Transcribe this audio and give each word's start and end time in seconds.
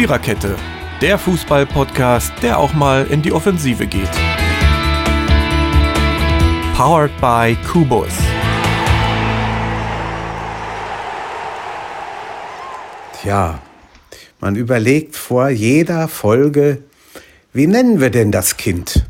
Viererkette, 0.00 0.56
der 1.02 1.18
Fußball-Podcast, 1.18 2.32
der 2.40 2.58
auch 2.58 2.72
mal 2.72 3.06
in 3.08 3.20
die 3.20 3.32
Offensive 3.32 3.86
geht. 3.86 4.08
Powered 6.74 7.10
by 7.20 7.54
Kubus. 7.70 8.08
Tja, 13.20 13.60
man 14.40 14.56
überlegt 14.56 15.16
vor 15.16 15.50
jeder 15.50 16.08
Folge, 16.08 16.82
wie 17.52 17.66
nennen 17.66 18.00
wir 18.00 18.08
denn 18.08 18.32
das 18.32 18.56
Kind? 18.56 19.04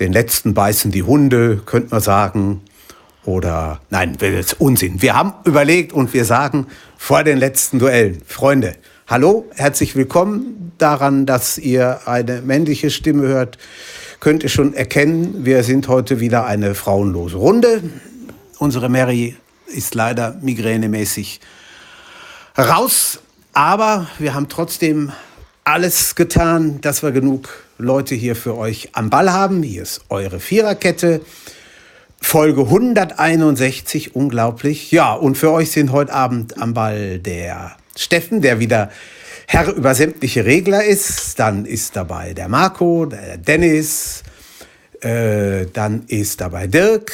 Den 0.00 0.12
letzten 0.12 0.52
beißen 0.52 0.90
die 0.90 1.04
Hunde, 1.04 1.62
könnte 1.64 1.90
man 1.92 2.00
sagen. 2.00 2.62
Oder, 3.24 3.80
nein, 3.90 4.16
das 4.18 4.30
ist 4.30 4.60
Unsinn. 4.60 5.00
Wir 5.00 5.14
haben 5.14 5.34
überlegt 5.44 5.92
und 5.92 6.12
wir 6.12 6.24
sagen 6.24 6.66
vor 6.98 7.22
den 7.22 7.38
letzten 7.38 7.78
Duellen, 7.78 8.20
Freunde, 8.26 8.74
hallo, 9.06 9.46
herzlich 9.54 9.96
willkommen 9.96 10.72
daran, 10.78 11.26
dass 11.26 11.58
ihr 11.58 12.06
eine 12.06 12.42
männliche 12.42 12.90
Stimme 12.90 13.26
hört. 13.26 13.58
Könnt 14.20 14.42
ihr 14.42 14.48
schon 14.48 14.74
erkennen, 14.74 15.44
wir 15.44 15.62
sind 15.64 15.88
heute 15.88 16.20
wieder 16.20 16.46
eine 16.46 16.74
frauenlose 16.74 17.36
Runde. 17.36 17.82
Unsere 18.58 18.88
Mary 18.88 19.36
ist 19.66 19.94
leider 19.94 20.36
migränemäßig 20.40 21.40
raus, 22.56 23.20
aber 23.52 24.06
wir 24.18 24.34
haben 24.34 24.48
trotzdem 24.48 25.12
alles 25.64 26.14
getan, 26.14 26.80
dass 26.80 27.02
wir 27.02 27.12
genug 27.12 27.48
Leute 27.78 28.14
hier 28.14 28.36
für 28.36 28.56
euch 28.56 28.90
am 28.92 29.10
Ball 29.10 29.32
haben. 29.32 29.62
Hier 29.62 29.82
ist 29.82 30.02
eure 30.08 30.40
Viererkette. 30.40 31.20
Folge 32.20 32.62
161, 32.62 34.14
unglaublich. 34.14 34.92
Ja, 34.92 35.12
und 35.12 35.36
für 35.36 35.50
euch 35.50 35.72
sind 35.72 35.90
heute 35.90 36.12
Abend 36.12 36.60
am 36.62 36.72
Ball 36.72 37.18
der 37.18 37.76
Steffen, 37.96 38.40
der 38.40 38.58
wieder 38.60 38.90
Herr 39.46 39.72
über 39.72 39.94
sämtliche 39.94 40.44
Regler 40.44 40.84
ist. 40.84 41.38
Dann 41.38 41.64
ist 41.64 41.96
dabei 41.96 42.32
der 42.32 42.48
Marco, 42.48 43.06
der 43.06 43.36
Dennis. 43.36 44.22
Äh, 45.00 45.66
dann 45.72 46.04
ist 46.06 46.40
dabei 46.40 46.66
Dirk. 46.66 47.12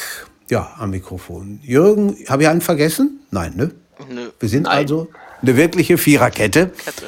Ja, 0.51 0.75
am 0.79 0.91
Mikrofon. 0.91 1.61
Jürgen, 1.63 2.17
habe 2.29 2.43
ich 2.43 2.49
einen 2.49 2.61
vergessen? 2.61 3.21
Nein, 3.31 3.55
ne? 3.57 3.71
Nö. 4.09 4.31
Wir 4.39 4.49
sind 4.49 4.63
Nein. 4.63 4.79
also 4.79 5.09
eine 5.43 5.57
wirkliche 5.57 5.99
Viererkette. 5.99 6.69
Kette. 6.69 7.07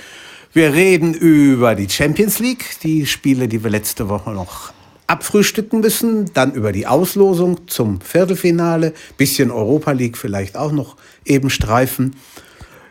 Wir 0.52 0.74
reden 0.74 1.14
über 1.14 1.74
die 1.76 1.88
Champions 1.88 2.40
League, 2.40 2.80
die 2.82 3.06
Spiele, 3.06 3.46
die 3.46 3.62
wir 3.62 3.70
letzte 3.70 4.08
Woche 4.08 4.30
noch 4.30 4.72
abfrühstücken 5.06 5.80
müssen, 5.80 6.32
dann 6.34 6.52
über 6.52 6.72
die 6.72 6.86
Auslosung 6.86 7.68
zum 7.68 8.00
Viertelfinale, 8.00 8.92
bisschen 9.16 9.50
Europa 9.50 9.92
League 9.92 10.16
vielleicht 10.16 10.56
auch 10.56 10.72
noch 10.72 10.96
eben 11.24 11.50
streifen. 11.50 12.16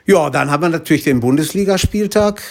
Ja, 0.09 0.31
dann 0.31 0.49
haben 0.49 0.63
wir 0.63 0.69
natürlich 0.69 1.03
den 1.03 1.19
Bundesligaspieltag 1.19 2.41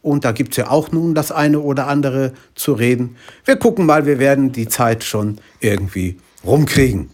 und 0.00 0.24
da 0.24 0.32
gibt 0.32 0.52
es 0.52 0.56
ja 0.56 0.70
auch 0.70 0.90
nun 0.90 1.14
das 1.14 1.32
eine 1.32 1.60
oder 1.60 1.86
andere 1.86 2.32
zu 2.54 2.72
reden. 2.72 3.16
Wir 3.44 3.56
gucken 3.56 3.84
mal, 3.84 4.06
wir 4.06 4.18
werden 4.18 4.52
die 4.52 4.68
Zeit 4.68 5.04
schon 5.04 5.36
irgendwie 5.60 6.16
rumkriegen. 6.46 7.10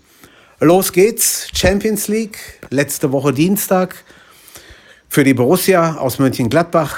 Los 0.61 0.92
geht's, 0.92 1.48
Champions 1.52 2.06
League, 2.06 2.38
letzte 2.70 3.11
Woche 3.11 3.33
Dienstag. 3.33 3.96
Für 5.08 5.24
die 5.24 5.34
Borussia 5.34 5.96
aus 5.96 6.20
Mönchengladbach 6.20 6.96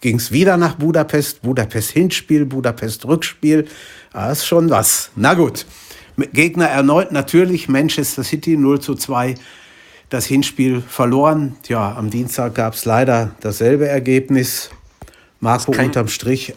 ging 0.00 0.16
es 0.16 0.32
wieder 0.32 0.56
nach 0.56 0.76
Budapest. 0.76 1.42
Budapest 1.42 1.90
Hinspiel, 1.90 2.46
Budapest 2.46 3.04
Rückspiel. 3.04 3.66
Das 4.14 4.38
ist 4.38 4.46
schon 4.46 4.70
was. 4.70 5.10
Na 5.14 5.34
gut. 5.34 5.66
Gegner 6.32 6.68
erneut 6.68 7.12
natürlich 7.12 7.68
Manchester 7.68 8.24
City 8.24 8.56
0 8.56 8.80
zu 8.80 8.94
2. 8.94 9.34
Das 10.10 10.26
Hinspiel 10.26 10.80
verloren. 10.80 11.56
Ja, 11.68 11.96
am 11.96 12.10
Dienstag 12.10 12.54
gab 12.54 12.74
es 12.74 12.84
leider 12.84 13.30
dasselbe 13.40 13.88
Ergebnis. 13.88 14.70
Marco 15.38 15.72
unterm 15.72 16.08
Strich, 16.08 16.54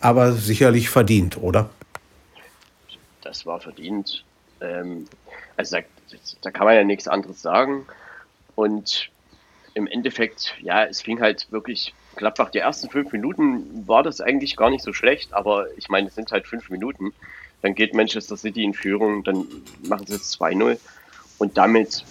aber 0.00 0.32
sicherlich 0.32 0.88
verdient, 0.88 1.36
oder? 1.36 1.68
Das 3.22 3.44
war 3.44 3.60
verdient. 3.60 4.24
Ähm, 4.60 5.06
also 5.56 5.76
da, 5.76 5.82
da 6.40 6.50
kann 6.50 6.64
man 6.64 6.76
ja 6.76 6.84
nichts 6.84 7.08
anderes 7.08 7.42
sagen. 7.42 7.86
Und 8.54 9.10
im 9.74 9.86
Endeffekt, 9.86 10.54
ja, 10.60 10.84
es 10.84 11.02
fing 11.02 11.20
halt 11.20 11.50
wirklich 11.50 11.92
Gladbach, 12.16 12.50
die 12.50 12.58
ersten 12.58 12.90
fünf 12.90 13.12
Minuten 13.12 13.86
war 13.86 14.02
das 14.02 14.20
eigentlich 14.20 14.56
gar 14.56 14.70
nicht 14.70 14.84
so 14.84 14.92
schlecht, 14.92 15.32
aber 15.32 15.66
ich 15.76 15.88
meine, 15.88 16.08
es 16.08 16.14
sind 16.14 16.30
halt 16.30 16.46
fünf 16.46 16.68
Minuten. 16.70 17.12
Dann 17.62 17.74
geht 17.74 17.94
Manchester 17.94 18.36
City 18.36 18.64
in 18.64 18.74
Führung, 18.74 19.24
dann 19.24 19.46
machen 19.82 20.06
sie 20.06 20.14
es 20.14 20.38
2-0 20.38 20.78
und 21.38 21.56
damit 21.56 22.04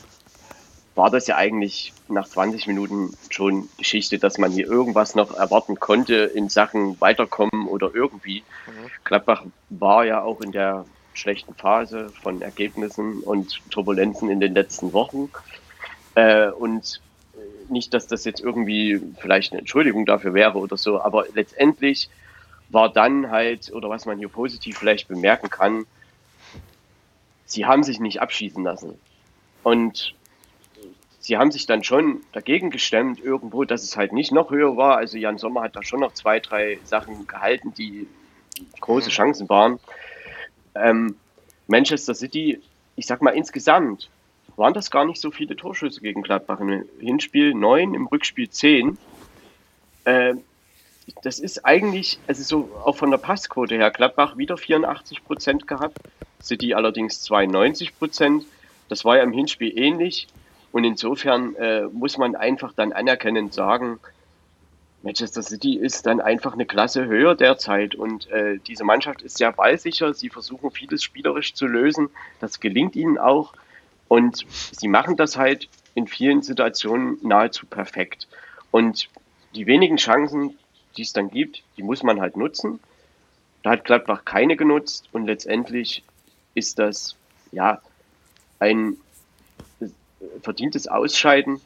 war 0.96 1.10
das 1.10 1.28
ja 1.28 1.38
eigentlich 1.38 1.94
nach 2.10 2.28
20 2.28 2.68
Minuten 2.68 3.14
schon 3.30 3.70
Geschichte, 3.78 4.20
dass 4.20 4.38
man 4.38 4.52
hier 4.52 4.68
irgendwas 4.68 5.16
noch 5.16 5.36
erwarten 5.36 5.80
konnte 5.80 6.16
in 6.16 6.50
Sachen 6.50 7.00
Weiterkommen 7.00 7.68
oder 7.68 7.92
irgendwie. 7.94 8.44
Mhm. 8.68 8.90
Gladbach 9.04 9.44
war 9.70 10.06
ja 10.06 10.22
auch 10.22 10.42
in 10.42 10.52
der 10.52 10.86
schlechten 11.14 11.54
Phase 11.56 12.10
von 12.22 12.42
Ergebnissen 12.42 13.22
und 13.22 13.62
Turbulenzen 13.70 14.30
in 14.30 14.40
den 14.40 14.54
letzten 14.54 14.94
Wochen. 14.94 15.30
Äh, 16.16 16.50
und 16.50 17.02
nicht, 17.70 17.94
dass 17.94 18.08
das 18.08 18.26
jetzt 18.26 18.42
irgendwie 18.42 19.02
vielleicht 19.20 19.54
eine 19.54 19.60
Entschuldigung 19.60 20.06
dafür 20.06 20.34
wäre 20.34 20.58
oder 20.58 20.78
so, 20.78 21.02
aber 21.02 21.26
letztendlich 21.34 22.10
war 22.70 22.90
dann 22.90 23.32
halt, 23.32 23.72
oder 23.72 23.90
was 23.90 24.06
man 24.06 24.18
hier 24.18 24.30
positiv 24.30 24.78
vielleicht 24.78 25.08
bemerken 25.08 25.50
kann, 25.50 25.86
sie 27.46 27.66
haben 27.66 27.84
sich 27.84 28.00
nicht 28.00 28.22
abschießen 28.22 28.64
lassen. 28.64 29.00
Und 29.64 30.16
sie 31.32 31.38
haben 31.38 31.54
sich 31.54 31.66
dann 31.66 31.82
schon 31.82 32.20
dagegen 32.34 32.72
gestemmt, 32.72 33.24
irgendwo, 33.24 33.64
dass 33.64 33.84
es 33.84 33.96
halt 33.96 34.12
nicht 34.12 34.34
noch 34.34 34.52
höher 34.52 34.76
war. 34.76 34.98
Also 34.98 35.18
Jan 35.18 35.38
Sommer 35.38 35.62
hat 35.62 35.78
da 35.78 35.82
schon 35.82 36.02
noch 36.02 36.14
zwei, 36.14 36.42
drei 36.42 36.78
Sachen 36.84 37.26
gehalten, 37.26 37.74
die 37.74 38.06
große. 38.82 39.10
Chancen 39.10 39.48
waren. 39.48 39.80
Ähm, 40.76 41.16
Manchester 41.68 42.16
City, 42.16 42.60
ich 42.98 43.06
sag 43.06 43.22
mal 43.22 43.30
insgesamt, 43.30 44.10
waren 44.58 44.74
das 44.74 44.92
gar 44.92 45.06
nicht 45.06 45.22
so 45.22 45.32
viele 45.32 45.56
Torschüsse 45.56 46.02
gegen 46.02 46.22
Gladbach. 46.22 46.60
Im 46.60 46.84
Hinspiel 47.00 47.54
9, 47.54 47.94
im 47.94 48.08
Rückspiel 48.08 48.50
10. 48.50 48.98
Äh, 50.04 50.34
das 51.24 51.40
ist 51.40 51.64
eigentlich, 51.64 52.20
also 52.28 52.44
so 52.44 52.76
auch 52.84 52.98
von 52.98 53.10
der 53.10 53.20
Passquote 53.20 53.76
her, 53.76 53.90
Gladbach 53.92 54.36
wieder 54.36 54.58
84 54.58 55.24
Prozent 55.24 55.66
gehabt, 55.66 55.98
City 56.42 56.74
allerdings 56.74 57.22
92 57.22 57.98
Prozent. 57.98 58.44
Das 58.90 59.06
war 59.06 59.16
ja 59.16 59.24
im 59.24 59.32
Hinspiel 59.32 59.80
ähnlich. 59.80 60.28
Und 60.72 60.84
insofern 60.84 61.56
äh, 61.56 61.84
muss 61.92 62.18
man 62.18 62.36
einfach 62.36 62.74
dann 62.74 62.94
anerkennend 62.94 63.54
sagen, 63.54 64.00
Manchester 65.04 65.42
City 65.42 65.76
ist 65.78 66.06
dann 66.06 66.22
einfach 66.22 66.54
eine 66.54 66.66
Klasse 66.66 67.06
höher 67.06 67.36
derzeit 67.36 67.96
und 67.96 68.30
äh, 68.30 68.60
diese 68.60 68.84
Mannschaft 68.84 69.24
ist 69.24 69.38
sehr 69.38 69.52
ballsicher. 69.52 70.14
Sie 70.14 70.30
versuchen 70.30 70.70
vieles 70.72 71.04
spielerisch 71.04 71.56
zu 71.56 71.66
lösen. 71.66 72.10
Das 72.40 72.60
gelingt 72.60 72.96
ihnen 72.96 73.18
auch. 73.18 73.54
Und 74.08 74.46
sie 74.50 74.88
machen 74.88 75.18
das 75.18 75.38
halt 75.38 75.70
in 75.96 76.08
vielen 76.08 76.44
Situationen 76.44 77.18
nahezu 77.24 77.66
perfekt. 77.66 78.28
Und 78.70 79.10
die 79.56 79.66
wenigen 79.66 79.98
Chancen, 79.98 80.58
die 80.98 81.02
es 81.02 81.14
dann 81.14 81.30
gibt, 81.30 81.64
die 81.78 81.84
muss 81.84 82.04
man 82.04 82.22
halt 82.22 82.38
nutzen. 82.38 82.80
Da 83.64 83.72
hat 83.72 83.86
Gladbach 83.86 84.24
keine 84.24 84.56
genutzt 84.56 85.10
und 85.12 85.26
letztendlich 85.26 86.04
ist 86.54 86.80
das 86.80 87.16
ja 87.52 87.82
ein 88.60 88.98
verdientes 90.42 90.88
Ausscheiden 90.88 91.62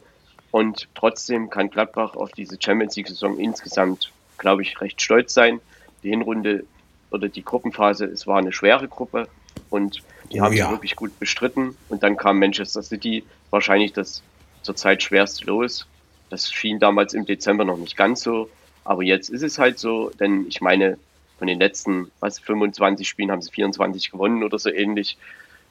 und 0.50 0.88
trotzdem 0.94 1.50
kann 1.50 1.70
Gladbach 1.70 2.16
auf 2.16 2.32
diese 2.32 2.56
Champions 2.60 2.96
League 2.96 3.08
Saison 3.08 3.38
insgesamt, 3.38 4.12
glaube 4.38 4.62
ich, 4.62 4.80
recht 4.80 5.00
stolz 5.02 5.34
sein. 5.34 5.60
Die 6.02 6.10
Hinrunde 6.10 6.64
oder 7.10 7.28
die 7.28 7.44
Gruppenphase, 7.44 8.06
es 8.06 8.26
war 8.26 8.38
eine 8.38 8.52
schwere 8.52 8.88
Gruppe 8.88 9.28
und 9.70 10.02
die 10.32 10.40
oh, 10.40 10.44
haben 10.44 10.54
ja. 10.54 10.66
sie 10.66 10.72
wirklich 10.72 10.96
gut 10.96 11.18
bestritten. 11.18 11.76
Und 11.88 12.02
dann 12.02 12.16
kam 12.16 12.38
Manchester 12.38 12.82
City, 12.82 13.24
wahrscheinlich 13.50 13.92
das 13.92 14.22
zurzeit 14.62 15.02
schwerste 15.02 15.44
Los. 15.46 15.86
Das 16.30 16.50
schien 16.50 16.78
damals 16.78 17.14
im 17.14 17.24
Dezember 17.24 17.64
noch 17.64 17.78
nicht 17.78 17.96
ganz 17.96 18.22
so. 18.22 18.48
Aber 18.84 19.02
jetzt 19.02 19.30
ist 19.30 19.42
es 19.42 19.58
halt 19.58 19.78
so, 19.78 20.10
denn 20.20 20.46
ich 20.48 20.60
meine, 20.60 20.98
von 21.38 21.46
den 21.48 21.58
letzten 21.58 22.10
was, 22.20 22.38
25 22.38 23.08
Spielen 23.08 23.30
haben 23.30 23.42
sie 23.42 23.50
24 23.50 24.10
gewonnen 24.10 24.42
oder 24.42 24.58
so 24.58 24.70
ähnlich. 24.70 25.18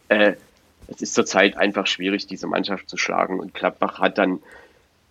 Äh, 0.10 0.34
es 0.88 1.02
ist 1.02 1.14
zurzeit 1.14 1.58
einfach 1.58 1.88
schwierig, 1.88 2.28
diese 2.28 2.48
Mannschaft 2.48 2.90
zu 2.90 2.98
schlagen. 2.98 3.40
Und 3.40 3.54
Gladbach 3.54 4.00
hat 4.00 4.18
dann 4.18 4.40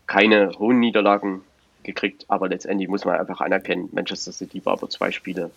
keine 0.07 0.53
hohen 0.59 0.81
Niederlagen 0.81 1.43
gekriegt, 1.83 2.25
aber 2.29 2.49
letztendlich 2.49 2.89
muss 2.89 3.05
man 3.05 3.19
einfach 3.19 3.41
anerkennen, 3.41 3.89
Manchester 3.93 4.33
City 4.33 4.65
war 4.65 4.75
aber 4.75 4.89
zwei 4.89 5.11
Spiele 5.11 5.51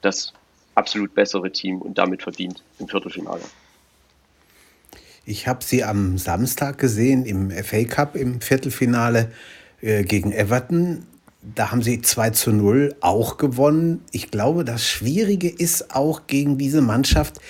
das 0.00 0.32
absolut 0.74 1.14
bessere 1.14 1.50
Team 1.50 1.80
und 1.80 1.98
damit 1.98 2.22
verdient 2.22 2.62
im 2.78 2.88
Viertelfinale. 2.88 3.42
Ich 5.26 5.48
habe 5.48 5.64
sie 5.64 5.82
am 5.82 6.18
Samstag 6.18 6.78
gesehen 6.78 7.24
im 7.24 7.50
FA 7.50 7.84
Cup 7.84 8.14
im 8.14 8.40
Viertelfinale 8.40 9.32
äh, 9.80 10.04
gegen 10.04 10.32
Everton. 10.32 11.06
Da 11.42 11.70
haben 11.70 11.82
sie 11.82 12.00
2 12.00 12.30
zu 12.30 12.52
0 12.52 12.96
auch 13.00 13.36
gewonnen. 13.36 14.02
Ich 14.12 14.30
glaube, 14.30 14.64
das 14.64 14.86
Schwierige 14.86 15.48
ist 15.48 15.94
auch 15.94 16.26
gegen 16.26 16.56
diese 16.56 16.80
Mannschaft, 16.80 17.40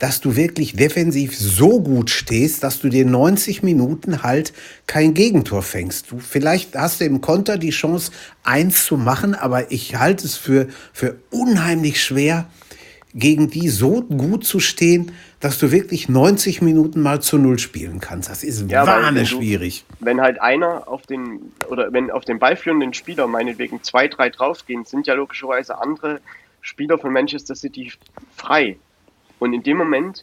dass 0.00 0.20
du 0.20 0.34
wirklich 0.34 0.74
defensiv 0.74 1.38
so 1.38 1.80
gut 1.80 2.10
stehst, 2.10 2.64
dass 2.64 2.80
du 2.80 2.88
dir 2.88 3.06
90 3.06 3.62
Minuten 3.62 4.22
halt 4.22 4.52
kein 4.86 5.14
Gegentor 5.14 5.62
fängst. 5.62 6.10
Du 6.10 6.18
vielleicht 6.18 6.74
hast 6.74 7.00
du 7.00 7.04
im 7.04 7.20
Konter 7.20 7.58
die 7.58 7.70
Chance, 7.70 8.10
eins 8.42 8.86
zu 8.86 8.96
machen, 8.96 9.34
aber 9.34 9.70
ich 9.70 9.96
halte 9.96 10.26
es 10.26 10.36
für, 10.36 10.68
für 10.92 11.16
unheimlich 11.30 12.02
schwer, 12.02 12.46
gegen 13.12 13.50
die 13.50 13.68
so 13.68 14.02
gut 14.02 14.44
zu 14.44 14.58
stehen, 14.58 15.12
dass 15.40 15.58
du 15.58 15.70
wirklich 15.70 16.08
90 16.08 16.62
Minuten 16.62 17.02
mal 17.02 17.20
zu 17.20 17.38
Null 17.38 17.58
spielen 17.58 18.00
kannst. 18.00 18.30
Das 18.30 18.42
ist 18.42 18.70
ja, 18.70 18.86
wahnsinnig 18.86 19.28
schwierig. 19.28 19.84
Wenn 19.98 20.20
halt 20.20 20.40
einer 20.40 20.88
auf 20.88 21.02
den, 21.06 21.52
oder 21.68 21.92
wenn 21.92 22.10
auf 22.10 22.24
den 22.24 22.38
ballführenden 22.38 22.94
Spieler 22.94 23.26
meinetwegen 23.26 23.82
zwei, 23.82 24.08
drei 24.08 24.30
draufgehen, 24.30 24.84
sind 24.84 25.06
ja 25.06 25.14
logischerweise 25.14 25.78
andere 25.78 26.20
Spieler 26.62 26.98
von 26.98 27.12
Manchester 27.12 27.54
City 27.54 27.92
frei. 28.36 28.76
Und 29.40 29.52
in 29.52 29.64
dem 29.64 29.76
Moment 29.76 30.22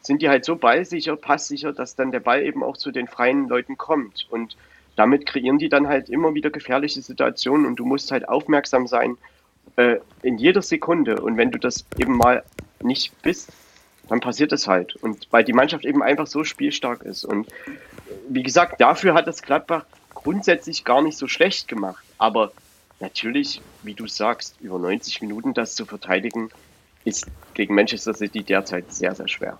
sind 0.00 0.22
die 0.22 0.28
halt 0.28 0.44
so 0.44 0.56
ballsicher, 0.56 1.16
passsicher, 1.16 1.72
dass 1.72 1.94
dann 1.94 2.10
der 2.10 2.20
Ball 2.20 2.42
eben 2.42 2.62
auch 2.62 2.76
zu 2.76 2.90
den 2.90 3.06
freien 3.06 3.48
Leuten 3.48 3.76
kommt. 3.76 4.26
Und 4.30 4.56
damit 4.96 5.26
kreieren 5.26 5.58
die 5.58 5.68
dann 5.68 5.88
halt 5.88 6.08
immer 6.08 6.34
wieder 6.34 6.50
gefährliche 6.50 7.02
Situationen 7.02 7.66
und 7.66 7.76
du 7.76 7.84
musst 7.84 8.10
halt 8.10 8.28
aufmerksam 8.28 8.86
sein 8.86 9.16
äh, 9.76 9.96
in 10.22 10.38
jeder 10.38 10.62
Sekunde. 10.62 11.20
Und 11.20 11.36
wenn 11.36 11.50
du 11.50 11.58
das 11.58 11.84
eben 11.98 12.16
mal 12.16 12.42
nicht 12.82 13.20
bist, 13.22 13.52
dann 14.08 14.20
passiert 14.20 14.52
es 14.52 14.66
halt. 14.66 14.96
Und 14.96 15.28
weil 15.30 15.44
die 15.44 15.52
Mannschaft 15.52 15.84
eben 15.84 16.02
einfach 16.02 16.26
so 16.26 16.44
spielstark 16.44 17.02
ist. 17.02 17.24
Und 17.24 17.48
wie 18.28 18.42
gesagt, 18.42 18.80
dafür 18.80 19.14
hat 19.14 19.26
das 19.26 19.42
Gladbach 19.42 19.86
grundsätzlich 20.14 20.84
gar 20.84 21.02
nicht 21.02 21.16
so 21.16 21.28
schlecht 21.28 21.68
gemacht. 21.68 22.04
Aber 22.18 22.52
natürlich, 23.00 23.62
wie 23.82 23.94
du 23.94 24.06
sagst, 24.06 24.56
über 24.60 24.78
90 24.78 25.22
Minuten 25.22 25.54
das 25.54 25.74
zu 25.74 25.86
verteidigen, 25.86 26.50
ist 27.04 27.26
gegen 27.54 27.74
Manchester 27.74 28.14
City 28.14 28.42
derzeit 28.42 28.92
sehr, 28.92 29.14
sehr 29.14 29.28
schwer. 29.28 29.58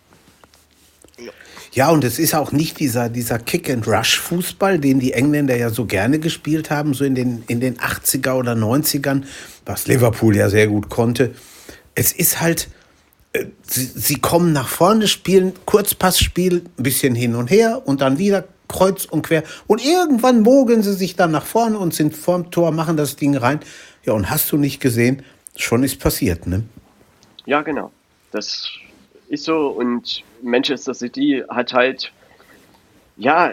Ja, 1.73 1.91
und 1.91 2.05
es 2.05 2.19
ist 2.19 2.35
auch 2.35 2.53
nicht 2.53 2.81
dieser, 2.81 3.09
dieser 3.09 3.39
Kick-and-Rush-Fußball, 3.39 4.79
den 4.79 5.01
die 5.01 5.13
Engländer 5.15 5.57
ja 5.57 5.71
so 5.71 5.87
gerne 5.87 6.19
gespielt 6.19 6.71
haben, 6.71 6.93
so 6.93 7.05
in 7.05 7.15
den, 7.15 7.45
in 7.49 7.61
den 7.61 7.79
80er 7.79 8.35
oder 8.35 8.53
90ern, 8.53 9.23
was 9.65 9.87
Liverpool 9.87 10.37
ja 10.37 10.51
sehr 10.51 10.67
gut 10.67 10.91
konnte. 10.91 11.35
Es 11.95 12.13
ist 12.13 12.41
halt, 12.41 12.69
äh, 13.33 13.47
sie, 13.63 13.85
sie 13.87 14.17
kommen 14.17 14.53
nach 14.53 14.69
vorne, 14.69 15.09
spielen 15.09 15.55
Kurzpassspiel, 15.65 16.65
ein 16.79 16.83
bisschen 16.83 17.15
hin 17.15 17.35
und 17.35 17.51
her 17.51 17.83
und 17.87 18.03
dann 18.03 18.19
wieder 18.19 18.45
kreuz 18.69 19.07
und 19.07 19.23
quer. 19.23 19.43
Und 19.67 19.85
irgendwann 19.85 20.43
mogeln 20.43 20.83
sie 20.83 20.95
sich 20.95 21.17
dann 21.17 21.31
nach 21.31 21.47
vorne 21.47 21.79
und 21.79 21.95
sind 21.95 22.15
vorm 22.15 22.51
Tor, 22.51 22.73
machen 22.73 22.99
das 22.99 23.17
Ding 23.17 23.35
rein. 23.37 23.61
Ja, 24.05 24.13
und 24.13 24.29
hast 24.29 24.53
du 24.53 24.59
nicht 24.59 24.81
gesehen, 24.81 25.23
schon 25.57 25.85
ist 25.85 26.01
passiert, 26.01 26.47
ne? 26.47 26.65
Ja, 27.47 27.63
genau. 27.63 27.91
Das 28.31 28.71
ist 29.29 29.45
so. 29.45 29.69
Und 29.69 30.23
Manchester 30.43 30.95
City 30.95 31.45
hat 31.49 31.73
halt, 31.73 32.13
ja, 33.17 33.53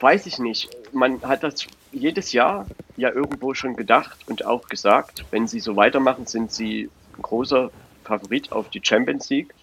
weiß 0.00 0.26
ich 0.26 0.38
nicht. 0.38 0.68
Man 0.92 1.22
hat 1.22 1.42
das 1.42 1.66
jedes 1.92 2.32
Jahr 2.32 2.66
ja 2.96 3.10
irgendwo 3.10 3.54
schon 3.54 3.76
gedacht 3.76 4.18
und 4.26 4.44
auch 4.44 4.68
gesagt, 4.68 5.24
wenn 5.30 5.46
sie 5.46 5.60
so 5.60 5.76
weitermachen, 5.76 6.26
sind 6.26 6.52
sie 6.52 6.90
ein 7.16 7.22
großer 7.22 7.70
Favorit 8.04 8.52
auf 8.52 8.70
die 8.70 8.80
Champions 8.82 9.28
League. 9.30 9.54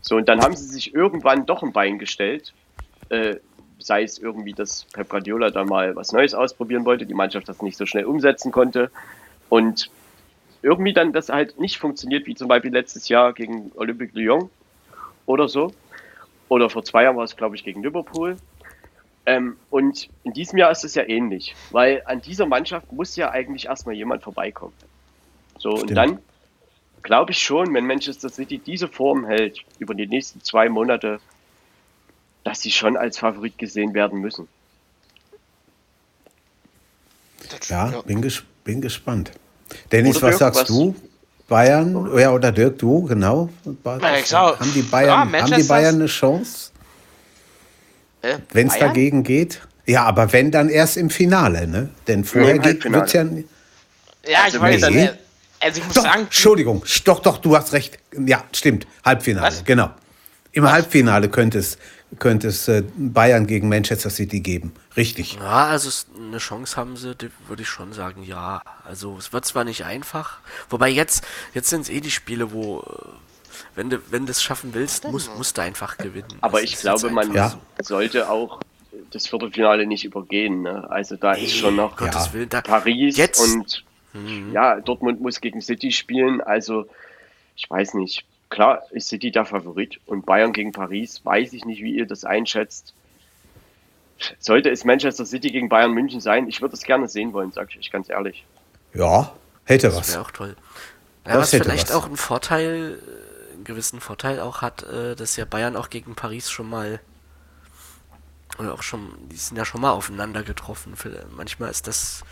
So, 0.00 0.16
und 0.16 0.28
dann 0.28 0.40
haben 0.40 0.56
sie 0.56 0.66
sich 0.66 0.94
irgendwann 0.94 1.46
doch 1.46 1.62
ein 1.62 1.72
Bein 1.72 1.98
gestellt. 1.98 2.52
Äh, 3.08 3.36
sei 3.78 4.02
es 4.02 4.18
irgendwie, 4.18 4.52
dass 4.52 4.84
Pep 4.92 5.08
Guardiola 5.08 5.50
da 5.50 5.64
mal 5.64 5.94
was 5.96 6.12
Neues 6.12 6.34
ausprobieren 6.34 6.84
wollte, 6.84 7.06
die 7.06 7.14
Mannschaft 7.14 7.48
das 7.48 7.62
nicht 7.62 7.76
so 7.76 7.86
schnell 7.86 8.04
umsetzen 8.04 8.50
konnte. 8.50 8.90
Und 9.48 9.90
irgendwie 10.64 10.94
dann 10.94 11.12
das 11.12 11.28
halt 11.28 11.60
nicht 11.60 11.76
funktioniert, 11.76 12.26
wie 12.26 12.34
zum 12.34 12.48
Beispiel 12.48 12.72
letztes 12.72 13.08
Jahr 13.08 13.34
gegen 13.34 13.70
Olympique 13.76 14.18
Lyon 14.18 14.48
oder 15.26 15.46
so. 15.46 15.72
Oder 16.48 16.70
vor 16.70 16.84
zwei 16.84 17.04
Jahren 17.04 17.16
war 17.16 17.24
es, 17.24 17.36
glaube 17.36 17.54
ich, 17.54 17.64
gegen 17.64 17.82
Liverpool. 17.82 18.38
Ähm, 19.26 19.56
und 19.70 20.08
in 20.24 20.32
diesem 20.32 20.58
Jahr 20.58 20.70
ist 20.70 20.84
es 20.84 20.94
ja 20.94 21.06
ähnlich, 21.06 21.54
weil 21.70 22.02
an 22.06 22.20
dieser 22.20 22.46
Mannschaft 22.46 22.92
muss 22.92 23.14
ja 23.16 23.30
eigentlich 23.30 23.66
erstmal 23.66 23.94
jemand 23.94 24.22
vorbeikommen. 24.22 24.74
So, 25.58 25.76
Stimmt. 25.76 25.90
und 25.90 25.94
dann 25.94 26.18
glaube 27.02 27.32
ich 27.32 27.38
schon, 27.38 27.72
wenn 27.74 27.86
Manchester 27.86 28.30
City 28.30 28.58
diese 28.58 28.88
Form 28.88 29.26
hält 29.26 29.64
über 29.78 29.94
die 29.94 30.06
nächsten 30.06 30.42
zwei 30.42 30.68
Monate, 30.68 31.20
dass 32.42 32.60
sie 32.60 32.70
schon 32.70 32.96
als 32.96 33.18
Favorit 33.18 33.58
gesehen 33.58 33.94
werden 33.94 34.20
müssen. 34.20 34.48
Ja, 37.68 38.02
bin, 38.02 38.22
ges 38.22 38.42
bin 38.64 38.80
gespannt. 38.80 39.32
Dennis, 39.92 40.20
was 40.22 40.38
sagst 40.38 40.62
was? 40.62 40.68
du? 40.68 40.94
Bayern, 41.48 42.10
ja, 42.18 42.32
oder 42.32 42.52
Dirk, 42.52 42.78
du, 42.78 43.04
genau. 43.04 43.50
Ja, 43.84 44.58
haben, 44.58 44.72
die 44.74 44.82
Bayern, 44.82 45.32
ja, 45.32 45.42
haben 45.42 45.52
die 45.52 45.62
Bayern 45.62 45.96
eine 45.96 46.06
Chance? 46.06 46.70
Äh, 48.22 48.38
wenn 48.52 48.68
es 48.68 48.78
dagegen 48.78 49.22
geht? 49.22 49.60
Ja, 49.86 50.04
aber 50.04 50.32
wenn, 50.32 50.50
dann 50.50 50.70
erst 50.70 50.96
im 50.96 51.10
Finale, 51.10 51.66
ne? 51.66 51.90
Denn 52.08 52.24
vorher 52.24 52.64
wird 52.64 52.84
es 52.84 53.12
ja. 53.12 53.24
Ja, 54.26 54.44
also 54.44 54.56
ich 54.56 54.62
weiß 54.62 54.88
nee. 54.88 55.02
nicht. 55.02 55.14
Also 55.60 55.80
ich 55.80 55.86
muss 55.86 55.94
doch, 55.94 56.02
sagen. 56.02 56.22
Entschuldigung, 56.22 56.82
doch, 57.04 57.20
doch, 57.20 57.38
du 57.38 57.56
hast 57.56 57.72
recht. 57.72 57.98
Ja, 58.26 58.44
stimmt. 58.52 58.86
Halbfinale, 59.04 59.46
was? 59.46 59.64
genau. 59.64 59.90
Im 60.52 60.64
was? 60.64 60.72
Halbfinale 60.72 61.28
könnte 61.28 61.58
es, 61.58 61.76
könnte 62.18 62.48
es 62.48 62.68
äh, 62.68 62.82
Bayern 62.96 63.46
gegen 63.46 63.68
Manchester 63.68 64.10
City 64.10 64.40
geben. 64.40 64.72
Richtig. 64.96 65.34
Ja, 65.34 65.66
also 65.66 65.90
eine 66.16 66.38
Chance 66.38 66.76
haben 66.76 66.96
sie, 66.96 67.14
würde 67.48 67.62
ich 67.62 67.68
schon 67.68 67.92
sagen, 67.92 68.22
ja. 68.22 68.62
Also 68.84 69.16
es 69.18 69.32
wird 69.32 69.44
zwar 69.44 69.64
nicht 69.64 69.84
einfach, 69.84 70.38
wobei 70.68 70.88
jetzt, 70.88 71.24
jetzt 71.52 71.70
sind 71.70 71.82
es 71.82 71.88
eh 71.88 72.00
die 72.00 72.10
Spiele, 72.10 72.52
wo, 72.52 72.80
äh, 72.80 73.08
wenn 73.74 73.90
du, 73.90 73.98
wenn 74.10 74.26
du 74.26 74.32
es 74.32 74.42
schaffen 74.42 74.74
willst, 74.74 75.04
musst, 75.10 75.34
musst 75.36 75.58
du 75.58 75.62
einfach 75.62 75.96
gewinnen. 75.96 76.38
Aber 76.40 76.60
das 76.60 76.70
ich 76.70 76.76
glaube, 76.78 77.10
man 77.10 77.32
ja. 77.32 77.58
sollte 77.80 78.30
auch 78.30 78.60
das 79.10 79.26
Viertelfinale 79.26 79.86
nicht 79.86 80.04
übergehen. 80.04 80.62
Ne? 80.62 80.88
Also 80.90 81.16
da 81.16 81.34
nee, 81.34 81.44
ist 81.44 81.56
schon 81.56 81.76
noch 81.76 82.00
ja. 82.00 82.32
Willen, 82.32 82.48
Paris 82.48 83.16
jetzt. 83.16 83.40
und 83.40 83.84
mhm. 84.12 84.52
ja, 84.52 84.80
Dortmund 84.80 85.20
muss 85.20 85.40
gegen 85.40 85.60
City 85.60 85.92
spielen. 85.92 86.40
Also 86.40 86.86
ich 87.56 87.68
weiß 87.68 87.94
nicht 87.94 88.24
klar 88.54 88.82
ist 88.90 89.08
City 89.08 89.30
der 89.30 89.44
Favorit 89.44 90.00
und 90.06 90.24
Bayern 90.24 90.52
gegen 90.52 90.72
Paris, 90.72 91.20
weiß 91.24 91.52
ich 91.52 91.64
nicht, 91.64 91.82
wie 91.82 91.94
ihr 91.94 92.06
das 92.06 92.24
einschätzt. 92.24 92.94
Sollte 94.38 94.70
es 94.70 94.84
Manchester 94.84 95.26
City 95.26 95.50
gegen 95.50 95.68
Bayern 95.68 95.92
München 95.92 96.20
sein, 96.20 96.48
ich 96.48 96.62
würde 96.62 96.74
es 96.74 96.84
gerne 96.84 97.08
sehen 97.08 97.32
wollen, 97.32 97.52
sage 97.52 97.70
ich 97.72 97.78
euch 97.78 97.90
ganz 97.90 98.08
ehrlich. 98.08 98.44
Ja, 98.94 99.32
hätte 99.64 99.88
was. 99.88 100.06
Das 100.06 100.12
wäre 100.12 100.24
auch 100.24 100.30
toll. 100.30 100.56
Ja, 101.26 101.38
was 101.38 101.50
vielleicht 101.50 101.88
was. 101.88 101.96
auch 101.96 102.06
einen 102.06 102.16
Vorteil, 102.16 102.98
einen 103.52 103.64
gewissen 103.64 104.00
Vorteil 104.00 104.40
auch 104.40 104.62
hat, 104.62 104.84
äh, 104.84 105.16
dass 105.16 105.36
ja 105.36 105.44
Bayern 105.44 105.76
auch 105.76 105.90
gegen 105.90 106.14
Paris 106.14 106.48
schon 106.48 106.70
mal 106.70 107.00
oder 108.58 108.74
auch 108.74 108.82
schon, 108.82 109.12
die 109.30 109.36
sind 109.36 109.56
ja 109.56 109.64
schon 109.64 109.80
mal 109.80 109.90
aufeinander 109.90 110.42
getroffen. 110.42 110.94
Manchmal 111.36 111.70
ist 111.70 111.86
das 111.86 112.24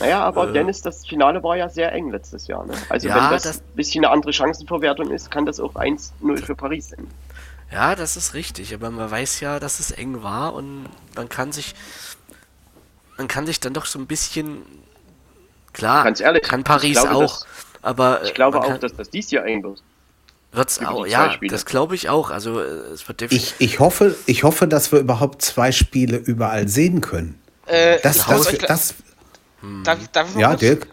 naja, 0.00 0.20
aber 0.20 0.48
äh, 0.48 0.52
Dennis, 0.52 0.80
das 0.82 1.06
Finale 1.06 1.42
war 1.42 1.56
ja 1.56 1.68
sehr 1.68 1.92
eng 1.92 2.10
letztes 2.10 2.46
Jahr. 2.46 2.64
Ne? 2.64 2.74
Also 2.88 3.08
ja, 3.08 3.16
wenn 3.16 3.30
das, 3.30 3.42
das 3.42 3.58
ein 3.58 3.74
bisschen 3.74 4.04
eine 4.04 4.12
andere 4.12 4.32
Chancenverwertung 4.32 5.10
ist, 5.10 5.30
kann 5.30 5.44
das 5.44 5.58
auch 5.58 5.74
1-0 5.74 6.44
für 6.44 6.54
Paris 6.54 6.90
sein. 6.90 7.08
Ja, 7.70 7.94
das 7.94 8.16
ist 8.16 8.34
richtig, 8.34 8.72
aber 8.74 8.90
man 8.90 9.10
weiß 9.10 9.40
ja, 9.40 9.58
dass 9.58 9.80
es 9.80 9.90
eng 9.90 10.22
war 10.22 10.54
und 10.54 10.86
man 11.16 11.28
kann 11.28 11.52
sich 11.52 11.74
man 13.18 13.28
kann 13.28 13.46
sich 13.46 13.60
dann 13.60 13.74
doch 13.74 13.84
so 13.84 13.98
ein 13.98 14.06
bisschen 14.06 14.62
klar, 15.72 16.04
Ganz 16.04 16.20
ehrlich, 16.20 16.42
kann 16.44 16.64
Paris 16.64 16.92
glaube, 16.92 17.16
auch, 17.16 17.20
dass, 17.20 17.46
aber 17.82 18.22
ich 18.22 18.32
glaube 18.32 18.60
auch, 18.60 18.78
dass 18.78 18.94
das 18.94 19.10
dies 19.10 19.30
Jahr 19.30 19.44
eng 19.44 19.62
wird. 19.64 19.82
Wird's 20.50 20.80
auch, 20.80 21.06
ja, 21.06 21.32
Spiele. 21.32 21.50
das 21.50 21.66
glaube 21.66 21.94
ich 21.94 22.08
auch. 22.08 22.30
Also 22.30 22.60
es 22.60 23.06
wird 23.06 23.20
definitiv. 23.20 23.54
Ich, 23.58 23.72
ich 23.72 23.80
hoffe, 23.80 24.16
ich 24.26 24.44
hoffe, 24.44 24.66
dass 24.66 24.92
wir 24.92 24.98
überhaupt 24.98 25.42
zwei 25.42 25.72
Spiele 25.72 26.16
überall 26.16 26.68
sehen 26.68 27.00
können. 27.00 27.40
Äh, 27.66 27.98
das, 28.02 28.26
das, 28.26 28.58
das, 28.58 28.94
hm. 29.60 29.84
Darf, 29.84 29.98
darf 30.08 30.36
ja, 30.36 30.48
kurz? 30.48 30.60
Dirk. 30.60 30.86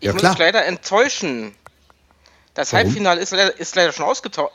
Ich 0.00 0.06
ja, 0.06 0.12
muss 0.12 0.20
klar. 0.20 0.36
leider 0.38 0.64
enttäuschen. 0.66 1.52
Das 2.54 2.72
Warum? 2.72 2.86
Halbfinale 2.86 3.20
ist 3.20 3.30
leider, 3.32 3.58
ist 3.58 3.74
leider 3.74 3.92
schon, 3.92 4.06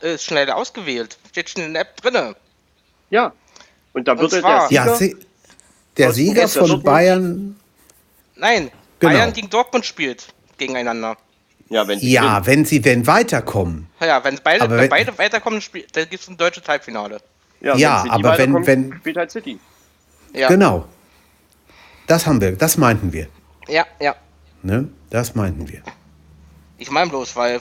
ist 0.01 0.23
schon 0.23 0.35
leider 0.35 0.55
ausgewählt. 0.57 1.17
Steht 1.31 1.49
schon 1.49 1.63
in 1.63 1.73
der 1.73 1.83
App 1.83 2.01
drin. 2.01 2.35
Ja. 3.09 3.33
Und 3.93 4.07
da 4.07 4.19
würde 4.19 4.41
der 4.41 4.67
Sieger, 4.67 4.71
ja, 4.71 4.99
der 5.97 6.11
Sieger 6.11 6.47
von 6.47 6.83
Bayern. 6.83 7.55
Nein, 8.35 8.69
genau. 8.99 9.13
Bayern 9.13 9.33
gegen 9.33 9.49
Dortmund 9.49 9.85
spielt 9.85 10.27
gegeneinander. 10.57 11.17
Ja, 11.69 11.87
wenn 11.87 11.99
sie, 11.99 12.11
ja, 12.11 12.45
wenn 12.45 12.65
sie 12.65 12.79
denn 12.79 13.07
weiterkommen. 13.07 13.87
Ja, 13.99 14.23
wenn 14.23 14.39
beide, 14.43 14.69
wenn, 14.69 14.89
beide 14.89 15.17
weiterkommen, 15.17 15.61
dann 15.93 16.09
gibt 16.09 16.21
es 16.21 16.29
ein 16.29 16.37
deutsches 16.37 16.67
Halbfinale. 16.67 17.17
Ja, 17.61 17.75
ja 17.75 18.03
wenn 18.03 18.11
aber 18.11 18.37
wenn, 18.37 18.67
wenn. 18.67 18.93
Spielt 18.97 19.17
halt 19.17 19.31
City. 19.31 19.59
Ja. 20.33 20.47
Genau. 20.47 20.85
Das 22.07 22.27
haben 22.27 22.39
wir, 22.39 22.51
das 22.55 22.77
meinten 22.77 23.11
wir. 23.11 23.27
Ja, 23.67 23.85
ja. 23.99 24.15
Ne? 24.61 24.89
Das 25.09 25.33
meinten 25.33 25.67
wir. 25.67 25.81
Ich 26.77 26.91
meine 26.91 27.09
bloß, 27.09 27.35
weil. 27.35 27.59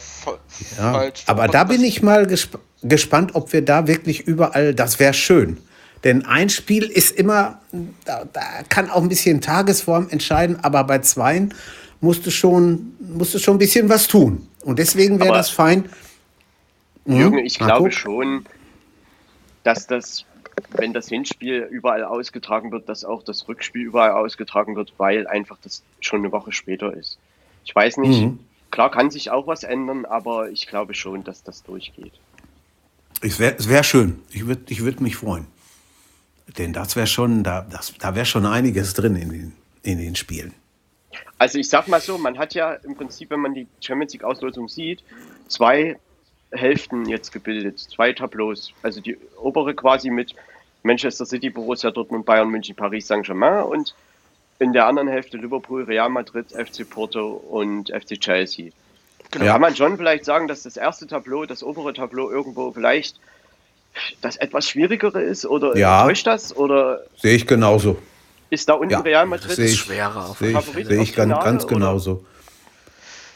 Ja, 0.77 1.11
aber 1.27 1.49
da 1.49 1.65
bin 1.65 1.83
ich 1.83 2.03
mal 2.03 2.27
gesp 2.27 2.59
gespannt, 2.83 3.35
ob 3.35 3.51
wir 3.55 3.65
da 3.65 3.87
wirklich 3.87 4.27
überall, 4.27 4.75
das 4.75 4.99
wäre 4.99 5.15
schön. 5.15 5.57
Denn 6.05 6.27
ein 6.27 6.51
Spiel 6.51 6.85
ist 6.85 7.13
immer, 7.13 7.61
da, 8.05 8.27
da, 8.31 8.43
kann 8.69 8.91
auch 8.91 9.01
ein 9.01 9.09
bisschen 9.09 9.41
Tagesform 9.41 10.09
entscheiden, 10.11 10.59
aber 10.63 10.85
bei 10.85 10.99
zweien 10.99 11.55
musst 12.05 12.25
du 12.27 12.31
schon, 12.31 12.95
musst 13.01 13.35
du 13.35 13.39
schon 13.39 13.57
ein 13.57 13.59
bisschen 13.59 13.89
was 13.89 14.07
tun. 14.07 14.47
Und 14.63 14.79
deswegen 14.79 15.19
wäre 15.19 15.33
das 15.33 15.51
fein. 15.51 15.89
Hm? 17.07 17.19
Jürgen, 17.19 17.39
ich 17.39 17.59
Marco? 17.59 17.75
glaube 17.75 17.93
schon, 17.93 18.47
dass 19.65 19.87
das, 19.87 20.25
wenn 20.71 20.93
das 20.93 21.09
Hinspiel 21.09 21.67
überall 21.71 22.05
ausgetragen 22.05 22.71
wird, 22.71 22.89
dass 22.89 23.05
auch 23.05 23.23
das 23.23 23.49
Rückspiel 23.49 23.83
überall 23.83 24.13
ausgetragen 24.13 24.77
wird, 24.77 24.93
weil 24.99 25.27
einfach 25.27 25.59
das 25.63 25.83
schon 26.01 26.21
eine 26.21 26.33
Woche 26.33 26.53
später 26.53 26.95
ist. 26.95 27.19
Ich 27.65 27.75
weiß 27.75 27.97
nicht, 27.97 28.23
mhm. 28.23 28.39
klar 28.71 28.91
kann 28.91 29.11
sich 29.11 29.31
auch 29.31 29.47
was 29.47 29.65
ändern, 29.65 30.05
aber 30.05 30.51
ich 30.51 30.67
glaube 30.67 30.95
schon, 30.95 31.25
dass 31.25 31.43
das 31.43 31.63
durchgeht. 31.63 32.13
Es 33.23 33.39
wäre 33.39 33.57
wär 33.69 33.83
schön. 33.83 34.21
Ich 34.31 34.47
würde 34.47 34.63
ich 34.69 34.83
würd 34.83 35.01
mich 35.01 35.17
freuen. 35.17 35.47
Denn 36.59 36.75
das 36.75 36.95
wäre 36.95 37.07
schon, 37.07 37.43
da, 37.43 37.67
da 37.99 38.15
wäre 38.15 38.27
schon 38.27 38.45
einiges 38.45 38.93
drin 38.93 39.17
in 39.17 39.31
den, 39.31 39.53
in 39.83 39.99
den 39.99 40.15
Spielen. 40.15 40.53
Also 41.39 41.59
ich 41.59 41.69
sag 41.69 41.89
mal 41.89 42.01
so, 42.01 42.19
man 42.19 42.39
hat 42.39 42.55
ja 42.55 42.75
im 42.75 42.97
Prinzip, 42.97 43.31
wenn 43.31 43.41
man 43.41 43.55
die 43.55 43.67
Champions 43.81 44.13
League 44.13 44.25
Auslosung 44.25 44.69
sieht, 44.69 45.03
zwei 45.49 45.97
Hälften 46.51 47.09
jetzt 47.09 47.33
gebildet, 47.33 47.79
zwei 47.79 48.13
Tableaus. 48.13 48.73
Also 48.83 49.01
die 49.01 49.19
obere 49.37 49.75
quasi 49.75 50.11
mit 50.11 50.35
Manchester 50.83 51.27
City, 51.27 51.51
Borussia 51.51 51.91
Dortmund, 51.91 52.27
Bayern 52.27 52.49
München, 52.49 52.77
Paris 52.77 53.07
Saint-Germain 53.07 53.65
und 53.65 53.95
in 54.59 54.73
der 54.73 54.87
anderen 54.87 55.09
Hälfte 55.09 55.37
Liverpool, 55.37 55.85
Real 55.85 56.09
Madrid, 56.09 56.47
FC 56.53 56.89
Porto 56.89 57.33
und 57.33 57.91
FC 57.91 58.21
Chelsea. 58.21 58.71
Genau. 59.31 59.47
Kann 59.47 59.61
man 59.61 59.75
schon 59.75 59.97
vielleicht 59.97 60.25
sagen, 60.25 60.47
dass 60.47 60.63
das 60.63 60.77
erste 60.77 61.07
Tableau, 61.07 61.45
das 61.45 61.63
obere 61.65 61.93
Tableau 61.93 62.31
irgendwo 62.31 62.71
vielleicht 62.71 63.19
das 64.21 64.37
etwas 64.37 64.69
schwierigere 64.69 65.23
ist 65.23 65.47
oder 65.47 65.77
ja. 65.77 66.05
täuscht 66.05 66.27
das? 66.27 66.57
Oder 66.57 67.01
sehe 67.17 67.35
ich 67.35 67.47
genauso. 67.47 67.97
Ist 68.51 68.69
da 68.69 68.75
unten 68.75 68.93
ja, 68.93 69.01
Real 69.01 69.27
Madrid 69.27 69.57
sehe 69.57 69.67
ich, 69.67 69.79
schwerer? 69.79 70.35
Sehe 70.39 70.59
ich, 70.59 70.87
sehe 70.87 71.03
ich 71.03 71.15
ganz, 71.15 71.33
ganz 71.43 71.67
genauso. 71.67 72.25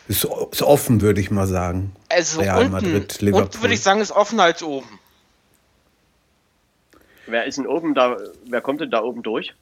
Ist, 0.06 0.24
ist, 0.24 0.62
offen, 0.62 1.00
würde 1.00 1.20
ich 1.20 1.30
mal 1.30 1.46
sagen. 1.46 1.94
Also 2.08 2.40
Real 2.40 2.58
unten, 2.58 2.72
Madrid, 2.72 3.20
Liverpool. 3.20 3.44
unten 3.44 3.62
würde 3.62 3.74
ich 3.74 3.82
sagen, 3.82 4.00
ist 4.00 4.12
offener 4.12 4.44
als 4.44 4.62
oben. 4.62 4.98
Wer 7.26 7.44
ist 7.44 7.58
denn 7.58 7.66
oben 7.66 7.94
da? 7.94 8.16
Wer 8.46 8.60
kommt 8.62 8.80
denn 8.80 8.90
da 8.90 9.02
oben 9.02 9.22
durch? 9.22 9.54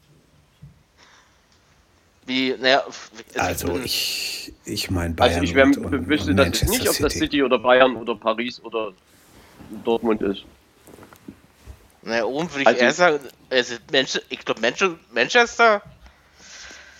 Wie, 2.26 2.54
naja, 2.60 2.82
also, 3.36 3.68
also 3.68 3.80
ich, 3.84 4.52
ich 4.64 4.90
meine 4.90 5.14
Bayern. 5.14 5.34
Also 5.34 5.44
ich 5.44 5.54
wär, 5.54 5.64
und, 5.64 6.08
wüsste 6.08 6.30
und 6.30 6.36
das 6.36 6.62
nicht, 6.64 6.88
ob 6.88 6.98
das 6.98 7.12
City 7.12 7.42
oder 7.42 7.58
Bayern 7.58 7.96
oder 7.96 8.16
Paris 8.16 8.60
oder 8.62 8.92
Dortmund 9.84 10.22
ist. 10.22 10.44
Naja, 12.06 12.24
oben 12.24 12.48
würde 12.52 12.60
ich 12.60 12.66
also, 12.68 12.80
eher 12.80 12.92
sagen, 12.92 13.18
also 13.50 13.74
Manchester, 13.90 14.22
ich 14.28 14.44
glaube 14.44 14.60
Manchester, 14.60 15.82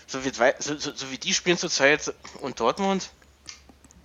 so 0.09 0.25
wie, 0.25 0.33
so, 0.59 0.77
so, 0.77 0.93
so 0.93 1.11
wie 1.13 1.19
die 1.19 1.33
spielen 1.33 1.57
zurzeit 1.57 2.13
und 2.41 2.59
Dortmund, 2.59 3.11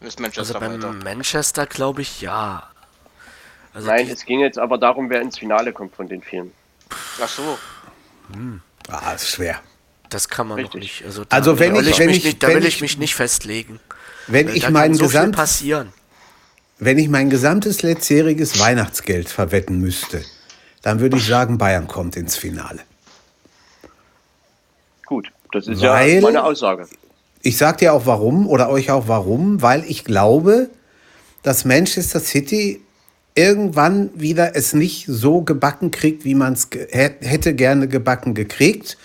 ist 0.01 0.19
Manchester 0.19 0.55
also 0.55 0.59
beim 0.59 0.81
weiter. 0.81 0.93
Manchester 1.03 1.65
glaube 1.65 2.03
ich 2.03 2.21
ja. 2.21 2.69
Also 3.73 3.87
Nein, 3.87 4.09
es 4.09 4.25
ging 4.25 4.41
jetzt 4.41 4.59
aber 4.59 4.77
darum, 4.77 5.09
wer 5.09 5.21
ins 5.21 5.39
Finale 5.39 5.73
kommt 5.73 5.95
von 5.95 6.07
den 6.07 6.21
vielen. 6.21 6.51
Ach 7.19 7.27
so. 7.27 7.57
Hm. 8.31 8.61
Ah, 8.87 9.13
ist 9.13 9.29
schwer. 9.29 9.59
Das 10.09 10.29
kann 10.29 10.47
man 10.49 10.59
Richtig. 10.59 10.73
noch 10.73 10.81
nicht. 10.81 11.05
Also, 11.05 11.25
da, 11.25 11.35
also 11.35 11.57
wenn, 11.57 11.75
ich, 11.77 11.97
wenn 11.97 12.09
ich, 12.09 12.23
nicht, 12.23 12.43
da 12.43 12.49
will 12.49 12.65
ich 12.65 12.79
mich 12.79 12.99
nicht 12.99 13.15
festlegen. 13.15 13.79
Wenn 14.27 14.49
ich 14.49 14.69
mein 14.69 14.93
so 14.93 15.05
Gesamt, 15.05 15.35
passieren. 15.35 15.93
Wenn 16.77 16.99
ich 16.99 17.09
mein 17.09 17.31
gesamtes 17.31 17.81
letztjähriges 17.81 18.59
Weihnachtsgeld 18.59 19.29
verwetten 19.29 19.79
müsste, 19.79 20.23
dann 20.81 20.99
würde 20.99 21.17
ich 21.17 21.25
sagen, 21.25 21.57
Bayern 21.57 21.87
kommt 21.87 22.15
ins 22.15 22.35
Finale. 22.35 22.79
Gut, 25.05 25.31
das 25.51 25.67
ist 25.67 25.81
weil, 25.81 26.15
ja 26.15 26.21
meine 26.21 26.43
Aussage. 26.43 26.87
Ich 27.41 27.57
sage 27.57 27.77
dir 27.77 27.93
auch 27.93 28.05
warum 28.05 28.47
oder 28.47 28.69
euch 28.69 28.91
auch 28.91 29.07
warum, 29.07 29.61
weil 29.61 29.83
ich 29.85 30.03
glaube, 30.03 30.69
dass 31.43 31.65
Manchester 31.65 32.19
City 32.19 32.81
irgendwann 33.35 34.09
wieder 34.13 34.55
es 34.55 34.73
nicht 34.73 35.05
so 35.07 35.41
gebacken 35.41 35.91
kriegt, 35.91 36.25
wie 36.25 36.35
man 36.35 36.53
es 36.53 36.69
hätte 36.71 37.55
gerne 37.55 37.87
gebacken 37.87 38.33
gekriegt, 38.33 38.97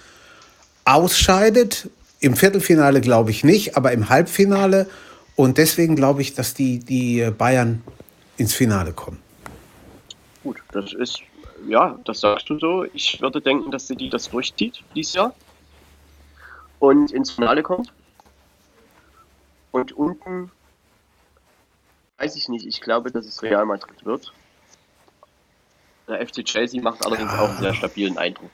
ausscheidet. 0.84 1.88
Im 2.20 2.36
Viertelfinale 2.36 3.00
glaube 3.00 3.30
ich 3.30 3.44
nicht, 3.44 3.76
aber 3.76 3.92
im 3.92 4.08
Halbfinale. 4.08 4.86
Und 5.34 5.58
deswegen 5.58 5.96
glaube 5.96 6.22
ich, 6.22 6.34
dass 6.34 6.54
die, 6.54 6.78
die 6.78 7.30
Bayern 7.36 7.82
ins 8.36 8.54
Finale 8.54 8.92
kommen. 8.92 9.18
Gut, 10.42 10.58
das 10.72 10.92
ist 10.92 11.20
ja, 11.68 11.98
das 12.04 12.20
sagst 12.20 12.48
du 12.48 12.58
so. 12.58 12.84
Ich 12.92 13.20
würde 13.20 13.40
denken, 13.40 13.70
dass 13.70 13.86
City 13.86 14.08
das 14.08 14.30
durchzieht 14.30 14.82
dieses 14.94 15.14
Jahr 15.14 15.34
und 16.78 17.12
ins 17.12 17.30
Finale 17.30 17.62
kommt. 17.62 17.92
Und 19.72 19.92
unten 19.92 20.50
weiß 22.18 22.36
ich 22.36 22.48
nicht. 22.48 22.66
Ich 22.66 22.80
glaube, 22.80 23.10
dass 23.10 23.26
es 23.26 23.42
Real 23.42 23.66
Madrid 23.66 24.04
wird. 24.04 24.32
Der 26.08 26.26
FC 26.26 26.44
Chelsea 26.44 26.80
macht 26.80 27.04
allerdings 27.04 27.32
ja. 27.32 27.40
auch 27.40 27.48
einen 27.48 27.58
sehr 27.58 27.74
stabilen 27.74 28.16
Eindruck. 28.16 28.50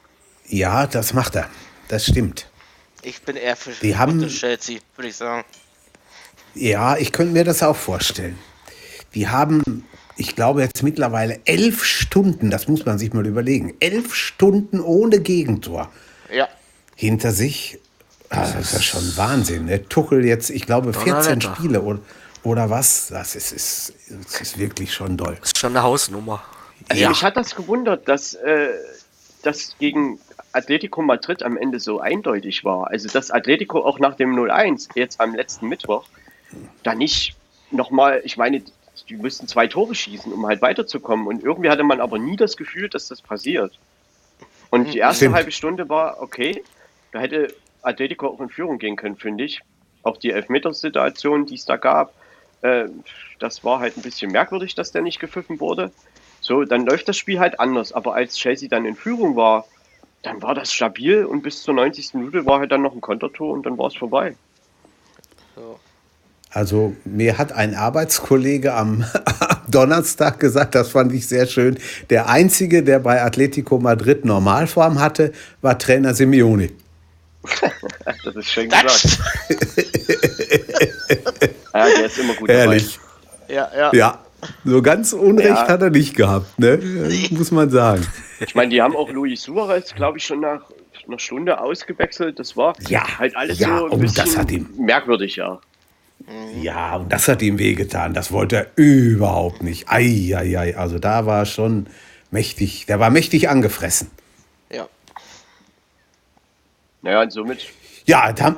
Ja, 0.47 0.87
das 0.87 1.13
macht 1.13 1.37
er. 1.37 1.49
Das 1.89 2.07
stimmt. 2.07 2.49
Ich 3.03 3.23
bin 3.23 3.37
eher 3.37 3.57
für 3.57 3.73
die 3.83 3.97
haben, 3.97 4.27
Chelsea, 4.29 4.81
würde 4.97 5.09
ich 5.09 5.17
sagen. 5.17 5.45
Ja, 6.55 6.97
ich 6.97 7.13
könnte 7.13 7.33
mir 7.33 7.45
das 7.45 7.63
auch 7.63 7.77
vorstellen. 7.77 8.39
Die 9.15 9.29
haben 9.29 9.87
ich 10.17 10.35
glaube 10.37 10.63
jetzt 10.63 10.83
mittlerweile 10.83 11.41
elf 11.45 11.85
Stunden, 11.85 12.51
das 12.51 12.69
muss 12.69 12.85
man 12.85 12.99
sich 12.99 13.13
mal 13.13 13.27
überlegen, 13.27 13.75
elf 13.81 14.15
Stunden 14.15 14.81
ohne 14.81 15.21
Gegentor 15.21 15.91
ja. 16.33 16.49
hinter 16.97 17.33
sich. 17.33 17.79
Also 18.29 18.55
das 18.55 18.67
ist 18.67 18.75
ja 18.75 18.81
schon 18.83 19.17
Wahnsinn. 19.17 19.67
Ne? 19.67 19.89
Tuchel 19.89 20.25
jetzt, 20.25 20.51
ich 20.51 20.67
glaube, 20.67 20.93
14 20.93 21.41
Spiele 21.41 21.83
oder, 21.83 22.01
oder 22.43 22.71
was. 22.71 23.09
Das 23.09 23.35
ist, 23.35 23.53
ist, 23.53 23.93
das 24.09 24.41
ist 24.41 24.59
wirklich 24.59 24.93
schon 24.93 25.17
doll. 25.17 25.37
Das 25.41 25.51
ist 25.51 25.59
schon 25.59 25.73
eine 25.73 25.83
Hausnummer. 25.83 26.43
Also 26.89 27.03
ja. 27.03 27.09
Mich 27.11 27.23
hat 27.23 27.37
das 27.37 27.55
gewundert, 27.55 28.09
dass 28.09 28.35
äh, 28.35 28.69
das 29.43 29.77
gegen 29.79 30.19
Atletico 30.53 31.03
Madrid 31.03 31.43
am 31.43 31.57
Ende 31.57 31.81
so 31.81 32.01
eindeutig 32.01 32.65
war. 32.65 32.91
Also 32.91 33.09
dass 33.09 33.31
Atletico 33.31 33.85
auch 33.85 33.99
nach 33.99 34.17
dem 34.17 34.35
0-1 34.35 34.89
jetzt 34.95 35.21
am 35.21 35.35
letzten 35.35 35.69
Mittwoch 35.69 36.07
da 36.83 36.95
nicht 36.95 37.37
nochmal, 37.71 38.21
ich 38.25 38.37
meine, 38.37 38.63
die 39.13 39.19
müssten 39.19 39.47
zwei 39.47 39.67
Tore 39.67 39.95
schießen, 39.95 40.33
um 40.33 40.47
halt 40.47 40.63
weiterzukommen. 40.63 41.27
Und 41.27 41.45
irgendwie 41.45 41.69
hatte 41.69 41.85
man 41.85 42.01
aber 42.01 42.19
nie 42.19 42.37
das 42.37 42.57
Gefühl, 42.57 42.89
dass 42.89 43.09
das 43.09 43.21
passiert. 43.21 43.79
Und 44.71 44.95
die 44.95 44.99
erste 44.99 45.25
Stimmt. 45.25 45.35
halbe 45.37 45.53
Stunde 45.53 45.89
war 45.91 46.23
okay. 46.23 46.65
Da 47.13 47.21
hätte 47.21 47.55
Atletico 47.83 48.29
auch 48.29 48.41
in 48.41 48.49
Führung 48.49 48.79
gehen 48.79 48.97
können, 48.97 49.17
finde 49.17 49.45
ich. 49.45 49.61
Auch 50.03 50.17
die 50.17 50.31
Elfmetersituation, 50.31 51.45
die 51.45 51.57
es 51.57 51.67
da 51.67 51.77
gab, 51.77 52.15
äh, 52.63 52.87
das 53.39 53.65
war 53.65 53.81
halt 53.81 53.99
ein 53.99 54.03
bisschen 54.03 54.33
merkwürdig, 54.33 54.75
dass 54.75 54.93
der 54.93 55.03
nicht 55.03 55.21
gepfiffen 55.21 55.61
wurde. 55.61 55.93
So, 56.41 56.65
dann 56.65 56.87
läuft 56.87 57.09
das 57.09 57.19
Spiel 57.19 57.39
halt 57.39 57.61
anders. 57.61 57.93
Aber 57.93 58.15
als 58.15 58.37
Chelsea 58.37 58.69
dann 58.69 58.87
in 58.87 58.97
Führung 58.97 59.37
war, 59.37 59.67
dann 60.23 60.41
war 60.41 60.55
das 60.55 60.73
stabil 60.73 61.27
und 61.27 61.43
bis 61.43 61.63
zur 61.63 61.75
90. 61.75 62.15
Minute 62.15 62.47
war 62.47 62.61
halt 62.61 62.73
dann 62.73 62.81
noch 62.83 62.95
ein 62.95 63.01
Kontertor 63.03 63.53
und 63.53 63.67
dann 63.67 63.77
war 63.77 63.89
es 63.89 63.97
vorbei. 63.97 64.37
So. 65.55 65.79
Also 66.53 66.95
mir 67.05 67.39
hat 67.39 67.53
ein 67.53 67.75
Arbeitskollege 67.75 68.75
am, 68.75 69.05
Donnerstag 69.73 70.39
gesagt, 70.39 70.75
das 70.75 70.91
fand 70.91 71.13
ich 71.13 71.27
sehr 71.27 71.47
schön. 71.47 71.79
Der 72.11 72.29
einzige, 72.29 72.83
der 72.83 72.99
bei 72.99 73.23
Atletico 73.23 73.79
Madrid 73.79 74.25
Normalform 74.25 75.01
hatte, 75.01 75.33
war 75.61 75.79
Trainer 75.79 76.15
Simeone. 76.15 76.71
das 78.25 78.37
ist 78.37 78.49
schön 78.49 78.69
gesagt. 78.69 79.19
ja, 81.75 81.87
der 81.87 82.07
ist 82.07 82.19
immer 82.19 82.35
gut 82.35 82.49
Ehrlich. 82.49 83.01
Ja, 83.49 83.69
ja. 83.77 83.91
Ja, 83.93 84.19
so 84.65 84.81
ganz 84.81 85.13
Unrecht 85.13 85.49
ja. 85.49 85.69
hat 85.69 85.83
er 85.83 85.91
nicht 85.91 86.15
gehabt, 86.17 86.59
ne? 86.59 86.79
muss 87.31 87.51
man 87.51 87.71
sagen. 87.71 88.07
Ich 88.41 88.55
meine, 88.55 88.71
die 88.71 88.81
haben 88.81 88.95
auch 88.95 89.11
Luis 89.11 89.43
Suarez, 89.43 89.95
glaube 89.95 90.19
ich, 90.19 90.25
schon 90.25 90.41
nach 90.41 90.63
einer 91.07 91.19
Stunde 91.19 91.61
ausgewechselt. 91.61 92.39
Das 92.39 92.57
war 92.57 92.75
ja, 92.89 93.03
halt 93.19 93.37
alles 93.37 93.59
ja, 93.59 93.79
so 93.79 93.91
ein 93.91 94.01
bisschen 94.01 94.69
merkwürdig, 94.79 95.37
ja. 95.37 95.61
Mhm. 96.27 96.63
Ja, 96.63 96.97
und 96.97 97.13
das 97.13 97.29
hat 97.29 97.43
ihm 97.43 97.59
wehgetan. 97.59 98.15
Das 98.15 98.33
wollte 98.33 98.57
er 98.57 98.67
überhaupt 98.77 99.63
nicht. 99.63 99.89
Eieiei, 99.89 100.77
also 100.77 100.99
da 100.99 101.27
war 101.27 101.47
schon 101.47 101.87
mächtig, 102.31 102.87
der 102.87 103.01
war 103.01 103.11
mächtig 103.11 103.49
angefressen. 103.49 104.11
Ja. 104.71 104.89
Naja, 107.03 107.23
und 107.23 107.33
somit. 107.33 107.67
Ja, 108.07 108.33
dann. 108.33 108.57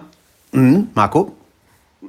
Mh, 0.53 0.85
Marco? 0.95 1.35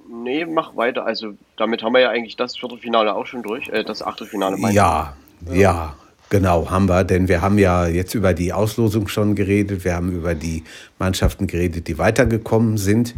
Nee, 0.09 0.45
mach 0.45 0.75
weiter. 0.75 1.05
Also 1.05 1.33
damit 1.57 1.83
haben 1.83 1.93
wir 1.93 2.01
ja 2.01 2.09
eigentlich 2.09 2.35
das 2.35 2.57
Viertelfinale 2.57 3.15
auch 3.15 3.25
schon 3.25 3.41
durch, 3.43 3.69
äh, 3.69 3.83
das 3.83 4.01
Achtelfinale. 4.01 4.57
Ja, 4.59 4.69
ja, 4.71 5.15
ja, 5.53 5.95
genau, 6.29 6.69
haben 6.69 6.88
wir. 6.88 7.03
Denn 7.03 7.27
wir 7.27 7.41
haben 7.41 7.57
ja 7.57 7.88
jetzt 7.88 8.13
über 8.13 8.33
die 8.33 8.53
Auslosung 8.53 9.07
schon 9.07 9.35
geredet. 9.35 9.85
Wir 9.85 9.95
haben 9.95 10.12
über 10.12 10.35
die 10.35 10.63
Mannschaften 11.00 11.47
geredet, 11.47 11.88
die 11.88 11.97
weitergekommen 11.97 12.77
sind 12.77 13.15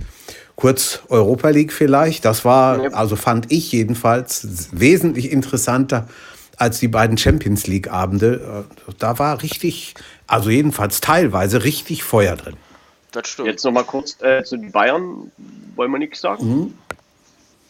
kurz 0.57 1.01
Europa 1.07 1.49
League 1.49 1.71
vielleicht. 1.71 2.25
Das 2.25 2.43
war, 2.43 2.93
also 2.93 3.15
fand 3.15 3.49
ich 3.51 3.71
jedenfalls, 3.71 4.67
wesentlich 4.71 5.31
interessanter 5.31 6.09
als 6.57 6.79
die 6.79 6.87
beiden 6.87 7.17
Champions 7.17 7.67
League 7.67 7.89
Abende. 7.89 8.65
Äh, 8.89 8.93
da 8.97 9.17
war 9.19 9.41
richtig, 9.41 9.93
also 10.25 10.49
jedenfalls 10.49 10.99
teilweise 10.99 11.63
richtig 11.63 12.03
Feuer 12.03 12.35
drin. 12.35 12.57
Das 13.11 13.29
stimmt. 13.29 13.47
Jetzt 13.47 13.63
nochmal 13.63 13.85
kurz 13.85 14.17
äh, 14.21 14.43
zu 14.43 14.57
den 14.57 14.71
Bayern. 14.71 15.31
Wollen 15.75 15.91
wir 15.91 15.99
nichts 15.99 16.19
sagen? 16.19 16.45
Mhm. 16.45 16.73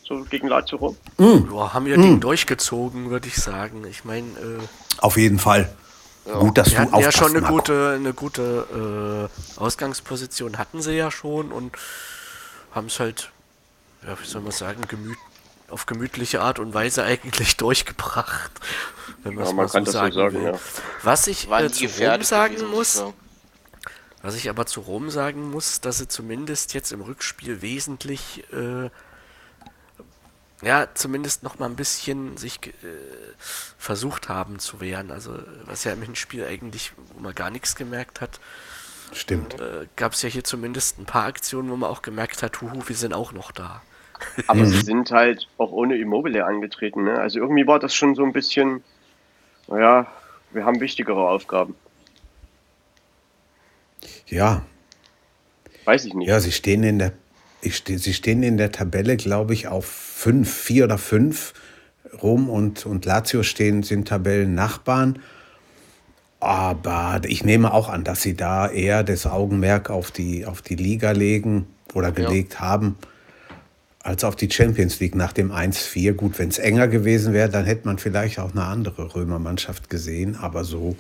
So 0.04 0.24
gegen 0.30 0.48
Lazio 0.48 0.96
Mhm. 1.18 1.50
Ja, 1.54 1.74
haben 1.74 1.86
ja 1.86 1.98
mhm. 1.98 2.02
Ding 2.02 2.20
durchgezogen, 2.22 3.10
würde 3.10 3.28
ich 3.28 3.36
sagen. 3.36 3.84
Ich 3.90 4.06
meine. 4.06 4.28
Äh 4.28 5.00
Auf 5.00 5.18
jeden 5.18 5.40
Fall. 5.40 5.70
Ja. 6.26 6.40
Gut, 6.40 6.58
dass 6.58 6.72
wir 6.72 6.86
du 6.86 7.00
ja 7.00 7.12
schon 7.12 7.36
eine 7.36 7.46
gute, 7.46 7.96
eine 7.98 8.14
gute 8.14 9.30
äh, 9.58 9.60
Ausgangsposition 9.60 10.58
hatten 10.58 10.82
sie 10.82 10.94
ja 10.94 11.12
schon 11.12 11.52
und 11.52 11.74
haben 12.78 12.88
es 12.88 13.00
halt, 13.00 13.32
ja, 14.06 14.18
wie 14.20 14.26
soll 14.26 14.42
man 14.42 14.54
sagen, 14.54 14.88
gemüt, 14.88 15.18
auf 15.68 15.86
gemütliche 15.86 16.42
Art 16.42 16.60
und 16.60 16.74
Weise 16.74 17.04
eigentlich 17.04 17.58
durchgebracht. 17.58 18.52
Wenn 19.24 19.38
ja, 19.38 19.52
man 19.52 19.68
so 19.68 19.84
sagen, 19.86 20.12
so 20.14 20.20
sagen 20.20 20.44
ja. 20.44 20.60
Was 21.04 21.28
ich 21.28 21.50
äh, 21.52 21.70
zu 21.70 21.86
Rom 21.86 22.24
sagen 22.24 22.66
muss, 22.70 23.04
was 24.22 24.36
ich 24.36 24.50
aber 24.50 24.66
zu 24.66 24.82
Rom 24.82 25.10
sagen 25.10 25.52
muss, 25.52 25.82
dass 25.82 25.98
sie 25.98 26.08
zumindest 26.08 26.74
jetzt 26.74 26.92
im 26.92 27.02
Rückspiel 27.02 27.62
wesentlich 27.62 28.44
äh, 28.54 28.90
ja, 30.62 30.88
zumindest 30.94 31.44
noch 31.44 31.60
mal 31.60 31.68
ein 31.68 31.76
bisschen 31.76 32.38
sich 32.38 32.58
äh, 32.66 32.72
versucht 33.78 34.28
haben 34.28 34.58
zu 34.60 34.80
wehren. 34.80 35.12
Also, 35.12 35.38
was 35.66 35.84
ja 35.84 35.94
im 35.94 36.02
Hinspiel 36.02 36.46
eigentlich, 36.46 36.94
wo 37.14 37.20
man 37.20 37.36
gar 37.36 37.52
nichts 37.52 37.76
gemerkt 37.76 38.22
hat. 38.22 38.40
Stimmt. 39.14 39.60
Äh, 39.60 39.88
Gab 39.96 40.14
es 40.14 40.22
ja 40.22 40.30
hier 40.30 40.44
zumindest 40.44 41.00
ein 41.00 41.06
paar 41.06 41.26
Aktionen, 41.26 41.70
wo 41.70 41.76
man 41.76 41.90
auch 41.90 42.02
gemerkt 42.02 42.44
hat, 42.44 42.62
huhu, 42.62 42.82
wir 42.86 42.96
sind 42.96 43.14
auch 43.14 43.32
noch 43.32 43.52
da. 43.52 43.82
Aber 44.48 44.66
sie 44.66 44.82
sind 44.82 45.12
halt 45.12 45.48
auch 45.58 45.72
ohne 45.72 45.98
Immobile 45.98 46.44
angetreten. 46.46 47.04
Ne? 47.04 47.20
Also 47.20 47.40
irgendwie 47.40 47.68
war 47.68 47.80
das 47.80 47.94
schon 47.94 48.16
so 48.16 48.24
ein 48.24 48.34
bisschen, 48.34 48.84
naja, 49.68 50.08
wir 50.52 50.66
haben 50.66 50.80
wichtigere 50.80 51.30
Aufgaben. 51.30 51.76
Ja. 54.26 54.64
Weiß 55.86 56.06
ich 56.06 56.14
nicht. 56.14 56.28
Ja, 56.28 56.40
sie 56.40 56.52
stehen 56.52 56.84
in 56.84 57.00
der 57.00 57.14
ich, 57.62 57.84
sie 57.86 58.14
stehen 58.14 58.44
in 58.44 58.58
der 58.58 58.72
Tabelle, 58.72 59.18
glaube 59.18 59.54
ich, 59.54 59.68
auf 59.68 59.86
fünf, 59.86 60.52
vier 60.52 60.86
oder 60.86 60.98
fünf. 60.98 61.54
Rom 62.22 62.50
und, 62.50 62.86
und 62.86 63.06
Lazio 63.06 63.44
stehen, 63.44 63.84
sind 63.84 64.08
Tabellennachbarn. 64.08 65.20
Aber 66.40 67.22
ich 67.26 67.44
nehme 67.44 67.74
auch 67.74 67.90
an, 67.90 68.04
dass 68.04 68.22
sie 68.22 68.36
da 68.36 68.70
eher 68.70 69.04
das 69.04 69.26
Augenmerk 69.26 69.90
auf 69.90 70.12
die, 70.12 70.46
auf 70.46 70.62
die 70.62 70.76
Liga 70.76 71.12
legen 71.12 71.68
oder 71.94 72.12
gelegt 72.12 72.54
ja. 72.56 72.60
haben, 72.60 72.98
als 74.00 74.24
auf 74.24 74.36
die 74.36 74.50
Champions 74.50 75.00
League 75.00 75.16
nach 75.16 75.34
dem 75.34 75.52
1-4. 75.52 76.14
Gut, 76.14 76.38
wenn 76.38 76.50
es 76.50 76.60
enger 76.60 76.88
gewesen 76.88 77.34
wäre, 77.34 77.50
dann 77.50 77.66
hätte 77.66 77.88
man 77.88 77.98
vielleicht 77.98 78.40
auch 78.40 78.52
eine 78.52 78.64
andere 78.64 79.16
Römermannschaft 79.16 79.90
gesehen. 79.90 80.36
Aber 80.36 80.64
so 80.64 80.96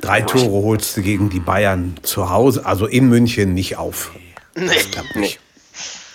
drei 0.00 0.22
Tore 0.22 0.64
holst 0.64 0.96
du 0.96 1.02
gegen 1.02 1.28
die 1.28 1.40
Bayern 1.40 1.96
zu 2.02 2.30
Hause, 2.30 2.64
also 2.64 2.86
in 2.86 3.08
München, 3.08 3.52
nicht 3.52 3.76
auf. 3.76 4.12
Nee. 4.56 4.70
Das 4.94 5.04
nicht. 5.16 5.40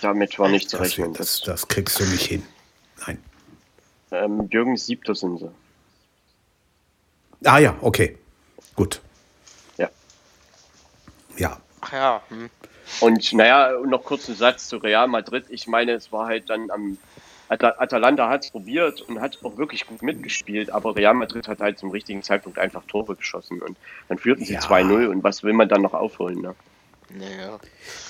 Damit 0.00 0.38
war 0.38 0.48
nicht 0.48 0.70
zu 0.70 0.78
rechnen. 0.78 1.12
Das, 1.12 1.42
das, 1.42 1.68
kriegst 1.68 2.00
du 2.00 2.04
nicht 2.04 2.24
hin. 2.24 2.42
Nein. 3.06 3.18
Ähm, 4.10 4.48
Jürgen 4.50 4.78
Siebter 4.78 5.14
sind 5.14 5.38
sie. 5.38 5.50
Ah 7.44 7.58
ja, 7.58 7.76
okay. 7.80 8.18
Gut. 8.76 9.00
Ja. 9.78 9.88
Ja. 11.36 11.58
Ach 11.80 11.92
ja. 11.92 12.22
Hm. 12.28 12.50
Und 13.00 13.32
naja, 13.32 13.72
noch 13.86 14.04
kurz 14.04 14.28
ein 14.28 14.34
Satz 14.34 14.68
zu 14.68 14.78
Real 14.78 15.06
Madrid. 15.08 15.44
Ich 15.48 15.66
meine, 15.66 15.92
es 15.92 16.12
war 16.12 16.26
halt 16.26 16.50
dann 16.50 16.70
am 16.70 16.98
Atalanta 17.50 18.28
hat 18.28 18.44
es 18.44 18.50
probiert 18.52 19.02
und 19.02 19.20
hat 19.20 19.38
auch 19.42 19.56
wirklich 19.56 19.84
gut 19.84 20.02
mitgespielt, 20.02 20.70
aber 20.70 20.94
Real 20.94 21.14
Madrid 21.14 21.48
hat 21.48 21.58
halt 21.58 21.78
zum 21.78 21.90
richtigen 21.90 22.22
Zeitpunkt 22.22 22.60
einfach 22.60 22.84
Tore 22.84 23.16
geschossen 23.16 23.60
und 23.60 23.76
dann 24.08 24.18
führten 24.18 24.44
sie 24.44 24.54
ja. 24.54 24.60
2-0 24.60 25.08
und 25.08 25.24
was 25.24 25.42
will 25.42 25.52
man 25.52 25.68
dann 25.68 25.82
noch 25.82 25.92
aufholen? 25.92 26.40
Ne? 26.40 26.54
Naja, 27.12 27.58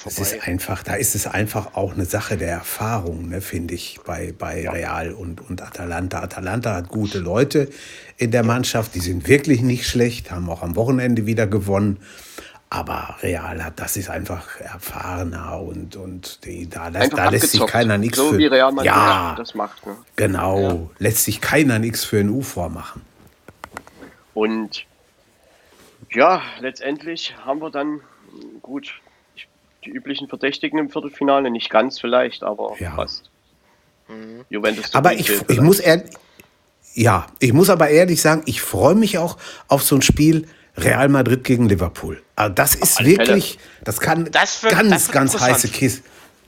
es 0.05 0.19
ist 0.19 0.47
einfach, 0.47 0.83
da 0.83 0.95
ist 0.95 1.15
es 1.15 1.27
einfach 1.27 1.75
auch 1.75 1.95
eine 1.95 2.05
Sache 2.05 2.37
der 2.37 2.51
Erfahrung, 2.51 3.31
ne, 3.31 3.41
finde 3.41 3.75
ich, 3.75 3.99
bei, 4.05 4.35
bei 4.37 4.63
ja. 4.63 4.73
Real 4.73 5.13
und, 5.13 5.41
und 5.41 5.63
Atalanta. 5.63 6.23
Atalanta 6.23 6.75
hat 6.75 6.89
gute 6.89 7.19
Leute 7.19 7.71
in 8.19 8.31
der 8.31 8.43
Mannschaft, 8.43 8.95
die 8.95 9.01
sind 9.01 9.27
wirklich 9.27 9.63
nicht 9.63 9.87
schlecht, 9.87 10.31
haben 10.31 10.51
auch 10.51 10.63
am 10.63 10.77
Wochenende 10.77 11.25
wieder 11.25 11.47
gewonnen. 11.47 11.99
Aber 12.69 13.17
Real 13.23 13.65
hat, 13.65 13.81
das 13.81 13.97
ist 13.97 14.11
einfach 14.11 14.61
erfahrener 14.61 15.61
und, 15.61 15.97
und 15.97 16.45
die, 16.45 16.69
da, 16.69 16.91
das, 16.91 17.09
da 17.09 17.31
lässt 17.31 17.51
sich 17.51 17.67
keiner 17.67 17.99
nichts 17.99 18.19
so 18.19 18.31
für. 18.31 18.39
Wie 18.39 18.47
Real 18.47 18.71
Madrid 18.71 18.87
ja, 18.87 19.35
das 19.37 19.55
macht. 19.55 19.85
Ne? 19.87 19.97
Genau, 20.15 20.61
ja. 20.61 20.79
lässt 20.99 21.25
sich 21.25 21.41
keiner 21.41 21.79
nichts 21.79 22.05
für 22.05 22.19
ein 22.19 22.29
U 22.29 22.43
vormachen. 22.43 23.03
Und 24.35 24.85
ja, 26.13 26.43
letztendlich 26.61 27.35
haben 27.45 27.61
wir 27.61 27.71
dann 27.71 28.03
gut, 28.63 29.01
die 29.85 29.91
üblichen 29.91 30.29
Verdächtigen 30.29 30.79
im 30.79 30.91
Viertelfinale, 30.91 31.51
nicht 31.51 31.71
ganz 31.71 31.99
vielleicht, 32.01 32.43
aber 32.43 32.77
ja. 32.79 32.93
fast. 32.95 33.31
Mhm. 34.09 34.45
Juventus 34.49 34.95
aber 34.95 35.15
ich, 35.15 35.31
ich 35.49 35.61
muss 35.61 35.81
ehrlich, 35.81 36.11
ja, 36.95 37.27
ich 37.39 37.53
muss 37.53 37.71
aber 37.71 37.89
ehrlich 37.89 38.21
sagen, 38.21 38.43
ich 38.47 38.61
freue 38.61 38.95
mich 38.95 39.19
auch 39.19 39.37
auf 39.69 39.83
so 39.83 39.97
ein 39.97 40.03
Spiel 40.03 40.49
Real 40.77 41.09
Madrid 41.09 41.45
gegen 41.45 41.69
Liverpool. 41.69 42.23
Also 42.37 42.55
das 42.55 42.75
ist 42.75 43.05
wirklich, 43.05 43.53
Fälle. 43.53 43.85
das 43.85 44.01
kann 44.01 44.31
das 44.31 44.63
wird, 44.63 44.73
ganz, 44.73 44.91
das 44.91 45.11
ganz 45.11 45.41
heiße 45.41 45.69
Kiste, 45.69 46.03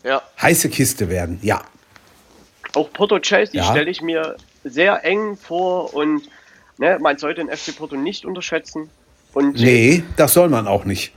ja. 0.04 0.22
heiße 0.40 0.68
Kiste 0.68 1.08
werden, 1.08 1.38
ja. 1.42 1.62
Auch 2.74 2.92
Porto 2.92 3.18
Chelsea 3.18 3.62
ja. 3.62 3.70
stelle 3.70 3.90
ich 3.90 4.02
mir 4.02 4.36
sehr 4.64 5.04
eng 5.04 5.36
vor 5.36 5.94
und 5.94 6.22
ne, 6.78 6.98
man 7.00 7.18
sollte 7.18 7.44
den 7.44 7.54
FC 7.54 7.76
Porto 7.76 7.96
nicht 7.96 8.24
unterschätzen. 8.24 8.90
Und 9.34 9.56
nee, 9.56 10.02
das 10.16 10.34
soll 10.34 10.48
man 10.48 10.66
auch 10.66 10.84
nicht. 10.84 11.12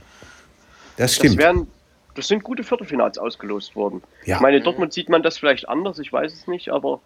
Das 0.96 1.14
stimmt. 1.14 1.38
Das, 1.38 1.44
wären, 1.44 1.66
das 2.14 2.28
sind 2.28 2.42
gute 2.42 2.64
Viertelfinals 2.64 3.18
ausgelost 3.18 3.76
worden. 3.76 4.02
Ja. 4.24 4.36
Ich 4.36 4.42
meine, 4.42 4.60
Dortmund 4.60 4.92
sieht 4.92 5.08
man 5.08 5.22
das 5.22 5.38
vielleicht 5.38 5.68
anders, 5.68 5.98
ich 5.98 6.12
weiß 6.12 6.32
es 6.32 6.46
nicht, 6.46 6.70
aber 6.70 7.00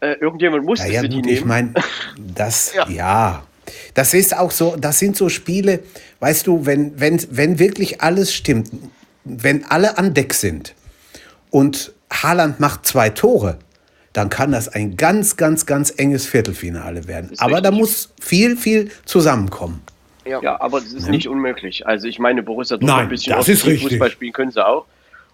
äh, 0.00 0.14
irgendjemand 0.14 0.64
musste 0.64 0.88
ja, 0.88 1.02
ja, 1.02 1.08
gut. 1.08 1.26
Ich 1.26 1.44
meine, 1.44 1.74
das, 2.18 2.74
ja. 2.74 2.88
ja. 2.88 3.42
Das 3.94 4.12
ist 4.12 4.36
auch 4.36 4.50
so, 4.50 4.76
das 4.76 4.98
sind 4.98 5.16
so 5.16 5.28
Spiele, 5.28 5.80
weißt 6.20 6.46
du, 6.46 6.66
wenn, 6.66 6.98
wenn, 6.98 7.24
wenn 7.30 7.58
wirklich 7.58 8.00
alles 8.00 8.34
stimmt, 8.34 8.70
wenn 9.24 9.64
alle 9.66 9.98
an 9.98 10.14
Deck 10.14 10.34
sind 10.34 10.74
und 11.50 11.92
Haaland 12.12 12.58
macht 12.58 12.86
zwei 12.86 13.10
Tore, 13.10 13.58
dann 14.12 14.28
kann 14.28 14.52
das 14.52 14.68
ein 14.68 14.96
ganz, 14.96 15.36
ganz, 15.36 15.64
ganz 15.64 15.92
enges 15.96 16.26
Viertelfinale 16.26 17.06
werden. 17.06 17.30
Aber 17.38 17.56
richtig. 17.56 17.70
da 17.70 17.70
muss 17.70 18.12
viel, 18.20 18.56
viel 18.56 18.90
zusammenkommen. 19.04 19.80
Ja. 20.24 20.40
ja, 20.40 20.60
aber 20.60 20.80
das 20.80 20.92
ist 20.92 21.06
ja. 21.06 21.10
nicht 21.10 21.28
unmöglich. 21.28 21.86
Also 21.86 22.06
ich 22.06 22.18
meine, 22.18 22.42
Borussia 22.42 22.76
Dortmund 22.76 23.02
ein 23.02 23.08
bisschen 23.08 23.34
das 23.34 23.48
ist 23.48 23.66
richtig. 23.66 23.90
Fußball 23.90 24.10
spielen 24.10 24.32
können 24.32 24.50
sie 24.52 24.64
auch. 24.64 24.86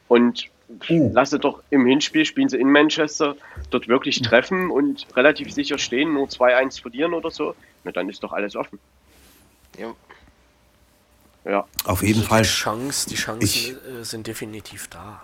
Und 0.09 0.48
uh. 0.88 1.11
lasse 1.12 1.38
doch 1.38 1.62
im 1.70 1.87
Hinspiel 1.87 2.24
spielen 2.24 2.48
sie 2.48 2.57
in 2.57 2.70
Manchester, 2.70 3.37
dort 3.70 3.88
wirklich 3.88 4.22
treffen 4.22 4.70
und 4.70 5.07
relativ 5.14 5.53
sicher 5.53 5.79
stehen, 5.79 6.14
nur 6.14 6.27
2-1 6.27 6.81
verlieren 6.81 7.14
oder 7.14 7.31
so. 7.31 7.55
Na, 7.85 7.92
dann 7.92 8.09
ist 8.09 8.22
doch 8.22 8.33
alles 8.33 8.57
offen. 8.57 8.79
Ja. 9.79 9.94
Ja. 11.44 11.66
Auf 11.85 12.03
jeden 12.03 12.22
Fall. 12.22 12.42
Die, 12.42 12.48
Chance, 12.48 13.09
die 13.09 13.14
Chancen 13.14 13.44
ich, 13.44 13.70
äh, 13.72 14.05
sind 14.05 14.27
definitiv 14.27 14.88
da. 14.88 15.22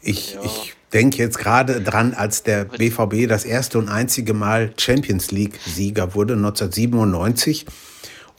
Ich, 0.00 0.34
ja. 0.34 0.40
ich 0.44 0.74
denke 0.92 1.18
jetzt 1.18 1.38
gerade 1.38 1.80
dran, 1.80 2.14
als 2.14 2.42
der 2.42 2.64
BVB 2.64 3.28
das 3.28 3.44
erste 3.44 3.78
und 3.78 3.88
einzige 3.88 4.32
Mal 4.32 4.72
Champions 4.78 5.30
League-Sieger 5.30 6.14
wurde, 6.14 6.34
1997 6.34 7.66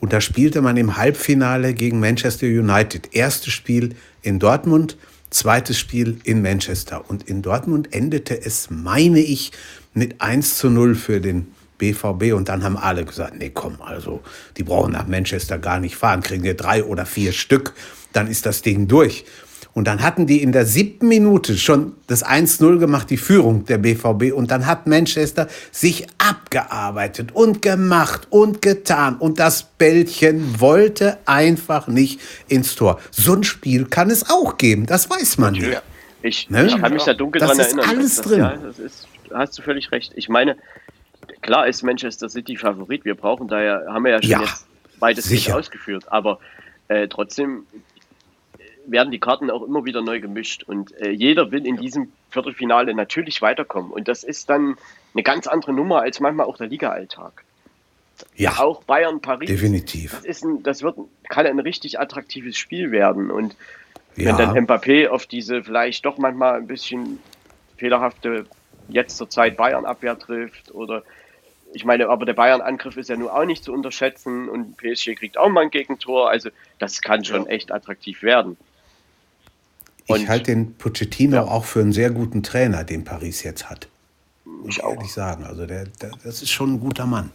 und 0.00 0.12
da 0.12 0.20
spielte 0.20 0.62
man 0.62 0.76
im 0.76 0.96
Halbfinale 0.96 1.74
gegen 1.74 2.00
Manchester 2.00 2.46
United. 2.46 3.14
Erstes 3.14 3.52
Spiel 3.52 3.94
in 4.22 4.38
Dortmund, 4.38 4.96
zweites 5.28 5.78
Spiel 5.78 6.18
in 6.24 6.42
Manchester. 6.42 7.08
Und 7.08 7.28
in 7.28 7.42
Dortmund 7.42 7.92
endete 7.92 8.40
es, 8.40 8.68
meine 8.70 9.20
ich, 9.20 9.52
mit 9.92 10.20
1 10.20 10.56
zu 10.56 10.70
0 10.70 10.94
für 10.94 11.20
den 11.20 11.48
BVB. 11.78 12.32
Und 12.34 12.48
dann 12.48 12.64
haben 12.64 12.76
alle 12.76 13.04
gesagt, 13.04 13.36
nee, 13.38 13.50
komm, 13.52 13.80
also 13.82 14.22
die 14.56 14.62
brauchen 14.62 14.92
nach 14.92 15.06
Manchester 15.06 15.58
gar 15.58 15.80
nicht 15.80 15.96
fahren, 15.96 16.22
kriegen 16.22 16.44
wir 16.44 16.54
drei 16.54 16.84
oder 16.84 17.04
vier 17.04 17.32
Stück, 17.32 17.74
dann 18.12 18.26
ist 18.26 18.46
das 18.46 18.62
Ding 18.62 18.88
durch. 18.88 19.24
Und 19.72 19.86
dann 19.86 20.02
hatten 20.02 20.26
die 20.26 20.42
in 20.42 20.52
der 20.52 20.66
siebten 20.66 21.08
Minute 21.08 21.56
schon 21.56 21.94
das 22.06 22.24
1-0 22.26 22.78
gemacht, 22.78 23.08
die 23.10 23.16
Führung 23.16 23.64
der 23.66 23.78
BVB. 23.78 24.32
Und 24.34 24.50
dann 24.50 24.66
hat 24.66 24.86
Manchester 24.86 25.46
sich 25.70 26.06
abgearbeitet 26.18 27.30
und 27.32 27.62
gemacht 27.62 28.26
und 28.30 28.62
getan. 28.62 29.16
Und 29.16 29.38
das 29.38 29.62
Bällchen 29.62 30.60
wollte 30.60 31.18
einfach 31.24 31.86
nicht 31.86 32.20
ins 32.48 32.74
Tor. 32.74 33.00
So 33.10 33.34
ein 33.34 33.44
Spiel 33.44 33.86
kann 33.86 34.10
es 34.10 34.28
auch 34.28 34.58
geben, 34.58 34.86
das 34.86 35.08
weiß 35.08 35.38
man 35.38 35.54
ja. 35.54 35.82
Ich, 36.22 36.50
ne? 36.50 36.66
ich, 36.66 36.76
kann 36.76 36.92
mich 36.92 37.04
da 37.04 37.14
dunkel 37.14 37.40
das 37.40 37.50
dran 37.50 37.60
erinnern. 37.60 37.88
Alles 37.88 38.16
das, 38.16 38.26
drin. 38.26 38.38
Ja, 38.40 38.56
das 38.56 38.78
ist, 38.78 39.08
hast 39.32 39.58
du 39.58 39.62
völlig 39.62 39.90
recht. 39.90 40.12
Ich 40.16 40.28
meine, 40.28 40.56
klar 41.40 41.66
ist 41.66 41.82
Manchester 41.82 42.28
City 42.28 42.56
Favorit. 42.56 43.04
Wir 43.04 43.14
brauchen 43.14 43.48
da 43.48 43.62
ja, 43.62 43.80
haben 43.88 44.04
wir 44.04 44.12
ja 44.12 44.22
schon 44.22 44.30
ja, 44.30 44.40
jetzt 44.42 44.66
beides 44.98 45.30
nicht 45.30 45.52
ausgeführt. 45.52 46.04
Aber 46.08 46.38
äh, 46.88 47.08
trotzdem, 47.08 47.64
werden 48.86 49.10
die 49.10 49.20
Karten 49.20 49.50
auch 49.50 49.62
immer 49.62 49.84
wieder 49.84 50.02
neu 50.02 50.20
gemischt 50.20 50.64
und 50.64 50.96
äh, 51.00 51.10
jeder 51.10 51.50
will 51.50 51.66
in 51.66 51.76
diesem 51.76 52.12
Viertelfinale 52.30 52.94
natürlich 52.94 53.42
weiterkommen 53.42 53.90
und 53.90 54.08
das 54.08 54.24
ist 54.24 54.50
dann 54.50 54.76
eine 55.14 55.22
ganz 55.22 55.46
andere 55.46 55.72
Nummer 55.72 56.02
als 56.02 56.20
manchmal 56.20 56.46
auch 56.46 56.56
der 56.56 56.68
Liga-Alltag. 56.68 57.44
Ja. 58.36 58.58
Auch 58.58 58.84
Bayern, 58.84 59.20
Paris. 59.20 59.48
Definitiv. 59.48 60.10
Das, 60.12 60.24
ist 60.24 60.44
ein, 60.44 60.62
das 60.62 60.82
wird, 60.82 60.96
kann 61.28 61.46
ein 61.46 61.58
richtig 61.58 61.98
attraktives 61.98 62.56
Spiel 62.56 62.90
werden 62.90 63.30
und 63.30 63.56
ja. 64.16 64.26
wenn 64.26 64.36
dann 64.36 64.66
Mbappé 64.66 65.08
auf 65.08 65.26
diese 65.26 65.62
vielleicht 65.62 66.04
doch 66.04 66.18
manchmal 66.18 66.56
ein 66.56 66.66
bisschen 66.66 67.18
fehlerhafte 67.76 68.46
jetzt 68.88 69.16
zur 69.16 69.30
Zeit 69.30 69.56
Bayern-Abwehr 69.56 70.18
trifft 70.18 70.74
oder 70.74 71.02
ich 71.72 71.84
meine, 71.84 72.08
aber 72.08 72.26
der 72.26 72.32
Bayern-Angriff 72.32 72.96
ist 72.96 73.10
ja 73.10 73.16
nun 73.16 73.28
auch 73.28 73.44
nicht 73.44 73.64
zu 73.64 73.72
unterschätzen 73.72 74.48
und 74.48 74.76
PSG 74.76 75.14
kriegt 75.14 75.38
auch 75.38 75.48
mal 75.48 75.62
ein 75.62 75.70
Gegentor. 75.70 76.28
Also 76.28 76.50
das 76.78 77.00
kann 77.00 77.24
schon 77.24 77.44
ja. 77.44 77.50
echt 77.50 77.72
attraktiv 77.72 78.22
werden. 78.22 78.56
Und 80.14 80.22
ich 80.22 80.28
halte 80.28 80.52
den 80.52 80.74
Pochettino 80.74 81.36
ja. 81.36 81.44
auch 81.44 81.64
für 81.64 81.80
einen 81.80 81.92
sehr 81.92 82.10
guten 82.10 82.42
Trainer, 82.42 82.84
den 82.84 83.04
Paris 83.04 83.42
jetzt 83.42 83.70
hat. 83.70 83.88
Muss 84.44 84.76
ich 84.76 84.84
auch. 84.84 84.94
ehrlich 84.94 85.12
sagen. 85.12 85.44
Also 85.44 85.66
der, 85.66 85.84
der, 86.00 86.10
das 86.24 86.42
ist 86.42 86.50
schon 86.50 86.74
ein 86.74 86.80
guter 86.80 87.06
Mann. 87.06 87.30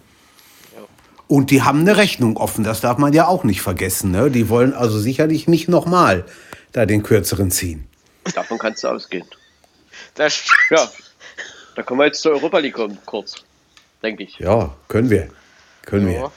Und 1.27 1.49
die 1.49 1.63
haben 1.63 1.79
eine 1.79 1.97
Rechnung 1.97 2.37
offen, 2.37 2.63
das 2.63 2.81
darf 2.81 2.99
man 2.99 3.11
ja 3.11 3.27
auch 3.27 3.43
nicht 3.43 3.61
vergessen. 3.61 4.11
Ne? 4.11 4.29
Die 4.29 4.47
wollen 4.47 4.73
also 4.73 4.99
sicherlich 4.99 5.47
nicht 5.47 5.67
nochmal 5.67 6.25
da 6.71 6.85
den 6.85 7.01
kürzeren 7.01 7.49
ziehen. 7.49 7.87
Davon 8.35 8.59
kannst 8.59 8.83
du 8.83 8.89
ausgehen. 8.89 9.25
Das 10.13 10.43
ja, 10.69 10.87
da 11.75 11.81
kommen 11.83 11.99
wir 11.99 12.05
jetzt 12.05 12.21
zur 12.21 12.33
Europa 12.33 12.59
League 12.59 12.77
kurz, 13.05 13.43
denke 14.03 14.23
ich. 14.23 14.37
Ja, 14.37 14.75
können 14.87 15.09
wir. 15.09 15.29
Können 15.81 16.11
ja. 16.11 16.13
wir. 16.13 16.31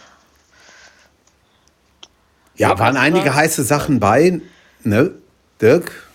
Ja, 2.57 2.79
waren 2.79 2.97
einige 2.97 3.35
heiße 3.35 3.63
Sachen 3.63 4.01
bei, 4.01 4.41
ne, 4.83 5.13
Dirk? 5.61 6.08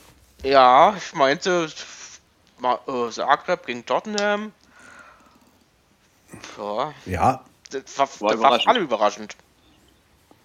Ja, 0.43 0.93
ich 0.97 1.13
meinte 1.13 1.69
Zagreb 3.11 3.65
gegen 3.65 3.85
Tottenham. 3.85 4.51
Ja. 6.57 6.93
Ja. 7.05 7.45
Das 7.69 7.97
war, 7.97 8.07
war, 8.19 8.31
das 8.31 8.41
war 8.41 8.67
alle 8.67 8.79
überraschend. 8.79 9.35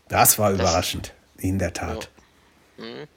Das 0.09 0.39
war 0.39 0.51
das 0.53 0.61
überraschend, 0.61 1.13
in 1.39 1.59
der 1.59 1.73
Tat. 1.73 2.09
Ja. 2.79 2.85
Mhm. 2.85 3.09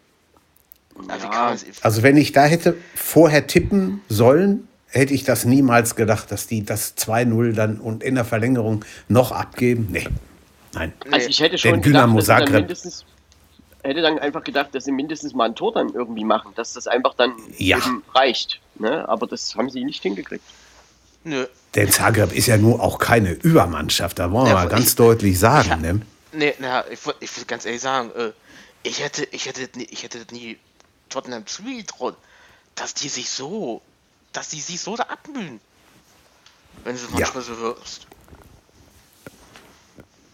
Ja. 1.08 1.56
Also 1.82 2.04
wenn 2.04 2.18
ich 2.18 2.34
da 2.34 2.44
hätte 2.44 2.76
vorher 2.96 3.48
tippen 3.48 4.02
sollen, 4.10 4.68
hätte 4.88 5.14
ich 5.14 5.24
das 5.24 5.46
niemals 5.46 5.96
gedacht, 5.96 6.32
dass 6.32 6.48
die 6.48 6.66
das 6.66 6.98
2-0 6.98 7.54
dann 7.54 7.80
und 7.80 8.04
in 8.04 8.16
der 8.16 8.26
Verlängerung 8.26 8.84
noch 9.08 9.32
abgeben. 9.32 9.88
Nee. 9.90 10.08
Nein. 10.74 10.94
Also 11.10 11.30
ich 11.30 11.40
hätte 11.40 11.58
schon 11.58 11.82
gedacht, 11.82 11.86
Dynamo 11.86 12.22
Zagreb 12.22 12.70
hätte 13.84 14.02
dann 14.02 14.20
einfach 14.20 14.44
gedacht, 14.44 14.70
dass 14.74 14.86
sie 14.86 14.92
mindestens 14.92 15.34
mal 15.34 15.46
ein 15.46 15.56
Tor 15.56 15.74
dann 15.74 15.94
irgendwie 15.94 16.24
machen, 16.24 16.54
dass 16.56 16.74
das 16.74 16.88
einfach 16.88 17.14
dann 17.16 17.34
ja. 17.58 17.80
reicht. 18.14 18.60
Ne? 18.76 19.08
Aber 19.08 19.28
das 19.28 19.56
haben 19.56 19.70
sie 19.70 19.84
nicht 19.84 20.02
hingekriegt. 20.02 20.44
Nö. 21.24 21.46
Denn 21.76 21.92
Zagreb 21.92 22.34
ist 22.34 22.48
ja 22.48 22.58
nur 22.58 22.82
auch 22.82 22.98
keine 22.98 23.32
Übermannschaft, 23.32 24.20
da 24.20 24.32
wollen 24.32 24.46
wir 24.46 24.50
ja, 24.50 24.56
mal 24.56 24.68
ganz 24.68 24.90
ich, 24.90 24.96
deutlich 24.96 25.40
sagen. 25.40 25.70
Ja, 25.70 25.76
ne? 25.78 26.02
Nee, 26.34 26.54
na, 26.60 26.84
ich, 26.90 27.00
ich 27.20 27.38
will 27.38 27.46
ganz 27.46 27.66
ehrlich 27.66 27.82
sagen, 27.82 28.12
äh, 28.16 28.32
ich 28.84 29.02
hätte, 29.04 29.26
ich 29.32 29.46
hätte, 29.46 29.70
ich 29.80 30.04
hätte 30.04 30.26
nie 30.34 30.58
Tottenham 31.10 31.46
zugetraut, 31.46 32.18
dass 32.76 32.94
die 32.94 33.10
sich 33.10 33.30
so, 33.30 33.82
dass 34.34 34.50
die 34.50 34.62
sich 34.62 34.82
so 34.82 34.96
da 34.96 35.04
abmühen. 35.04 35.60
Wenn 36.84 36.96
du 36.96 37.02
manchmal 37.12 37.44
ja. 37.44 37.50
so 37.50 37.58
hörst. 37.58 38.08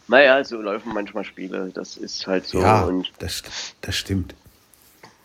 Naja, 0.08 0.44
so 0.44 0.62
laufen 0.62 0.94
manchmal 0.94 1.24
Spiele. 1.24 1.72
Das 1.74 1.98
ist 1.98 2.28
halt 2.28 2.46
so. 2.46 2.62
Ja, 2.62 2.84
und 2.84 3.12
das, 3.20 3.44
das 3.82 3.96
stimmt. 3.96 4.34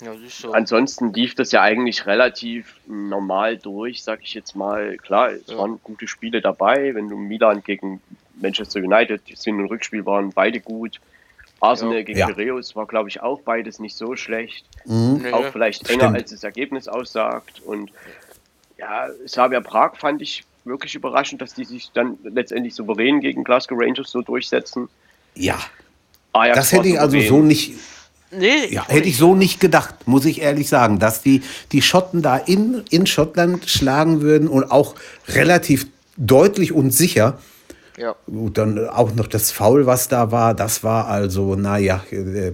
Ja, 0.02 0.12
so. 0.28 0.52
Ansonsten 0.52 1.12
lief 1.12 1.36
das 1.36 1.52
ja 1.52 1.62
eigentlich 1.62 2.06
relativ 2.06 2.74
normal 2.86 3.56
durch, 3.56 4.02
sag 4.02 4.20
ich 4.22 4.34
jetzt 4.34 4.56
mal. 4.56 4.96
Klar, 4.96 5.30
es 5.30 5.46
ja. 5.46 5.58
waren 5.58 5.78
gute 5.84 6.08
Spiele 6.08 6.40
dabei. 6.40 6.94
Wenn 6.94 7.08
du 7.08 7.16
Milan 7.16 7.62
gegen 7.62 8.02
Manchester 8.40 8.80
United, 8.80 9.22
die 9.28 9.36
sind 9.36 9.60
im 9.60 9.66
Rückspiel 9.66 10.04
waren 10.04 10.30
beide 10.30 10.60
gut. 10.60 11.00
Arsenal 11.60 11.98
ja. 11.98 12.02
gegen 12.02 12.18
ja. 12.18 12.26
Piraeus 12.26 12.74
war, 12.74 12.86
glaube 12.86 13.08
ich, 13.08 13.22
auch 13.22 13.40
beides 13.42 13.78
nicht 13.78 13.96
so 13.96 14.16
schlecht. 14.16 14.66
Mhm. 14.84 15.32
Auch 15.32 15.44
vielleicht 15.52 15.88
enger, 15.88 16.04
Stimmt. 16.06 16.16
als 16.16 16.30
das 16.32 16.42
Ergebnis 16.42 16.88
aussagt. 16.88 17.62
Und 17.64 17.92
ja, 18.78 19.08
Slavia 19.28 19.60
Prag 19.60 19.94
fand 19.96 20.20
ich 20.22 20.42
wirklich 20.64 20.94
überraschend, 20.94 21.40
dass 21.40 21.54
die 21.54 21.64
sich 21.64 21.90
dann 21.92 22.18
letztendlich 22.22 22.74
souverän 22.74 23.20
gegen 23.20 23.44
Glasgow 23.44 23.78
Rangers 23.80 24.10
so 24.10 24.22
durchsetzen. 24.22 24.88
Ja. 25.34 25.58
Ajax 26.32 26.56
das 26.56 26.72
hätte 26.72 26.88
ich 26.88 27.00
also 27.00 27.20
so 27.20 27.42
nicht. 27.42 27.74
Nee, 28.34 28.68
ja, 28.70 28.88
hätte 28.88 29.08
ich 29.08 29.18
so 29.18 29.34
nicht 29.34 29.60
gedacht, 29.60 30.06
muss 30.06 30.24
ich 30.24 30.40
ehrlich 30.40 30.66
sagen, 30.66 30.98
dass 30.98 31.20
die, 31.20 31.42
die 31.70 31.82
Schotten 31.82 32.22
da 32.22 32.38
in, 32.38 32.82
in 32.88 33.06
Schottland 33.06 33.68
schlagen 33.68 34.22
würden 34.22 34.48
und 34.48 34.70
auch 34.70 34.94
relativ 35.28 35.86
deutlich 36.16 36.72
und 36.72 36.92
sicher. 36.92 37.38
Ja. 37.98 38.14
Gut, 38.24 38.56
dann 38.56 38.88
auch 38.88 39.14
noch 39.14 39.26
das 39.26 39.50
Foul, 39.50 39.84
was 39.84 40.08
da 40.08 40.32
war, 40.32 40.54
das 40.54 40.82
war 40.82 41.08
also, 41.08 41.56
naja, 41.56 42.02
äh, 42.10 42.52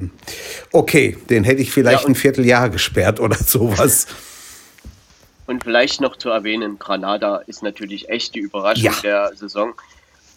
okay, 0.72 1.16
den 1.30 1.44
hätte 1.44 1.62
ich 1.62 1.70
vielleicht 1.70 2.02
ja, 2.02 2.08
ein 2.08 2.16
Vierteljahr 2.16 2.70
gesperrt 2.70 3.20
oder 3.20 3.36
sowas. 3.46 4.08
Und 5.48 5.64
vielleicht 5.64 6.02
noch 6.02 6.16
zu 6.16 6.28
erwähnen, 6.28 6.78
Granada 6.78 7.38
ist 7.46 7.62
natürlich 7.62 8.10
echt 8.10 8.34
die 8.34 8.40
Überraschung 8.40 8.84
ja. 8.84 9.00
der 9.02 9.32
Saison. 9.34 9.72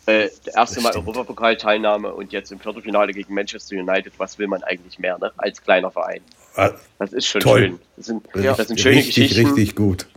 Äh, 0.06 0.30
das 0.46 0.56
erste 0.56 0.80
Mal 0.80 0.96
Europapokalteilnahme 0.96 2.14
und 2.14 2.32
jetzt 2.32 2.50
im 2.54 2.62
Viertelfinale 2.62 3.12
gegen 3.12 3.34
Manchester 3.34 3.76
United. 3.76 4.14
Was 4.20 4.40
will 4.40 4.48
man 4.48 4.64
eigentlich 4.64 5.00
mehr, 5.00 5.18
ne? 5.20 5.30
Als 5.36 5.62
kleiner 5.62 5.92
Verein. 5.92 6.22
Ah, 6.56 6.72
das 6.98 7.12
ist 7.12 7.28
schon 7.28 7.42
toll. 7.42 7.60
schön. 7.60 7.80
Das 7.98 8.06
sind, 8.06 8.26
ja. 8.36 8.54
das 8.54 8.70
sind 8.70 8.80
schöne 8.80 8.96
richtig, 8.96 9.16
Geschichten. 9.16 9.48
Richtig 9.48 9.76
gut. 9.76 10.08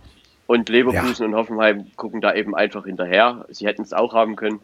Und 0.47 0.69
Leverkusen 0.69 1.23
ja. 1.23 1.29
und 1.29 1.35
Hoffenheim 1.35 1.91
gucken 1.97 2.21
da 2.21 2.33
eben 2.33 2.55
einfach 2.55 2.85
hinterher. 2.85 3.47
Sie 3.49 3.67
hätten 3.67 3.83
es 3.83 3.93
auch 3.93 4.15
haben 4.15 4.37
können. 4.37 4.61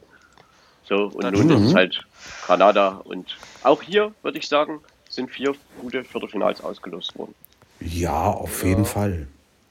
So, 0.84 1.06
und 1.06 1.24
das 1.24 1.32
nun 1.32 1.50
ist 1.50 1.70
es 1.70 1.74
halt 1.74 2.04
Granada. 2.46 3.00
Und 3.02 3.36
auch 3.64 3.82
hier, 3.82 4.14
würde 4.22 4.38
ich 4.38 4.46
sagen, 4.46 4.78
sind 5.08 5.28
vier 5.28 5.56
gute 5.80 6.04
Viertelfinals 6.04 6.60
ausgelost 6.60 7.18
worden. 7.18 7.34
Ja, 7.80 8.28
auf 8.28 8.62
jeden 8.62 8.84
Fall. 8.84 9.26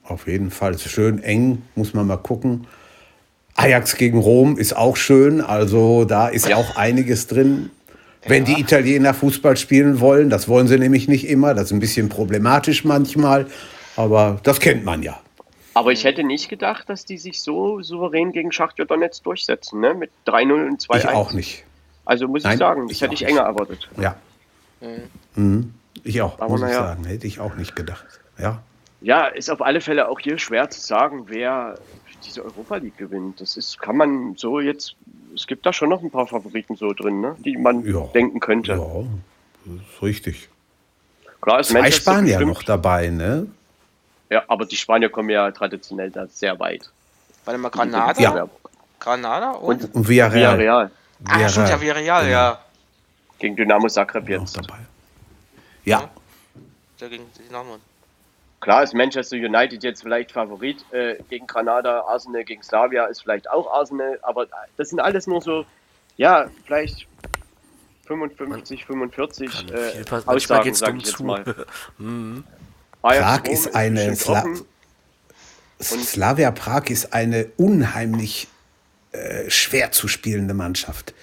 Auf 0.09 0.27
jeden 0.27 0.51
Fall. 0.51 0.73
Es 0.73 0.85
ist 0.85 0.91
schön 0.91 1.21
eng, 1.21 1.61
muss 1.75 1.93
man 1.93 2.07
mal 2.07 2.17
gucken. 2.17 2.67
Ajax 3.55 3.95
gegen 3.95 4.17
Rom 4.17 4.57
ist 4.57 4.75
auch 4.75 4.95
schön. 4.95 5.41
Also 5.41 6.05
da 6.05 6.27
ist 6.27 6.47
ja. 6.47 6.55
auch 6.55 6.75
einiges 6.75 7.27
drin. 7.27 7.69
Wenn 8.25 8.45
ja. 8.45 8.55
die 8.55 8.61
Italiener 8.61 9.13
Fußball 9.13 9.55
spielen 9.55 9.99
wollen, 9.99 10.29
das 10.29 10.47
wollen 10.47 10.67
sie 10.67 10.77
nämlich 10.77 11.07
nicht 11.07 11.27
immer. 11.27 11.53
Das 11.53 11.65
ist 11.65 11.71
ein 11.71 11.79
bisschen 11.79 12.09
problematisch 12.09 12.83
manchmal. 12.83 13.47
Aber 13.95 14.39
das 14.43 14.59
kennt 14.59 14.83
man 14.83 15.03
ja. 15.03 15.19
Aber 15.73 15.91
ich 15.91 16.03
hätte 16.03 16.23
nicht 16.23 16.49
gedacht, 16.49 16.89
dass 16.89 17.05
die 17.05 17.17
sich 17.17 17.41
so 17.41 17.81
souverän 17.81 18.31
gegen 18.31 18.51
Schachtja 18.51 18.85
Donetsk 18.85 19.23
durchsetzen, 19.23 19.79
ne? 19.79 19.93
Mit 19.93 20.09
3-0 20.25 20.67
und 20.67 20.81
2-1. 20.81 20.97
Ich 20.97 21.07
auch 21.07 21.33
nicht. 21.33 21.63
Also 22.05 22.27
muss 22.27 22.43
Nein, 22.43 22.53
ich 22.53 22.59
sagen, 22.59 22.87
das 22.87 22.91
ich 22.95 23.01
hätte 23.01 23.13
ich 23.13 23.25
enger 23.25 23.41
erwartet. 23.41 23.87
Ja. 24.01 24.15
Mhm. 24.81 24.87
Mhm. 25.35 25.73
Ich 26.03 26.21
auch, 26.21 26.39
Aber 26.39 26.49
muss 26.57 26.61
ich 26.63 26.73
sagen. 26.73 27.05
Hätte 27.05 27.27
ich 27.27 27.39
auch 27.39 27.55
nicht 27.55 27.75
gedacht. 27.75 28.05
Ja. 28.39 28.63
Ja, 29.01 29.27
ist 29.27 29.49
auf 29.49 29.61
alle 29.61 29.81
Fälle 29.81 30.07
auch 30.09 30.19
hier 30.19 30.37
schwer 30.37 30.69
zu 30.69 30.81
sagen, 30.81 31.25
wer 31.27 31.77
diese 32.25 32.43
Europa 32.43 32.77
League 32.77 32.97
gewinnt. 32.97 33.39
Das 33.41 33.57
ist, 33.57 33.79
kann 33.79 33.97
man 33.97 34.35
so 34.35 34.59
jetzt, 34.59 34.95
es 35.33 35.47
gibt 35.47 35.65
da 35.65 35.73
schon 35.73 35.89
noch 35.89 36.03
ein 36.03 36.11
paar 36.11 36.27
Favoriten 36.27 36.75
so 36.75 36.93
drin, 36.93 37.21
ne? 37.21 37.35
die 37.39 37.57
man 37.57 37.85
ja. 37.85 38.01
denken 38.13 38.39
könnte. 38.39 38.73
Ja, 38.73 39.03
das 39.65 39.95
ist 39.95 40.01
richtig. 40.01 40.49
Klar 41.41 41.61
ist 41.61 41.69
Zwei 41.69 41.81
Manchester 41.81 42.11
Spanier 42.11 42.37
bestimmt. 42.37 42.53
noch 42.53 42.63
dabei, 42.63 43.09
ne? 43.09 43.47
Ja, 44.29 44.43
aber 44.47 44.65
die 44.65 44.75
Spanier 44.75 45.09
kommen 45.09 45.29
ja 45.29 45.49
traditionell 45.51 46.11
da 46.11 46.27
sehr 46.27 46.59
weit. 46.59 46.91
Warte 47.45 47.59
mal, 47.59 47.69
Granada? 47.69 48.21
Ja. 48.21 48.47
Granada 48.99 49.51
und, 49.51 49.83
und, 49.85 49.95
und 49.95 50.07
Villarreal. 50.09 50.59
Villarreal. 50.59 50.91
Ah, 51.25 51.49
stimmt 51.49 51.69
ja, 51.69 51.81
Villarreal, 51.81 52.25
ja. 52.25 52.29
ja. 52.29 52.59
Gegen 53.39 53.55
Dynamo 53.55 53.87
Zagreb 53.87 54.27
jetzt. 54.27 54.57
Dabei. 54.57 54.79
Ja. 55.85 56.01
ja. 56.01 57.07
Gegen 57.07 57.23
Dynamo. 57.37 57.77
Klar 58.61 58.83
ist 58.83 58.93
Manchester 58.93 59.37
United 59.37 59.83
jetzt 59.83 60.03
vielleicht 60.03 60.31
Favorit 60.31 60.83
äh, 60.91 61.15
gegen 61.29 61.47
Granada, 61.47 62.01
Arsenal 62.01 62.43
gegen 62.43 62.61
Slavia 62.61 63.05
ist 63.05 63.21
vielleicht 63.21 63.49
auch 63.49 63.71
Arsenal, 63.71 64.19
aber 64.21 64.47
das 64.77 64.89
sind 64.89 64.99
alles 64.99 65.27
nur 65.27 65.41
so, 65.41 65.65
ja, 66.17 66.49
vielleicht 66.65 67.07
55, 68.07 68.85
45 68.85 69.71
äh, 69.71 70.03
Aussagen, 70.25 70.73
sage 70.73 70.97
ich 70.97 71.05
jetzt 71.05 71.19
mal. 71.21 71.43
mhm. 71.97 72.43
Prag 73.01 73.45
ist 73.45 73.75
eine 73.75 74.15
Sla 74.15 74.43
Slavia 75.81 76.51
Prag 76.51 76.89
ist 76.89 77.13
eine 77.13 77.51
unheimlich 77.55 78.49
äh, 79.11 79.49
schwer 79.49 79.91
zu 79.91 80.07
spielende 80.07 80.53
Mannschaft. 80.53 81.13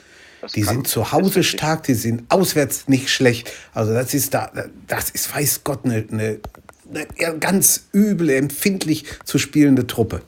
Das 0.41 0.53
die 0.53 0.63
sind 0.63 0.89
zu 0.89 1.13
Hause 1.13 1.43
stark, 1.43 1.83
die 1.83 1.95
sind 1.95 2.31
auswärts 2.31 2.89
nicht 2.89 3.11
schlecht. 3.11 3.53
Also 3.75 3.93
das 3.93 4.15
ist 4.15 4.33
da, 4.33 4.51
das 4.87 5.11
ist 5.11 5.35
weiß 5.35 5.65
Gott 5.65 5.85
eine, 5.85 6.07
eine, 6.11 6.41
eine 6.95 7.39
ganz 7.39 7.89
üble, 7.95 8.31
empfindlich 8.35 9.05
zu 9.25 9.39
spielende 9.39 9.87
Truppe. 9.87 10.23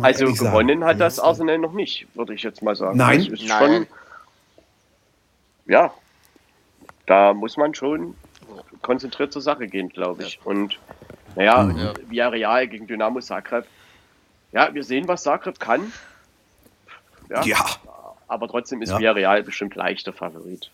Also 0.00 0.26
gewonnen 0.26 0.80
sagen. 0.80 0.84
hat 0.84 1.00
das 1.00 1.18
Arsenal 1.18 1.58
noch 1.58 1.72
nicht, 1.72 2.06
würde 2.14 2.34
ich 2.34 2.42
jetzt 2.42 2.62
mal 2.62 2.76
sagen. 2.76 2.96
Nein, 2.96 3.26
das 3.30 3.40
ist 3.40 3.48
Nein. 3.48 3.58
Schon, 3.58 3.86
ja, 5.66 5.92
da 7.06 7.34
muss 7.34 7.56
man 7.56 7.74
schon 7.74 8.14
konzentriert 8.82 9.32
zur 9.32 9.42
Sache 9.42 9.66
gehen, 9.66 9.88
glaube 9.88 10.22
ich. 10.22 10.34
Ja. 10.34 10.40
Und 10.44 10.78
naja, 11.34 11.62
mhm. 11.62 11.94
Villarreal 12.08 12.68
gegen 12.68 12.86
Dynamo 12.86 13.20
Zagreb. 13.20 13.66
Ja, 14.52 14.72
wir 14.72 14.84
sehen, 14.84 15.08
was 15.08 15.22
Zagreb 15.22 15.58
kann. 15.58 15.92
Ja. 17.28 17.42
ja. 17.44 17.64
Aber 18.28 18.48
trotzdem 18.48 18.82
ist 18.82 18.90
ja. 18.90 18.98
Villarreal 18.98 19.42
bestimmt 19.42 19.74
leichter 19.74 20.12
Favorit. 20.12 20.70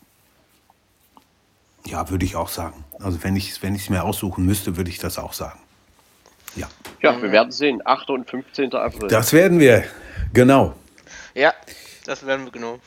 Ja, 1.86 2.08
würde 2.10 2.24
ich 2.24 2.36
auch 2.36 2.48
sagen. 2.48 2.84
Also 3.00 3.22
wenn 3.22 3.36
ich 3.36 3.50
es 3.50 3.62
wenn 3.62 3.78
mir 3.88 4.04
aussuchen 4.04 4.44
müsste, 4.44 4.76
würde 4.76 4.90
ich 4.90 4.98
das 4.98 5.18
auch 5.18 5.32
sagen. 5.32 5.58
Ja. 6.56 6.68
Ja, 7.02 7.20
wir 7.20 7.32
werden 7.32 7.50
sehen. 7.50 7.82
8. 7.84 8.10
und 8.10 8.30
15. 8.30 8.72
April. 8.74 9.08
Das 9.08 9.32
werden 9.32 9.58
wir, 9.58 9.84
genau. 10.32 10.74
Ja. 11.34 11.52
Das 12.06 12.24
werden 12.26 12.44
wir 12.44 12.52
genau. 12.52 12.78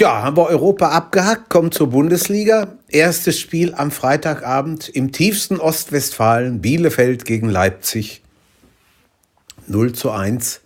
Ja, 0.00 0.22
haben 0.22 0.36
wir 0.36 0.46
Europa 0.46 0.88
abgehackt, 0.88 1.50
kommen 1.50 1.70
zur 1.70 1.90
Bundesliga. 1.90 2.78
Erstes 2.88 3.38
Spiel 3.38 3.74
am 3.74 3.90
Freitagabend 3.90 4.88
im 4.88 5.12
tiefsten 5.12 5.60
Ostwestfalen, 5.60 6.60
Bielefeld 6.60 7.24
gegen 7.24 7.48
Leipzig. 7.48 8.22
0 9.66 9.92
zu 9.92 10.10
1. 10.10 10.60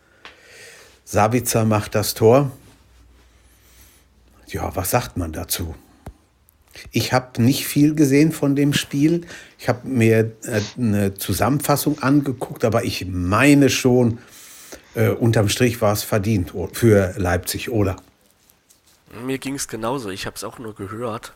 Sabitzer 1.05 1.65
macht 1.65 1.95
das 1.95 2.15
Tor. 2.15 2.51
Ja, 4.47 4.75
was 4.75 4.91
sagt 4.91 5.17
man 5.17 5.33
dazu? 5.33 5.75
Ich 6.91 7.13
habe 7.13 7.43
nicht 7.43 7.67
viel 7.67 7.95
gesehen 7.95 8.33
von 8.33 8.57
dem 8.57 8.73
Spiel. 8.73 9.27
Ich 9.59 9.69
habe 9.69 9.87
mir 9.87 10.33
äh, 10.45 10.61
eine 10.77 11.15
Zusammenfassung 11.15 12.03
angeguckt, 12.03 12.65
aber 12.65 12.85
ich 12.85 13.07
meine 13.07 13.71
schon, 13.71 14.19
äh, 14.95 15.09
unterm 15.11 15.49
Strich 15.49 15.81
war 15.81 15.93
es 15.93 16.03
verdient 16.03 16.53
für 16.73 17.15
Leipzig, 17.17 17.71
oder? 17.71 17.97
Mir 19.25 19.39
ging 19.39 19.55
es 19.55 19.69
genauso. 19.69 20.11
Ich 20.11 20.27
habe 20.27 20.37
es 20.37 20.45
auch 20.45 20.59
nur 20.59 20.75
gehört. 20.75 21.33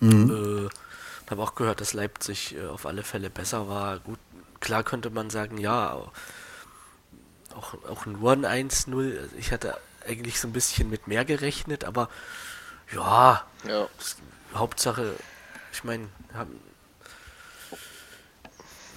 Mhm. 0.00 0.68
Äh, 0.68 1.30
habe 1.30 1.42
auch 1.42 1.54
gehört, 1.54 1.80
dass 1.80 1.92
Leipzig 1.92 2.56
äh, 2.56 2.66
auf 2.66 2.86
alle 2.86 3.02
Fälle 3.02 3.30
besser 3.30 3.68
war. 3.68 3.98
Gut, 4.00 4.18
klar 4.60 4.84
könnte 4.84 5.10
man 5.10 5.30
sagen, 5.30 5.58
ja, 5.58 5.92
auch, 7.54 7.74
auch 7.88 8.06
nur 8.06 8.32
ein 8.32 8.70
1-0. 8.70 9.14
Ich 9.38 9.52
hatte 9.52 9.76
eigentlich 10.06 10.38
so 10.38 10.48
ein 10.48 10.52
bisschen 10.52 10.88
mit 10.88 11.08
mehr 11.08 11.24
gerechnet, 11.24 11.84
aber 11.84 12.08
ja, 12.94 13.44
ja. 13.66 13.88
Das, 13.98 14.16
Hauptsache, 14.58 15.14
ich 15.72 15.84
meine, 15.84 16.08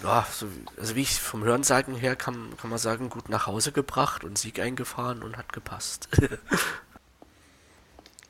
ja, 0.04 0.26
so, 0.32 0.48
also 0.78 0.96
wie 0.96 1.02
ich 1.02 1.20
vom 1.20 1.44
Hörensagen 1.44 1.96
her 1.96 2.16
kann, 2.16 2.56
kann 2.58 2.70
man 2.70 2.80
sagen, 2.80 3.10
gut 3.10 3.30
nach 3.30 3.48
Hause 3.48 3.72
gebracht 3.72 4.24
und 4.24 4.38
Sieg 4.38 4.60
eingefahren 4.60 5.24
und 5.24 5.38
hat 5.38 5.52
gepasst. 5.52 6.08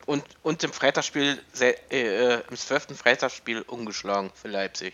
und, 0.06 0.24
und 0.42 0.64
im 0.64 0.74
Freitagsspiel, 0.74 1.40
äh, 1.60 1.74
äh, 1.92 2.42
im 2.50 2.58
zwölften 2.58 2.96
Freitagsspiel 2.96 3.62
umgeschlagen 3.62 4.32
für 4.34 4.48
Leipzig. 4.48 4.94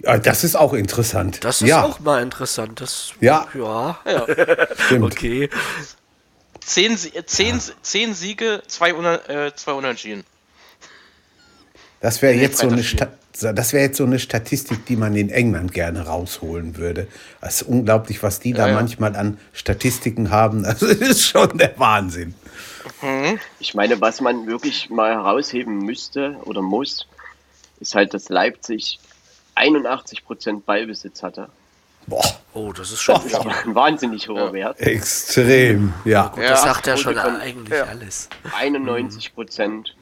Ja, 0.00 0.18
das 0.18 0.44
ist 0.44 0.56
auch 0.56 0.74
interessant. 0.74 1.44
Das 1.44 1.60
ist 1.60 1.68
ja. 1.68 1.82
auch 1.82 1.98
mal 2.00 2.22
interessant. 2.22 2.80
Das, 2.80 3.14
ja. 3.20 3.48
Ja. 3.54 3.98
ja. 4.04 4.26
Stimmt. 4.76 5.12
Okay. 5.12 5.50
Zehn, 6.60 6.96
zehn, 6.96 7.56
ja. 7.56 7.62
zehn 7.82 8.14
Siege, 8.14 8.62
zwei, 8.68 8.90
äh, 8.90 9.52
zwei 9.56 9.72
Unentschieden. 9.72 10.24
Das 12.00 12.22
wäre 12.22 12.34
jetzt 12.34 12.58
so 12.58 12.68
eine 12.68 12.82
das 13.40 13.72
wäre 13.72 13.84
jetzt 13.84 13.98
so 13.98 14.04
eine 14.04 14.18
Statistik, 14.18 14.86
die 14.86 14.96
man 14.96 15.14
in 15.14 15.30
England 15.30 15.72
gerne 15.72 16.06
rausholen 16.06 16.76
würde. 16.76 17.06
Es 17.40 17.62
ist 17.62 17.68
unglaublich, 17.68 18.22
was 18.22 18.40
die 18.40 18.50
ja, 18.50 18.56
da 18.56 18.68
ja. 18.68 18.74
manchmal 18.74 19.14
an 19.14 19.38
Statistiken 19.52 20.30
haben. 20.30 20.64
Also 20.64 20.86
das 20.86 20.96
ist 21.08 21.26
schon 21.26 21.56
der 21.56 21.78
Wahnsinn. 21.78 22.34
Mhm. 23.00 23.38
Ich 23.60 23.74
meine, 23.74 24.00
was 24.00 24.20
man 24.20 24.46
wirklich 24.46 24.90
mal 24.90 25.12
herausheben 25.12 25.78
müsste 25.78 26.36
oder 26.44 26.62
muss, 26.62 27.06
ist 27.80 27.94
halt, 27.94 28.12
dass 28.12 28.28
Leipzig 28.28 28.98
81 29.54 30.24
Prozent 30.24 30.66
Ballbesitz 30.66 31.22
hatte. 31.22 31.48
Boah. 32.06 32.24
Oh, 32.54 32.72
das 32.72 32.90
ist 32.90 33.02
schon 33.02 33.20
Boah, 33.28 33.54
ein 33.64 33.74
wahnsinnig 33.74 34.28
hoher 34.28 34.46
ja. 34.46 34.52
Wert. 34.52 34.80
Extrem, 34.80 35.92
ja. 36.04 36.28
Gut, 36.28 36.42
das 36.42 36.62
sagt 36.62 36.86
ja 36.86 36.96
schon 36.96 37.16
eigentlich 37.18 37.82
alles. 37.82 38.28
91 38.58 39.34
Prozent 39.34 39.94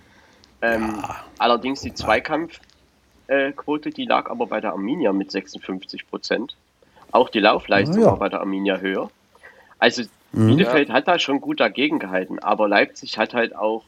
ähm, 0.62 0.96
ja. 1.02 1.24
Allerdings 1.38 1.80
die 1.82 1.94
Zweikampfquote, 1.94 3.88
äh, 3.88 3.92
die 3.92 4.04
lag 4.04 4.30
aber 4.30 4.46
bei 4.46 4.60
der 4.60 4.72
Arminia 4.72 5.12
mit 5.12 5.30
56 5.30 6.08
Prozent. 6.08 6.56
Auch 7.12 7.28
die 7.28 7.40
Laufleistung 7.40 8.00
ja. 8.00 8.06
war 8.06 8.18
bei 8.18 8.28
der 8.28 8.40
Arminia 8.40 8.78
höher. 8.78 9.10
Also 9.78 10.02
mhm. 10.32 10.48
Bielefeld 10.48 10.90
hat 10.90 11.08
da 11.08 11.18
schon 11.18 11.40
gut 11.40 11.60
dagegen 11.60 11.98
gehalten, 11.98 12.38
aber 12.38 12.68
Leipzig 12.68 13.18
hat 13.18 13.34
halt 13.34 13.54
auch, 13.54 13.84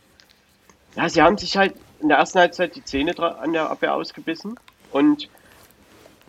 ja, 0.96 1.08
sie 1.08 1.22
haben 1.22 1.38
sich 1.38 1.56
halt 1.56 1.74
in 2.00 2.08
der 2.08 2.18
ersten 2.18 2.38
Halbzeit 2.38 2.76
die 2.76 2.84
Zähne 2.84 3.18
an 3.18 3.52
der 3.52 3.70
Abwehr 3.70 3.94
ausgebissen 3.94 4.58
und 4.92 5.28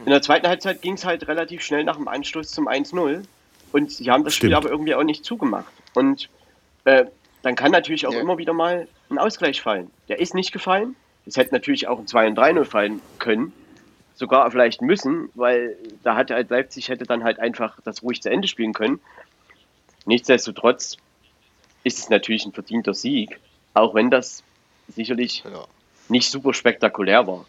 in 0.05 0.11
der 0.11 0.21
zweiten 0.21 0.47
Halbzeit 0.47 0.81
ging 0.81 0.93
es 0.93 1.05
halt 1.05 1.27
relativ 1.27 1.61
schnell 1.61 1.83
nach 1.83 1.97
dem 1.97 2.07
Anstoß 2.07 2.49
zum 2.49 2.67
1-0 2.67 3.23
und 3.71 3.91
sie 3.91 4.09
haben 4.09 4.23
das 4.23 4.33
Stimmt. 4.33 4.51
Spiel 4.51 4.55
aber 4.55 4.69
irgendwie 4.69 4.95
auch 4.95 5.03
nicht 5.03 5.25
zugemacht. 5.25 5.71
Und 5.93 6.29
äh, 6.85 7.05
dann 7.41 7.55
kann 7.55 7.71
natürlich 7.71 8.05
auch 8.07 8.13
ja. 8.13 8.19
immer 8.19 8.37
wieder 8.37 8.53
mal 8.53 8.87
ein 9.09 9.17
Ausgleich 9.17 9.61
fallen. 9.61 9.89
Der 10.07 10.19
ist 10.19 10.33
nicht 10.33 10.51
gefallen. 10.51 10.95
Es 11.25 11.37
hätte 11.37 11.53
natürlich 11.53 11.87
auch 11.87 11.99
ein 11.99 12.07
2 12.07 12.27
und 12.27 12.37
3-0 12.37 12.65
fallen 12.65 13.01
können. 13.19 13.53
Sogar 14.15 14.49
vielleicht 14.51 14.81
müssen, 14.81 15.29
weil 15.35 15.77
da 16.03 16.15
hat 16.15 16.31
halt 16.31 16.49
Leipzig 16.49 16.89
hätte 16.89 17.05
dann 17.05 17.23
halt 17.23 17.39
einfach 17.39 17.79
das 17.83 18.03
ruhig 18.03 18.21
zu 18.21 18.29
Ende 18.29 18.47
spielen 18.47 18.73
können. 18.73 18.99
Nichtsdestotrotz 20.05 20.97
ist 21.83 21.99
es 21.99 22.09
natürlich 22.09 22.45
ein 22.45 22.51
verdienter 22.51 22.93
Sieg, 22.93 23.39
auch 23.73 23.95
wenn 23.95 24.09
das 24.09 24.43
sicherlich 24.89 25.43
ja. 25.45 25.65
nicht 26.09 26.29
super 26.29 26.53
spektakulär 26.53 27.27
war. 27.27 27.45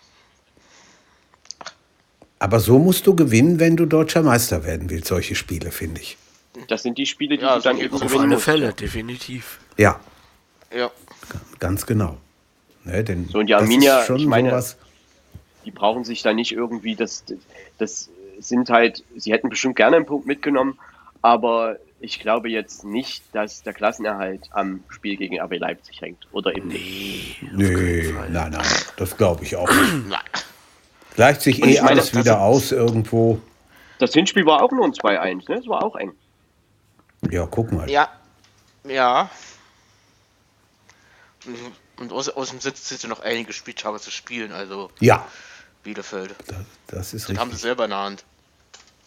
Aber 2.39 2.61
so 2.61 2.79
musst 2.79 3.07
du 3.07 3.15
gewinnen, 3.15 3.59
wenn 3.59 3.77
du 3.77 3.87
deutscher 3.87 4.23
Meister 4.23 4.65
werden 4.65 4.89
willst, 4.91 5.09
solche 5.09 5.35
Spiele, 5.35 5.71
finde 5.71 6.01
ich. 6.01 6.17
Das 6.69 6.83
sind 6.83 6.99
die 6.99 7.07
Spiele, 7.07 7.37
die 7.37 7.43
ja, 7.43 7.57
du 7.57 7.63
dann 7.63 7.79
eben 7.79 7.95
Auf 7.95 8.19
alle 8.19 8.39
Fälle, 8.39 8.73
definitiv. 8.73 9.59
Ja. 9.81 9.99
Ja. 10.77 10.91
Ganz 11.59 11.87
genau. 11.87 12.19
Ne, 12.85 13.03
denn 13.03 13.27
so, 13.27 13.39
und 13.39 13.47
die 13.47 13.55
Arminia, 13.55 14.05
ich 14.15 14.27
meine, 14.27 14.51
sowas. 14.51 14.77
die 15.65 15.71
brauchen 15.71 16.05
sich 16.05 16.23
da 16.23 16.35
nicht 16.35 16.53
irgendwie, 16.53 16.97
das, 16.97 17.25
das 17.79 18.11
sind 18.39 18.69
halt, 18.69 19.05
sie 19.17 19.33
hätten 19.33 19.49
bestimmt 19.49 19.77
gerne 19.77 19.97
einen 19.97 20.07
Punkt 20.07 20.27
mitgenommen, 20.27 20.79
aber 21.23 21.77
ich 21.99 22.21
glaube 22.21 22.51
jetzt 22.51 22.85
nicht, 22.85 23.25
dass 23.33 23.63
der 23.63 23.73
Klassenerhalt 23.73 24.49
am 24.53 24.85
Spiel 24.89 25.17
gegen 25.17 25.41
RB 25.41 25.59
Leipzig 25.59 26.01
hängt. 26.03 26.27
Oder 26.33 26.55
eben 26.57 26.69
nee, 26.69 27.37
Nee, 27.53 28.15
nein, 28.31 28.53
nein, 28.53 28.67
das 28.97 29.17
glaube 29.17 29.45
ich 29.45 29.57
auch 29.57 29.71
nicht. 29.71 30.19
Gleicht 31.15 31.41
sich 31.41 31.63
eh 31.63 31.81
meine, 31.81 31.91
alles 31.91 32.15
wieder 32.15 32.43
aus 32.43 32.71
irgendwo. 32.71 33.41
Das 33.99 34.13
Hinspiel 34.13 34.45
war 34.45 34.63
auch 34.63 34.73
nur 34.73 34.85
ein 34.85 34.93
2-1, 34.93 35.51
ne? 35.51 35.57
Das 35.57 35.67
war 35.67 35.83
auch 35.83 35.97
eng. 35.97 36.13
Ja, 37.31 37.47
guck 37.51 37.73
mal. 37.73 37.91
Ja. 37.91 38.09
Ja. 38.85 39.31
Und 41.99 42.13
aus, 42.13 42.29
aus 42.29 42.51
dem 42.51 42.61
Sitz 42.61 42.89
sind 42.89 43.03
ja 43.03 43.09
noch 43.09 43.21
einige 43.21 43.53
Spieltage 43.53 44.01
zu 44.01 44.11
spielen, 44.11 44.53
also. 44.53 44.91
Ja. 45.01 45.27
Bielefeld. 45.83 46.35
Das, 46.47 46.57
das 46.87 47.15
ist 47.15 47.25
das 47.25 47.31
richtig. 47.31 47.39
haben 47.39 47.51
sie 47.53 47.57
selber 47.57 47.85
in 47.85 47.91
der 47.91 47.99
Hand. 48.01 48.25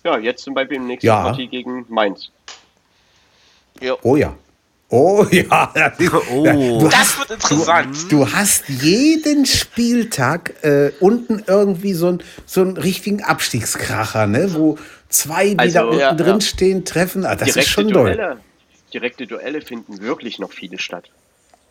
Ja, 0.04 0.18
jetzt 0.18 0.44
zum 0.44 0.54
Beispiel 0.54 0.78
im 0.78 0.88
nächsten 0.88 1.08
ja. 1.08 1.24
Partie 1.24 1.48
gegen 1.48 1.86
Mainz. 1.88 2.30
Ja. 3.80 3.96
Oh 4.02 4.16
ja. 4.16 4.36
Oh 4.90 5.26
ja, 5.32 5.72
oh, 6.32 6.44
du 6.44 6.88
das 6.88 7.18
wird 7.18 7.32
interessant. 7.32 8.12
Du, 8.12 8.18
du, 8.18 8.32
hast 8.32 8.70
jeden 8.70 9.48
Spieltag 9.48 10.54
äh, 10.64 10.92
unten 11.00 11.44
irgendwie 11.48 11.94
so, 11.94 12.10
ein, 12.10 12.24
so 12.46 12.62
einen 12.62 12.78
richtigen 12.78 13.24
Abstiegskracher, 13.24 14.28
ne? 14.28 14.54
wo 14.54 14.78
zwei, 15.10 15.50
die 15.50 15.60
also, 15.60 15.80
da 15.80 15.86
unten 15.86 16.00
ja, 16.00 16.14
drin 16.14 16.36
ja. 16.36 16.42
stehen, 16.42 16.86
treffen. 16.86 17.26
Ah, 17.26 17.36
das 17.36 17.46
Direkte 17.46 17.60
ist 17.62 17.70
schon 17.70 17.88
Duelle, 17.88 18.18
doll. 18.18 18.38
Direkte 18.94 19.26
Duelle 19.26 19.62
finden 19.62 20.00
wirklich 20.00 20.38
noch 20.38 20.52
viele 20.52 20.78
statt. 20.78 21.10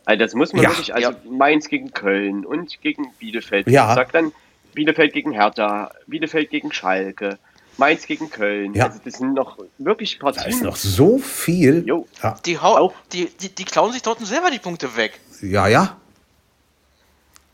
Also 0.05 0.19
das 0.19 0.35
muss 0.35 0.53
man 0.53 0.65
ja. 0.65 0.71
wirklich, 0.71 0.95
also 0.95 1.13
Mainz 1.31 1.69
gegen 1.69 1.93
Köln 1.93 2.45
und 2.45 2.81
gegen 2.83 3.13
Bielefeld. 3.19 3.69
Ja. 3.69 3.91
Ich 3.91 3.95
sag 3.95 4.13
dann 4.13 4.33
Bielefeld 4.75 5.13
gegen 5.13 5.33
Hertha, 5.33 5.93
Bielefeld 6.07 6.51
gegen 6.51 6.73
Schalke, 6.73 7.39
Mainz 7.79 8.07
gegen 8.07 8.31
Köln. 8.31 8.75
Ja. 8.75 8.87
Also 8.87 9.01
das 9.05 9.15
sind 9.15 9.35
noch 9.35 9.59
wirklich 9.79 10.19
Partien. 10.19 10.45
Da 10.45 10.51
ist 10.51 10.63
noch 10.63 10.77
so 10.77 11.19
viel. 11.19 11.85
Jo. 11.87 12.07
Ja. 12.23 12.37
Die, 12.45 12.59
auch. 12.59 12.95
Die, 13.13 13.27
die, 13.27 13.49
die 13.49 13.65
klauen 13.65 13.93
sich 13.93 14.03
dort 14.03 14.19
selber 14.27 14.51
die 14.51 14.59
Punkte 14.59 14.97
weg. 14.97 15.21
Ja, 15.41 15.69
ja. 15.69 15.97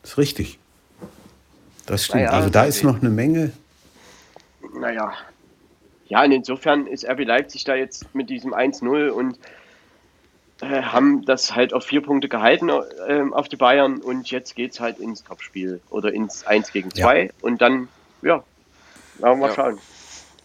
Das 0.02 0.12
ist 0.12 0.18
richtig. 0.18 0.58
Das 1.86 2.04
stimmt. 2.04 2.24
Naja, 2.24 2.36
also 2.36 2.50
da 2.50 2.64
ist 2.64 2.82
noch 2.82 3.00
eine 3.00 3.10
Menge. 3.10 3.52
Naja. 4.74 5.12
Ja, 6.08 6.24
und 6.24 6.32
insofern 6.32 6.86
ist 6.86 7.06
RB 7.06 7.24
Leipzig 7.24 7.64
da 7.64 7.74
jetzt 7.74 8.14
mit 8.14 8.30
diesem 8.30 8.54
1-0 8.54 9.08
und 9.10 9.38
äh, 10.60 10.82
haben 10.82 11.24
das 11.24 11.54
halt 11.54 11.72
auf 11.72 11.84
vier 11.84 12.02
Punkte 12.02 12.28
gehalten 12.28 12.68
äh, 12.68 13.22
auf 13.30 13.48
die 13.48 13.56
Bayern 13.56 13.98
und 13.98 14.30
jetzt 14.30 14.56
geht 14.56 14.72
es 14.72 14.80
halt 14.80 14.98
ins 14.98 15.22
Topspiel 15.22 15.80
oder 15.90 16.12
ins 16.12 16.46
1 16.46 16.72
gegen 16.72 16.90
2 16.90 17.22
ja. 17.22 17.30
und 17.42 17.60
dann, 17.62 17.88
ja, 18.22 18.42
werden 19.18 19.34
wir 19.34 19.36
mal 19.36 19.48
ja. 19.48 19.54
schauen. 19.54 19.78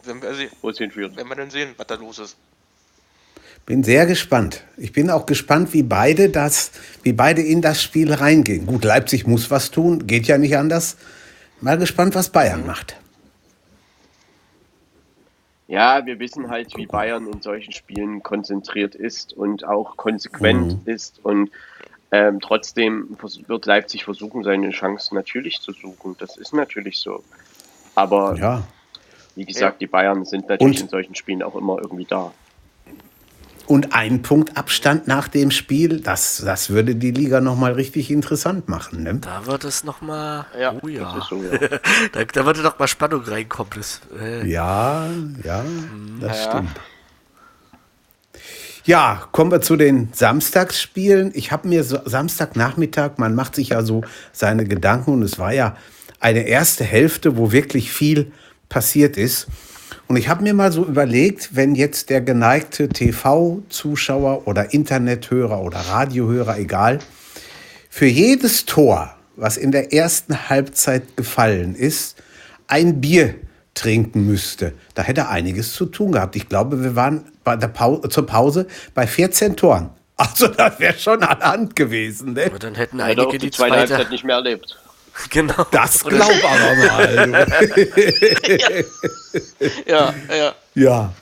Wenn 0.05 0.21
wir, 0.21 0.33
sehen, 0.33 0.51
wo 0.61 0.69
es 0.69 0.77
hinführt. 0.77 1.15
Wenn 1.15 1.27
wir 1.27 1.35
dann 1.35 1.49
sehen, 1.49 1.73
was 1.77 1.87
da 1.87 1.95
los 1.95 2.19
ist. 2.19 2.35
Bin 3.65 3.83
sehr 3.83 4.05
gespannt. 4.05 4.63
Ich 4.75 4.91
bin 4.91 5.09
auch 5.09 5.25
gespannt, 5.25 5.73
wie 5.73 5.83
beide 5.83 6.29
das, 6.29 6.71
wie 7.01 7.13
beide 7.13 7.41
in 7.41 7.61
das 7.61 7.81
Spiel 7.81 8.13
reingehen. 8.13 8.65
Gut, 8.65 8.83
Leipzig 8.83 9.25
muss 9.25 9.49
was 9.49 9.71
tun, 9.71 10.05
geht 10.05 10.27
ja 10.27 10.37
nicht 10.37 10.57
anders. 10.57 10.97
Mal 11.61 11.77
gespannt, 11.77 12.13
was 12.13 12.29
Bayern 12.29 12.61
mhm. 12.61 12.67
macht. 12.67 12.97
Ja, 15.73 16.05
wir 16.05 16.19
wissen 16.19 16.51
halt, 16.51 16.77
wie 16.77 16.85
Bayern 16.85 17.25
in 17.25 17.41
solchen 17.41 17.73
Spielen 17.73 18.21
konzentriert 18.21 18.93
ist 18.93 19.33
und 19.33 19.65
auch 19.65 19.97
konsequent 19.97 20.85
mhm. 20.85 20.93
ist. 20.93 21.19
Und 21.25 21.49
ähm, 22.11 22.39
trotzdem 22.39 23.17
wird 23.47 23.65
Leipzig 23.65 24.03
versuchen, 24.03 24.43
seine 24.43 24.69
Chance 24.69 25.15
natürlich 25.15 25.61
zu 25.61 25.71
suchen. 25.71 26.15
Das 26.19 26.37
ist 26.37 26.53
natürlich 26.53 26.99
so. 26.99 27.23
Aber 27.95 28.35
ja. 28.35 28.63
wie 29.33 29.45
gesagt, 29.45 29.81
die 29.81 29.87
Bayern 29.87 30.25
sind 30.25 30.47
natürlich 30.47 30.77
und, 30.77 30.83
in 30.83 30.89
solchen 30.89 31.15
Spielen 31.15 31.41
auch 31.41 31.55
immer 31.55 31.79
irgendwie 31.81 32.05
da. 32.05 32.31
Und 33.65 33.93
ein 33.95 34.21
Punkt 34.21 34.57
Abstand 34.57 35.07
nach 35.07 35.27
dem 35.27 35.51
Spiel, 35.51 36.01
das, 36.01 36.41
das 36.45 36.69
würde 36.69 36.95
die 36.95 37.11
Liga 37.11 37.39
nochmal 37.41 37.73
richtig 37.73 38.11
interessant 38.11 38.67
machen. 38.67 39.03
Ne? 39.03 39.15
Da 39.15 39.45
wird 39.45 39.63
es 39.63 39.83
nochmal. 39.83 40.45
Ja, 40.59 40.73
oh 40.81 40.87
ja. 40.87 41.25
So, 41.29 41.41
ja. 41.43 41.57
da, 42.11 42.23
da 42.25 42.45
würde 42.45 42.61
noch 42.61 42.77
mal 42.77 42.87
Spannung 42.87 43.21
reinkommen. 43.23 43.71
Das, 43.75 44.01
äh, 44.19 44.45
Ja, 44.47 45.07
ja, 45.43 45.63
das 46.19 46.45
Ja. 46.45 46.51
stimmt. 46.51 46.79
Ja, 48.85 49.23
kommen 49.31 49.49
wir 49.49 49.61
zu 49.61 49.77
den 49.77 50.09
Samstagsspielen. 50.11 51.31
Ich 51.35 51.53
habe 51.53 51.69
mir 51.69 51.85
so, 51.85 51.99
Samstagnachmittag, 52.03 53.11
man 53.17 53.33
macht 53.33 53.55
sich 53.55 53.69
ja 53.69 53.81
so 53.81 54.03
seine 54.33 54.65
Gedanken 54.65 55.13
und 55.13 55.21
es 55.23 55.39
war 55.39 55.53
ja 55.53 55.77
eine 56.19 56.41
erste 56.47 56.83
Hälfte, 56.83 57.37
wo 57.37 57.53
wirklich 57.53 57.93
viel 57.93 58.33
passiert 58.67 59.15
ist. 59.15 59.47
Und 60.07 60.17
ich 60.17 60.27
habe 60.27 60.43
mir 60.43 60.53
mal 60.53 60.71
so 60.71 60.85
überlegt, 60.85 61.55
wenn 61.55 61.75
jetzt 61.75 62.09
der 62.09 62.21
geneigte 62.21 62.89
TV-Zuschauer 62.89 64.47
oder 64.47 64.73
Internethörer 64.73 65.61
oder 65.61 65.77
Radiohörer, 65.77 66.57
egal, 66.57 66.99
für 67.89 68.05
jedes 68.05 68.65
Tor, 68.65 69.15
was 69.35 69.57
in 69.57 69.71
der 69.71 69.93
ersten 69.93 70.49
Halbzeit 70.49 71.15
gefallen 71.17 71.75
ist, 71.75 72.21
ein 72.67 73.01
Bier 73.01 73.35
trinken 73.73 74.25
müsste. 74.27 74.73
Da 74.93 75.03
hätte 75.03 75.21
er 75.21 75.29
einiges 75.29 75.73
zu 75.73 75.85
tun 75.85 76.11
gehabt. 76.11 76.35
Ich 76.35 76.49
glaube, 76.49 76.83
wir 76.83 76.95
waren 76.95 77.25
bei 77.43 77.55
der 77.55 77.67
Pau 77.67 77.97
zur 77.97 78.25
Pause 78.25 78.67
bei 78.93 79.07
14 79.07 79.55
Toren. 79.55 79.89
Also 80.15 80.47
das 80.57 80.79
wäre 80.79 80.97
schon 80.97 81.23
an 81.23 81.39
Hand 81.39 81.75
gewesen. 81.75 82.33
Ne? 82.33 82.45
aber 82.45 82.59
dann 82.59 82.75
hätten 82.75 83.01
einige 83.01 83.37
die 83.37 83.51
zweite. 83.51 83.75
Halbzeit 83.77 84.11
nicht 84.11 84.23
mehr 84.23 84.35
erlebt. 84.35 84.77
Genau. 85.29 85.65
Das 85.71 86.03
glaub 86.03 86.31
aber 86.43 86.75
mal. 86.75 87.47
Ja, 89.85 90.13
ja. 90.29 90.55
Ja, 90.75 91.13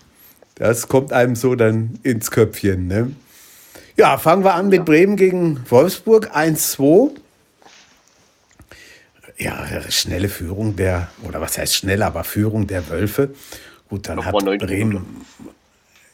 das 0.56 0.88
kommt 0.88 1.12
einem 1.14 1.36
so 1.36 1.56
dann 1.56 2.00
ins 2.04 2.32
Köpfchen. 2.32 2.88
Ne? 2.88 3.12
Ja, 3.98 4.18
fangen 4.18 4.44
wir 4.44 4.54
an 4.54 4.70
mit 4.70 4.86
Bremen 4.86 5.16
gegen 5.16 5.60
Wolfsburg 5.70 6.36
1-2. 6.36 7.12
Ja, 9.38 9.66
schnelle 9.90 10.30
Führung 10.30 10.76
der, 10.76 11.10
oder 11.24 11.42
was 11.42 11.58
heißt 11.58 11.76
schnell, 11.76 12.04
aber 12.04 12.24
Führung 12.24 12.68
der 12.68 12.88
Wölfe. 12.90 13.32
Gut, 13.90 14.08
dann 14.08 14.18
Noch 14.18 14.26
hat 14.26 14.60
Bremen, 14.60 15.26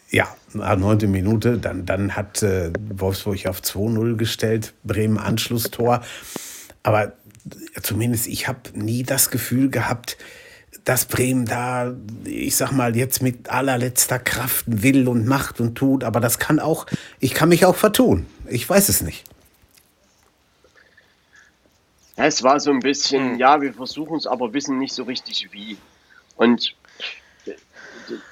ja, 0.10 0.28
nach 0.54 0.78
neunte 0.78 1.08
Minute, 1.08 1.58
dann, 1.58 1.86
dann 1.86 2.16
hat 2.16 2.42
äh, 2.42 2.72
Wolfsburg 2.90 3.46
auf 3.46 3.62
2-0 3.62 4.16
gestellt, 4.16 4.74
Bremen 4.84 5.18
Anschlusstor. 5.18 6.02
Aber 6.84 7.14
zumindest 7.82 8.28
ich 8.28 8.48
habe 8.48 8.60
nie 8.74 9.04
das 9.04 9.30
Gefühl 9.30 9.70
gehabt, 9.70 10.18
dass 10.84 11.06
Bremen 11.06 11.46
da, 11.46 11.94
ich 12.24 12.56
sag 12.56 12.72
mal, 12.72 12.96
jetzt 12.96 13.22
mit 13.22 13.50
allerletzter 13.50 14.20
Kraft 14.20 14.64
will 14.68 15.08
und 15.08 15.26
macht 15.26 15.60
und 15.60 15.76
tut. 15.76 16.04
Aber 16.04 16.20
das 16.20 16.40
kann 16.40 16.60
auch, 16.60 16.86
ich 17.20 17.34
kann 17.34 17.50
mich 17.50 17.66
auch 17.66 17.76
vertun. 17.76 18.26
Ich 18.48 18.70
weiß 18.70 18.88
es 18.88 19.02
nicht. 19.02 19.26
Es 22.16 22.42
war 22.42 22.60
so 22.60 22.72
ein 22.72 22.80
bisschen, 22.80 23.38
ja, 23.38 23.62
wir 23.62 23.74
versuchen 23.74 24.18
es, 24.18 24.26
aber 24.26 24.54
wissen 24.54 24.80
nicht 24.80 24.94
so 24.94 25.04
richtig 25.04 25.50
wie. 25.52 25.78
Und 26.36 26.74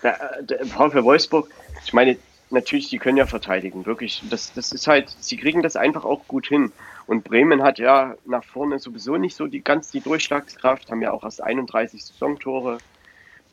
der, 0.02 0.42
der 0.42 0.66
VfL 0.66 1.04
Wolfsburg, 1.04 1.50
ich 1.86 1.94
meine, 1.94 2.18
natürlich, 2.50 2.90
die 2.90 2.98
können 2.98 3.18
ja 3.18 3.28
verteidigen, 3.28 3.86
wirklich. 3.86 4.24
Das, 4.30 4.54
das 4.54 4.72
ist 4.72 4.88
halt, 4.88 5.16
sie 5.20 5.38
kriegen 5.38 5.62
das 5.62 5.76
einfach 5.76 6.06
auch 6.06 6.28
gut 6.28 6.48
hin. 6.48 6.72
Und 7.08 7.24
Bremen 7.24 7.62
hat 7.62 7.78
ja 7.78 8.16
nach 8.26 8.44
vorne 8.44 8.80
sowieso 8.80 9.18
nicht 9.18 9.36
so 9.36 9.48
die 9.48 9.64
ganz 9.64 9.92
die 9.92 10.02
Durchschlagskraft, 10.02 10.90
haben 10.90 11.02
ja 11.02 11.12
auch 11.12 11.24
erst 11.24 11.42
31 11.42 12.04
Saisontore. 12.04 12.80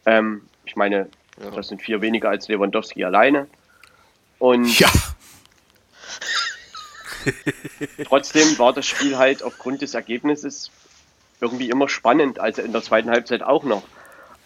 Ähm, 0.06 0.42
ich 0.64 0.76
meine, 0.76 1.08
das 1.54 1.68
sind 1.68 1.82
vier 1.82 2.00
weniger 2.00 2.30
als 2.30 2.48
Lewandowski 2.48 3.04
alleine. 3.04 3.46
Und 4.38 4.78
Ja, 4.78 4.90
trotzdem 8.04 8.58
war 8.58 8.72
das 8.72 8.86
Spiel 8.86 9.16
halt 9.16 9.42
aufgrund 9.42 9.82
des 9.82 9.94
Ergebnisses 9.94 10.70
irgendwie 11.40 11.70
immer 11.70 11.88
spannend, 11.88 12.38
also 12.38 12.62
in 12.62 12.72
der 12.72 12.82
zweiten 12.82 13.10
Halbzeit 13.10 13.42
auch 13.42 13.64
noch. 13.64 13.82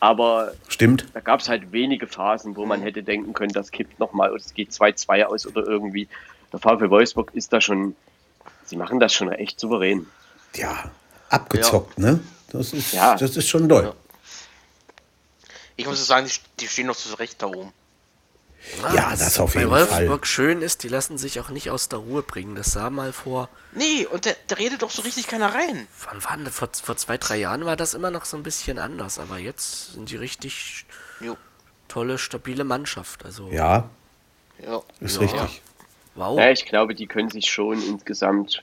Aber 0.00 0.52
stimmt. 0.68 1.06
da 1.14 1.20
gab 1.20 1.40
es 1.40 1.48
halt 1.48 1.72
wenige 1.72 2.06
Phasen, 2.06 2.56
wo 2.56 2.66
man 2.66 2.82
hätte 2.82 3.02
denken 3.02 3.32
können, 3.32 3.52
das 3.52 3.70
kippt 3.70 3.98
nochmal 3.98 4.30
oder 4.30 4.40
es 4.40 4.54
geht 4.54 4.70
2-2 4.70 5.24
aus 5.24 5.46
oder 5.46 5.66
irgendwie. 5.66 6.08
Der 6.52 6.60
VfL 6.60 6.90
Wolfsburg 6.90 7.30
ist 7.34 7.52
da 7.52 7.60
schon, 7.60 7.96
sie 8.66 8.76
machen 8.76 9.00
das 9.00 9.12
schon 9.12 9.32
echt 9.32 9.58
souverän. 9.60 10.06
Ja, 10.54 10.90
abgezockt, 11.30 11.98
ne? 11.98 12.20
Das 12.52 12.72
ist, 12.72 12.92
Ja. 12.92 13.16
das 13.16 13.36
ist 13.36 13.48
schon 13.48 13.68
doll. 13.68 13.94
Ich 15.76 15.86
muss 15.86 16.04
sagen, 16.06 16.28
die, 16.60 16.68
stehen 16.68 16.86
noch 16.86 16.96
zurecht 16.96 17.42
da 17.42 17.46
oben. 17.46 17.72
Ja, 18.94 19.10
das 19.14 19.38
auf 19.38 19.54
jeden 19.54 19.70
bei 19.70 19.84
Fall. 19.84 19.90
Wolfsburg 20.08 20.26
schön 20.26 20.62
ist, 20.62 20.82
die 20.82 20.88
lassen 20.88 21.18
sich 21.18 21.38
auch 21.38 21.50
nicht 21.50 21.70
aus 21.70 21.88
der 21.88 22.00
Ruhe 22.00 22.22
bringen. 22.22 22.56
Das 22.56 22.72
sah 22.72 22.90
mal 22.90 23.12
vor, 23.12 23.48
Nee, 23.72 24.06
und 24.06 24.26
da, 24.26 24.30
da 24.48 24.56
redet 24.56 24.82
doch 24.82 24.90
so 24.90 25.02
richtig 25.02 25.28
keiner 25.28 25.54
rein. 25.54 25.86
wann 26.08 26.24
waren 26.24 26.44
das? 26.44 26.54
Vor, 26.54 26.68
vor 26.82 26.96
zwei, 26.96 27.16
drei 27.18 27.36
Jahren 27.36 27.64
war 27.64 27.76
das 27.76 27.94
immer 27.94 28.10
noch 28.10 28.24
so 28.24 28.36
ein 28.36 28.42
bisschen 28.42 28.78
anders, 28.78 29.18
aber 29.20 29.38
jetzt 29.38 29.92
sind 29.92 30.10
die 30.10 30.16
richtig 30.16 30.86
Jo. 31.20 31.36
tolle, 31.88 32.18
stabile 32.18 32.64
Mannschaft. 32.64 33.24
Also, 33.24 33.48
Ja, 33.50 33.88
Ja. 34.60 34.82
ist 35.00 35.16
Ja. 35.16 35.20
richtig. 35.22 35.62
Wow. 36.16 36.38
Ja, 36.38 36.50
ich 36.50 36.64
glaube, 36.64 36.94
die 36.94 37.06
können 37.06 37.30
sich 37.30 37.50
schon 37.50 37.82
insgesamt 37.82 38.62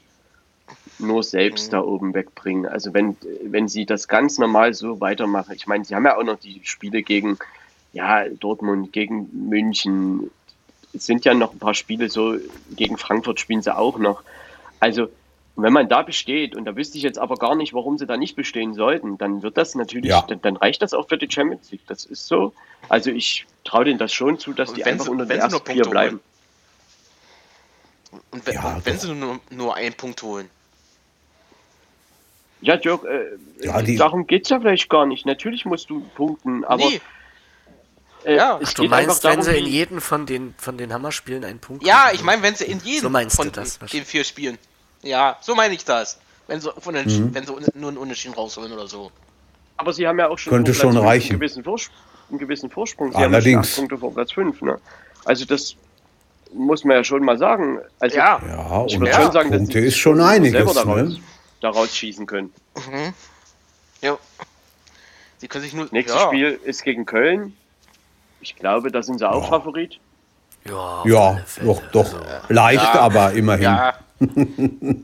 nur 1.00 1.24
selbst 1.24 1.74
da 1.74 1.82
oben 1.82 2.14
wegbringen. 2.14 2.66
Also 2.66 2.94
wenn, 2.94 3.18
wenn 3.44 3.68
sie 3.68 3.86
das 3.86 4.08
ganz 4.08 4.38
normal 4.38 4.74
so 4.74 5.00
weitermachen. 5.02 5.54
Ich 5.56 5.68
meine, 5.68 5.86
sie 5.86 5.96
haben 5.96 6.06
ja 6.06 6.18
auch 6.18 6.24
noch 6.24 6.40
die 6.40 6.62
Spiele 6.64 7.04
gegen 7.04 7.38
ja, 7.94 8.28
Dortmund, 8.28 8.92
gegen 8.94 9.30
München. 9.50 10.32
Es 10.94 11.06
sind 11.06 11.26
ja 11.26 11.34
noch 11.34 11.54
ein 11.54 11.60
paar 11.60 11.74
Spiele 11.74 12.10
so, 12.10 12.36
gegen 12.76 12.98
Frankfurt 12.98 13.40
spielen 13.40 13.62
sie 13.62 13.76
auch 13.76 13.98
noch. 13.98 14.24
Also 14.80 15.10
wenn 15.56 15.74
man 15.74 15.88
da 15.88 16.02
besteht, 16.02 16.56
und 16.56 16.66
da 16.66 16.76
wüsste 16.76 16.98
ich 16.98 17.04
jetzt 17.04 17.20
aber 17.20 17.36
gar 17.36 17.56
nicht, 17.56 17.74
warum 17.74 17.98
sie 18.00 18.08
da 18.08 18.18
nicht 18.18 18.36
bestehen 18.36 18.74
sollten, 18.74 19.20
dann 19.20 19.44
wird 19.44 19.58
das 19.58 19.76
natürlich, 19.76 20.10
Ja. 20.10 20.24
dann, 20.28 20.42
dann 20.42 20.58
reicht 20.58 20.82
das 20.82 20.94
auch 20.94 21.08
für 21.08 21.18
die 21.18 21.30
Champions 21.30 21.72
League. 21.72 21.86
Das 21.88 22.06
ist 22.06 22.26
so. 22.26 22.54
Also 22.90 23.12
ich 23.12 23.46
traue 23.64 23.86
denen 23.86 24.00
das 24.00 24.12
schon 24.14 24.40
zu, 24.40 24.54
dass 24.54 24.70
Und 24.70 24.78
die 24.78 24.86
einfach 24.86 25.08
unter 25.08 25.26
den 25.26 25.40
ersten 25.40 25.64
vier 25.66 25.84
bleiben. 25.84 26.20
Und 28.32 28.46
wenn, 28.46 28.54
Ja, 28.56 28.80
wenn 28.84 28.96
doch. 28.96 29.02
sie 29.02 29.14
nur, 29.14 29.40
nur 29.50 29.76
einen 29.76 29.94
Punkt 29.96 30.22
holen. 30.24 30.50
Ja, 32.62 32.78
Dirk, 32.78 33.04
äh, 33.04 33.66
Ja, 33.66 33.82
die- 33.82 33.98
darum 33.98 34.26
geht's 34.26 34.50
ja 34.50 34.60
vielleicht 34.60 34.90
gar 34.90 35.06
nicht. 35.06 35.26
Natürlich 35.26 35.66
musst 35.66 35.90
du 35.90 36.00
punkten, 36.16 36.64
aber 36.64 36.86
Nee. 36.86 37.02
äh, 38.26 38.36
Ja. 38.36 38.58
es 38.62 38.74
Du 38.74 38.84
geht 38.84 38.92
meinst, 38.92 39.24
darum, 39.26 39.38
wenn 39.38 39.44
sie 39.44 39.58
in 39.58 39.66
jeden 39.66 40.00
von 40.02 40.26
den, 40.26 40.54
von 40.58 40.78
den 40.78 40.94
Hammerspielen 40.94 41.44
einen 41.44 41.60
Punkt 41.60 41.86
Ja, 41.86 42.04
kriegen? 42.06 42.16
ich 42.16 42.24
meine, 42.24 42.42
wenn 42.42 42.56
sie 42.56 42.66
in 42.66 42.80
jedem 42.80 43.12
So 43.14 43.36
von 43.38 43.52
das 43.52 43.80
den 43.80 44.06
vier 44.06 44.24
Spielen. 44.24 44.58
Ja, 45.02 45.38
so 45.42 45.56
meine 45.56 45.74
ich 45.74 45.84
das. 45.84 46.20
Wenn 46.48 46.62
sie, 46.62 46.72
von 46.78 46.94
den, 46.94 47.34
wenn 47.34 47.46
sie 47.46 47.54
un- 47.54 47.66
nur 47.76 47.90
einen 47.90 47.98
Unentschieden 47.98 48.34
rausholen 48.36 48.72
oder 48.72 48.88
so. 48.88 49.12
aber 49.78 49.92
sie 49.92 50.08
haben 50.08 50.20
ja 50.20 50.30
auch 50.30 50.38
schon 50.38 50.52
Könnte 50.52 50.74
schon 50.74 50.96
reichen. 50.96 51.32
Einen 51.32 51.40
gewissen, 51.40 51.64
Vors 51.64 51.90
einen 52.30 52.40
gewissen 52.40 52.70
Vorsprung. 52.70 53.12
Sie 53.12 53.18
haben 53.18 53.34
Allerdings. 53.34 53.46
ja 53.56 53.64
schon 53.64 53.70
acht 53.70 53.76
Punkte 53.90 53.98
vor 53.98 54.14
Platz 54.14 54.32
5. 54.32 54.62
Ne? 54.62 54.80
Also 55.26 55.44
das 55.46 55.76
muss 56.54 56.84
man 56.84 56.98
ja 56.98 57.04
schon 57.04 57.24
mal 57.24 57.38
sagen. 57.38 57.80
Also 58.00 58.16
Ja. 58.18 58.42
Ja, 58.48 58.86
ich 58.86 58.96
und 58.96 59.02
würde 59.02 59.12
Ja. 59.12 59.22
schon 59.22 59.32
sagen, 59.32 59.52
dass 59.52 59.60
Punkte 59.60 59.80
ist 59.80 59.98
schon 59.98 60.18
selber 60.18 60.30
einiges. 60.32 60.74
daraus, 60.74 60.98
Ne? 61.10 61.18
daraus 61.62 61.96
schießen 61.96 62.26
können. 62.26 62.54
Ja. 64.02 64.18
Sie 65.38 65.48
können 65.48 65.64
sich 65.64 65.74
nur. 65.74 65.88
Nächstes 65.92 66.20
ja. 66.22 66.28
Spiel 66.28 66.60
ist 66.64 66.84
gegen 66.84 67.06
Köln. 67.06 67.56
Ich 68.42 68.56
glaube, 68.56 68.92
da 68.92 69.02
sind 69.04 69.20
sie 69.20 69.30
auch 69.30 69.44
Ja. 69.44 69.50
Favorit. 69.50 70.00
Ja, 70.66 71.04
Ja, 71.06 71.40
doch, 71.64 71.82
doch. 71.92 72.06
Also, 72.14 72.18
Leicht, 72.50 72.84
Ja. 72.94 73.00
aber 73.02 73.34
immerhin. 73.34 73.64
Ja. 73.64 73.94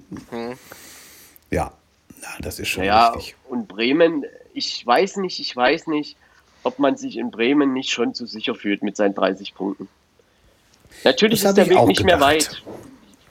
Ja, 1.52 1.72
ja. 2.22 2.30
das 2.42 2.60
ist 2.60 2.68
schon 2.70 2.84
Ja, 2.84 3.10
richtig. 3.10 3.36
und 3.50 3.68
Bremen, 3.68 4.24
ich 4.54 4.86
weiß 4.86 5.18
nicht, 5.18 5.40
ich 5.40 5.56
weiß 5.56 5.88
nicht, 5.88 6.16
ob 6.64 6.80
man 6.80 6.96
sich 6.98 7.18
in 7.18 7.32
Bremen 7.32 7.74
nicht 7.74 7.90
schon 7.92 8.14
zu 8.14 8.26
sicher 8.26 8.56
fühlt 8.56 8.84
mit 8.84 8.96
seinen 8.98 9.16
30 9.16 9.56
Punkten. 9.56 9.88
Natürlich 11.04 11.42
Das 11.42 11.52
ist 11.52 11.58
der 11.58 11.70
Weg 11.70 11.86
nicht 11.88 12.04
mehr 12.04 12.16
gedacht. 12.16 12.30
weit. 12.32 12.64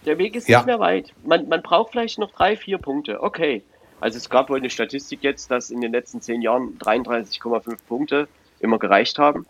Der 0.07 0.19
Weg 0.19 0.35
ist 0.37 0.49
Ja. 0.49 0.59
nicht 0.59 0.67
mehr 0.67 0.81
weit. 0.81 1.13
Man, 1.25 1.49
man 1.49 1.63
braucht 1.63 1.93
vielleicht 1.93 2.19
noch 2.19 2.31
drei, 2.33 2.57
vier 2.57 2.79
Punkte. 2.79 3.23
Okay. 3.23 3.63
Also 4.01 4.17
es 4.17 4.31
gab 4.31 4.49
wohl 4.49 4.59
eine 4.59 4.71
Statistik 4.71 5.23
jetzt, 5.23 5.51
dass 5.51 5.71
in 5.71 5.81
den 5.81 5.93
letzten 5.93 6.21
zehn 6.21 6.41
Jahren 6.41 6.79
33,5 6.79 7.77
Punkte 7.89 8.29
immer 8.61 8.79
gereicht 8.79 9.19
haben. 9.19 9.47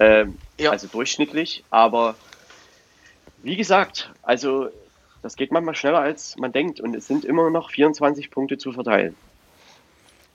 Ähm, 0.00 0.38
Ja. 0.58 0.70
Also 0.70 0.86
durchschnittlich. 0.88 1.62
Aber 1.70 2.14
wie 3.42 3.56
gesagt, 3.56 4.10
also 4.22 4.68
das 5.22 5.36
geht 5.36 5.52
manchmal 5.52 5.74
schneller 5.74 6.00
als 6.00 6.36
man 6.38 6.52
denkt 6.52 6.80
und 6.80 6.94
es 6.96 7.06
sind 7.06 7.24
immer 7.24 7.50
noch 7.50 7.70
24 7.70 8.30
Punkte 8.30 8.58
zu 8.58 8.72
verteilen. 8.72 9.14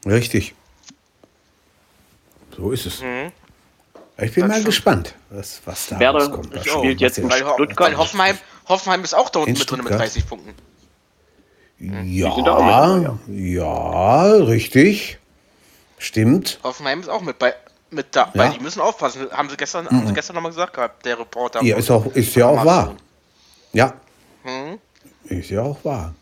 Richtig. 0.06 0.53
So 2.56 2.72
ist 2.72 2.86
es. 2.86 3.01
Mhm. 3.01 3.32
Ich 4.22 4.34
bin 4.34 4.41
Das 4.41 4.49
mal 4.49 4.53
stimmt. 4.55 4.65
gespannt, 4.65 5.15
was, 5.30 5.61
was 5.65 5.88
da 5.88 5.99
Werder 5.99 6.20
rauskommt. 6.20 6.55
Was 6.55 6.65
spielt 6.65 6.95
was 6.95 7.01
jetzt 7.01 7.17
in 7.20 7.32
Stuttgart. 7.32 7.97
Hoffenheim, 7.97 8.38
Hoffenheim 8.67 9.03
ist 9.03 9.13
auch 9.13 9.30
da 9.30 9.39
unten 9.39 9.51
mit 9.53 9.70
drin 9.70 9.78
mit 9.80 9.88
Stuttgart? 9.88 10.07
30 10.07 10.28
Punkten. 10.28 10.53
Ja, 11.80 12.28
auch 12.28 13.17
mit 13.28 13.39
ja, 13.39 14.32
richtig. 14.32 15.17
Stimmt. 15.97 16.59
Hoffenheim 16.63 16.99
ist 16.99 17.09
auch 17.09 17.22
mit 17.22 17.39
bei. 17.39 17.53
mit 17.91 18.07
da, 18.15 18.22
ja. 18.22 18.32
weil 18.34 18.51
die 18.51 18.59
müssen 18.59 18.82
aufpassen. 18.82 19.32
Haben 19.32 19.49
sie 19.49 19.57
gestern, 19.57 19.86
mhm. 19.86 19.89
haben 19.89 20.07
sie 20.07 20.13
gestern 20.13 20.36
nochmal 20.36 20.51
gesagt 20.51 20.74
gehabt, 20.74 21.05
der 21.05 21.20
Reporter. 21.20 21.63
Ja, 21.63 21.78
ist, 21.78 21.89
auch, 21.89 22.05
ist 22.07 22.36
ja 22.36 22.47
auch 22.47 22.65
wahr. 22.65 22.95
Ja. 23.72 23.93
Mhm. 24.43 24.80
Ist 25.26 25.49
ja 25.49 25.61
auch 25.61 25.84
wahr. 25.84 26.13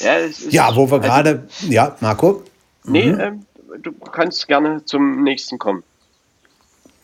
Ja, 0.00 0.18
ja 0.50 0.76
wo 0.76 0.90
wir 0.90 0.96
also, 0.96 1.08
gerade. 1.08 1.48
Ja, 1.68 1.96
Marco? 2.00 2.42
Nee, 2.84 3.12
mhm. 3.12 3.20
ähm, 3.20 3.46
du 3.78 3.92
kannst 3.92 4.48
gerne 4.48 4.84
zum 4.84 5.22
nächsten 5.22 5.58
kommen. 5.58 5.82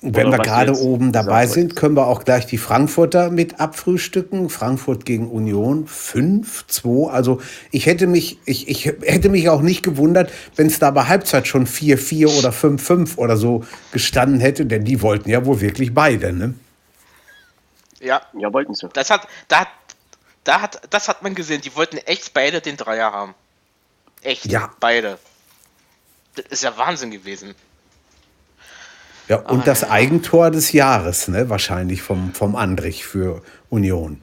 Wenn 0.02 0.30
wir 0.30 0.38
gerade 0.38 0.76
oben 0.76 1.10
dabei 1.10 1.46
sind, 1.46 1.74
können 1.74 1.96
wir 1.96 2.06
auch 2.06 2.24
gleich 2.24 2.46
die 2.46 2.58
Frankfurter 2.58 3.30
mit 3.30 3.60
abfrühstücken. 3.60 4.50
Frankfurt 4.50 5.06
gegen 5.06 5.30
Union 5.30 5.88
5-2. 5.88 7.08
Also 7.08 7.40
ich 7.70 7.86
hätte 7.86 8.06
mich, 8.06 8.38
ich, 8.44 8.68
ich 8.68 8.84
hätte 8.84 9.30
mich 9.30 9.48
auch 9.48 9.62
nicht 9.62 9.82
gewundert, 9.82 10.30
wenn 10.54 10.66
es 10.66 10.78
da 10.78 10.90
bei 10.90 11.04
Halbzeit 11.04 11.46
schon 11.46 11.66
4-4 11.66 12.38
oder 12.38 12.50
5-5 12.50 13.16
oder 13.16 13.36
so 13.36 13.64
gestanden 13.90 14.38
hätte, 14.38 14.66
denn 14.66 14.84
die 14.84 15.00
wollten 15.00 15.30
ja 15.30 15.44
wohl 15.46 15.60
wirklich 15.60 15.94
beide, 15.94 16.32
ne? 16.32 16.54
Ja, 18.00 18.20
ja, 18.38 18.52
wollten 18.52 18.74
sie. 18.74 18.88
Das 18.92 19.10
hat, 19.10 19.26
da, 19.48 19.66
da 20.44 20.60
hat, 20.60 20.82
das 20.90 21.08
hat 21.08 21.22
man 21.22 21.34
gesehen. 21.34 21.62
Die 21.62 21.74
wollten 21.74 21.96
echt 21.96 22.34
beide 22.34 22.60
den 22.60 22.76
Dreier 22.76 23.12
haben. 23.12 23.34
Echt. 24.22 24.46
Ja. 24.46 24.70
Beide. 24.78 25.18
Das 26.36 26.46
ist 26.50 26.62
ja 26.62 26.76
Wahnsinn 26.76 27.10
gewesen. 27.10 27.54
Ja, 29.28 29.38
und 29.38 29.62
ah, 29.62 29.64
das 29.64 29.80
ja. 29.80 29.90
Eigentor 29.90 30.50
des 30.50 30.72
Jahres, 30.72 31.28
ne, 31.28 31.50
wahrscheinlich 31.50 32.02
vom, 32.02 32.32
vom 32.32 32.54
Andrich 32.54 33.04
für 33.04 33.42
Union. 33.70 34.22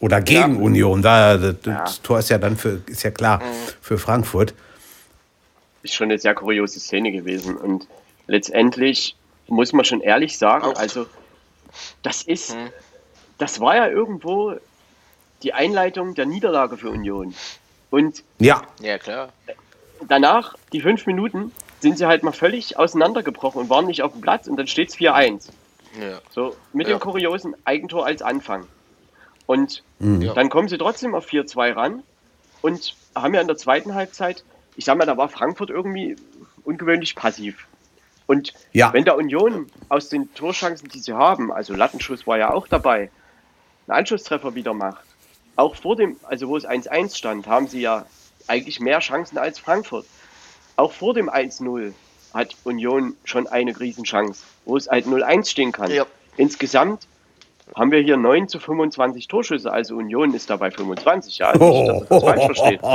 Oder 0.00 0.20
gegen 0.20 0.54
ja. 0.54 0.60
Union. 0.60 1.02
Da, 1.02 1.36
das, 1.36 1.56
ja. 1.64 1.84
Tor 2.02 2.18
ist 2.20 2.30
ja 2.30 2.38
dann 2.38 2.56
für, 2.56 2.80
ist 2.86 3.02
ja 3.02 3.10
klar, 3.10 3.40
mhm. 3.40 3.52
für 3.80 3.98
Frankfurt. 3.98 4.54
Ist 5.82 5.94
schon 5.94 6.10
eine 6.10 6.18
sehr 6.18 6.34
kuriose 6.34 6.80
Szene 6.80 7.12
gewesen. 7.12 7.56
Und 7.56 7.86
letztendlich 8.26 9.16
muss 9.48 9.72
man 9.72 9.84
schon 9.84 10.00
ehrlich 10.00 10.38
sagen, 10.38 10.76
also 10.76 11.06
das 12.02 12.22
ist, 12.22 12.54
mhm. 12.54 12.70
das 13.38 13.60
war 13.60 13.76
ja 13.76 13.88
irgendwo 13.88 14.54
die 15.42 15.52
Einleitung 15.52 16.14
der 16.14 16.26
Niederlage 16.26 16.76
für 16.76 16.90
Union. 16.90 17.34
Und 17.90 18.22
ja, 18.38 18.62
ja 18.80 18.98
klar. 18.98 19.32
Danach, 20.06 20.54
die 20.72 20.80
fünf 20.80 21.06
Minuten, 21.06 21.52
sind 21.80 21.98
sie 21.98 22.06
halt 22.06 22.22
mal 22.22 22.32
völlig 22.32 22.78
auseinandergebrochen 22.78 23.62
und 23.62 23.70
waren 23.70 23.86
nicht 23.86 24.02
auf 24.02 24.12
dem 24.12 24.20
Platz 24.20 24.46
und 24.46 24.56
dann 24.56 24.66
steht 24.66 24.90
es 24.90 24.96
4-1. 24.96 25.48
Ja. 26.00 26.20
So, 26.30 26.56
mit 26.72 26.88
ja. 26.88 26.96
dem 26.96 27.00
kuriosen 27.00 27.54
Eigentor 27.64 28.06
als 28.06 28.22
Anfang. 28.22 28.66
Und 29.46 29.82
mhm. 29.98 30.32
dann 30.34 30.50
kommen 30.50 30.68
sie 30.68 30.78
trotzdem 30.78 31.14
auf 31.14 31.26
4-2 31.26 31.74
ran 31.74 32.02
und 32.60 32.94
haben 33.14 33.34
ja 33.34 33.40
in 33.40 33.46
der 33.46 33.56
zweiten 33.56 33.94
Halbzeit, 33.94 34.44
ich 34.76 34.84
sag 34.84 34.98
mal, 34.98 35.06
da 35.06 35.16
war 35.16 35.28
Frankfurt 35.28 35.70
irgendwie 35.70 36.16
ungewöhnlich 36.64 37.14
passiv. 37.14 37.66
Und 38.26 38.52
ja. 38.72 38.92
wenn 38.92 39.04
der 39.04 39.16
Union 39.16 39.70
aus 39.88 40.10
den 40.10 40.32
Torchancen, 40.34 40.88
die 40.88 40.98
sie 40.98 41.14
haben, 41.14 41.50
also 41.50 41.74
Lattenschuss 41.74 42.26
war 42.26 42.36
ja 42.36 42.52
auch 42.52 42.68
dabei, 42.68 43.10
einen 43.86 43.98
Anschlusstreffer 43.98 44.54
wieder 44.54 44.74
macht, 44.74 45.04
auch 45.56 45.74
vor 45.74 45.96
dem, 45.96 46.16
also 46.24 46.48
wo 46.48 46.56
es 46.56 46.68
1-1 46.68 47.16
stand, 47.16 47.46
haben 47.46 47.68
sie 47.68 47.80
ja 47.80 48.04
eigentlich 48.48 48.80
mehr 48.80 49.00
Chancen 49.00 49.38
als 49.38 49.58
Frankfurt 49.58 50.06
auch 50.78 50.92
vor 50.92 51.12
dem 51.12 51.28
1-0 51.28 51.92
hat 52.32 52.56
Union 52.64 53.16
schon 53.24 53.46
eine 53.46 53.78
Riesenchance, 53.78 54.44
wo 54.64 54.76
es 54.76 54.88
halt 54.88 55.06
0-1 55.06 55.50
stehen 55.50 55.72
kann. 55.72 55.90
Ja. 55.90 56.06
Insgesamt 56.36 57.06
haben 57.74 57.90
wir 57.90 58.00
hier 58.00 58.16
9 58.16 58.48
zu 58.48 58.60
25 58.60 59.28
Torschüsse, 59.28 59.72
also 59.72 59.96
Union 59.96 60.32
ist 60.34 60.48
dabei 60.48 60.70
25, 60.70 61.38
ja, 61.38 61.48
also 61.48 61.82
nicht, 61.82 61.90
dass 61.90 62.08
das 62.08 62.22
falsch 62.22 62.44
versteht. 62.44 62.80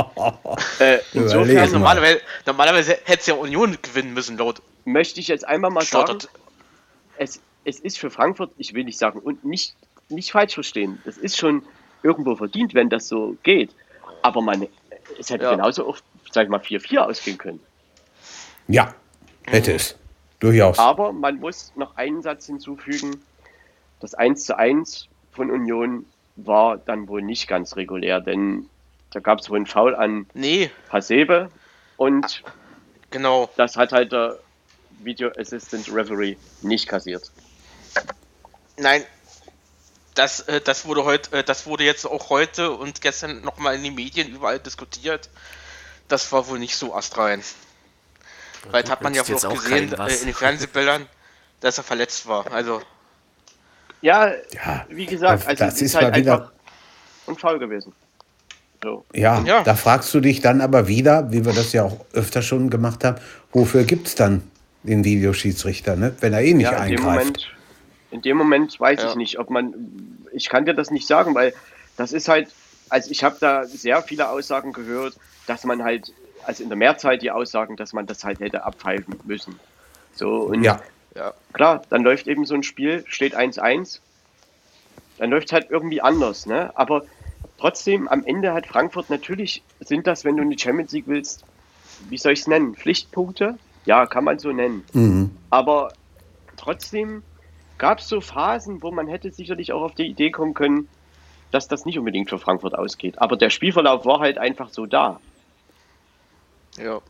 Äh, 0.80 0.98
insofern, 1.12 1.70
normalerweise, 1.70 2.20
normalerweise 2.46 2.98
hätte 3.04 3.20
es 3.20 3.26
ja 3.26 3.34
Union 3.34 3.76
gewinnen 3.80 4.12
müssen, 4.12 4.36
laut. 4.36 4.60
Möchte 4.84 5.20
ich 5.20 5.28
jetzt 5.28 5.46
einmal 5.46 5.70
mal 5.70 5.84
sagen, 5.84 6.18
es, 7.16 7.40
es 7.64 7.78
ist 7.78 7.98
für 7.98 8.10
Frankfurt, 8.10 8.50
ich 8.58 8.74
will 8.74 8.84
nicht 8.84 8.98
sagen, 8.98 9.20
und 9.20 9.44
nicht, 9.44 9.76
nicht 10.08 10.32
falsch 10.32 10.54
verstehen, 10.54 11.00
es 11.04 11.16
ist 11.16 11.38
schon 11.38 11.62
irgendwo 12.02 12.34
verdient, 12.34 12.74
wenn 12.74 12.88
das 12.88 13.08
so 13.08 13.36
geht, 13.44 13.70
aber 14.22 14.42
man, 14.42 14.66
es 15.18 15.30
hätte 15.30 15.44
ja. 15.44 15.50
genauso 15.52 15.86
oft, 15.86 16.04
sag 16.30 16.44
ich 16.44 16.50
mal, 16.50 16.60
4-4 16.60 16.98
ausgehen 16.98 17.38
können. 17.38 17.60
Ja, 18.68 18.94
hätte 19.44 19.70
mhm. 19.70 19.76
es. 19.76 19.96
Durchaus. 20.40 20.78
Aber 20.78 21.12
man 21.12 21.36
muss 21.36 21.72
noch 21.76 21.96
einen 21.96 22.22
Satz 22.22 22.46
hinzufügen. 22.46 23.22
Das 24.00 24.14
1 24.14 24.44
zu 24.44 24.58
1 24.58 25.08
von 25.32 25.50
Union 25.50 26.04
war 26.36 26.76
dann 26.76 27.08
wohl 27.08 27.22
nicht 27.22 27.48
ganz 27.48 27.76
regulär, 27.76 28.20
denn 28.20 28.68
da 29.10 29.20
gab 29.20 29.38
es 29.38 29.48
wohl 29.48 29.56
einen 29.56 29.66
Foul 29.66 29.94
an 29.94 30.26
nee. 30.34 30.70
Hasebe 30.90 31.48
und 31.96 32.42
ah, 32.44 32.50
genau. 33.10 33.48
das 33.56 33.76
hat 33.76 33.92
halt 33.92 34.12
der 34.12 34.38
Video 34.98 35.30
Assistant 35.38 35.92
Referee 35.94 36.36
nicht 36.62 36.88
kassiert. 36.88 37.30
Nein, 38.76 39.04
das, 40.14 40.40
äh, 40.40 40.60
das 40.60 40.84
wurde 40.86 41.04
heute, 41.04 41.38
äh, 41.38 41.44
das 41.44 41.66
wurde 41.66 41.84
jetzt 41.84 42.06
auch 42.06 42.30
heute 42.30 42.72
und 42.72 43.00
gestern 43.00 43.42
nochmal 43.42 43.74
in 43.76 43.82
den 43.82 43.94
Medien 43.94 44.28
überall 44.28 44.58
diskutiert. 44.58 45.28
Das 46.08 46.30
war 46.32 46.46
wohl 46.48 46.58
nicht 46.58 46.76
so 46.76 46.94
astrein. 46.94 47.42
Weil 48.70 48.88
hat 48.88 49.02
man 49.02 49.14
ja 49.14 49.22
auch 49.22 49.26
gesehen 49.26 49.92
äh, 49.92 50.14
in 50.14 50.26
den 50.26 50.34
Fernsehbildern, 50.34 51.06
dass 51.60 51.78
er 51.78 51.84
verletzt 51.84 52.26
war. 52.26 52.50
Also. 52.52 52.82
Ja, 54.00 54.32
ja 54.52 54.86
wie 54.88 55.06
gesagt, 55.06 55.46
also 55.46 55.64
das 55.64 55.74
ist, 55.76 55.82
ist 55.82 55.94
halt 55.96 56.16
wieder 56.16 56.52
und 57.26 57.40
faul 57.40 57.58
gewesen. 57.58 57.92
So. 58.82 59.04
Ja, 59.14 59.42
ja, 59.44 59.62
da 59.62 59.76
fragst 59.76 60.12
du 60.12 60.20
dich 60.20 60.40
dann 60.40 60.60
aber 60.60 60.88
wieder, 60.88 61.32
wie 61.32 61.44
wir 61.44 61.54
das 61.54 61.72
ja 61.72 61.84
auch 61.84 62.04
öfter 62.12 62.42
schon 62.42 62.68
gemacht 62.68 63.02
haben, 63.02 63.18
wofür 63.52 63.84
gibt 63.84 64.08
es 64.08 64.14
dann 64.14 64.42
den 64.82 65.04
Videoschiedsrichter, 65.04 65.96
ne? 65.96 66.14
wenn 66.20 66.34
er 66.34 66.42
eh 66.42 66.52
nicht 66.52 66.64
ja, 66.64 66.72
in 66.72 66.76
eingreift? 66.76 66.98
Dem 66.98 67.04
Moment, 67.04 67.53
in 68.14 68.22
dem 68.22 68.36
Moment 68.36 68.78
weiß 68.78 69.02
ja. 69.02 69.10
ich 69.10 69.16
nicht, 69.16 69.40
ob 69.40 69.50
man, 69.50 69.74
ich 70.32 70.48
kann 70.48 70.64
dir 70.64 70.74
das 70.74 70.92
nicht 70.92 71.08
sagen, 71.08 71.34
weil 71.34 71.52
das 71.96 72.12
ist 72.12 72.28
halt, 72.28 72.48
also 72.88 73.10
ich 73.10 73.24
habe 73.24 73.36
da 73.40 73.64
sehr 73.64 74.02
viele 74.02 74.30
Aussagen 74.30 74.72
gehört, 74.72 75.16
dass 75.48 75.64
man 75.64 75.82
halt 75.82 76.12
also 76.44 76.62
in 76.62 76.68
der 76.68 76.78
Mehrzeit 76.78 77.22
die 77.22 77.32
Aussagen, 77.32 77.74
dass 77.74 77.92
man 77.92 78.06
das 78.06 78.22
halt 78.22 78.38
hätte 78.38 78.64
abpfeifen 78.64 79.16
müssen. 79.24 79.58
So, 80.12 80.42
und 80.42 80.62
ja. 80.62 80.80
ja. 81.16 81.34
klar, 81.52 81.82
dann 81.90 82.04
läuft 82.04 82.28
eben 82.28 82.46
so 82.46 82.54
ein 82.54 82.62
Spiel, 82.62 83.04
steht 83.08 83.36
1-1, 83.36 83.98
dann 85.18 85.30
läuft 85.30 85.48
es 85.48 85.52
halt 85.52 85.70
irgendwie 85.70 86.00
anders, 86.00 86.46
ne? 86.46 86.70
Aber 86.76 87.04
trotzdem, 87.58 88.06
am 88.06 88.24
Ende 88.24 88.52
hat 88.52 88.66
Frankfurt 88.66 89.10
natürlich, 89.10 89.64
sind 89.80 90.06
das, 90.06 90.24
wenn 90.24 90.36
du 90.36 90.44
in 90.44 90.50
die 90.50 90.58
Champions 90.58 90.92
League 90.92 91.08
willst, 91.08 91.44
wie 92.08 92.18
soll 92.18 92.32
ich 92.32 92.40
es 92.40 92.46
nennen? 92.46 92.76
Pflichtpunkte? 92.76 93.58
Ja, 93.86 94.06
kann 94.06 94.22
man 94.22 94.38
so 94.38 94.52
nennen. 94.52 94.84
Mhm. 94.92 95.30
Aber 95.50 95.92
trotzdem 96.56 97.24
gab 97.84 97.98
es 97.98 98.08
so 98.08 98.22
Phasen, 98.22 98.82
wo 98.82 98.90
man 98.92 99.08
hätte 99.08 99.30
sicherlich 99.30 99.74
auch 99.74 99.82
auf 99.82 99.94
die 99.94 100.06
Idee 100.06 100.30
kommen 100.30 100.54
können, 100.54 100.88
dass 101.50 101.68
das 101.68 101.84
nicht 101.84 101.98
unbedingt 101.98 102.30
für 102.30 102.38
Frankfurt 102.38 102.74
ausgeht. 102.74 103.20
Aber 103.20 103.36
der 103.36 103.50
Spielverlauf 103.50 104.06
war 104.06 104.20
halt 104.20 104.38
einfach 104.38 104.70
so 104.70 104.86
da. 104.86 105.20
Ja. 106.78 107.02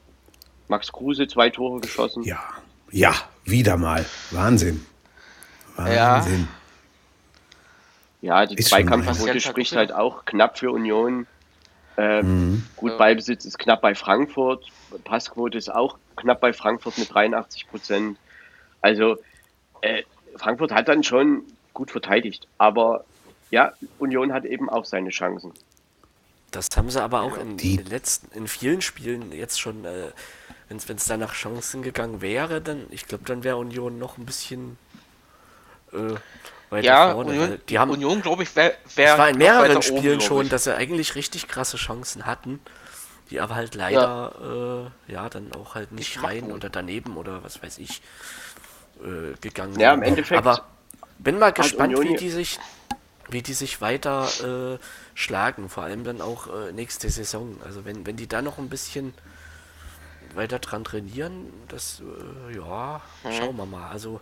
Max 0.66 0.91
Kruse 0.91 1.29
zwei 1.29 1.51
Tore 1.51 1.81
geschossen. 1.81 2.25
Ja, 2.25 2.43
ja, 2.91 3.14
wieder 3.45 3.77
mal. 3.77 4.05
Wahnsinn. 4.33 4.85
Wahnsinn. 5.77 6.49
Ja, 8.20 8.41
ja 8.41 8.47
die 8.47 8.57
Zweikampfquote 8.57 9.41
spricht 9.41 9.77
halt 9.77 9.93
auch 9.93 10.25
knapp 10.25 10.59
für 10.59 10.72
Union. 10.72 11.29
Ähm, 11.97 12.51
mhm. 12.51 12.66
Gut, 12.75 12.99
Ballbesitz 12.99 13.45
ist 13.45 13.61
knapp 13.61 13.81
bei 13.81 13.95
Frankfurt. 13.95 14.66
Passquote 15.05 15.57
ist 15.57 15.72
auch 15.72 15.99
knapp 16.16 16.41
bei 16.41 16.53
Frankfurt 16.53 16.99
mit 16.99 17.14
83 17.14 17.68
Prozent. 17.68 18.18
Also 18.81 19.18
äh, 19.81 20.03
Frankfurt 20.37 20.72
hat 20.72 20.89
dann 20.89 21.03
schon 21.03 21.45
gut 21.72 21.91
verteidigt. 21.91 22.47
Aber 22.59 23.05
ja, 23.51 23.72
Union 23.99 24.32
hat 24.32 24.45
eben 24.45 24.68
auch 24.70 24.85
seine 24.85 25.11
Chancen. 25.11 25.53
Das 26.51 26.68
haben 26.76 26.89
sie 26.89 27.03
aber 27.03 27.22
auch 27.22 27.37
in, 27.37 27.57
den 27.57 27.85
letzten, 27.87 28.37
in 28.37 28.47
vielen 28.47 28.80
Spielen 28.80 29.32
jetzt 29.32 29.61
schon, 29.61 29.85
äh, 29.85 30.12
wenn 30.68 30.97
es 30.97 31.05
da 31.05 31.16
nach 31.16 31.35
Chancen 31.35 31.82
gegangen 31.82 32.20
wäre, 32.20 32.61
dann, 32.61 32.87
ich 32.91 33.07
glaube, 33.07 33.24
dann 33.24 33.43
wäre 33.43 33.57
Union 33.57 33.99
noch 33.99 34.18
ein 34.18 34.24
bisschen 34.24 34.78
äh, 35.93 36.14
weiter 36.70 36.87
ja, 36.87 37.12
vorne. 37.12 37.30
Union, 37.30 37.59
die 37.68 37.78
haben, 37.78 37.91
Union 37.91 38.22
glaube 38.22 38.45
ich, 38.45 38.55
wäre 38.55 38.74
wär 38.95 39.12
Es 39.12 39.18
war 39.18 39.28
in 39.30 39.39
mehreren 39.39 39.82
Spielen 39.82 40.18
oben, 40.18 40.20
schon, 40.20 40.49
dass 40.49 40.64
sie 40.64 40.76
eigentlich 40.76 41.16
richtig 41.16 41.49
krasse 41.49 41.76
Chancen 41.76 42.24
hatten, 42.24 42.61
die 43.30 43.41
aber 43.41 43.57
halt 43.57 43.74
leider, 43.74 44.32
ja, 44.41 45.11
äh, 45.11 45.12
ja 45.12 45.28
dann 45.28 45.53
auch 45.55 45.74
halt 45.74 45.91
nicht 45.91 46.22
rein 46.22 46.53
oder 46.53 46.68
daneben 46.68 47.16
oder 47.16 47.43
was 47.43 47.62
weiß 47.62 47.78
ich 47.78 48.01
äh, 49.03 49.36
gegangen 49.40 49.78
Ja, 49.78 49.95
im 49.95 50.03
Endeffekt. 50.03 50.38
Aber 50.38 50.64
bin 51.18 51.38
mal 51.38 51.53
gespannt, 51.53 51.99
wie 52.01 52.16
die 52.16 52.30
sich 52.30 52.59
wie 53.30 53.42
die 53.42 53.55
sich 53.55 53.80
weiter 53.80 54.28
äh, 54.74 54.78
schlagen, 55.14 55.68
vor 55.68 55.84
allem 55.84 56.05
dann 56.05 56.20
auch 56.20 56.47
äh, 56.47 56.72
nächste 56.72 57.09
Saison. 57.09 57.57
Also 57.64 57.84
wenn, 57.84 58.07
wenn 58.07 58.16
die 58.16 58.26
da 58.26 58.42
noch 58.42 58.59
ein 58.59 58.68
bisschen 58.68 59.14
weiter 60.34 60.59
dran 60.59 60.84
trainieren, 60.84 61.47
das 61.68 62.03
äh, 62.51 62.57
ja, 62.57 63.01
mhm. 63.24 63.32
schauen 63.32 63.57
wir 63.57 63.66
mal. 63.66 63.90
Also 63.90 64.20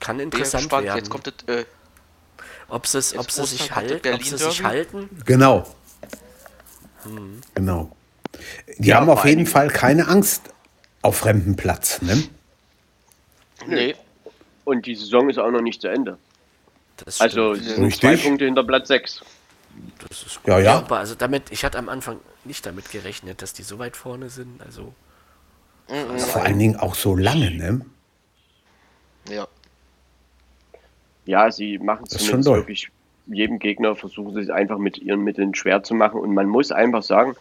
kann 0.00 0.20
interessant 0.20 0.70
werden. 0.70 0.96
Jetzt 0.96 1.10
kommt 1.10 1.26
das, 1.26 1.34
äh, 1.54 1.64
ob 2.68 2.86
sie 2.86 3.18
ob 3.18 3.30
sie 3.30 3.44
sich 3.46 3.72
halten, 3.72 4.14
ob 4.14 4.22
sie 4.22 4.38
sich 4.38 4.62
halten. 4.62 5.08
Genau. 5.24 5.66
Hm. 7.02 7.40
Genau. 7.54 7.96
Die 8.78 8.88
ja, 8.88 8.96
haben 8.96 9.10
auf 9.10 9.24
jeden 9.24 9.46
Fall 9.46 9.68
keine 9.68 10.08
Angst 10.08 10.42
auf 11.02 11.18
fremdem 11.18 11.56
Platz, 11.56 12.02
ne? 12.02 12.22
Nee. 13.74 13.94
Und 14.64 14.86
die 14.86 14.94
Saison 14.94 15.30
ist 15.30 15.38
auch 15.38 15.50
noch 15.50 15.60
nicht 15.60 15.80
zu 15.80 15.88
Ende. 15.88 16.18
also 17.18 17.54
sie 17.54 17.70
sind 17.70 17.94
zwei 17.94 18.16
Punkte 18.16 18.44
hinter 18.44 18.64
Platz 18.64 18.88
6. 18.88 19.22
Das 20.08 20.22
ist 20.22 20.36
gut. 20.42 20.48
Ja, 20.48 20.58
ja. 20.58 20.78
Aber 20.78 20.98
also 20.98 21.14
damit, 21.14 21.44
ich 21.50 21.64
hatte 21.64 21.78
am 21.78 21.88
Anfang 21.88 22.18
nicht 22.44 22.66
damit 22.66 22.90
gerechnet, 22.90 23.42
dass 23.42 23.52
die 23.52 23.62
so 23.62 23.78
weit 23.78 23.96
vorne 23.96 24.28
sind. 24.30 24.60
Also, 24.62 24.92
also 25.88 26.26
vor 26.26 26.42
allen 26.42 26.58
Dingen 26.58 26.76
auch 26.76 26.94
so 26.94 27.16
lange, 27.16 27.50
ne? 27.50 27.80
Ja. 29.28 29.46
Ja, 31.26 31.50
sie 31.50 31.78
machen 31.78 32.06
es 32.08 32.18
zumindest 32.24 32.48
wirklich 32.48 32.90
jedem 33.26 33.58
Gegner, 33.58 33.94
versuchen 33.94 34.34
sie 34.34 34.40
es 34.40 34.50
einfach 34.50 34.78
mit 34.78 34.98
ihren 34.98 35.22
Mitteln 35.22 35.54
schwer 35.54 35.82
zu 35.82 35.94
machen. 35.94 36.20
Und 36.20 36.32
man 36.34 36.46
muss 36.46 36.72
einfach 36.72 37.02
sagen, 37.02 37.36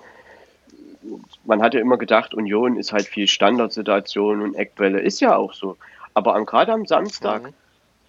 man 1.45 1.61
hat 1.61 1.73
ja 1.73 1.80
immer 1.80 1.97
gedacht, 1.97 2.34
Union 2.34 2.78
ist 2.78 2.91
halt 2.91 3.07
viel 3.07 3.28
Standardsituation 3.28 4.41
und 4.41 4.55
Eckwelle. 4.55 4.99
Ist 4.99 5.21
ja 5.21 5.36
auch 5.36 5.53
so. 5.53 5.78
Aber 6.18 6.43
gerade 6.45 6.74
am 6.74 6.88
Samstag 6.88 7.43
mhm. 7.43 7.53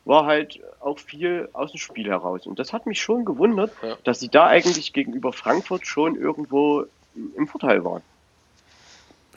war 0.06 0.24
halt 0.24 0.60
auch 0.80 0.98
viel 0.98 1.50
aus 1.52 1.72
dem 1.72 1.78
Spiel 1.78 2.08
heraus. 2.08 2.46
Und 2.46 2.58
das 2.58 2.72
hat 2.72 2.86
mich 2.86 3.02
schon 3.02 3.26
gewundert, 3.26 3.70
ja. 3.82 3.98
dass 4.02 4.18
sie 4.18 4.30
da 4.30 4.46
eigentlich 4.46 4.94
gegenüber 4.94 5.30
Frankfurt 5.30 5.86
schon 5.86 6.16
irgendwo 6.16 6.86
im 7.36 7.46
Vorteil 7.46 7.84
waren. 7.84 8.00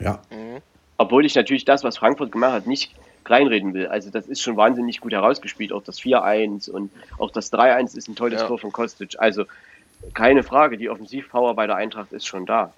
Ja. 0.00 0.22
Mhm. 0.30 0.62
Obwohl 0.96 1.26
ich 1.26 1.34
natürlich 1.34 1.66
das, 1.66 1.84
was 1.84 1.98
Frankfurt 1.98 2.32
gemacht 2.32 2.52
hat, 2.52 2.66
nicht 2.66 2.94
kleinreden 3.24 3.74
will. 3.74 3.88
Also 3.88 4.08
das 4.08 4.26
ist 4.26 4.40
schon 4.40 4.56
wahnsinnig 4.56 5.02
gut 5.02 5.12
herausgespielt. 5.12 5.70
Auch 5.70 5.82
das 5.82 6.00
4-1 6.00 6.70
und 6.70 6.90
auch 7.18 7.30
das 7.30 7.52
3-1 7.52 7.94
ist 7.94 8.08
ein 8.08 8.16
tolles 8.16 8.40
ja. 8.40 8.46
Tor 8.46 8.58
von 8.58 8.72
Kostic. 8.72 9.16
Also 9.18 9.44
keine 10.14 10.42
Frage, 10.42 10.78
die 10.78 10.88
Offensivpower 10.88 11.54
bei 11.56 11.66
der 11.66 11.76
Eintracht 11.76 12.10
ist 12.14 12.26
schon 12.26 12.46
da. 12.46 12.72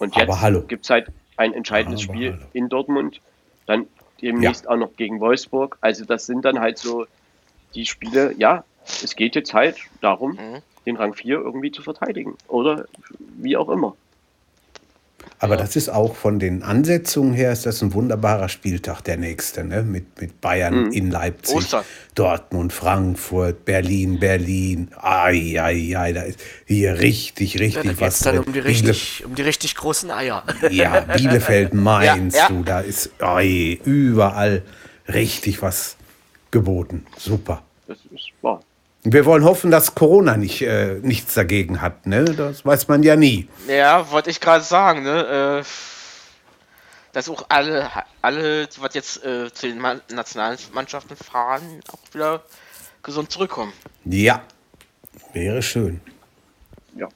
Und 0.00 0.16
jetzt 0.16 0.66
gibt 0.66 0.82
es 0.86 0.90
halt 0.90 1.06
ein 1.36 1.54
entscheidendes 1.54 2.02
aber 2.02 2.14
Spiel 2.14 2.32
hallo. 2.32 2.46
in 2.52 2.68
Dortmund, 2.68 3.20
dann 3.66 3.86
demnächst 4.22 4.64
ja. 4.64 4.70
auch 4.70 4.76
noch 4.76 4.96
gegen 4.96 5.20
Wolfsburg. 5.20 5.78
Also 5.80 6.04
das 6.04 6.26
sind 6.26 6.44
dann 6.44 6.60
halt 6.60 6.78
so 6.78 7.06
die 7.74 7.86
Spiele, 7.86 8.34
ja, 8.38 8.64
es 8.84 9.16
geht 9.16 9.34
jetzt 9.34 9.54
halt 9.54 9.76
darum, 10.00 10.32
mhm. 10.32 10.62
den 10.86 10.96
Rang 10.96 11.14
4 11.14 11.38
irgendwie 11.38 11.72
zu 11.72 11.82
verteidigen. 11.82 12.36
Oder 12.48 12.86
wie 13.18 13.56
auch 13.56 13.68
immer. 13.68 13.96
Aber 15.38 15.54
ja. 15.54 15.60
das 15.60 15.76
ist 15.76 15.88
auch 15.88 16.14
von 16.14 16.38
den 16.38 16.62
Ansetzungen 16.62 17.32
her 17.32 17.52
ist 17.52 17.66
das 17.66 17.82
ein 17.82 17.94
wunderbarer 17.94 18.48
Spieltag, 18.48 19.02
der 19.02 19.16
nächste, 19.16 19.64
ne? 19.64 19.82
Mit, 19.82 20.20
mit 20.20 20.40
Bayern 20.40 20.84
mhm. 20.84 20.92
in 20.92 21.10
Leipzig, 21.10 21.56
Ostern. 21.56 21.84
Dortmund, 22.14 22.72
Frankfurt, 22.72 23.64
Berlin, 23.64 24.20
Berlin. 24.20 24.90
Ai, 24.96 25.60
ai, 25.60 25.96
ai, 25.96 26.12
da 26.12 26.22
ist 26.22 26.40
hier 26.66 26.98
richtig, 26.98 27.58
richtig 27.58 27.84
ja, 27.84 27.92
da 27.92 28.00
was 28.00 28.20
dann 28.20 28.38
um 28.38 28.52
die, 28.52 28.60
richtig, 28.60 29.24
um 29.24 29.34
die 29.34 29.42
richtig 29.42 29.74
großen 29.74 30.10
Eier. 30.10 30.44
Ja, 30.70 31.00
Bielefeld, 31.00 31.74
Mainz, 31.74 32.36
ja, 32.36 32.48
du, 32.48 32.62
da 32.62 32.80
ist 32.80 33.10
ai, 33.20 33.80
überall 33.84 34.62
richtig 35.08 35.62
was 35.62 35.96
geboten. 36.50 37.06
Super. 37.18 37.62
Das 37.86 37.98
ist 38.12 38.30
wahr. 38.42 38.60
Wir 39.04 39.24
wollen 39.26 39.42
hoffen, 39.42 39.72
dass 39.72 39.96
Corona 39.96 40.36
nicht, 40.36 40.62
äh, 40.62 41.00
nichts 41.02 41.34
dagegen 41.34 41.80
hat, 41.80 42.06
ne? 42.06 42.24
Das 42.24 42.64
weiß 42.64 42.86
man 42.86 43.02
ja 43.02 43.16
nie. 43.16 43.48
Ja, 43.66 44.08
wollte 44.12 44.30
ich 44.30 44.40
gerade 44.40 44.62
sagen, 44.62 45.02
ne? 45.02 45.62
Äh, 45.62 45.64
dass 47.12 47.28
auch 47.28 47.44
alle, 47.48 47.90
alle, 48.22 48.68
die 48.68 48.80
was 48.80 48.94
jetzt 48.94 49.24
äh, 49.24 49.52
zu 49.52 49.66
den 49.66 49.82
Nationalmannschaften 50.08 51.16
fahren, 51.16 51.80
auch 51.90 52.14
wieder 52.14 52.42
gesund 53.02 53.32
zurückkommen. 53.32 53.72
Ja, 54.04 54.42
wäre 55.32 55.62
schön. 55.62 56.00
Ja. 56.96 57.08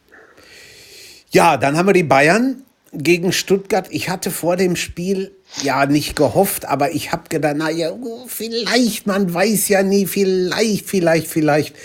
Ja, 1.31 1.57
dann 1.57 1.77
haben 1.77 1.87
wir 1.87 1.93
die 1.93 2.03
Bayern 2.03 2.65
gegen 2.93 3.33
Stuttgart. 3.33 3.87
Ich 3.91 4.09
hatte 4.09 4.33
vor 4.33 4.57
dem 4.57 4.75
Spiel 4.75 5.36
ja 5.63 5.87
nicht 5.87 6.17
gehofft, 6.17 6.67
aber 6.67 6.93
ich 6.93 7.13
habe 7.13 7.29
gedacht, 7.29 7.57
naja, 7.57 7.93
vielleicht, 8.27 9.07
man 9.07 9.33
weiß 9.33 9.69
ja 9.69 9.83
nie, 9.83 10.07
vielleicht, 10.07 10.87
vielleicht, 10.87 11.27
vielleicht 11.27 11.77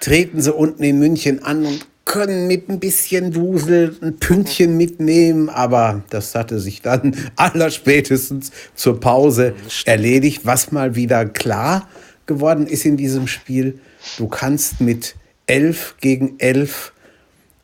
treten 0.00 0.40
sie 0.40 0.52
unten 0.52 0.82
in 0.82 0.98
München 0.98 1.42
an 1.42 1.64
und 1.64 1.86
können 2.04 2.48
mit 2.48 2.68
ein 2.68 2.80
bisschen 2.80 3.36
Wusel 3.36 3.96
ein 4.02 4.16
Pünktchen 4.16 4.76
mitnehmen, 4.76 5.48
aber 5.48 6.02
das 6.10 6.34
hatte 6.34 6.58
sich 6.58 6.82
dann 6.82 7.14
allerspätestens 7.36 8.50
zur 8.74 8.98
Pause 8.98 9.54
erledigt, 9.84 10.40
was 10.44 10.72
mal 10.72 10.96
wieder 10.96 11.24
klar 11.26 11.88
geworden 12.26 12.66
ist 12.66 12.84
in 12.84 12.96
diesem 12.96 13.28
Spiel. 13.28 13.78
Du 14.18 14.26
kannst 14.26 14.80
mit 14.80 15.14
11 15.46 15.96
gegen 16.00 16.38
11 16.38 16.92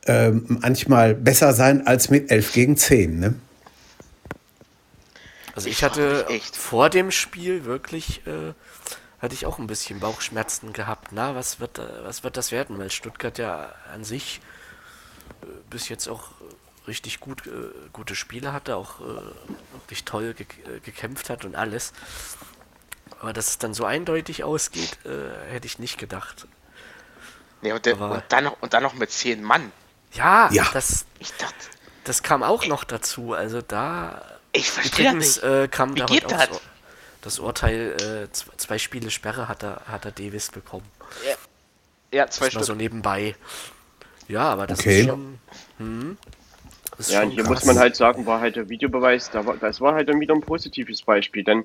äh, 0.05 0.31
manchmal 0.31 1.13
besser 1.13 1.53
sein 1.53 1.85
als 1.85 2.09
mit 2.09 2.31
11 2.31 2.53
gegen 2.53 2.77
10. 2.77 3.19
Ne? 3.19 3.33
Also 5.57 5.69
ich, 5.69 5.83
hatte 5.83 6.27
vor 6.53 6.91
dem 6.91 7.09
Spiel 7.09 7.65
wirklich, 7.65 8.21
äh, 8.27 8.53
hatte 9.19 9.33
ich 9.33 9.47
auch 9.47 9.57
ein 9.57 9.65
bisschen 9.65 9.99
Bauchschmerzen 9.99 10.71
gehabt. 10.71 11.07
Na, 11.13 11.33
was 11.33 11.59
wird, 11.59 11.79
äh, 11.79 12.03
was 12.03 12.23
wird 12.23 12.37
das 12.37 12.51
werden? 12.51 12.77
Weil 12.77 12.91
Stuttgart 12.91 13.39
ja 13.39 13.73
an 13.91 14.03
sich 14.03 14.39
äh, 15.41 15.47
bis 15.71 15.89
jetzt 15.89 16.09
auch 16.09 16.29
richtig 16.87 17.19
gut, 17.19 17.47
äh, 17.47 17.71
gute 17.91 18.13
Spiele 18.13 18.53
hatte, 18.53 18.75
auch 18.75 18.99
äh, 19.01 19.05
wirklich 19.73 20.05
toll 20.05 20.35
ge 20.35 20.45
äh, 20.67 20.79
gekämpft 20.79 21.27
hat 21.31 21.43
und 21.43 21.55
alles. 21.55 21.91
Aber 23.19 23.33
dass 23.33 23.47
es 23.47 23.57
dann 23.57 23.73
so 23.73 23.83
eindeutig 23.83 24.43
ausgeht, 24.43 24.99
hätte 25.49 25.65
ich 25.65 25.79
nicht 25.79 25.97
gedacht. 25.97 26.45
Nee, 27.63 27.71
und, 27.71 27.83
der, 27.87 27.99
und, 27.99 28.23
dann 28.29 28.43
noch, 28.43 28.61
und 28.61 28.75
dann 28.75 28.83
noch 28.83 28.93
mit 28.93 29.09
zehn 29.09 29.41
Mann. 29.41 29.71
Ja, 30.13 30.51
ja. 30.51 30.67
Das, 30.71 31.07
ich 31.17 31.33
dachte, 31.33 31.55
das 32.03 32.21
kam 32.21 32.43
auch 32.43 32.67
noch 32.67 32.83
dazu. 32.83 33.33
Also 33.33 33.63
da 33.63 34.36
ich 34.57 34.71
verstehe 34.71 35.15
nicht. 35.15 35.41
Äh, 35.43 35.67
kam 35.69 35.95
Wie 35.95 36.01
geht 36.01 36.31
das? 36.31 36.49
So, 36.49 36.61
das 37.21 37.39
Urteil, 37.39 38.27
äh, 38.29 38.31
zwei 38.31 38.77
Spiele 38.77 39.11
Sperre 39.11 39.47
hat 39.47 39.63
er, 39.63 39.81
hat 39.87 40.05
er 40.05 40.11
Davis 40.11 40.49
bekommen. 40.49 40.85
Ja, 41.25 42.19
ja 42.19 42.27
zwei 42.29 42.49
Stunden. 42.49 42.65
so 42.65 42.73
nebenbei. 42.73 43.35
Ja, 44.27 44.43
aber 44.43 44.67
das 44.67 44.79
okay. 44.79 45.01
ist 45.01 45.07
schon. 45.07 45.39
Hm, 45.77 46.17
ist 46.97 47.11
ja, 47.11 47.21
schon 47.21 47.31
hier 47.31 47.43
krass. 47.43 47.49
muss 47.49 47.65
man 47.65 47.79
halt 47.79 47.95
sagen, 47.95 48.25
war 48.25 48.39
halt 48.39 48.55
der 48.55 48.69
Videobeweis, 48.69 49.29
da 49.29 49.45
war, 49.45 49.57
das 49.57 49.81
war 49.81 49.93
halt 49.93 50.09
dann 50.09 50.19
wieder 50.19 50.33
ein 50.33 50.41
positives 50.41 51.01
Beispiel, 51.01 51.43
denn 51.43 51.63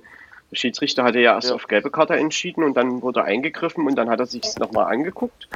der 0.50 0.56
Schiedsrichter 0.56 1.04
hatte 1.04 1.20
ja 1.20 1.34
erst 1.34 1.48
ja. 1.48 1.54
auf 1.54 1.66
gelbe 1.66 1.90
Karte 1.90 2.14
entschieden 2.14 2.62
und 2.62 2.74
dann 2.74 3.00
wurde 3.00 3.24
eingegriffen 3.24 3.86
und 3.86 3.96
dann 3.96 4.10
hat 4.10 4.20
er 4.20 4.26
sich 4.26 4.44
es 4.44 4.58
nochmal 4.58 4.92
angeguckt 4.92 5.48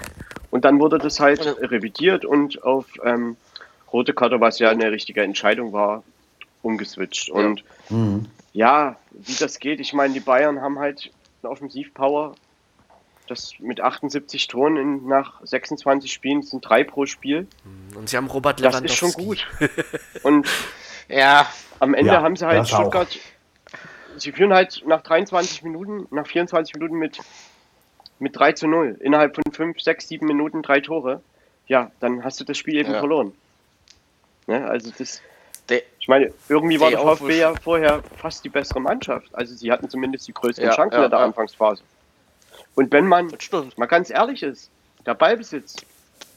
und 0.50 0.64
dann 0.64 0.80
wurde 0.80 0.98
das 0.98 1.20
halt 1.20 1.44
revidiert 1.60 2.24
und 2.24 2.62
auf 2.62 2.86
ähm, 3.04 3.36
rote 3.92 4.14
Karte, 4.14 4.40
was 4.40 4.58
ja 4.58 4.70
eine 4.70 4.90
richtige 4.90 5.22
Entscheidung 5.22 5.72
war, 5.72 6.02
umgeswitcht. 6.66 7.30
Und 7.30 7.64
mhm. 7.88 8.26
ja, 8.52 8.96
wie 9.12 9.34
das 9.34 9.58
geht, 9.58 9.80
ich 9.80 9.92
meine, 9.92 10.14
die 10.14 10.20
Bayern 10.20 10.60
haben 10.60 10.78
halt 10.78 11.10
eine 11.42 11.50
Offensivpower. 11.50 12.34
Das 13.28 13.54
mit 13.58 13.80
78 13.80 14.46
Toren 14.46 14.76
in, 14.76 15.06
nach 15.08 15.40
26 15.44 16.12
Spielen 16.12 16.42
sind 16.42 16.60
drei 16.60 16.84
pro 16.84 17.06
Spiel. 17.06 17.48
Mhm. 17.64 17.96
Und 17.96 18.08
sie 18.08 18.16
haben 18.16 18.28
Robert 18.28 18.60
Lewandowski. 18.60 18.86
Das 18.86 18.92
ist 18.92 18.98
schon 18.98 19.24
gut. 19.24 19.46
Und 20.22 20.46
ja, 21.08 21.48
am 21.80 21.94
Ende 21.94 22.12
ja, 22.12 22.22
haben 22.22 22.36
sie 22.36 22.46
halt 22.46 22.68
Stuttgart. 22.68 23.08
Auch. 23.08 24.18
Sie 24.20 24.32
führen 24.32 24.52
halt 24.52 24.82
nach 24.86 25.02
23 25.02 25.62
Minuten, 25.62 26.06
nach 26.14 26.26
24 26.26 26.74
Minuten 26.74 26.96
mit, 26.96 27.18
mit 28.18 28.36
3 28.36 28.52
zu 28.52 28.66
0. 28.66 28.96
Innerhalb 29.00 29.34
von 29.34 29.44
5, 29.52 29.80
6, 29.80 30.08
7 30.08 30.26
Minuten 30.26 30.62
drei 30.62 30.80
Tore. 30.80 31.20
Ja, 31.66 31.90
dann 32.00 32.24
hast 32.24 32.40
du 32.40 32.44
das 32.44 32.56
Spiel 32.56 32.76
eben 32.76 32.92
ja. 32.92 32.98
verloren. 32.98 33.32
Ne? 34.46 34.64
Also 34.66 34.92
das, 34.96 35.20
der, 35.68 35.82
ich 35.98 36.08
meine, 36.08 36.32
irgendwie 36.48 36.80
war 36.80 36.90
der 36.90 37.00
VfB 37.00 37.38
ja 37.38 37.54
vorher 37.54 38.02
fast 38.16 38.44
die 38.44 38.48
bessere 38.48 38.80
Mannschaft. 38.80 39.28
Also 39.32 39.54
sie 39.54 39.70
hatten 39.72 39.88
zumindest 39.88 40.28
die 40.28 40.32
größten 40.32 40.64
ja, 40.64 40.74
Chancen 40.74 40.98
ja, 40.98 41.04
in 41.04 41.10
der 41.10 41.20
ja. 41.20 41.24
Anfangsphase. 41.24 41.82
Und 42.74 42.92
wenn 42.92 43.06
man 43.06 43.32
mal 43.76 43.86
ganz 43.86 44.10
ehrlich 44.10 44.42
ist, 44.42 44.70
der 45.06 45.14
Ballbesitz, 45.14 45.76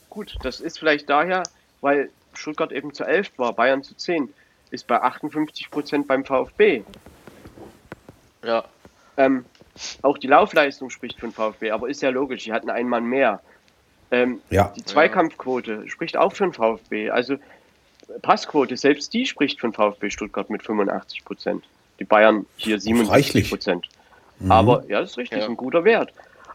gut, 0.09 0.35
das 0.43 0.59
ist 0.59 0.79
vielleicht 0.79 1.09
daher, 1.09 1.43
weil 1.81 2.09
Stuttgart 2.33 2.71
eben 2.71 2.93
zu 2.93 3.03
11 3.03 3.31
war, 3.37 3.53
Bayern 3.53 3.83
zu 3.83 3.95
10, 3.95 4.33
ist 4.71 4.87
bei 4.87 5.01
58 5.01 5.69
Prozent 5.69 6.07
beim 6.07 6.23
VfB. 6.23 6.83
Ja. 8.43 8.63
Ähm, 9.17 9.45
auch 10.01 10.17
die 10.17 10.27
Laufleistung 10.27 10.89
spricht 10.89 11.19
von 11.19 11.31
VfB, 11.31 11.71
aber 11.71 11.89
ist 11.89 12.01
ja 12.01 12.09
logisch, 12.09 12.43
die 12.43 12.53
hatten 12.53 12.69
einen 12.69 12.89
Mann 12.89 13.05
mehr. 13.05 13.41
Ähm, 14.11 14.41
ja. 14.49 14.73
Die 14.75 14.83
Zweikampfquote 14.83 15.87
spricht 15.87 16.17
auch 16.17 16.33
für 16.33 16.45
den 16.45 16.53
VfB. 16.53 17.09
Also 17.09 17.37
Passquote, 18.21 18.75
selbst 18.77 19.13
die 19.13 19.25
spricht 19.25 19.59
von 19.59 19.73
VfB 19.73 20.09
Stuttgart 20.09 20.49
mit 20.49 20.63
85 20.63 21.25
Prozent. 21.25 21.63
Die 21.99 22.05
Bayern 22.05 22.45
hier 22.55 22.79
67 22.79 23.49
Prozent. 23.49 23.89
Mhm. 24.39 24.51
Aber 24.51 24.83
ja, 24.87 25.01
das 25.01 25.11
ist 25.11 25.17
richtig, 25.17 25.39
ja. 25.39 25.45
ein 25.45 25.57
guter 25.57 25.83
Wert. 25.83 26.13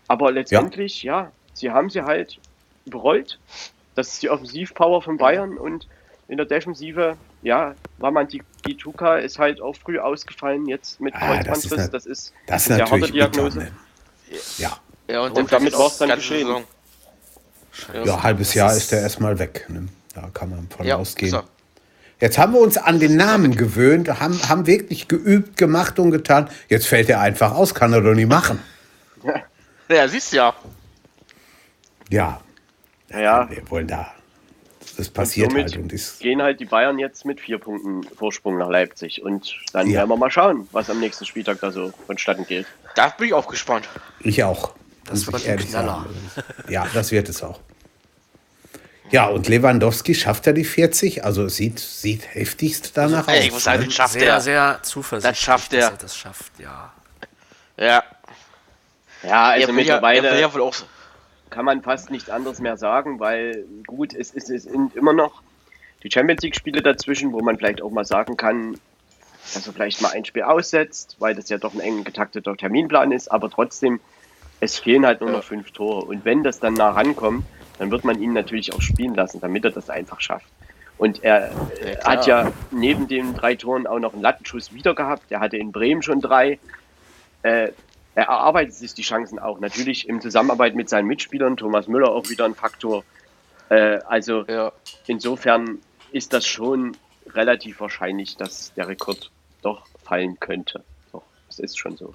Aber 0.09 0.33
letztendlich, 0.33 1.03
ja. 1.03 1.23
ja, 1.23 1.33
sie 1.53 1.71
haben 1.71 1.91
sie 1.91 2.03
halt 2.03 2.39
überrollt. 2.87 3.39
Das 3.95 4.09
ist 4.09 4.23
die 4.23 4.31
Offensivpower 4.31 5.03
von 5.03 5.17
Bayern 5.17 5.57
und 5.57 5.87
in 6.29 6.39
der 6.39 6.47
Defensive, 6.47 7.17
ja, 7.43 7.75
war 7.99 8.11
man 8.11 8.29
die 8.29 8.43
Gituka 8.63 9.19
ist 9.19 9.39
halt 9.39 9.61
auch 9.61 9.77
früh 9.77 9.99
ausgefallen, 9.99 10.67
jetzt 10.67 11.01
mit 11.01 11.15
ah, 11.15 11.43
Kreuzbandriss. 11.43 11.91
Das 11.91 12.07
ist, 12.07 12.33
das 12.47 12.67
ist 12.67 12.73
eine 12.73 12.91
harte 12.91 13.13
Diagnose. 13.13 13.59
Bitter, 13.59 13.71
ne? 13.71 14.41
Ja. 14.59 14.79
ja. 15.09 15.21
und, 15.21 15.39
und 15.39 15.53
damit 15.53 15.75
war 15.75 15.87
es 15.87 15.99
dann 15.99 16.09
geschehen. 16.11 16.65
Ja, 18.05 18.23
halbes 18.23 18.55
Jahr 18.55 18.75
ist 18.75 18.93
er 18.93 19.03
erstmal 19.03 19.39
weg. 19.39 19.67
Ne? 19.69 19.89
Da 20.15 20.31
kann 20.33 20.51
man 20.51 20.69
von 20.69 20.87
ja, 20.87 20.97
ausgehen. 20.97 21.37
Jetzt 22.21 22.39
haben 22.39 22.53
wir 22.53 22.61
uns 22.61 22.77
an 22.77 23.01
den 23.01 23.17
Namen 23.17 23.57
gewöhnt, 23.57 24.09
haben, 24.21 24.41
haben 24.49 24.67
wirklich 24.67 25.09
geübt, 25.09 25.57
gemacht 25.57 25.99
und 25.99 26.11
getan. 26.13 26.49
Jetzt 26.69 26.87
fällt 26.87 27.09
er 27.11 27.21
einfach 27.21 27.53
aus, 27.53 27.75
kann 27.75 27.93
er 27.93 28.01
doch 28.01 28.15
nicht 28.15 28.29
machen. 28.29 28.61
Ja, 29.91 30.09
siehst 30.09 30.33
du 30.33 30.37
ja. 30.39 30.55
Ja. 32.09 32.41
Ja. 33.11 33.51
Wir 33.51 33.71
wollen 33.71 33.87
da. 33.87 34.13
Das 34.97 35.11
passiert 35.11 35.53
und 35.53 35.59
halt. 35.61 35.77
Und 35.77 35.93
ist, 35.93 36.21
gehen 36.21 36.41
halt 36.41 36.59
die 36.59 36.65
Bayern 36.65 36.99
jetzt 36.99 37.27
mit 37.27 37.39
vier 37.39 37.59
Punkten 37.59 38.03
Vorsprung 38.17 38.57
nach 38.57 38.71
Leipzig. 38.71 39.23
Und 39.23 39.55
dann 39.75 39.89
Ja. 39.89 39.99
werden 40.01 40.09
wir 40.09 40.17
mal 40.17 40.31
schauen, 40.31 40.67
was 40.73 40.89
am 40.89 41.01
nächsten 41.01 41.27
Spieltag 41.27 41.61
da 41.61 41.71
so 41.71 41.93
vonstatten 42.07 42.47
geht. 42.47 42.65
Da 42.95 43.09
bin 43.11 43.27
ich 43.29 43.35
auch 43.35 43.47
gespannt. 43.47 43.87
ich 44.21 44.43
auch. 44.43 44.73
Das 45.05 45.27
muss 45.27 45.45
wird 45.45 45.59
ein 45.61 45.67
Knaller. 45.67 46.07
sagen. 46.35 46.47
Ja, 46.71 46.87
das 46.95 47.13
wird 47.13 47.29
es 47.29 47.43
auch. 47.43 47.61
Ja, 49.15 49.27
und 49.27 49.47
Lewandowski 49.47 50.13
schafft 50.13 50.49
er 50.49 50.55
die 50.55 50.65
40? 50.65 51.25
Also 51.25 51.49
sieht, 51.49 51.79
sieht 51.79 52.35
heftigst 52.35 52.97
danach 52.97 53.29
Ey, 53.29 53.39
aus. 53.39 53.45
ich 53.45 53.53
muss 53.53 53.63
sagen, 53.63 53.79
ne? 53.79 53.85
den 53.87 53.93
schafft 53.93 54.15
sehr, 54.15 54.27
er. 54.27 54.41
sehr 54.41 54.81
zuversichtlich, 54.83 55.39
Das 55.39 55.45
schafft 55.45 55.73
er. 55.73 55.81
dass 55.83 55.91
er 55.91 55.97
das 55.99 56.17
schafft, 56.17 56.53
ja. 56.59 56.93
Ja. 57.77 58.03
Ja, 59.23 59.45
also 59.51 59.63
er 59.63 59.69
er 59.69 59.73
mittlerweile 59.73 60.41
ja 60.41 60.49
auch. 60.49 60.75
kann 61.51 61.65
man 61.65 61.81
fast 61.83 62.11
nichts 62.11 62.29
anderes 62.29 62.59
mehr 62.59 62.77
sagen, 62.77 63.21
weil 63.21 63.65
gut, 63.87 64.15
es, 64.15 64.35
es, 64.35 64.51
es 64.51 64.65
sind 64.65 64.97
immer 64.97 65.13
noch 65.13 65.43
die 66.03 66.11
Champions 66.11 66.43
League-Spiele 66.43 66.83
dazwischen, 66.83 67.33
wo 67.33 67.39
man 67.41 67.57
vielleicht 67.57 67.83
auch 67.83 67.93
mal 67.93 68.05
sagen 68.05 68.37
kann, 68.37 68.81
dass 69.55 69.65
er 69.65 69.73
vielleicht 69.73 70.03
mal 70.03 70.11
ein 70.11 70.25
Spiel 70.25 70.43
aussetzt, 70.43 71.15
weil 71.21 71.37
das 71.37 71.49
ja 71.51 71.59
doch 71.59 71.73
ein 71.73 71.79
eng 71.79 72.03
getakteter 72.03 72.57
Terminplan 72.57 73.13
ist, 73.13 73.31
aber 73.31 73.49
trotzdem, 73.49 74.01
es 74.59 74.77
fehlen 74.81 75.07
halt 75.07 75.21
nur 75.21 75.31
Ja. 75.31 75.37
noch 75.37 75.45
fünf 75.45 75.71
Tore. 75.71 76.05
Und 76.05 76.25
wenn 76.25 76.43
das 76.43 76.59
dann 76.59 76.75
nah 76.75 76.91
rankommt, 76.91 77.45
dann 77.79 77.91
wird 77.91 78.05
man 78.05 78.21
ihn 78.23 78.33
natürlich 78.33 78.73
auch 78.73 78.81
spielen 78.81 79.15
lassen, 79.15 79.41
damit 79.41 79.65
er 79.65 79.71
das 79.71 79.91
einfach 79.91 80.21
schafft. 80.21 80.47
Und 80.97 81.25
er 81.25 81.51
äh, 81.81 81.97
klar. 81.97 82.05
hat 82.05 82.27
ja 82.27 82.53
neben 82.71 83.09
den 83.09 83.35
drei 83.35 83.57
Toren 83.57 83.87
auch 83.87 83.99
noch 83.99 84.13
einen 84.13 84.23
Lattenschuss 84.23 84.73
wieder 84.73 84.95
gehabt. 84.95 85.25
Er 85.31 85.41
hatte 85.41 85.57
in 85.57 85.73
Bremen 85.73 86.03
schon 86.03 86.21
drei. 86.21 86.59
Äh, 87.43 87.73
er 88.15 88.25
erarbeitet 88.27 88.75
sich 88.75 88.95
die 88.95 89.03
Chancen 89.03 89.41
auch. 89.41 89.59
Natürlich 89.59 90.09
in 90.09 90.21
Zusammenarbeit 90.21 90.77
mit 90.77 90.89
seinen 90.89 91.07
Mitspielern, 91.09 91.57
Thomas 91.57 91.89
Müller 91.89 92.11
auch 92.11 92.29
wieder 92.31 92.45
ein 92.45 92.55
Faktor. 92.55 93.03
Äh, 93.71 93.99
also 94.07 94.45
Ja. 94.47 94.73
insofern 95.09 95.79
ist 96.13 96.33
das 96.33 96.47
schon 96.47 96.97
relativ 97.35 97.81
wahrscheinlich, 97.81 98.37
dass 98.37 98.73
der 98.75 98.87
Rekord 98.87 99.33
doch 99.63 99.85
fallen 100.05 100.39
könnte. 100.39 100.85
Doch, 101.11 101.25
es 101.49 101.59
ist 101.59 101.77
schon 101.77 101.97
so. 101.97 102.15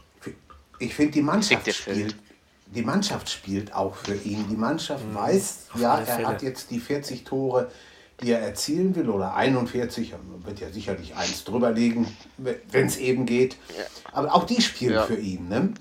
Ich 0.80 0.96
finde, 0.96 1.12
die 1.12 1.22
Mannschaft 1.22 1.74
spielt. 1.74 2.16
Die 2.76 2.84
Mannschaft 2.84 3.30
spielt 3.30 3.74
auch 3.74 3.96
für 3.96 4.14
ihn. 4.16 4.46
Die 4.50 4.56
Mannschaft 4.56 5.04
weiß, 5.14 5.68
ja, 5.80 5.94
alle 5.96 6.06
er 6.06 6.16
Fälle. 6.16 6.28
hat 6.28 6.44
jetzt 6.44 6.70
die 6.70 6.80
40 6.80 7.24
Tore, 7.24 7.72
die 8.22 8.32
er 8.32 8.40
erzielen 8.42 8.96
will, 8.96 9.10
oder 9.10 9.34
41, 9.34 10.12
er 10.12 10.20
wird 10.46 10.60
ja 10.60 10.70
sicherlich 10.70 11.16
eins 11.16 11.44
drüber 11.46 11.72
liegen, 11.72 12.06
wenn 12.38 12.86
es 12.86 12.98
eben 12.98 13.26
geht. 13.26 13.58
Aber 14.12 14.36
auch 14.36 14.44
die 14.46 14.62
spielen 14.62 14.94
Ja. 14.94 15.02
für 15.04 15.16
ihn, 15.16 15.48
ne? 15.48 15.74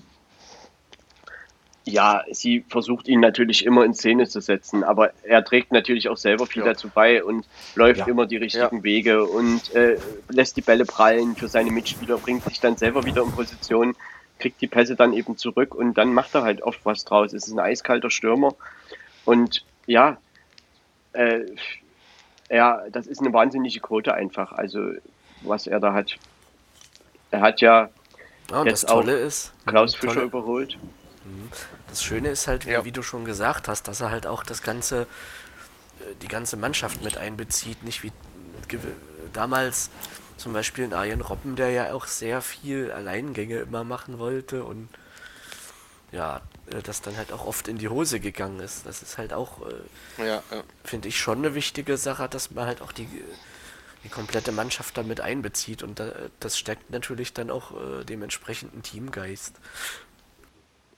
Ja, 1.84 2.22
sie 2.30 2.64
versucht 2.68 3.08
ihn 3.08 3.20
natürlich 3.20 3.64
immer 3.64 3.82
in 3.84 3.94
Szene 3.94 4.28
zu 4.28 4.40
setzen, 4.40 4.84
aber 4.84 5.12
er 5.22 5.42
trägt 5.42 5.72
natürlich 5.72 6.10
auch 6.10 6.18
selber 6.18 6.46
viel 6.46 6.60
Ja. 6.62 6.68
dazu 6.68 6.90
bei 6.94 7.24
und 7.24 7.46
läuft 7.74 8.00
Ja. 8.00 8.06
immer 8.06 8.26
die 8.26 8.36
richtigen 8.36 8.82
Wege 8.82 9.24
und 9.24 9.74
äh, 9.74 9.98
lässt 10.28 10.56
die 10.58 10.60
Bälle 10.62 10.84
prallen 10.84 11.34
für 11.34 11.48
seine 11.48 11.70
Mitspieler, 11.70 12.18
bringt 12.18 12.44
sich 12.44 12.60
dann 12.60 12.76
selber 12.76 13.04
wieder 13.06 13.22
in 13.22 13.30
Position, 13.32 13.94
kriegt 14.38 14.60
die 14.60 14.66
Pässe 14.66 14.96
dann 14.96 15.12
eben 15.12 15.36
zurück 15.36 15.74
und 15.74 15.94
dann 15.98 16.12
macht 16.14 16.34
er 16.34 16.42
halt 16.42 16.62
oft 16.62 16.80
was 16.84 17.04
draus. 17.04 17.32
Es 17.32 17.46
ist 17.46 17.52
ein 17.52 17.58
eiskalter 17.60 18.10
Stürmer 18.10 18.54
und 19.24 19.64
ja, 19.86 20.18
äh, 21.12 21.44
ja, 22.50 22.82
das 22.90 23.06
ist 23.06 23.20
eine 23.20 23.32
wahnsinnige 23.32 23.80
Quote 23.80 24.14
einfach. 24.14 24.52
Also 24.52 24.92
was 25.42 25.66
er 25.66 25.80
da 25.80 25.92
hat. 25.92 26.16
Er 27.30 27.40
hat 27.40 27.60
ja 27.60 27.90
und 28.50 28.66
Jetzt 28.66 28.84
das 28.84 28.90
Tolle 28.90 29.16
auch 29.16 29.26
ist, 29.26 29.52
Klaus 29.66 29.94
Mhm, 29.94 29.98
Fischer 30.00 30.14
tolle- 30.14 30.26
überholt. 30.26 30.78
das 31.88 32.02
Schöne 32.02 32.30
ist 32.30 32.46
halt, 32.48 32.64
wie, 32.66 32.70
Ja. 32.70 32.84
wie 32.84 32.92
du 32.92 33.02
schon 33.02 33.24
gesagt 33.26 33.68
hast, 33.68 33.86
dass 33.88 34.00
er 34.00 34.10
halt 34.10 34.26
auch 34.26 34.42
das 34.42 34.62
ganze, 34.62 35.02
äh, 35.02 36.14
die 36.22 36.28
ganze 36.28 36.56
Mannschaft 36.56 37.02
mit 37.04 37.18
einbezieht, 37.18 37.82
nicht 37.82 38.02
wie 38.02 38.12
damals 39.34 39.90
zum 40.38 40.52
Beispiel 40.54 40.84
in 40.84 40.94
Arjen 40.94 41.20
Robben, 41.20 41.56
der 41.56 41.70
ja 41.70 41.92
auch 41.94 42.06
sehr 42.06 42.42
viel 42.42 42.92
Alleingänge 42.92 43.58
immer 43.60 43.84
machen 43.84 44.18
wollte 44.18 44.64
und 44.64 44.88
ja, 46.12 46.40
äh, 46.66 46.82
das 46.82 47.02
dann 47.02 47.16
halt 47.16 47.32
auch 47.32 47.44
oft 47.46 47.68
in 47.68 47.78
die 47.78 47.88
Hose 47.88 48.20
gegangen 48.20 48.60
ist. 48.60 48.86
Das 48.86 49.02
ist 49.02 49.18
halt 49.18 49.32
auch, 49.32 49.66
äh, 49.66 49.74
Ja, 50.18 50.44
ja. 50.50 50.64
finde 50.84 51.08
ich, 51.08 51.18
schon 51.18 51.38
eine 51.38 51.54
wichtige 51.54 51.96
Sache, 51.96 52.28
dass 52.28 52.50
man 52.50 52.66
halt 52.66 52.82
auch 52.82 52.92
die, 52.92 53.08
die 54.04 54.08
komplette 54.10 54.52
Mannschaft 54.52 54.96
damit 54.96 55.20
einbezieht 55.20 55.82
und 55.82 56.00
da, 56.00 56.12
das 56.40 56.58
stärkt 56.58 56.90
natürlich 56.90 57.32
dann 57.34 57.50
auch 57.50 57.72
äh, 58.00 58.04
dem 58.04 58.22
entsprechenden 58.22 58.82
Teamgeist. 58.82 59.60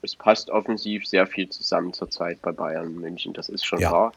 es 0.03 0.15
passt 0.15 0.51
offensiv 0.51 1.07
sehr 1.07 1.25
viel 1.27 1.49
zusammen 1.49 1.93
zurzeit 1.93 2.41
bei 2.43 2.51
Bayern 2.51 2.93
München, 2.93 3.33
das 3.33 3.49
ist 3.49 3.65
schon 3.65 3.81
Ja. 3.81 3.89
wahr. 3.89 4.13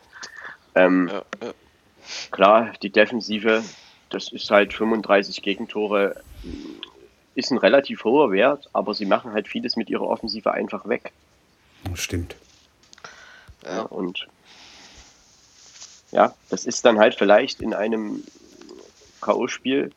Ähm, 0.75 1.11
ja, 1.11 1.25
ja. 1.43 1.55
Klar, 2.31 2.75
die 2.83 2.91
Defensive, 2.93 3.63
das 4.15 4.31
ist 4.33 4.51
halt 4.51 4.73
35 4.73 5.43
Gegentore, 5.43 6.17
ist 7.35 7.51
ein 7.51 7.59
relativ 7.59 8.05
hoher 8.05 8.31
Wert, 8.31 8.69
aber 8.73 8.95
sie 8.95 9.07
machen 9.07 9.33
halt 9.33 9.49
vieles 9.49 9.77
mit 9.77 9.91
ihrer 9.91 10.07
Offensive 10.09 10.53
einfach 10.53 10.89
weg. 10.89 11.13
Stimmt. 11.95 12.37
Ja, 13.65 13.83
und 13.83 14.27
ja, 16.13 16.35
das 16.51 16.65
ist 16.65 16.85
dann 16.85 16.99
halt 16.99 17.15
vielleicht 17.17 17.61
in 17.61 17.75
einem 17.75 18.23
K.O.-Spiel 19.21 19.91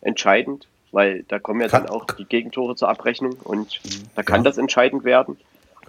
entscheidend, 0.00 0.66
weil 0.90 1.22
da 1.28 1.38
kommen 1.38 1.60
ja 1.60 1.68
Kann- 1.68 1.84
dann 1.84 1.92
auch 1.92 2.06
die 2.06 2.24
Gegentore 2.24 2.74
zur 2.76 2.88
Abrechnung 2.88 3.34
und 3.44 3.80
da 4.16 4.22
kann 4.22 4.40
Ja. 4.40 4.44
das 4.50 4.58
entscheidend 4.58 5.04
werden. 5.04 5.38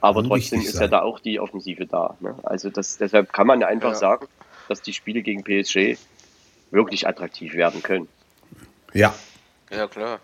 Aber 0.02 0.22
Kann 0.22 0.30
trotzdem 0.30 0.60
ist 0.62 0.74
ja 0.74 0.80
sein. 0.82 0.92
da 0.92 1.02
auch 1.02 1.20
die 1.20 1.40
Offensive 1.40 1.86
da. 1.86 2.16
Ne? 2.20 2.36
Also 2.44 2.70
das, 2.70 2.98
deshalb 2.98 3.34
kann 3.34 3.48
man 3.48 3.64
einfach 3.64 3.90
Ja. 3.94 3.96
sagen, 3.96 4.28
dass 4.68 4.82
die 4.82 4.94
Spiele 4.94 5.22
gegen 5.22 5.44
PSG 5.44 5.98
wirklich 6.72 7.08
attraktiv 7.08 7.54
werden 7.54 7.84
können. 7.84 8.08
Ja, 8.94 9.14
ja, 9.72 9.88
klar. 9.88 10.20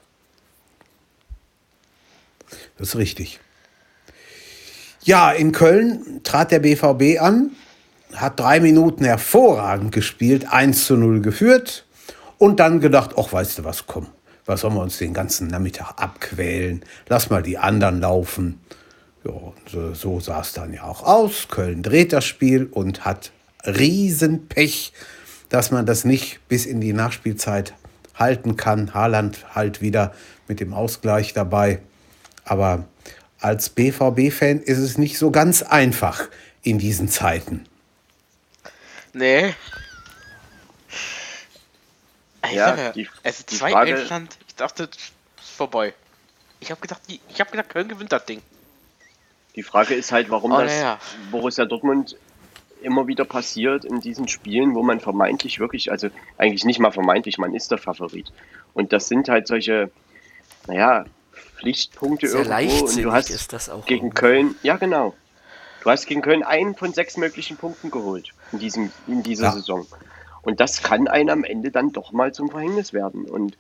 das 2.78 2.90
ist 2.90 2.96
richtig. 2.96 3.40
Ja, 5.04 5.32
in 5.32 5.52
Köln 5.52 6.22
trat 6.24 6.52
der 6.52 6.60
BVB 6.60 7.22
an, 7.22 7.52
hat 8.14 8.40
drei 8.40 8.60
Minuten 8.60 9.06
hervorragend 9.06 9.92
gespielt, 9.92 10.52
1 10.52 10.86
zu 10.86 10.98
0 10.98 11.22
geführt 11.22 11.86
und 12.40 12.60
dann 12.60 12.80
gedacht, 12.80 13.12
ach, 13.18 13.32
weißt 13.32 13.60
du 13.60 13.64
was, 13.66 13.86
komm, 13.86 14.08
was 14.46 14.62
sollen 14.62 14.74
wir 14.74 14.82
uns 14.82 14.98
den 14.98 15.14
ganzen 15.14 15.48
Nachmittag 15.48 15.94
abquälen? 15.98 16.84
Lass 17.08 17.30
mal 17.30 17.44
die 17.44 17.58
anderen 17.58 18.00
laufen. 18.00 18.60
Ja, 19.24 19.32
und 19.32 19.70
so, 19.70 19.94
so 19.94 20.20
sah 20.20 20.42
es 20.42 20.54
dann 20.54 20.74
ja 20.74 20.84
auch 20.84 21.04
aus. 21.04 21.48
Köln 21.50 21.84
dreht 21.84 22.14
das 22.14 22.26
Spiel 22.26 22.66
und 22.66 23.06
hat 23.06 23.32
Riesenpech, 23.66 24.92
dass 25.50 25.72
man 25.72 25.86
das 25.86 26.06
nicht 26.06 26.40
bis 26.48 26.66
in 26.66 26.82
die 26.82 26.94
Nachspielzeit 26.94 27.74
halten 28.16 28.56
kann. 28.58 28.94
Haaland 28.94 29.56
halt 29.56 29.82
wieder 29.82 30.14
mit 30.48 30.60
dem 30.60 30.74
Ausgleich 30.74 31.34
dabei. 31.34 31.80
Aber 32.44 32.86
als 33.40 33.70
BVB-Fan 33.70 34.60
ist 34.62 34.78
es 34.80 34.98
nicht 34.98 35.18
so 35.18 35.32
ganz 35.32 35.62
einfach 35.64 36.28
in 36.62 36.78
diesen 36.80 37.10
Zeiten. 37.10 37.66
Nee. 39.14 39.54
Ja, 42.52 42.76
mal, 42.76 42.92
die- 42.94 43.10
es 43.24 43.40
ist 43.40 43.52
die 43.52 43.58
2 43.58 43.72
Frage- 43.72 43.92
Endstand. 43.96 44.38
Ich 44.48 44.56
dachte, 44.56 44.84
es 44.92 44.98
ist 45.44 45.56
vorbei. 45.58 45.94
Ich 46.60 46.70
habe 46.72 46.80
gedacht, 46.82 47.02
ich 47.08 47.40
habe 47.40 47.52
gedacht, 47.52 47.70
Köln 47.70 47.88
gewinnt 47.88 48.12
das 48.12 48.26
Ding. 48.26 48.42
Die 49.56 49.64
Frage 49.64 49.94
ist 49.96 50.12
halt, 50.12 50.30
warum 50.30 50.52
Oh, 50.52 50.60
das 50.60 50.72
naja. 50.72 51.00
Borussia 51.32 51.66
Dortmund 51.66 52.16
immer 52.86 53.08
wieder 53.08 53.26
passiert 53.26 53.84
in 53.84 54.00
diesen 54.00 54.28
Spielen, 54.28 54.76
wo 54.76 54.84
man 54.84 55.00
vermeintlich 55.00 55.60
wirklich, 55.60 55.92
also 55.92 56.10
eigentlich 56.38 56.64
nicht 56.64 56.80
mal 56.80 56.92
vermeintlich, 56.92 57.38
man 57.38 57.54
ist 57.54 57.72
der 57.72 57.78
Favorit. 57.78 58.32
Und 58.74 58.94
das 58.94 59.08
sind 59.08 59.28
halt 59.28 59.48
solche, 59.48 59.92
naja, 60.68 61.06
Pflichtpunkte 61.58 62.28
Sehr 62.28 62.46
irgendwo. 62.46 62.86
Und 62.86 63.04
du 63.04 63.12
hast 63.12 63.30
ist 63.30 63.52
das 63.54 63.70
auch 63.70 63.86
gegen 63.86 64.08
irgendwie. 64.08 64.20
Köln, 64.20 64.56
ja 64.64 64.78
genau. 64.78 65.14
Du 65.84 65.90
hast 65.90 66.06
gegen 66.08 66.22
Köln 66.22 66.44
einen 66.44 66.76
von 66.76 66.94
sechs 66.94 67.18
möglichen 67.18 67.58
Punkten 67.58 67.92
geholt 67.92 68.32
in, 68.52 68.60
diesem, 68.60 68.92
in 69.08 69.22
dieser 69.24 69.46
Ja. 69.46 69.52
Saison. 69.52 69.86
Und 70.42 70.60
das 70.60 70.82
kann 70.82 71.08
einem 71.08 71.30
am 71.30 71.44
Ende 71.44 71.72
dann 71.72 71.92
doch 71.92 72.12
mal 72.12 72.34
zum 72.34 72.50
Verhängnis 72.50 72.94
werden. 72.94 73.26
Und 73.26 73.58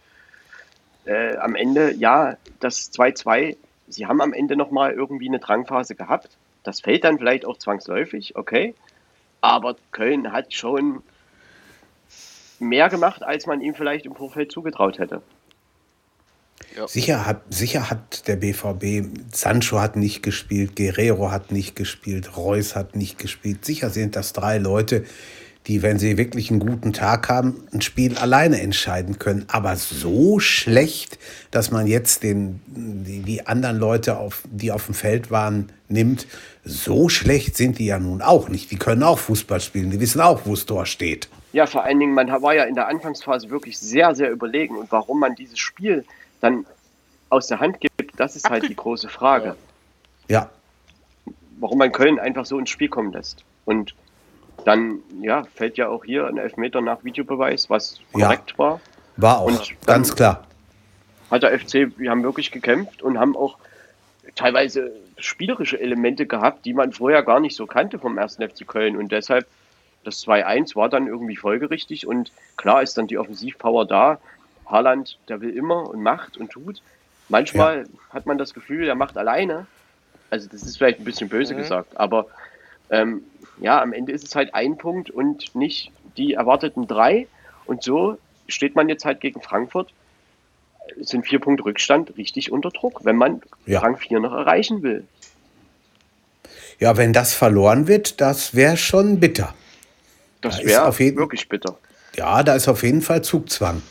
äh, 1.05 1.36
am 1.38 1.55
Ende, 1.55 1.93
ja, 1.93 2.38
das 2.59 2.91
2-2, 2.93 3.57
sie 3.88 4.05
haben 4.05 4.21
am 4.21 4.34
Ende 4.34 4.55
nochmal 4.55 4.93
irgendwie 4.93 5.28
eine 5.28 5.39
Drangphase 5.39 5.95
gehabt. 5.95 6.30
Das 6.63 6.82
fällt 6.82 7.03
dann 7.03 7.17
vielleicht 7.19 7.45
auch 7.45 7.57
zwangsläufig, 7.57 8.36
okay. 8.36 8.73
Aber 9.45 9.75
Köln 9.91 10.31
hat 10.31 10.51
schon 10.55 11.03
mehr 12.57 12.89
gemacht, 12.89 13.21
als 13.21 13.45
man 13.45 13.61
ihm 13.61 13.75
vielleicht 13.75 14.07
im 14.07 14.15
Vorfeld 14.15 14.51
zugetraut 14.51 14.97
hätte. 14.97 15.21
Sicher 16.87 17.27
hat, 17.27 17.41
sicher 17.51 17.91
hat 17.91 18.27
der 18.27 18.37
BVB, 18.37 19.07
Sancho 19.31 19.79
hat 19.79 19.97
nicht 19.97 20.23
gespielt, 20.23 20.75
Guerrero 20.75 21.29
hat 21.29 21.51
nicht 21.51 21.75
gespielt, 21.75 22.35
Reus 22.37 22.75
hat 22.75 22.95
nicht 22.95 23.19
gespielt. 23.19 23.63
Sicher 23.63 23.91
sind 23.91 24.15
das 24.15 24.33
drei 24.33 24.57
Leute, 24.57 25.05
die, 25.68 25.82
wenn 25.82 25.97
sie 25.97 26.18
wirklich 26.18 26.51
einen 26.51 26.59
guten 26.59 26.93
Tag 26.93 27.28
haben, 27.28 27.68
ein 27.74 27.82
Spiel 27.82 28.18
alleine 28.18 28.61
entscheiden 28.61 29.18
können. 29.18 29.45
Aber 29.47 29.76
so 29.76 30.39
schlecht, 30.39 31.18
dass 31.49 31.72
man 31.72 31.88
jetzt 31.88 32.24
den, 32.24 32.61
die, 32.68 33.22
die 33.22 33.47
anderen 33.47 33.78
Leute, 33.78 34.18
auf, 34.18 34.43
die 34.45 34.72
auf 34.72 34.86
dem 34.86 34.93
Feld 34.93 35.32
waren, 35.32 35.72
nimmt, 35.88 36.28
so 36.63 37.09
schlecht 37.09 37.57
sind 37.57 37.80
die 37.80 37.88
ja 37.88 37.99
nun 37.99 38.22
auch 38.22 38.49
nicht. 38.49 38.70
Die 38.72 38.78
können 38.78 39.03
auch 39.03 39.20
Fußball 39.20 39.59
spielen, 39.59 39.89
die 39.89 39.99
wissen 39.99 40.22
auch, 40.22 40.41
wo 40.45 40.51
das 40.51 40.66
Tor 40.66 40.86
steht. 40.86 41.30
Ja, 41.53 41.66
vor 41.66 41.84
allen 41.84 41.99
Dingen, 41.99 42.13
man 42.13 42.30
war 42.41 42.53
ja 42.53 42.66
in 42.66 42.76
der 42.76 42.88
Anfangsphase 42.88 43.49
wirklich 43.49 43.78
sehr, 43.80 44.13
sehr 44.13 44.30
überlegen. 44.30 44.78
Und 44.78 44.91
warum 44.91 45.20
man 45.20 45.36
dieses 45.36 45.57
Spiel 45.57 46.05
dann 46.41 46.66
aus 47.30 47.47
der 47.47 47.59
Hand 47.59 47.80
gibt, 47.80 48.20
das 48.20 48.36
ist 48.36 48.49
halt 48.49 48.68
die 48.68 48.76
große 48.76 49.09
Frage. 49.09 49.55
Ja. 50.28 50.49
Warum 51.59 51.78
man 51.78 51.91
Köln 51.91 52.20
einfach 52.20 52.45
so 52.45 52.59
ins 52.59 52.70
Spiel 52.70 52.89
kommen 52.89 53.13
lässt. 53.13 53.43
Und 53.66 53.95
dann 54.66 54.99
ja, 55.22 55.43
fällt 55.53 55.78
ja 55.78 55.88
auch 55.88 56.03
hier 56.03 56.28
ein 56.28 56.38
Elfmeter 56.38 56.82
nach 56.82 57.03
Videobeweis, 57.03 57.70
was 57.70 57.99
korrekt 58.11 58.51
ja, 58.51 58.57
war. 58.57 58.82
War 59.16 59.39
auch, 59.39 59.47
und 59.47 59.76
ganz 59.86 60.13
klar. 60.16 60.45
Hat 61.32 61.43
der 61.43 61.57
FC, 61.57 61.91
wir 61.97 62.11
haben 62.11 62.24
wirklich 62.24 62.51
gekämpft 62.51 63.01
und 63.01 63.20
haben 63.20 63.38
auch 63.38 63.57
teilweise 64.36 64.91
spielerische 65.18 65.80
Elemente 65.80 66.26
gehabt, 66.26 66.66
die 66.66 66.74
man 66.74 66.91
vorher 66.91 67.24
gar 67.24 67.39
nicht 67.39 67.55
so 67.55 67.66
kannte 67.66 67.99
vom 67.99 68.18
ersten 68.18 68.47
FC 68.47 68.68
Köln. 68.68 68.97
Und 68.97 69.11
deshalb, 69.11 69.47
das 70.03 70.26
2-1 70.26 70.76
war 70.76 70.89
dann 70.89 71.07
irgendwie 71.07 71.36
folgerichtig 71.36 72.05
und 72.05 72.32
klar 72.57 72.82
ist 72.82 72.97
dann 72.97 73.07
die 73.07 73.18
Offensivpower 73.18 73.86
da. 73.86 74.20
Haaland, 74.66 75.20
der 75.30 75.41
will 75.41 75.51
immer 75.51 75.89
und 75.89 76.01
macht 76.01 76.38
und 76.38 76.51
tut. 76.51 76.82
Manchmal 77.30 77.84
ja. 77.84 77.86
hat 78.09 78.26
man 78.26 78.38
das 78.38 78.53
Gefühl, 78.53 78.88
er 78.88 78.95
macht 78.95 79.18
alleine. 79.18 79.68
Also 80.32 80.49
das 80.51 80.63
ist 80.63 80.78
vielleicht 80.78 80.99
ein 80.99 81.05
bisschen 81.05 81.30
böse 81.30 81.53
mhm. 81.53 81.59
gesagt, 81.59 81.97
aber 81.97 82.28
ähm, 82.89 83.24
ja, 83.60 83.82
am 83.82 83.93
Ende 83.93 84.12
ist 84.12 84.24
es 84.24 84.36
halt 84.36 84.53
ein 84.53 84.78
Punkt 84.78 85.10
und 85.10 85.56
nicht 85.56 85.91
die 86.18 86.34
erwarteten 86.34 86.88
drei. 86.88 87.28
Und 87.66 87.84
so 87.84 88.18
steht 88.47 88.76
man 88.76 88.89
jetzt 88.89 89.06
halt 89.06 89.22
gegen 89.22 89.41
Frankfurt. 89.41 89.93
Es 90.99 91.10
sind 91.10 91.26
vier 91.26 91.39
Punkte 91.39 91.66
Rückstand 91.66 92.16
richtig 92.18 92.51
unter 92.51 92.70
Druck, 92.70 93.06
wenn 93.06 93.16
man 93.16 93.41
ja. 93.66 93.80
Rang 93.80 93.97
4 93.97 94.20
noch 94.20 94.34
erreichen 94.34 94.84
will. 94.84 95.06
Ja, 96.80 96.97
wenn 96.97 97.14
das 97.14 97.34
verloren 97.34 97.88
wird, 97.88 98.22
das 98.22 98.53
wäre 98.53 98.78
schon 98.78 99.20
bitter. 99.20 99.53
Das 100.41 100.58
da 100.58 100.66
wäre 100.66 101.16
wirklich 101.16 101.49
bitter. 101.49 101.78
Ja, 102.16 102.43
da 102.43 102.56
ist 102.56 102.68
auf 102.68 102.84
jeden 102.84 103.01
Fall 103.01 103.24
Zugzwang. 103.24 103.82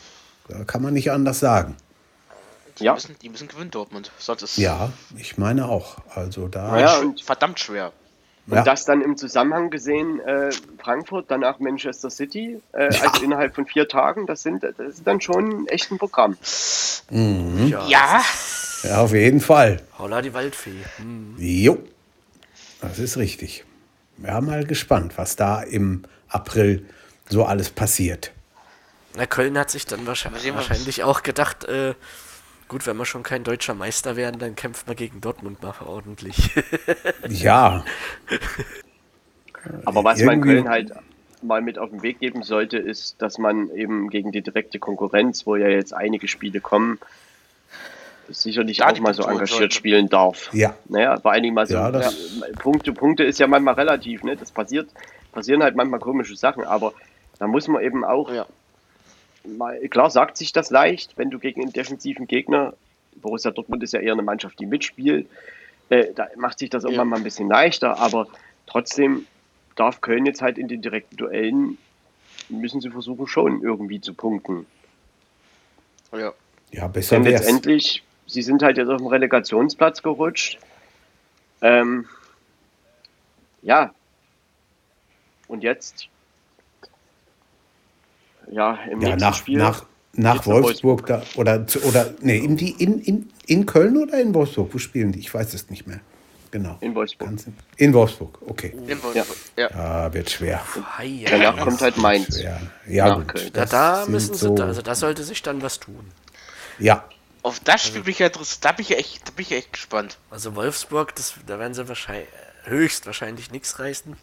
Da 0.47 0.63
kann 0.63 0.81
man 0.81 0.93
nicht 0.93 1.11
anders 1.11 1.39
sagen. 1.39 1.75
Die, 2.79 2.85
ja. 2.85 2.93
müssen, 2.93 3.15
die 3.21 3.29
müssen 3.29 3.47
gewinnen, 3.47 3.71
Dortmund. 3.71 4.11
Sonst 4.17 4.57
ja, 4.57 4.91
ich 5.17 5.37
meine 5.37 5.67
auch. 5.67 5.97
Also 6.13 6.47
da 6.47 6.79
ja, 6.79 7.13
verdammt 7.23 7.59
schwer. 7.59 7.91
Und 8.47 8.57
ja. 8.57 8.63
das 8.63 8.85
dann 8.85 9.01
im 9.01 9.17
Zusammenhang 9.17 9.71
gesehen, 9.71 10.19
äh, 10.19 10.51
Frankfurt, 10.77 11.25
danach 11.29 11.59
Manchester 11.59 12.11
City, 12.11 12.61
äh, 12.73 12.93
ja. 12.93 13.01
also 13.01 13.23
innerhalb 13.23 13.55
von 13.55 13.65
vier 13.65 13.87
Tagen, 13.87 14.27
das, 14.27 14.43
sind, 14.43 14.63
das 14.63 14.77
ist 14.77 15.07
dann 15.07 15.19
schon 15.19 15.67
echt 15.67 15.91
ein 15.91 15.97
Programm. 15.97 16.37
Mhm. 17.09 17.67
Ja. 17.67 17.87
ja. 17.87 18.21
Ja, 18.83 19.01
auf 19.01 19.13
jeden 19.13 19.41
Fall. 19.41 19.81
Holla 19.97 20.21
die 20.21 20.33
Waldfee. 20.33 20.83
Mhm. 20.99 21.35
Jo, 21.39 21.79
das 22.81 22.99
ist 22.99 23.17
richtig. 23.17 23.65
Wir 24.17 24.31
haben 24.31 24.45
mal 24.45 24.63
gespannt, 24.63 25.13
was 25.15 25.35
da 25.35 25.61
im 25.61 26.03
April 26.29 26.85
so 27.27 27.45
alles 27.45 27.71
passiert. 27.71 28.31
Na, 29.15 29.25
Köln 29.25 29.57
hat 29.57 29.71
sich 29.71 29.85
dann 29.85 30.05
wahrscheinlich, 30.05 30.53
wahrscheinlich 30.53 31.03
auch 31.03 31.23
gedacht, 31.23 31.63
äh, 31.65 31.95
Gut, 32.67 32.87
wenn 32.87 32.97
wir 32.97 33.05
schon 33.05 33.23
kein 33.23 33.43
deutscher 33.43 33.75
Meister 33.75 34.15
werden, 34.15 34.39
dann 34.39 34.55
kämpft 34.55 34.87
man 34.87 34.95
gegen 34.95 35.21
Dortmund 35.21 35.61
mal 35.61 35.73
ordentlich. 35.85 36.51
ja. 37.29 37.83
Aber 39.85 40.03
was 40.03 40.19
Irgendwie... 40.19 40.35
man 40.35 40.41
Köln 40.41 40.69
halt 40.69 40.91
mal 41.41 41.61
mit 41.61 41.77
auf 41.77 41.91
den 41.91 42.01
Weg 42.01 42.19
geben 42.19 42.41
sollte, 42.43 42.77
ist, 42.77 43.21
dass 43.21 43.37
man 43.37 43.69
eben 43.69 44.09
gegen 44.09 44.31
die 44.31 44.41
direkte 44.41 44.79
Konkurrenz, 44.79 45.45
wo 45.45 45.55
ja 45.55 45.67
jetzt 45.67 45.93
einige 45.93 46.27
Spiele 46.27 46.59
kommen, 46.59 46.99
sicherlich 48.29 48.83
auch 48.83 48.99
mal 48.99 49.13
so 49.13 49.23
engagiert 49.23 49.49
sollte. 49.49 49.75
spielen 49.75 50.09
darf. 50.09 50.49
Ja. 50.53 50.75
Naja, 50.89 51.19
vor 51.19 51.31
allen 51.31 51.43
Dingen 51.43 51.55
mal 51.55 51.67
so. 51.67 51.75
Ja, 51.75 51.89
ja, 51.99 52.09
Punkte, 52.57 52.93
Punkte 52.93 53.23
ist 53.23 53.39
ja 53.39 53.45
manchmal 53.45 53.75
relativ, 53.75 54.23
ne? 54.23 54.35
Das 54.35 54.51
passiert, 54.51 54.89
passieren 55.31 55.61
halt 55.61 55.75
manchmal 55.75 55.99
komische 55.99 56.35
Sachen, 56.35 56.63
aber 56.63 56.93
da 57.37 57.45
muss 57.45 57.67
man 57.67 57.83
eben 57.83 58.03
auch 58.03 58.31
ja 58.31 58.47
klar 59.89 60.09
sagt 60.09 60.37
sich 60.37 60.53
das 60.53 60.69
leicht, 60.69 61.17
wenn 61.17 61.29
du 61.29 61.39
gegen 61.39 61.61
einen 61.61 61.73
defensiven 61.73 62.27
Gegner, 62.27 62.73
Borussia 63.15 63.51
Dortmund 63.51 63.83
ist 63.83 63.93
ja 63.93 63.99
eher 63.99 64.13
eine 64.13 64.21
Mannschaft, 64.21 64.59
die 64.59 64.65
mitspielt, 64.65 65.27
äh, 65.89 66.13
da 66.13 66.27
macht 66.35 66.59
sich 66.59 66.69
das 66.69 66.83
ja. 66.83 66.89
irgendwann 66.89 67.09
mal 67.09 67.17
ein 67.17 67.23
bisschen 67.23 67.47
leichter, 67.47 67.99
aber 67.99 68.27
trotzdem 68.67 69.25
darf 69.75 70.01
Köln 70.01 70.25
jetzt 70.25 70.41
halt 70.41 70.57
in 70.57 70.67
den 70.67 70.81
direkten 70.81 71.17
Duellen, 71.17 71.77
müssen 72.49 72.81
sie 72.81 72.89
versuchen 72.89 73.27
schon 73.27 73.61
irgendwie 73.61 74.01
zu 74.01 74.13
punkten. 74.13 74.65
Ja, 76.11 76.33
ja 76.71 76.87
besser 76.87 77.15
Denn 77.15 77.25
letztendlich, 77.25 78.03
sie 78.27 78.41
sind 78.41 78.63
halt 78.63 78.77
jetzt 78.77 78.89
auf 78.89 78.97
dem 78.97 79.07
Relegationsplatz 79.07 80.01
gerutscht. 80.01 80.59
Ähm, 81.61 82.07
ja, 83.61 83.93
und 85.47 85.63
jetzt 85.63 86.07
ja, 88.51 88.79
im 88.91 89.01
ja, 89.01 89.15
nach, 89.15 89.35
Spiel 89.35 89.57
nach, 89.57 89.85
nach 90.13 90.45
Wolfsburg, 90.45 91.07
Wolfsburg, 91.07 91.07
da 91.07 91.23
oder 91.35 91.65
oder 91.83 92.13
nee, 92.21 92.37
in, 92.37 92.57
die, 92.57 92.71
in, 92.71 92.99
in, 92.99 93.29
in 93.47 93.65
Köln 93.65 93.97
oder 93.97 94.19
in 94.19 94.33
Wolfsburg? 94.33 94.73
Wo 94.73 94.77
spielen 94.77 95.11
die? 95.11 95.19
Ich 95.19 95.33
weiß 95.33 95.53
es 95.53 95.69
nicht 95.69 95.87
mehr. 95.87 95.99
Genau. 96.51 96.77
In 96.79 96.95
Wolfsburg. 96.95 97.31
In 97.75 97.93
Wolfsburg, 97.93 98.39
okay. 98.47 98.73
In 98.87 99.03
Wolfsburg, 99.03 99.37
ja. 99.57 99.69
ja. 99.69 100.13
wird 100.13 100.29
schwer. 100.29 100.61
Danach 101.29 101.57
kommt 101.57 101.81
halt 101.81 101.97
Mainz. 101.97 102.39
Schwer. 102.39 102.61
Ja, 102.87 103.15
gut. 103.15 103.27
Köln. 103.27 103.49
Da, 103.51 103.65
da 103.65 104.05
müssen 104.07 104.35
sie, 104.35 104.39
so 104.39 104.55
also 104.55 104.81
da 104.81 104.95
sollte 104.95 105.23
sich 105.23 105.41
dann 105.41 105.61
was 105.61 105.81
tun. 105.81 106.11
Ja. 106.79 107.03
Auf 107.41 107.59
das 107.59 107.85
Spiel 107.85 108.03
bin 108.03 108.11
ich 108.11 108.19
ja 108.19 108.29
da 108.29 108.71
bin 108.71 108.85
ich 108.85 108.97
echt, 108.97 109.27
da 109.27 109.31
bin 109.35 109.45
ich 109.45 109.51
echt 109.51 109.73
gespannt. 109.73 110.17
Also 110.29 110.55
Wolfsburg, 110.55 111.13
das, 111.15 111.35
da 111.45 111.59
werden 111.59 111.73
sie 111.73 111.87
wahrscheinlich 111.89 112.29
höchstwahrscheinlich 112.63 113.51
nichts 113.51 113.77
reißen. 113.79 114.15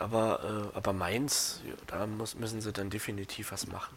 Aber, 0.00 0.70
äh, 0.72 0.76
aber 0.76 0.94
Mainz, 0.94 1.60
ja, 1.66 1.74
da 1.86 2.06
muss, 2.06 2.34
müssen 2.34 2.62
sie 2.62 2.72
dann 2.72 2.88
definitiv 2.88 3.52
was 3.52 3.66
machen. 3.66 3.94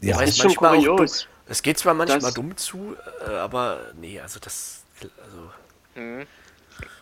Ja, 0.00 0.16
Wobei 0.16 0.24
ist 0.24 0.42
schon 0.42 0.54
kurios. 0.54 1.28
Es 1.46 1.62
geht 1.62 1.78
zwar 1.78 1.94
manchmal 1.94 2.20
das, 2.20 2.34
dumm 2.34 2.56
zu, 2.56 2.96
äh, 3.26 3.30
aber 3.34 3.78
nee, 4.00 4.20
also 4.20 4.40
das. 4.40 4.82
Also, 5.00 5.50
mhm. 5.94 6.26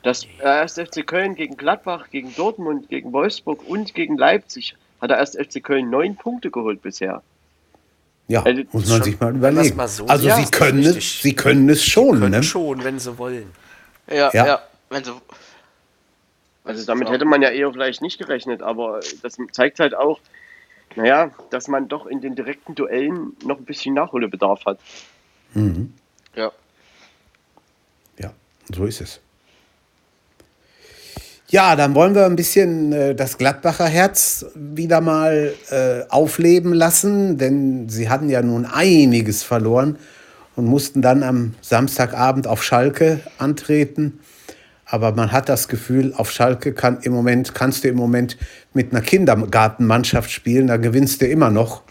Das 0.02 0.22
nee. 0.22 0.28
erst 0.42 0.78
FC 0.78 1.06
Köln 1.06 1.34
gegen 1.34 1.56
Gladbach, 1.56 2.10
gegen 2.10 2.34
Dortmund, 2.34 2.90
gegen 2.90 3.10
Wolfsburg 3.12 3.66
und 3.66 3.94
gegen 3.94 4.18
Leipzig 4.18 4.76
hat 5.00 5.10
er 5.10 5.16
erst 5.16 5.36
FC 5.36 5.64
Köln 5.64 5.88
neun 5.88 6.14
Punkte 6.16 6.50
geholt 6.50 6.82
bisher. 6.82 7.22
Ja, 8.28 8.42
also, 8.42 8.62
muss 8.72 8.86
man 8.86 8.96
schon, 8.98 9.02
sich 9.02 9.20
mal 9.20 9.34
überlegen. 9.34 9.76
Mal 9.76 9.88
so 9.88 10.06
also 10.06 10.28
ja, 10.28 10.36
sie 10.36 10.50
können 10.50 10.82
es, 10.82 11.22
sie 11.22 11.34
können 11.34 11.70
es 11.70 11.82
schon, 11.82 12.20
können 12.20 12.32
ne? 12.32 12.42
schon, 12.42 12.84
wenn 12.84 12.98
sie 12.98 13.16
wollen. 13.16 13.50
Ja, 14.08 14.30
ja, 14.34 14.46
ja, 14.46 14.62
wenn 14.90 15.04
sie 15.04 15.12
also 16.66 16.84
damit 16.84 17.08
hätte 17.10 17.24
man 17.24 17.42
ja 17.42 17.50
eher 17.50 17.72
vielleicht 17.72 18.02
nicht 18.02 18.18
gerechnet, 18.18 18.60
aber 18.60 19.00
das 19.22 19.36
zeigt 19.52 19.78
halt 19.78 19.94
auch, 19.94 20.20
naja, 20.96 21.30
dass 21.50 21.68
man 21.68 21.88
doch 21.88 22.06
in 22.06 22.20
den 22.20 22.34
direkten 22.34 22.74
Duellen 22.74 23.36
noch 23.44 23.58
ein 23.58 23.64
bisschen 23.64 23.94
Nachholbedarf 23.94 24.64
hat. 24.66 24.78
Mhm. 25.54 25.92
Ja. 26.34 26.50
Ja, 28.18 28.32
so 28.74 28.84
ist 28.84 29.00
es. 29.00 29.20
Ja, 31.48 31.76
dann 31.76 31.94
wollen 31.94 32.16
wir 32.16 32.26
ein 32.26 32.34
bisschen 32.34 32.92
äh, 32.92 33.14
das 33.14 33.38
Gladbacher 33.38 33.86
Herz 33.86 34.46
wieder 34.56 35.00
mal 35.00 35.54
äh, 35.70 36.02
aufleben 36.08 36.72
lassen, 36.72 37.38
denn 37.38 37.88
sie 37.88 38.08
hatten 38.08 38.28
ja 38.28 38.42
nun 38.42 38.64
einiges 38.64 39.44
verloren 39.44 39.96
und 40.56 40.64
mussten 40.64 41.02
dann 41.02 41.22
am 41.22 41.54
Samstagabend 41.60 42.48
auf 42.48 42.64
Schalke 42.64 43.20
antreten. 43.38 44.18
Aber 44.86 45.12
man 45.12 45.32
hat 45.32 45.48
das 45.48 45.66
Gefühl, 45.66 46.14
auf 46.16 46.30
Schalke 46.30 46.72
kann 46.72 47.00
im 47.00 47.12
Moment, 47.12 47.54
kannst 47.54 47.82
du 47.82 47.88
im 47.88 47.96
Moment 47.96 48.36
mit 48.72 48.92
einer 48.92 49.02
Kindergartenmannschaft 49.02 50.30
spielen, 50.30 50.68
da 50.68 50.76
gewinnst 50.76 51.20
du 51.20 51.26
immer 51.26 51.50
noch. 51.50 51.82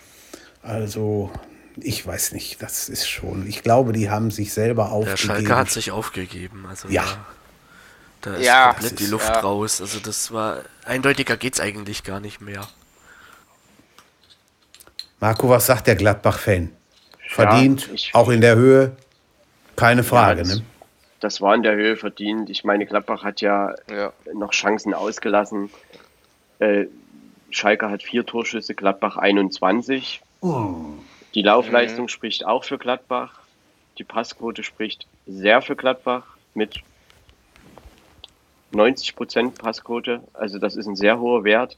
Also, 0.63 1.29
ich 1.77 2.07
weiß 2.07 2.31
nicht, 2.31 2.61
das 2.61 2.87
ist 2.87 3.07
schon. 3.07 3.45
Ich 3.47 3.63
glaube, 3.63 3.91
die 3.91 4.09
haben 4.09 4.31
sich 4.31 4.53
selber 4.53 4.91
aufgegeben. 4.91 5.27
Der 5.27 5.35
Schalke 5.35 5.55
hat 5.55 5.69
sich 5.69 5.91
aufgegeben. 5.91 6.65
Also 6.69 6.87
ja. 6.87 7.03
Da, 8.21 8.31
da 8.31 8.37
ist 8.37 8.45
ja, 8.45 8.71
komplett 8.71 8.99
die 8.99 9.07
Luft 9.07 9.27
ja. 9.27 9.39
raus. 9.41 9.81
Also 9.81 9.99
das 9.99 10.31
war 10.31 10.61
eindeutiger 10.85 11.35
geht 11.35 11.55
es 11.55 11.59
eigentlich 11.59 12.03
gar 12.03 12.21
nicht 12.21 12.39
mehr. 12.39 12.65
Marco, 15.19 15.49
was 15.49 15.65
sagt 15.65 15.87
der 15.87 15.95
Gladbach-Fan? 15.95 16.71
Verdient, 17.29 17.89
ja, 17.91 18.13
auch 18.13 18.29
in 18.29 18.41
der 18.41 18.55
Höhe, 18.55 18.95
keine 19.75 20.03
Frage, 20.03 20.43
ja, 20.43 20.55
ne? 20.55 20.61
Das 21.19 21.41
war 21.41 21.55
in 21.55 21.63
der 21.63 21.75
Höhe 21.75 21.95
verdient. 21.95 22.49
Ich 22.49 22.63
meine, 22.63 22.85
Gladbach 22.85 23.23
hat 23.23 23.41
ja, 23.41 23.75
ja. 23.89 24.13
noch 24.33 24.51
Chancen 24.51 24.93
ausgelassen. 24.93 25.69
Äh, 26.59 26.85
Schalke 27.49 27.89
hat 27.89 28.03
vier 28.03 28.25
Torschüsse, 28.25 28.75
Gladbach 28.75 29.17
21. 29.17 30.21
Oh. 30.41 30.75
Die 31.33 31.41
Laufleistung 31.41 32.05
mhm. 32.05 32.09
spricht 32.09 32.45
auch 32.45 32.63
für 32.63 32.77
Gladbach. 32.77 33.39
Die 33.97 34.03
Passquote 34.03 34.63
spricht 34.63 35.07
sehr 35.25 35.61
für 35.61 35.75
Gladbach 35.75 36.37
mit 36.53 36.81
90% 38.73 39.51
Passquote. 39.51 40.21
Also 40.33 40.59
das 40.59 40.75
ist 40.75 40.87
ein 40.87 40.95
sehr 40.95 41.19
hoher 41.19 41.43
Wert. 41.43 41.77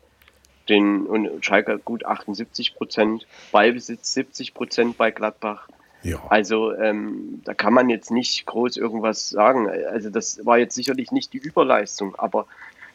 den 0.69 1.05
und 1.05 1.45
Schalke 1.45 1.79
gut 1.79 2.05
78 2.05 2.75
Prozent, 2.75 3.25
Ballbesitz 3.53 4.13
70 4.13 4.53
Prozent 4.53 4.97
bei 4.97 5.11
Gladbach. 5.11 5.69
Ja. 6.03 6.23
Also 6.29 6.73
ähm, 6.73 7.41
da 7.43 7.53
kann 7.53 7.73
man 7.73 7.89
jetzt 7.89 8.11
nicht 8.11 8.45
groß 8.45 8.77
irgendwas 8.77 9.29
sagen. 9.29 9.67
Also 9.69 10.09
das 10.09 10.45
war 10.45 10.57
jetzt 10.57 10.75
sicherlich 10.75 11.11
nicht 11.11 11.33
die 11.33 11.39
Überleistung, 11.39 12.15
aber 12.15 12.45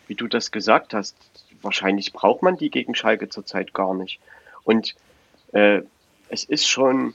wie 0.06 0.14
du 0.14 0.28
das 0.28 0.50
gesagt 0.50 0.94
hast, 0.94 1.16
wahrscheinlich 1.62 2.12
braucht 2.12 2.42
man 2.42 2.56
die 2.56 2.70
gegen 2.70 2.94
Schalke 2.94 3.28
zurzeit 3.28 3.74
gar 3.74 3.94
nicht. 3.94 4.20
Und 4.64 4.94
äh, 5.52 5.82
es 6.28 6.44
ist 6.44 6.68
schon 6.68 7.14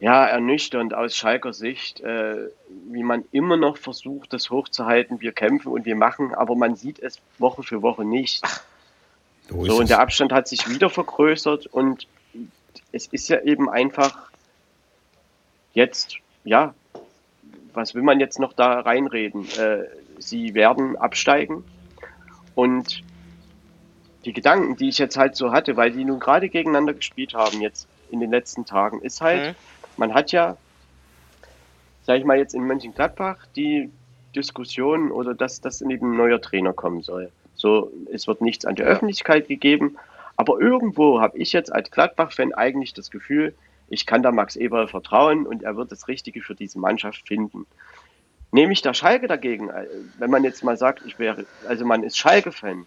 ja 0.00 0.26
ernüchternd 0.26 0.94
aus 0.94 1.16
Schalker 1.16 1.52
Sicht, 1.52 2.00
äh, 2.00 2.48
wie 2.90 3.02
man 3.02 3.24
immer 3.32 3.56
noch 3.56 3.76
versucht, 3.76 4.32
das 4.32 4.50
hochzuhalten. 4.50 5.20
Wir 5.20 5.32
kämpfen 5.32 5.72
und 5.72 5.86
wir 5.86 5.96
machen, 5.96 6.34
aber 6.34 6.54
man 6.54 6.76
sieht 6.76 7.00
es 7.00 7.20
Woche 7.38 7.62
für 7.62 7.82
Woche 7.82 8.04
nicht. 8.04 8.44
So, 9.48 9.64
so 9.64 9.78
und 9.78 9.90
der 9.90 10.00
Abstand 10.00 10.32
hat 10.32 10.46
sich 10.46 10.68
wieder 10.68 10.90
vergrößert 10.90 11.66
und 11.66 12.06
es 12.92 13.06
ist 13.06 13.28
ja 13.28 13.40
eben 13.40 13.68
einfach 13.68 14.27
jetzt, 15.74 16.16
ja, 16.44 16.74
was 17.74 17.94
will 17.94 18.02
man 18.02 18.20
jetzt 18.20 18.38
noch 18.38 18.52
da 18.52 18.80
reinreden? 18.80 19.46
Äh, 19.58 19.84
sie 20.18 20.54
werden 20.54 20.96
absteigen 20.96 21.64
und 22.54 23.02
die 24.24 24.32
Gedanken, 24.32 24.76
die 24.76 24.88
ich 24.88 24.98
jetzt 24.98 25.16
halt 25.16 25.36
so 25.36 25.52
hatte, 25.52 25.76
weil 25.76 25.92
die 25.92 26.04
nun 26.04 26.18
gerade 26.18 26.48
gegeneinander 26.48 26.94
gespielt 26.94 27.34
haben 27.34 27.60
jetzt 27.60 27.86
in 28.10 28.20
den 28.20 28.30
letzten 28.30 28.64
Tagen, 28.64 29.00
ist 29.00 29.20
halt, 29.20 29.50
mhm. 29.50 29.54
man 29.96 30.14
hat 30.14 30.32
ja, 30.32 30.56
sag 32.02 32.18
ich 32.18 32.24
mal 32.24 32.38
jetzt 32.38 32.54
in 32.54 32.64
Mönchengladbach, 32.64 33.46
die 33.54 33.90
Diskussion 34.34 35.10
oder 35.10 35.34
dass 35.34 35.60
das 35.60 35.80
neben 35.80 36.12
ein 36.12 36.16
neuer 36.16 36.40
Trainer 36.40 36.72
kommen 36.72 37.02
soll. 37.02 37.30
So, 37.54 37.90
es 38.12 38.26
wird 38.26 38.40
nichts 38.40 38.64
an 38.64 38.76
die 38.76 38.82
Öffentlichkeit 38.82 39.48
gegeben, 39.48 39.96
aber 40.36 40.60
irgendwo 40.60 41.20
habe 41.20 41.38
ich 41.38 41.52
jetzt 41.52 41.72
als 41.72 41.90
Gladbach-Fan 41.90 42.54
eigentlich 42.54 42.94
das 42.94 43.10
Gefühl, 43.10 43.54
ich 43.88 44.06
kann 44.06 44.22
da 44.22 44.32
Max 44.32 44.56
Eberl 44.56 44.88
vertrauen 44.88 45.46
und 45.46 45.62
er 45.62 45.76
wird 45.76 45.92
das 45.92 46.08
Richtige 46.08 46.42
für 46.42 46.54
diese 46.54 46.78
Mannschaft 46.78 47.26
finden. 47.26 47.66
Nehme 48.50 48.72
ich 48.72 48.82
da 48.82 48.94
Schalke 48.94 49.26
dagegen, 49.26 49.68
äh, 49.68 49.86
wenn 50.18 50.30
man 50.30 50.44
jetzt 50.44 50.64
mal 50.64 50.76
sagt, 50.76 51.02
ich 51.06 51.18
wäre, 51.18 51.46
also 51.66 51.84
man 51.84 52.02
ist 52.02 52.16
Schalke-Fan, 52.16 52.86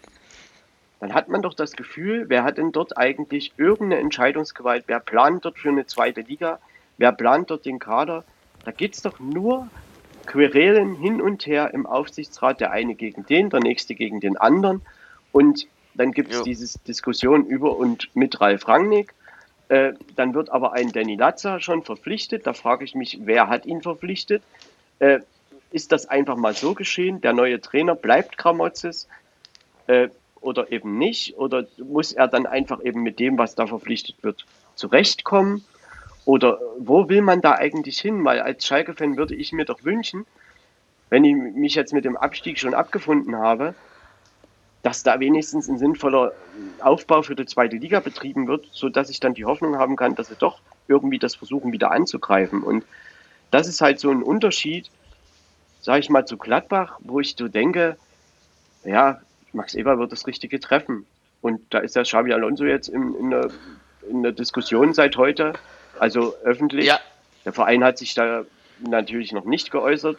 dann 1.00 1.14
hat 1.14 1.28
man 1.28 1.42
doch 1.42 1.54
das 1.54 1.72
Gefühl, 1.72 2.26
wer 2.28 2.44
hat 2.44 2.58
denn 2.58 2.70
dort 2.70 2.96
eigentlich 2.96 3.52
irgendeine 3.56 4.00
Entscheidungsgewalt? 4.00 4.84
Wer 4.86 5.00
plant 5.00 5.44
dort 5.44 5.58
für 5.58 5.68
eine 5.68 5.86
zweite 5.86 6.20
Liga? 6.20 6.60
Wer 6.96 7.10
plant 7.10 7.50
dort 7.50 7.64
den 7.66 7.80
Kader? 7.80 8.24
Da 8.64 8.70
geht 8.70 8.94
es 8.94 9.02
doch 9.02 9.18
nur 9.18 9.68
Querelen 10.26 10.94
hin 10.94 11.20
und 11.20 11.44
her 11.46 11.74
im 11.74 11.86
Aufsichtsrat, 11.86 12.60
der 12.60 12.70
eine 12.70 12.94
gegen 12.94 13.26
den, 13.26 13.50
der 13.50 13.58
nächste 13.58 13.96
gegen 13.96 14.20
den 14.20 14.36
anderen. 14.36 14.82
Und 15.32 15.66
dann 15.94 16.12
gibt 16.12 16.32
es 16.32 16.42
diese 16.42 16.78
Diskussion 16.86 17.46
über 17.46 17.76
und 17.76 18.14
mit 18.14 18.40
Ralf 18.40 18.68
Rangnick. 18.68 19.12
Äh, 19.72 19.94
dann 20.16 20.34
wird 20.34 20.50
aber 20.50 20.74
ein 20.74 20.92
Danny 20.92 21.16
Latza 21.16 21.58
schon 21.58 21.82
verpflichtet. 21.82 22.46
Da 22.46 22.52
frage 22.52 22.84
ich 22.84 22.94
mich, 22.94 23.20
wer 23.22 23.48
hat 23.48 23.64
ihn 23.64 23.80
verpflichtet? 23.80 24.42
Äh, 24.98 25.20
ist 25.70 25.92
das 25.92 26.04
einfach 26.04 26.36
mal 26.36 26.52
so 26.52 26.74
geschehen? 26.74 27.22
Der 27.22 27.32
neue 27.32 27.58
Trainer 27.58 27.94
bleibt 27.94 28.36
Kramotzes. 28.36 29.08
Äh, 29.86 30.10
oder 30.42 30.70
eben 30.70 30.98
nicht? 30.98 31.38
Oder 31.38 31.64
muss 31.78 32.12
er 32.12 32.28
dann 32.28 32.44
einfach 32.44 32.84
eben 32.84 33.02
mit 33.02 33.18
dem, 33.18 33.38
was 33.38 33.54
da 33.54 33.66
verpflichtet 33.66 34.16
wird, 34.22 34.44
zurechtkommen? 34.74 35.64
Oder 36.26 36.60
wo 36.76 37.08
will 37.08 37.22
man 37.22 37.40
da 37.40 37.52
eigentlich 37.52 37.98
hin? 37.98 38.22
Weil 38.26 38.40
als 38.40 38.66
Schalke-Fan 38.66 39.16
würde 39.16 39.34
ich 39.34 39.52
mir 39.52 39.64
doch 39.64 39.84
wünschen, 39.84 40.26
wenn 41.08 41.24
ich 41.24 41.34
mich 41.34 41.76
jetzt 41.76 41.94
mit 41.94 42.04
dem 42.04 42.18
Abstieg 42.18 42.58
schon 42.58 42.74
abgefunden 42.74 43.36
habe, 43.36 43.74
dass 44.82 45.04
da 45.04 45.20
wenigstens 45.20 45.68
ein 45.68 45.78
sinnvoller 45.78 46.32
Aufbau 46.80 47.22
für 47.22 47.36
die 47.36 47.46
zweite 47.46 47.76
Liga 47.76 48.00
betrieben 48.00 48.48
wird, 48.48 48.66
sodass 48.72 49.10
ich 49.10 49.20
dann 49.20 49.34
die 49.34 49.44
Hoffnung 49.44 49.76
haben 49.76 49.96
kann, 49.96 50.16
dass 50.16 50.28
sie 50.28 50.36
doch 50.36 50.60
irgendwie 50.88 51.18
das 51.18 51.36
versuchen 51.36 51.72
wieder 51.72 51.92
anzugreifen. 51.92 52.62
Und 52.62 52.84
das 53.52 53.68
ist 53.68 53.80
halt 53.80 54.00
so 54.00 54.10
ein 54.10 54.22
Unterschied, 54.22 54.90
sage 55.80 56.00
ich 56.00 56.10
mal, 56.10 56.26
zu 56.26 56.36
Gladbach, 56.36 56.98
wo 57.00 57.20
ich 57.20 57.36
so 57.38 57.46
denke, 57.46 57.96
ja, 58.84 59.20
Max 59.52 59.74
Eber 59.74 59.98
wird 59.98 60.10
das 60.10 60.26
Richtige 60.26 60.58
treffen. 60.58 61.06
Und 61.40 61.60
da 61.70 61.78
ist 61.78 61.94
der 61.94 62.02
Xavi 62.02 62.32
Alonso 62.32 62.64
jetzt 62.64 62.88
in, 62.88 63.14
in, 63.14 63.30
der, 63.30 63.50
in 64.08 64.22
der 64.22 64.32
Diskussion 64.32 64.94
seit 64.94 65.16
heute, 65.16 65.52
also 65.98 66.34
öffentlich. 66.42 66.86
Ja. 66.86 66.98
Der 67.44 67.52
Verein 67.52 67.84
hat 67.84 67.98
sich 67.98 68.14
da 68.14 68.44
natürlich 68.80 69.32
noch 69.32 69.44
nicht 69.44 69.70
geäußert. 69.70 70.18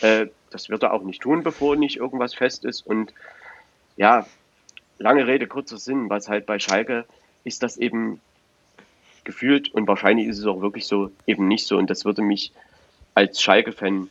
Äh, 0.00 0.26
das 0.50 0.68
wird 0.68 0.82
er 0.82 0.92
auch 0.92 1.02
nicht 1.02 1.22
tun, 1.22 1.42
bevor 1.42 1.76
nicht 1.76 1.96
irgendwas 1.96 2.34
fest 2.34 2.64
ist. 2.64 2.86
Und 2.86 3.12
ja, 4.02 4.26
lange 4.98 5.28
Rede, 5.28 5.46
kurzer 5.46 5.78
Sinn, 5.78 6.10
was 6.10 6.28
halt 6.28 6.44
bei 6.44 6.58
Schalke 6.58 7.04
ist 7.44 7.62
das 7.62 7.76
eben 7.76 8.20
gefühlt 9.22 9.72
und 9.72 9.86
wahrscheinlich 9.86 10.26
ist 10.26 10.40
es 10.40 10.46
auch 10.46 10.60
wirklich 10.60 10.88
so, 10.88 11.12
eben 11.24 11.46
nicht 11.46 11.68
so. 11.68 11.78
Und 11.78 11.88
das 11.88 12.04
würde 12.04 12.20
mich 12.20 12.50
als 13.14 13.40
Schalke-Fan 13.40 14.10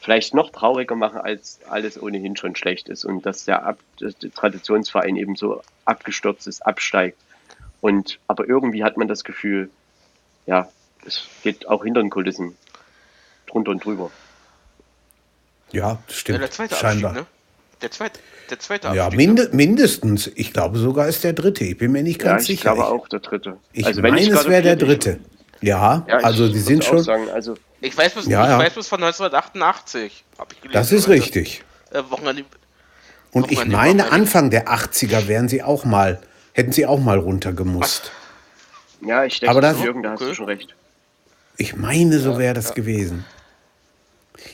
vielleicht 0.00 0.32
noch 0.32 0.50
trauriger 0.50 0.96
machen, 0.96 1.20
als 1.20 1.60
alles 1.68 2.00
ohnehin 2.00 2.34
schon 2.34 2.56
schlecht 2.56 2.88
ist 2.88 3.04
und 3.04 3.26
dass 3.26 3.44
der, 3.44 3.66
Ab 3.66 3.78
der 4.00 4.14
Traditionsverein 4.34 5.16
eben 5.16 5.36
so 5.36 5.62
abgestürzt 5.84 6.46
ist, 6.46 6.64
absteigt. 6.64 7.18
Und 7.82 8.18
aber 8.26 8.48
irgendwie 8.48 8.84
hat 8.84 8.96
man 8.96 9.06
das 9.06 9.22
Gefühl, 9.22 9.68
ja, 10.46 10.70
es 11.04 11.28
geht 11.42 11.68
auch 11.68 11.84
hinter 11.84 12.00
den 12.00 12.08
Kulissen 12.08 12.56
drunter 13.46 13.72
und 13.72 13.84
drüber. 13.84 14.10
Ja, 15.72 15.98
das 16.06 16.16
stimmt. 16.16 16.36
Ja, 16.36 16.40
der 16.40 16.50
zweite 16.50 16.74
Scheinbar. 16.74 17.12
Ne? 17.12 17.26
Der 17.82 17.90
zweite, 17.90 18.20
der 18.50 18.58
zweite 18.58 18.88
Abstieg, 18.88 19.10
Ja, 19.10 19.16
minde, 19.16 19.48
mindestens. 19.52 20.30
Ich 20.34 20.52
glaube 20.52 20.78
sogar 20.78 21.08
ist 21.08 21.24
der 21.24 21.32
dritte. 21.32 21.64
Ich 21.64 21.78
bin 21.78 21.92
mir 21.92 22.02
nicht 22.02 22.18
ganz 22.18 22.46
ja, 22.48 22.52
ich 22.52 22.60
sicher. 22.60 22.70
Ich 22.70 22.74
glaube 22.76 22.86
auch 22.86 23.08
der 23.08 23.20
dritte. 23.20 23.56
Ich 23.72 23.86
also, 23.86 24.02
meine, 24.02 24.20
es 24.20 24.48
wäre 24.48 24.62
der 24.62 24.76
dritte. 24.76 25.18
Ja, 25.62 26.04
ja 26.06 26.16
also 26.18 26.48
die 26.48 26.58
sind 26.58 26.84
schon. 26.84 27.02
Sagen, 27.02 27.28
also 27.30 27.54
ich 27.80 27.96
weiß 27.96 28.12
bloß, 28.12 28.26
ja, 28.26 28.58
ich 28.58 28.66
weiß 28.66 28.72
bloß 28.74 28.88
von 28.88 29.02
1988. 29.02 30.24
Gelesen, 30.48 30.72
das 30.72 30.92
ist 30.92 31.08
richtig. 31.08 31.62
Äh, 31.90 32.02
Und 33.32 33.50
ich 33.50 33.66
meine, 33.66 34.12
Anfang 34.12 34.50
der 34.50 34.68
80er 34.68 35.28
wären 35.28 35.48
sie 35.48 35.62
auch 35.62 35.84
mal, 35.84 36.20
hätten 36.52 36.72
sie 36.72 36.86
auch 36.86 37.00
mal 37.00 37.18
runtergemusst. 37.18 38.12
Ja, 39.02 39.24
ich 39.24 39.40
denke, 39.40 39.50
Aber 39.50 39.60
das, 39.60 39.82
Jürgen, 39.82 40.02
da 40.02 40.12
hast 40.12 40.20
du 40.20 40.34
schon 40.34 40.46
recht. 40.46 40.74
Ich 41.56 41.76
meine, 41.76 42.18
so 42.18 42.38
wäre 42.38 42.54
das 42.54 42.68
ja. 42.68 42.74
gewesen. 42.74 43.24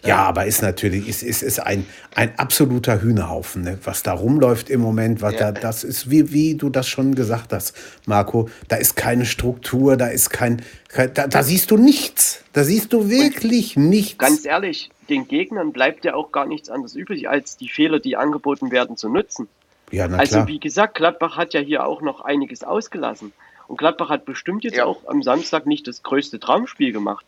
Ja, 0.05 0.19
aber 0.19 0.47
ist 0.47 0.63
natürlich, 0.63 1.09
ist, 1.09 1.23
ist, 1.23 1.43
ist 1.43 1.59
ein, 1.59 1.87
ein 2.15 2.39
absoluter 2.39 3.01
Hühnerhaufen, 3.03 3.63
ne? 3.63 3.79
was 3.85 4.03
da 4.03 4.13
rumläuft 4.13 4.71
im 4.71 4.81
Moment, 4.81 5.23
was 5.23 5.35
ja. 5.35 5.53
da, 5.53 5.61
das 5.61 5.85
ist, 5.85 6.11
wie, 6.11 6.33
wie 6.33 6.55
du 6.55 6.71
das 6.71 6.89
schon 6.89 7.15
gesagt 7.15 7.53
hast, 7.53 7.75
Marco, 8.07 8.49
da 8.69 8.77
ist 8.77 8.97
keine 8.97 9.27
Struktur, 9.27 9.97
da 9.97 10.09
ist 10.09 10.31
kein, 10.31 10.63
kein 10.89 11.13
da, 11.15 11.27
da, 11.27 11.43
siehst 11.43 11.71
du 11.71 11.77
nichts. 11.77 12.43
Da 12.53 12.65
siehst 12.65 12.93
du 12.93 13.09
wirklich 13.09 13.77
Und 13.77 13.89
nichts. 13.89 14.19
Ganz 14.19 14.45
ehrlich, 14.45 14.91
den 15.09 15.29
Gegnern 15.29 15.73
bleibt 15.73 16.05
ja 16.05 16.15
auch 16.15 16.33
gar 16.33 16.47
nichts 16.47 16.69
anderes 16.71 16.95
übrig, 16.95 17.29
als 17.29 17.57
die 17.57 17.69
Fehler, 17.69 18.01
die 18.01 18.17
angeboten 18.17 18.71
werden, 18.71 18.97
zu 18.97 19.09
nutzen. 19.09 19.49
Ja, 19.91 20.09
na 20.09 20.19
also 20.19 20.37
klar. 20.37 20.49
wie 20.49 20.59
gesagt, 20.59 20.95
Gladbach 20.97 21.37
hat 21.37 21.55
ja 21.55 21.61
hier 21.61 21.87
auch 21.87 22.03
noch 22.03 22.21
einiges 22.21 22.65
ausgelassen. 22.65 23.33
Und 23.69 23.79
Gladbach 23.79 24.09
hat 24.09 24.25
bestimmt 24.25 24.65
jetzt 24.65 24.77
ja. 24.77 24.85
auch 24.85 25.07
am 25.07 25.23
Samstag 25.23 25.67
nicht 25.67 25.87
das 25.87 26.03
größte 26.03 26.41
Traumspiel 26.41 26.93
gemacht. 26.93 27.25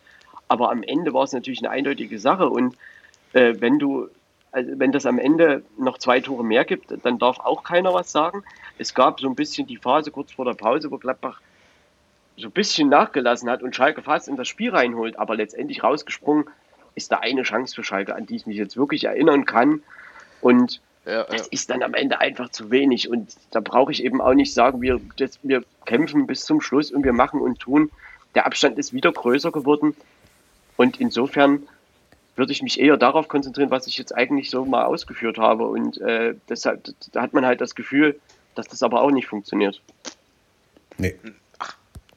Aber 0.48 0.70
am 0.70 0.82
Ende 0.82 1.12
war 1.12 1.24
es 1.24 1.32
natürlich 1.32 1.60
eine 1.60 1.70
eindeutige 1.70 2.18
Sache. 2.18 2.48
Und 2.48 2.76
äh, 3.32 3.54
wenn 3.58 3.78
du, 3.78 4.08
also 4.50 4.70
wenn 4.78 4.92
das 4.92 5.06
am 5.06 5.18
Ende 5.18 5.62
noch 5.78 5.98
zwei 5.98 6.20
Tore 6.20 6.44
mehr 6.44 6.64
gibt, 6.64 6.92
dann 7.04 7.18
darf 7.18 7.38
auch 7.38 7.62
keiner 7.62 7.94
was 7.94 8.10
sagen. 8.10 8.42
Es 8.78 8.94
gab 8.94 9.20
so 9.20 9.28
ein 9.28 9.34
bisschen 9.34 9.66
die 9.66 9.76
Phase 9.76 10.10
kurz 10.10 10.32
vor 10.32 10.44
der 10.44 10.54
Pause, 10.54 10.90
wo 10.90 10.98
Gladbach 10.98 11.40
so 12.36 12.48
ein 12.48 12.52
bisschen 12.52 12.88
nachgelassen 12.88 13.50
hat 13.50 13.62
und 13.62 13.74
Schalke 13.74 14.02
fast 14.02 14.28
in 14.28 14.36
das 14.36 14.48
Spiel 14.48 14.70
reinholt, 14.70 15.18
aber 15.18 15.34
letztendlich 15.34 15.82
rausgesprungen 15.82 16.46
ist 16.94 17.12
da 17.12 17.18
eine 17.18 17.42
Chance 17.42 17.74
für 17.74 17.84
Schalke, 17.84 18.14
an 18.14 18.26
die 18.26 18.36
ich 18.36 18.46
mich 18.46 18.56
jetzt 18.56 18.76
wirklich 18.76 19.04
erinnern 19.04 19.44
kann. 19.44 19.82
Und 20.40 20.80
ja, 21.04 21.24
das 21.24 21.42
ja. 21.42 21.46
ist 21.50 21.70
dann 21.70 21.82
am 21.82 21.94
Ende 21.94 22.20
einfach 22.20 22.50
zu 22.50 22.70
wenig. 22.70 23.08
Und 23.08 23.34
da 23.50 23.60
brauche 23.60 23.92
ich 23.92 24.04
eben 24.04 24.20
auch 24.20 24.34
nicht 24.34 24.52
sagen, 24.52 24.82
wir, 24.82 25.00
das, 25.16 25.38
wir 25.42 25.64
kämpfen 25.84 26.26
bis 26.26 26.44
zum 26.44 26.60
Schluss 26.60 26.90
und 26.90 27.04
wir 27.04 27.12
machen 27.12 27.40
und 27.40 27.58
tun. 27.58 27.90
Der 28.34 28.46
Abstand 28.46 28.78
ist 28.78 28.92
wieder 28.92 29.12
größer 29.12 29.50
geworden. 29.50 29.96
Und 30.78 31.00
insofern 31.00 31.66
würde 32.36 32.52
ich 32.52 32.62
mich 32.62 32.78
eher 32.78 32.96
darauf 32.96 33.26
konzentrieren, 33.26 33.70
was 33.70 33.88
ich 33.88 33.98
jetzt 33.98 34.14
eigentlich 34.14 34.48
so 34.48 34.64
mal 34.64 34.84
ausgeführt 34.84 35.36
habe. 35.36 35.66
Und 35.66 36.00
äh, 36.00 36.36
deshalb, 36.48 36.88
da 37.12 37.20
hat 37.20 37.34
man 37.34 37.44
halt 37.44 37.60
das 37.60 37.74
Gefühl, 37.74 38.18
dass 38.54 38.68
das 38.68 38.84
aber 38.84 39.02
auch 39.02 39.10
nicht 39.10 39.26
funktioniert. 39.26 39.82
Nee, 40.96 41.16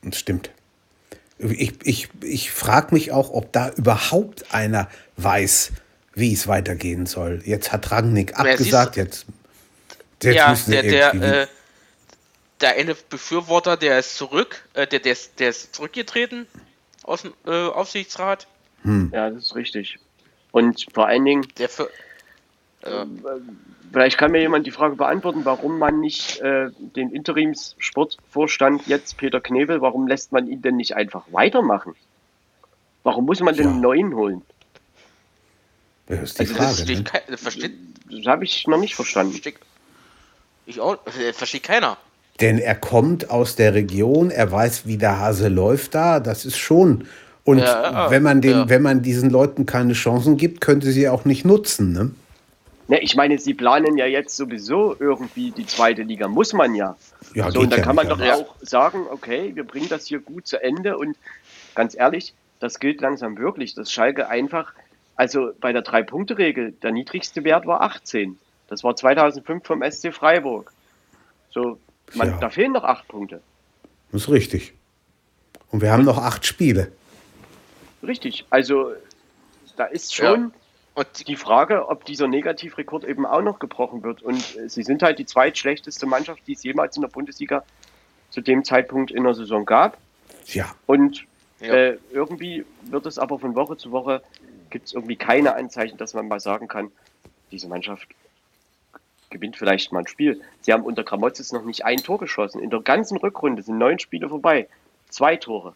das 0.03 0.19
stimmt. 0.19 0.51
Ich, 1.39 1.73
ich, 1.83 2.09
ich 2.21 2.51
frage 2.51 2.93
mich 2.93 3.11
auch, 3.11 3.31
ob 3.31 3.51
da 3.51 3.71
überhaupt 3.71 4.53
einer 4.53 4.87
weiß, 5.17 5.71
wie 6.13 6.31
es 6.31 6.47
weitergehen 6.47 7.07
soll. 7.07 7.41
Jetzt 7.43 7.71
hat 7.71 7.89
Rangnick 7.89 8.37
abgesagt, 8.37 8.95
jetzt, 8.95 9.25
jetzt 10.21 10.35
ja, 10.35 10.53
der, 10.67 10.83
der, 10.83 11.41
äh, 11.41 11.47
der 12.61 12.75
eine 12.75 12.93
Befürworter, 12.93 13.75
der 13.75 13.97
ist 13.97 14.17
zurück, 14.17 14.63
äh, 14.75 14.85
der, 14.85 14.99
der, 14.99 15.13
ist, 15.13 15.39
der 15.39 15.49
ist 15.49 15.73
zurückgetreten 15.73 16.45
aus 17.03 17.23
dem 17.23 17.33
äh, 17.45 17.67
Aufsichtsrat. 17.67 18.47
Hm. 18.83 19.11
Ja, 19.13 19.29
das 19.29 19.43
ist 19.43 19.55
richtig. 19.55 19.99
Und 20.51 20.85
vor 20.93 21.07
allen 21.07 21.25
Dingen. 21.25 21.47
Der 21.57 21.69
für 21.69 21.89
Ja. 22.85 23.05
Vielleicht 23.91 24.17
kann 24.17 24.31
mir 24.31 24.39
jemand 24.39 24.65
die 24.65 24.71
Frage 24.71 24.95
beantworten, 24.95 25.43
warum 25.43 25.77
man 25.77 25.99
nicht 25.99 26.39
äh, 26.39 26.69
den 26.95 27.11
Interimssportvorstand 27.11 28.87
jetzt 28.87 29.17
Peter 29.17 29.41
Knebel, 29.41 29.81
warum 29.81 30.07
lässt 30.07 30.31
man 30.31 30.47
ihn 30.47 30.61
denn 30.61 30.77
nicht 30.77 30.95
einfach 30.95 31.25
weitermachen? 31.31 31.93
Warum 33.03 33.25
muss 33.25 33.41
man 33.41 33.53
ja. 33.55 33.63
den 33.63 33.81
neuen 33.81 34.15
holen? 34.15 34.43
Das 36.07 36.21
ist 36.21 36.39
die 36.39 36.43
also, 36.43 36.55
Frage. 36.55 37.03
Das, 37.03 37.27
ne? 37.27 37.37
versteht, 37.37 37.73
das 38.09 38.25
habe 38.25 38.45
ich 38.45 38.65
noch 38.67 38.77
nicht 38.77 38.95
verstanden. 38.95 39.33
Versteht, 39.33 39.59
ich 40.65 40.79
auch, 40.79 40.97
äh, 41.07 41.33
versteht 41.33 41.63
keiner. 41.63 41.97
Denn 42.39 42.59
er 42.59 42.75
kommt 42.75 43.29
aus 43.29 43.55
der 43.55 43.73
Region, 43.73 44.31
er 44.31 44.51
weiß, 44.51 44.85
wie 44.85 44.97
der 44.97 45.19
Hase 45.19 45.49
läuft 45.49 45.95
da. 45.95 46.19
Das 46.19 46.45
ist 46.45 46.57
schon. 46.57 47.07
Und 47.43 47.59
ja, 47.59 48.11
wenn 48.11 48.23
man 48.23 48.41
den, 48.41 48.51
ja. 48.51 48.69
wenn 48.69 48.81
man 48.81 49.01
diesen 49.01 49.29
Leuten 49.29 49.65
keine 49.65 49.93
Chancen 49.93 50.37
gibt, 50.37 50.61
könnte 50.61 50.91
sie 50.91 51.09
auch 51.09 51.25
nicht 51.25 51.43
nutzen. 51.43 51.91
Ne? 51.91 52.11
Ne, 52.87 52.99
ich 52.99 53.15
meine, 53.15 53.39
sie 53.39 53.53
planen 53.53 53.97
ja 53.97 54.05
jetzt 54.05 54.35
sowieso 54.35 54.95
irgendwie 54.99 55.51
die 55.51 55.65
zweite 55.65 56.03
Liga, 56.03 56.27
muss 56.27 56.53
man 56.53 56.75
ja. 56.75 56.97
ja 57.33 57.49
so, 57.49 57.61
und 57.61 57.71
dann 57.71 57.79
ja 57.79 57.85
kann 57.85 57.95
man 57.95 58.09
doch 58.09 58.19
ja. 58.19 58.35
auch 58.35 58.55
sagen, 58.59 59.05
okay, 59.09 59.51
wir 59.55 59.63
bringen 59.63 59.87
das 59.89 60.07
hier 60.07 60.19
gut 60.19 60.45
zu 60.45 60.61
Ende 60.61 60.97
und 60.97 61.15
ganz 61.73 61.95
ehrlich, 61.95 62.33
das 62.59 62.79
gilt 62.79 63.01
langsam 63.01 63.37
wirklich, 63.37 63.75
dass 63.75 63.91
Schalke 63.91 64.27
einfach, 64.27 64.73
also 65.15 65.51
bei 65.61 65.71
der 65.71 65.81
Drei-Punkte-Regel, 65.83 66.73
der 66.83 66.91
niedrigste 66.91 67.43
Wert 67.43 67.65
war 67.65 67.81
18. 67.81 68.37
Das 68.67 68.83
war 68.83 68.95
2005 68.95 69.65
vom 69.65 69.83
SC 69.89 70.13
Freiburg. 70.13 70.71
So, 71.49 71.77
man, 72.13 72.29
ja. 72.29 72.37
da 72.39 72.49
fehlen 72.49 72.73
noch 72.73 72.83
acht 72.83 73.07
Punkte. 73.07 73.41
Das 74.11 74.23
ist 74.23 74.29
richtig. 74.29 74.73
Und 75.69 75.81
wir 75.81 75.91
haben 75.91 76.03
noch 76.03 76.17
acht 76.17 76.45
Spiele. 76.45 76.91
Richtig. 78.03 78.45
Also, 78.49 78.93
da 79.75 79.85
ist 79.85 80.15
schon 80.15 80.53
ja. 80.97 81.03
die 81.27 81.35
Frage, 81.35 81.87
ob 81.87 82.05
dieser 82.05 82.27
Negativrekord 82.27 83.03
eben 83.03 83.25
auch 83.25 83.41
noch 83.41 83.59
gebrochen 83.59 84.03
wird. 84.03 84.21
Und 84.21 84.57
äh, 84.57 84.69
sie 84.69 84.83
sind 84.83 85.03
halt 85.03 85.19
die 85.19 85.25
zweitschlechteste 85.25 86.05
Mannschaft, 86.05 86.41
die 86.47 86.53
es 86.53 86.63
jemals 86.63 86.95
in 86.95 87.01
der 87.01 87.09
Bundesliga 87.09 87.63
zu 88.29 88.41
dem 88.41 88.63
Zeitpunkt 88.63 89.11
in 89.11 89.23
der 89.23 89.33
Saison 89.33 89.65
gab. 89.65 89.97
Ja. 90.47 90.73
Und 90.85 91.25
ja. 91.59 91.73
Äh, 91.73 91.97
irgendwie 92.11 92.65
wird 92.83 93.05
es 93.05 93.19
aber 93.19 93.37
von 93.37 93.53
Woche 93.53 93.77
zu 93.77 93.91
Woche, 93.91 94.23
gibt 94.71 94.87
es 94.87 94.93
irgendwie 94.93 95.15
keine 95.15 95.55
Anzeichen, 95.55 95.97
dass 95.97 96.15
man 96.15 96.27
mal 96.27 96.39
sagen 96.39 96.67
kann, 96.67 96.91
diese 97.51 97.67
Mannschaft 97.67 98.07
gewinnt 99.29 99.57
vielleicht 99.57 99.91
mal 99.91 99.99
ein 99.99 100.07
Spiel. 100.07 100.41
Sie 100.61 100.73
haben 100.73 100.83
unter 100.83 101.03
Kramotzes 101.03 101.51
noch 101.51 101.63
nicht 101.63 101.85
ein 101.85 101.97
Tor 101.97 102.17
geschossen. 102.17 102.61
In 102.61 102.71
der 102.71 102.81
ganzen 102.81 103.17
Rückrunde 103.17 103.61
sind 103.61 103.77
neun 103.77 103.99
Spiele 103.99 104.27
vorbei. 104.27 104.67
Zwei 105.09 105.35
Tore. 105.35 105.75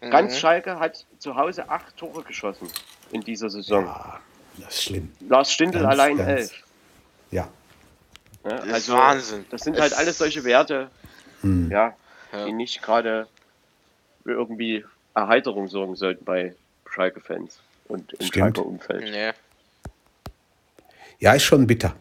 Ganz 0.00 0.34
mhm. 0.34 0.38
Schalke 0.38 0.78
hat 0.78 1.06
zu 1.18 1.36
Hause 1.36 1.68
acht 1.68 1.96
Tore 1.96 2.22
geschossen 2.22 2.68
in 3.12 3.20
dieser 3.22 3.50
Saison. 3.50 3.84
Ja, 3.84 4.20
das 4.58 4.74
ist 4.74 4.82
schlimm. 4.82 5.12
Lars 5.28 5.52
Stindl 5.52 5.80
ganz, 5.80 5.92
allein 5.92 6.16
ganz. 6.16 6.28
elf. 6.28 6.62
Ja. 7.30 7.48
ja 8.44 8.56
das 8.56 8.68
also, 8.68 8.92
Wahnsinn. 8.94 9.44
Das 9.50 9.62
sind 9.62 9.80
halt 9.80 9.94
alles 9.94 10.18
solche 10.18 10.44
Werte, 10.44 10.90
hm. 11.42 11.70
ja, 11.70 11.94
die 12.46 12.52
nicht 12.52 12.82
gerade 12.82 13.28
irgendwie 14.24 14.84
Erheiterung 15.14 15.68
sorgen 15.68 15.96
sollten 15.96 16.24
bei 16.24 16.54
Schalke-Fans 16.90 17.60
und 17.88 18.12
im 18.14 18.26
Schalke-Umfeld. 18.26 19.04
Nee. 19.04 19.32
Ja, 21.18 21.34
ist 21.34 21.44
schon 21.44 21.66
bitter. 21.66 21.94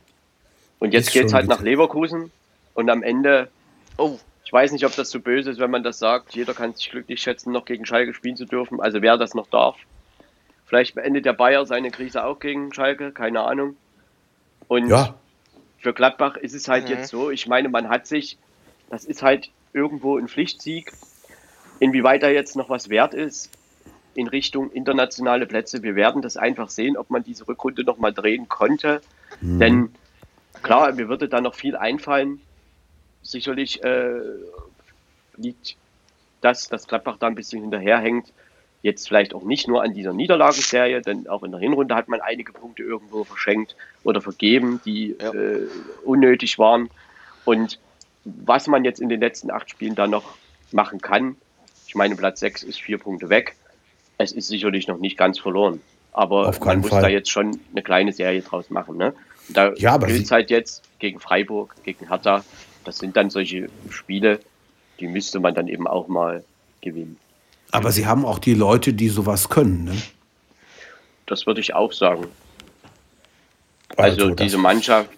Und 0.80 0.94
jetzt 0.94 1.12
geht 1.12 1.26
es 1.26 1.34
halt 1.34 1.46
bitter. 1.46 1.56
nach 1.56 1.64
Leverkusen 1.64 2.32
und 2.74 2.90
am 2.90 3.04
Ende, 3.04 3.50
oh, 3.98 4.18
ich 4.52 4.54
weiß 4.54 4.74
nicht, 4.74 4.86
ob 4.86 4.94
das 4.98 5.10
so 5.10 5.22
böse 5.22 5.50
ist, 5.50 5.62
wenn 5.62 5.72
man 5.72 5.82
das 5.82 5.98
sagt. 5.98 6.36
Jeder 6.36 6.54
kann 6.54 6.74
sich 6.74 6.92
glücklich 6.92 7.22
schätzen, 7.22 7.54
noch 7.54 7.64
gegen 7.64 7.86
Schalke 7.86 8.14
spielen 8.14 8.36
zu 8.36 8.44
dürfen. 8.44 8.82
Also 8.82 9.02
wer 9.02 9.16
das 9.16 9.34
noch 9.34 9.48
darf. 9.48 9.78
Vielleicht 10.66 10.94
beendet 10.94 11.24
der 11.24 11.32
Bayer 11.32 11.66
seine 11.66 11.90
Krise 11.90 12.26
auch 12.26 12.38
gegen 12.38 12.74
Schalke, 12.74 13.14
keine 13.14 13.44
Ahnung. 13.44 13.78
Und 14.68 14.90
ja. 14.90 15.16
für 15.78 15.94
Gladbach 15.94 16.36
ist 16.36 16.54
es 16.54 16.68
halt 16.68 16.84
mhm. 16.84 16.90
jetzt 16.90 17.12
so, 17.12 17.32
ich 17.32 17.48
meine, 17.48 17.70
man 17.70 17.88
hat 17.88 18.08
sich, 18.08 18.38
das 18.90 19.06
ist 19.06 19.24
halt 19.24 19.52
irgendwo 19.72 20.18
ein 20.18 20.28
Pflichtsieg. 20.28 20.92
Inwieweit 21.80 22.22
da 22.22 22.28
jetzt 22.28 22.58
noch 22.58 22.70
was 22.70 22.90
wert 22.90 23.14
ist, 23.14 23.58
in 24.16 24.28
Richtung 24.28 24.70
internationale 24.72 25.46
Plätze. 25.46 25.82
Wir 25.82 25.96
werden 25.96 26.22
das 26.22 26.36
einfach 26.36 26.70
sehen, 26.70 26.98
ob 26.98 27.10
man 27.10 27.24
diese 27.24 27.48
Rückrunde 27.48 27.86
noch 27.86 28.00
mal 28.00 28.12
drehen 28.12 28.50
konnte. 28.50 29.00
Mhm. 29.40 29.60
Denn 29.60 29.96
klar, 30.62 30.92
mir 30.92 31.08
würde 31.08 31.30
da 31.30 31.40
noch 31.40 31.56
viel 31.56 31.78
einfallen. 31.78 32.42
Sicherlich 33.24 33.84
äh, 33.84 34.20
liegt 35.38 35.76
das, 36.42 36.70
dass 36.70 36.88
Gladbach 36.88 37.18
da 37.20 37.28
ein 37.28 37.36
bisschen 37.36 37.62
hinterherhängt. 37.62 38.32
Jetzt 38.84 39.08
vielleicht 39.08 39.36
auch 39.36 39.44
nicht 39.44 39.68
nur 39.68 39.84
an 39.84 39.94
dieser 39.94 40.12
Niederlagenserie, 40.12 41.02
denn 41.02 41.28
auch 41.28 41.44
in 41.44 41.52
der 41.52 41.60
Hinrunde 41.60 41.94
hat 41.94 42.08
man 42.08 42.20
einige 42.20 42.52
Punkte 42.52 42.82
irgendwo 42.82 43.24
verschenkt 43.24 43.76
oder 44.04 44.22
vergeben, 44.22 44.82
die 44.86 45.16
ja. 45.20 45.34
äh, 45.34 45.68
unnötig 46.04 46.58
waren. 46.58 46.90
Und 47.46 47.80
was 48.26 48.68
man 48.68 48.84
jetzt 48.84 49.00
in 49.00 49.10
den 49.10 49.20
letzten 49.20 49.52
acht 49.52 49.70
Spielen 49.70 49.94
da 49.94 50.08
noch 50.08 50.36
machen 50.72 51.00
kann, 51.00 51.36
ich 51.88 51.94
meine, 51.94 52.16
Platz 52.16 52.40
6 52.40 52.64
ist 52.64 52.82
vier 52.82 52.98
Punkte 52.98 53.30
weg 53.30 53.56
es 54.22 54.32
ist 54.32 54.48
sicherlich 54.48 54.88
noch 54.88 54.98
nicht 54.98 55.18
ganz 55.18 55.40
verloren. 55.40 55.82
Aber 56.14 56.54
man 56.64 56.80
muss 56.80 56.90
Fall. 56.90 57.02
da 57.02 57.08
jetzt 57.08 57.30
schon 57.30 57.60
eine 57.72 57.82
kleine 57.82 58.12
Serie 58.14 58.42
draus 58.42 58.70
machen. 58.70 58.98
Ne? 58.98 59.14
Da 59.50 59.74
ja, 59.74 59.98
gilt 59.98 60.24
es 60.24 60.32
halt 60.32 60.50
jetzt 60.50 60.84
gegen 61.00 61.20
Freiburg, 61.20 61.76
gegen 61.84 62.08
Hertha. 62.08 62.44
Das 62.84 62.98
sind 62.98 63.16
dann 63.16 63.30
solche 63.30 63.70
Spiele, 63.90 64.40
die 65.00 65.08
müsste 65.08 65.40
man 65.40 65.54
dann 65.54 65.68
eben 65.68 65.88
auch 65.88 66.08
mal 66.08 66.44
gewinnen. 66.82 67.18
Aber 67.72 67.92
sie 67.92 68.06
haben 68.06 68.26
auch 68.26 68.40
die 68.40 68.54
Leute, 68.54 68.94
die 68.94 69.10
sowas 69.10 69.50
können. 69.50 69.86
Ne? 69.86 70.02
Das 71.26 71.46
würde 71.46 71.62
ich 71.62 71.74
auch 71.74 71.94
sagen. 71.94 72.28
Also, 73.98 74.26
also 74.26 74.36
diese 74.36 74.58
Mannschaft 74.58 75.10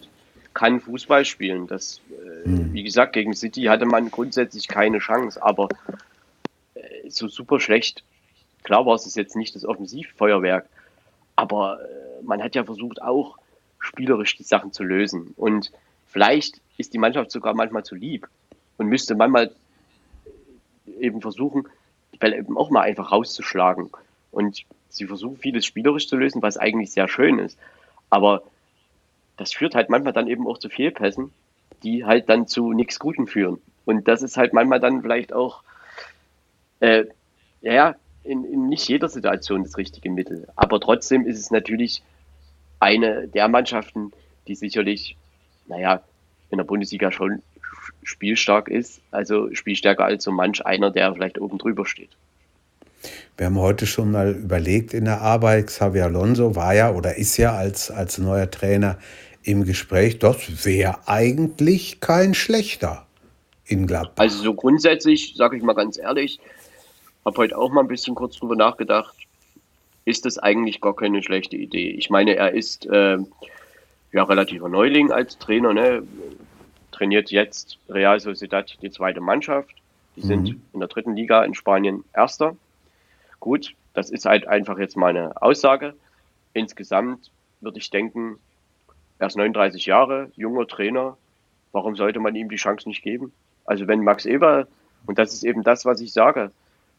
kann 0.54 0.80
Fußball 0.80 1.26
spielen. 1.26 1.68
Das, 1.68 2.02
äh, 2.12 2.46
hm. 2.46 2.74
wie 2.74 2.84
gesagt, 2.84 3.14
gegen 3.14 3.34
City 3.34 3.64
hatte 3.64 3.86
man 3.86 4.12
grundsätzlich 4.12 4.68
keine 4.68 5.00
Chance, 5.00 5.42
aber 5.42 5.70
äh, 6.76 7.10
so 7.10 7.28
super 7.28 7.60
schlecht 7.60 8.04
Klar 8.64 8.86
war 8.86 8.96
es 8.96 9.14
jetzt 9.16 9.36
nicht 9.36 9.56
das 9.56 9.66
Offensivfeuerwerk, 9.66 10.68
aber 11.36 11.80
äh, 11.82 12.24
man 12.24 12.42
hat 12.42 12.56
ja 12.56 12.64
versucht, 12.64 13.02
auch 13.02 13.38
spielerisch 13.80 14.36
die 14.38 14.44
Sachen 14.44 14.72
zu 14.72 14.84
lösen. 14.84 15.34
Und 15.36 15.72
vielleicht 16.08 16.62
ist 16.78 16.94
die 16.94 16.98
Mannschaft 16.98 17.32
sogar 17.32 17.54
manchmal 17.54 17.84
zu 17.84 17.96
lieb 17.96 18.28
und 18.78 18.88
müsste 18.88 19.16
manchmal 19.16 19.52
eben 21.00 21.22
versuchen, 21.22 21.68
die 22.14 22.18
Bälle 22.18 22.38
eben 22.38 22.58
auch 22.58 22.70
mal 22.70 22.82
einfach 22.82 23.12
rauszuschlagen. 23.12 23.90
Und 24.32 24.64
sie 24.90 25.06
versuchen 25.06 25.38
vieles 25.38 25.66
spielerisch 25.66 26.08
zu 26.08 26.18
lösen, 26.18 26.42
was 26.42 26.58
eigentlich 26.58 26.92
sehr 26.92 27.08
schön 27.08 27.40
ist. 27.40 27.58
Aber 28.10 28.44
das 29.38 29.54
führt 29.54 29.76
halt 29.76 29.90
manchmal 29.90 30.14
dann 30.14 30.28
eben 30.28 30.48
auch 30.48 30.58
zu 30.58 30.70
Fehlpässen, 30.70 31.32
die 31.84 32.06
halt 32.06 32.30
dann 32.30 32.48
zu 32.48 32.74
nichts 32.74 33.00
Gutem 33.00 33.28
führen. 33.28 33.62
Und 33.86 34.08
das 34.08 34.22
ist 34.22 34.38
halt 34.38 34.54
manchmal 34.54 34.80
dann 34.80 35.02
vielleicht 35.02 35.34
auch, 35.34 35.64
äh, 36.80 37.06
ja, 37.62 37.96
in, 38.24 38.46
in 38.46 38.70
nicht 38.70 38.88
jeder 38.88 39.10
Situation 39.10 39.64
das 39.64 39.78
richtige 39.78 40.10
Mittel. 40.10 40.48
Aber 40.56 40.80
trotzdem 40.80 41.26
ist 41.26 41.40
es 41.40 41.52
natürlich 41.52 42.02
eine 42.80 43.28
der 43.28 43.48
Mannschaften, 43.48 44.12
die 44.48 44.56
sicherlich, 44.56 45.18
naja, 45.68 46.02
in 46.54 46.58
der 46.58 46.66
Bundesliga 46.66 47.12
schon 47.12 47.42
spielstark 48.04 48.70
ist, 48.70 49.02
also 49.12 49.54
spielstärker 49.54 50.06
als 50.06 50.24
so 50.24 50.32
manch 50.32 50.66
einer, 50.66 50.92
der 50.92 51.14
vielleicht 51.14 51.40
oben 51.40 51.58
drüber 51.58 51.86
steht. 51.86 52.10
Wir 53.38 53.48
haben 53.48 53.60
heute 53.60 53.86
schon 53.86 54.12
mal 54.12 54.32
überlegt 54.32 54.94
in 54.94 55.06
der 55.06 55.22
Arbeit, 55.22 55.68
Xavier 55.68 56.06
Alonso 56.06 56.56
war 56.56 56.74
ja 56.74 56.92
oder 56.92 57.18
ist 57.18 57.38
ja 57.38 57.54
als, 57.54 57.92
als 57.92 58.18
neuer 58.18 58.50
Trainer 58.50 58.98
im 59.44 59.66
Gespräch, 59.66 60.20
das 60.20 60.66
wäre 60.66 61.08
eigentlich 61.08 62.00
kein 62.00 62.34
schlechter 62.34 63.06
in 63.66 63.88
Gladbach. 63.88 64.24
Also 64.24 64.42
so 64.42 64.54
grundsätzlich, 64.54 65.34
sage 65.36 65.58
ich 65.58 65.64
mal 65.64 65.74
ganz 65.74 65.98
ehrlich, 65.98 66.40
habe 67.26 67.38
heute 67.38 67.58
auch 67.58 67.72
mal 67.72 67.82
ein 67.82 67.88
bisschen 67.88 68.16
kurz 68.16 68.38
drüber 68.38 68.56
nachgedacht. 68.56 69.16
Ist 70.06 70.26
das 70.26 70.38
eigentlich 70.38 70.82
gar 70.82 70.96
keine 70.96 71.24
schlechte 71.24 71.56
Idee? 71.56 71.90
Ich 71.92 72.10
meine, 72.10 72.36
er 72.36 72.54
ist 72.54 72.86
äh, 72.86 73.18
ja 74.12 74.24
relativer 74.24 74.70
Neuling 74.70 75.12
als 75.12 75.38
Trainer, 75.38 75.74
ne? 75.74 76.04
Trainiert 77.04 77.32
jetzt 77.32 77.80
Real 77.90 78.18
Sociedad 78.18 78.78
die 78.82 78.90
zweite 78.90 79.20
Mannschaft. 79.20 79.76
Die 80.16 80.22
mhm. 80.22 80.26
sind 80.26 80.62
in 80.72 80.80
der 80.80 80.88
dritten 80.88 81.18
Liga 81.18 81.44
in 81.44 81.54
Spanien 81.54 82.06
Erster. 82.14 82.56
Gut, 83.42 83.76
das 83.94 84.10
ist 84.10 84.24
halt 84.26 84.48
einfach 84.48 84.78
jetzt 84.78 84.96
meine 84.96 85.42
Aussage. 85.42 85.96
Insgesamt 86.54 87.30
würde 87.60 87.80
ich 87.80 87.90
denken, 87.90 88.40
er 89.20 89.28
ist 89.28 89.36
39 89.36 89.86
Jahre, 89.86 90.32
junger 90.38 90.66
Trainer. 90.66 91.18
Warum 91.74 91.98
sollte 91.98 92.22
man 92.22 92.36
ihm 92.36 92.48
die 92.48 92.56
Chance 92.56 92.88
nicht 92.88 93.04
geben? 93.04 93.34
Also 93.66 93.86
wenn 93.86 94.02
Max 94.02 94.26
Eber, 94.26 94.68
und 95.06 95.20
das 95.20 95.34
ist 95.34 95.44
eben 95.44 95.62
das, 95.64 95.84
was 95.84 96.00
ich 96.00 96.14
sage, 96.14 96.52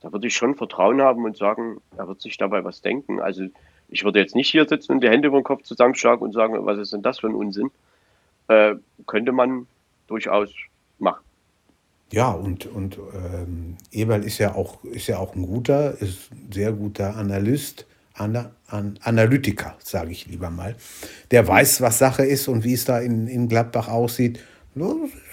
da 0.03 0.13
würde 0.13 0.27
ich 0.27 0.35
schon 0.35 0.55
Vertrauen 0.55 1.01
haben 1.01 1.25
und 1.25 1.39
sagen, 1.39 1.81
er 1.97 2.09
wird 2.09 2.21
sich 2.21 2.37
dabei 2.37 2.63
was 2.63 2.83
denken. 2.83 3.21
Also 3.21 3.47
ich 3.89 4.05
würde 4.05 4.19
jetzt 4.19 4.35
nicht 4.35 4.51
hier 4.51 4.69
sitzen 4.69 4.93
und 4.93 5.01
die 5.01 5.09
Hände 5.09 5.29
über 5.29 5.41
den 5.41 5.45
Kopf 5.45 5.63
zusammenschlagen 5.63 6.23
und 6.23 6.33
sagen, 6.33 6.55
was 6.67 6.79
ist 6.79 6.93
denn 6.93 7.01
das 7.01 7.21
für 7.21 7.29
ein 7.29 7.35
Unsinn? 7.35 7.71
Äh, 8.49 8.75
könnte 9.07 9.33
man 9.33 9.67
durchaus 10.07 10.51
machen. 10.99 11.25
Ja, 12.13 12.31
und, 12.31 12.67
und 12.67 12.99
ähm, 13.15 13.77
Eberl 13.91 14.25
ist 14.25 14.39
ja 14.39 14.55
auch 14.55 14.85
ist 14.85 15.09
ja 15.09 15.19
auch 15.19 15.35
ein 15.35 15.47
guter, 15.47 16.01
ist 16.01 16.31
ein 16.31 16.53
sehr 16.53 16.73
guter 16.73 17.17
Analyst, 17.17 17.87
Ana, 18.15 18.53
an, 18.69 18.99
Analytiker, 19.03 19.75
sage 19.81 20.13
ich 20.13 20.27
lieber 20.27 20.51
mal. 20.51 20.77
Der 21.31 21.47
weiß, 21.47 21.81
was 21.81 21.99
Sache 21.99 22.25
ist 22.25 22.47
und 22.47 22.63
wie 22.63 22.75
es 22.75 22.85
da 22.85 23.01
in, 23.01 23.27
in 23.27 23.49
Gladbach 23.49 23.89
aussieht. 23.89 24.41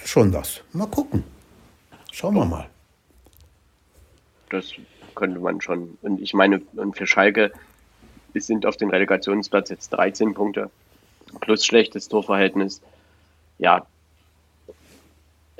Schon 0.05 0.33
was. 0.33 0.61
Mal 0.73 0.87
gucken. 0.87 1.23
Schauen 2.11 2.35
wir 2.35 2.45
mal. 2.45 2.67
Das 4.49 4.73
könnte 5.15 5.39
man 5.39 5.61
schon. 5.61 5.97
Und 6.01 6.21
ich 6.21 6.33
meine, 6.33 6.61
und 6.75 6.97
für 6.97 7.05
Schalke, 7.05 7.51
wir 8.33 8.41
sind 8.41 8.65
auf 8.65 8.77
den 8.77 8.89
Relegationsplatz 8.89 9.69
jetzt 9.69 9.89
13 9.89 10.33
Punkte 10.33 10.69
plus 11.39 11.65
schlechtes 11.65 12.07
Torverhältnis. 12.09 12.81
Ja, 13.57 13.85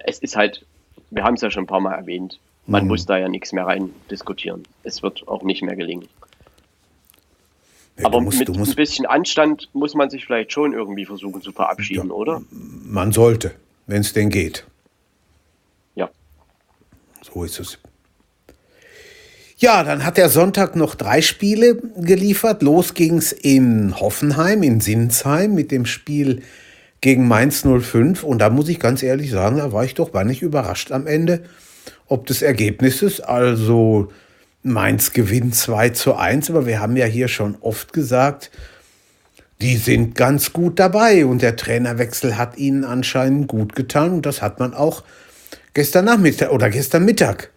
es 0.05 0.19
ist 0.19 0.35
halt, 0.35 0.65
wir 1.09 1.23
haben 1.23 1.35
es 1.35 1.41
ja 1.41 1.51
schon 1.51 1.63
ein 1.63 1.67
paar 1.67 1.79
Mal 1.79 1.93
erwähnt, 1.93 2.39
man 2.67 2.83
mhm. 2.83 2.89
muss 2.89 3.05
da 3.05 3.17
ja 3.17 3.27
nichts 3.27 3.53
mehr 3.53 3.65
rein 3.65 3.93
diskutieren. 4.09 4.63
Es 4.83 5.01
wird 5.01 5.27
auch 5.27 5.43
nicht 5.43 5.61
mehr 5.63 5.75
gelingen. 5.75 6.07
Ja, 7.97 8.05
Aber 8.05 8.21
musst, 8.21 8.39
mit 8.39 8.49
ein 8.49 8.75
bisschen 8.75 9.05
Anstand 9.05 9.69
muss 9.73 9.93
man 9.93 10.09
sich 10.09 10.25
vielleicht 10.25 10.51
schon 10.51 10.73
irgendwie 10.73 11.05
versuchen 11.05 11.41
zu 11.41 11.51
verabschieden, 11.51 12.07
ja, 12.07 12.13
oder? 12.13 12.41
Man 12.49 13.11
sollte, 13.11 13.53
wenn 13.87 14.01
es 14.01 14.13
denn 14.13 14.29
geht. 14.29 14.65
Ja. 15.95 16.09
So 17.21 17.43
ist 17.43 17.59
es. 17.59 17.79
Ja, 19.57 19.83
dann 19.83 20.03
hat 20.03 20.17
der 20.17 20.29
Sonntag 20.29 20.75
noch 20.75 20.95
drei 20.95 21.21
Spiele 21.21 21.75
geliefert. 21.75 22.63
Los 22.63 22.95
ging's 22.95 23.31
in 23.31 23.99
Hoffenheim, 23.99 24.63
in 24.63 24.81
Sinsheim 24.81 25.53
mit 25.53 25.69
dem 25.69 25.85
Spiel 25.85 26.41
gegen 27.01 27.27
Mainz 27.27 27.63
05. 27.63 28.23
Und 28.23 28.39
da 28.39 28.49
muss 28.49 28.69
ich 28.69 28.79
ganz 28.79 29.03
ehrlich 29.03 29.31
sagen, 29.31 29.57
da 29.57 29.73
war 29.73 29.83
ich 29.83 29.95
doch 29.95 30.11
gar 30.11 30.23
nicht 30.23 30.41
überrascht 30.41 30.91
am 30.91 31.07
Ende, 31.07 31.43
ob 32.07 32.27
des 32.27 32.41
Ergebnisses. 32.41 33.19
Also 33.19 34.11
Mainz 34.63 35.11
gewinnt 35.11 35.55
2 35.55 35.89
zu 35.89 36.15
1, 36.15 36.51
aber 36.51 36.67
wir 36.67 36.79
haben 36.79 36.95
ja 36.95 37.05
hier 37.05 37.27
schon 37.27 37.57
oft 37.61 37.93
gesagt, 37.93 38.51
die 39.59 39.77
sind 39.77 40.15
ganz 40.15 40.53
gut 40.53 40.79
dabei 40.79 41.25
und 41.25 41.41
der 41.41 41.55
Trainerwechsel 41.55 42.37
hat 42.37 42.57
ihnen 42.57 42.83
anscheinend 42.83 43.47
gut 43.47 43.75
getan 43.75 44.11
und 44.11 44.25
das 44.25 44.41
hat 44.41 44.59
man 44.59 44.73
auch 44.73 45.03
gestern 45.73 46.05
Nachmittag 46.05 46.51
oder 46.51 46.69
gestern 46.69 47.05
Mittag 47.05 47.51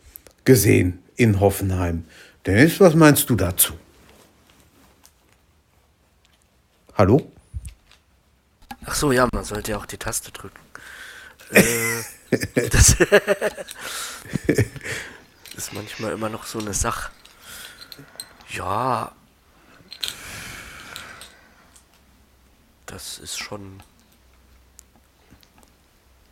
gesehen 0.45 0.99
in 1.17 1.41
Hoffenheim. 1.41 2.05
Dennis, 2.47 2.79
was 2.81 2.95
meinst 2.95 3.31
du 3.31 3.37
dazu? 3.37 3.73
Hallo? 6.95 7.34
Ach 8.87 8.95
so, 8.95 9.13
ja, 9.13 9.29
man 9.33 9.45
sollte 9.45 9.73
ja 9.73 9.79
auch 9.79 9.87
die 9.87 9.99
Taste 9.99 10.31
drücken. 10.33 10.59
äh, 11.51 12.03
das 12.71 12.97
ist 15.57 15.73
manchmal 15.73 16.13
immer 16.13 16.29
noch 16.29 16.45
so 16.45 16.59
eine 16.59 16.75
Sache. 16.75 17.11
Ja. 18.51 19.13
Das 22.87 23.19
ist 23.19 23.39
schon. 23.39 23.83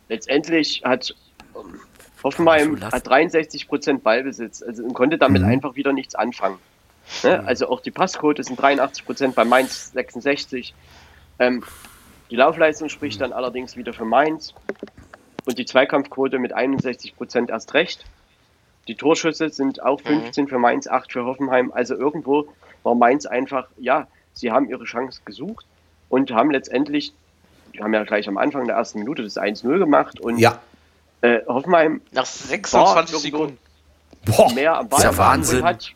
Letztendlich 0.09 0.83
hat 0.83 1.15
Hoffenheim 2.23 2.81
hat 2.81 3.07
63 3.07 3.67
Prozent 3.67 4.03
Ballbesitz 4.03 4.61
also 4.61 4.83
und 4.83 4.93
konnte 4.93 5.17
damit 5.17 5.41
mhm. 5.41 5.49
einfach 5.49 5.75
wieder 5.75 5.91
nichts 5.91 6.15
anfangen. 6.15 6.57
Ne? 7.23 7.41
Mhm. 7.41 7.47
Also 7.47 7.69
auch 7.69 7.81
die 7.81 7.91
Passquote 7.91 8.43
sind 8.43 8.59
83 8.59 9.05
Prozent 9.05 9.35
bei 9.35 9.43
Mainz 9.43 9.91
66. 9.91 10.73
Ähm, 11.39 11.63
die 12.33 12.37
Laufleistung 12.37 12.89
spricht 12.89 13.19
mhm. 13.19 13.25
dann 13.25 13.33
allerdings 13.33 13.77
wieder 13.77 13.93
für 13.93 14.05
Mainz 14.05 14.55
und 15.45 15.59
die 15.59 15.65
Zweikampfquote 15.65 16.39
mit 16.39 16.51
61 16.51 17.15
Prozent 17.15 17.51
erst 17.51 17.75
recht. 17.75 18.05
Die 18.87 18.95
Torschüsse 18.95 19.49
sind 19.49 19.83
auch 19.83 20.01
15 20.01 20.45
mhm. 20.45 20.47
für 20.47 20.57
Mainz, 20.57 20.87
8 20.87 21.11
für 21.11 21.25
Hoffenheim. 21.25 21.71
Also 21.71 21.93
irgendwo 21.93 22.47
war 22.81 22.95
Mainz 22.95 23.27
einfach, 23.27 23.67
ja, 23.77 24.07
sie 24.33 24.51
haben 24.51 24.67
ihre 24.67 24.83
Chance 24.85 25.21
gesucht 25.25 25.67
und 26.09 26.31
haben 26.31 26.49
letztendlich, 26.49 27.13
die 27.75 27.83
haben 27.83 27.93
ja 27.93 28.03
gleich 28.03 28.27
am 28.27 28.39
Anfang 28.39 28.65
der 28.65 28.77
ersten 28.77 28.97
Minute 28.97 29.21
das 29.21 29.37
1-0 29.37 29.77
gemacht 29.77 30.19
und 30.19 30.39
ja. 30.39 30.59
Äh, 31.21 31.45
Hoffenheim 31.45 32.01
nach 32.13 32.25
26 32.25 33.15
Sekunden 33.19 33.59
Boah, 34.25 34.51
mehr 34.53 34.75
am 34.75 34.89
Ball 34.89 35.01
ist 35.01 35.05
ja 35.05 35.17
Wahnsinn. 35.17 35.63
Hat, 35.63 35.91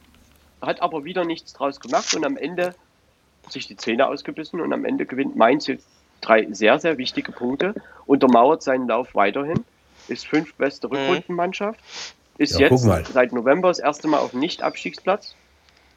hat 0.61 0.83
aber 0.83 1.03
wieder 1.03 1.25
nichts 1.25 1.53
draus 1.53 1.79
gemacht 1.79 2.13
und 2.13 2.23
am 2.23 2.37
Ende 2.37 2.75
sich 3.49 3.67
die 3.67 3.75
Zähne 3.75 4.07
ausgebissen 4.07 4.61
und 4.61 4.71
am 4.71 4.85
Ende 4.85 5.07
gewinnt 5.07 5.35
Mainz 5.35 5.65
jetzt 5.65 5.96
drei 6.21 6.47
sehr, 6.51 6.79
sehr 6.79 6.97
wichtige 6.97 7.31
Punkte, 7.31 7.75
untermauert 8.05 8.63
seinen 8.63 8.87
Lauf 8.87 9.13
weiterhin, 9.13 9.63
ist 10.07 10.27
fünf 10.27 10.53
beste 10.55 10.87
mhm. 10.87 10.95
Rückrundenmannschaft, 10.95 11.79
ist 12.37 12.59
ja, 12.59 12.67
jetzt 12.67 13.13
seit 13.13 13.33
November 13.33 13.69
das 13.69 13.79
erste 13.79 14.07
Mal 14.07 14.19
auf 14.19 14.33
Nicht-Abstiegsplatz 14.33 15.35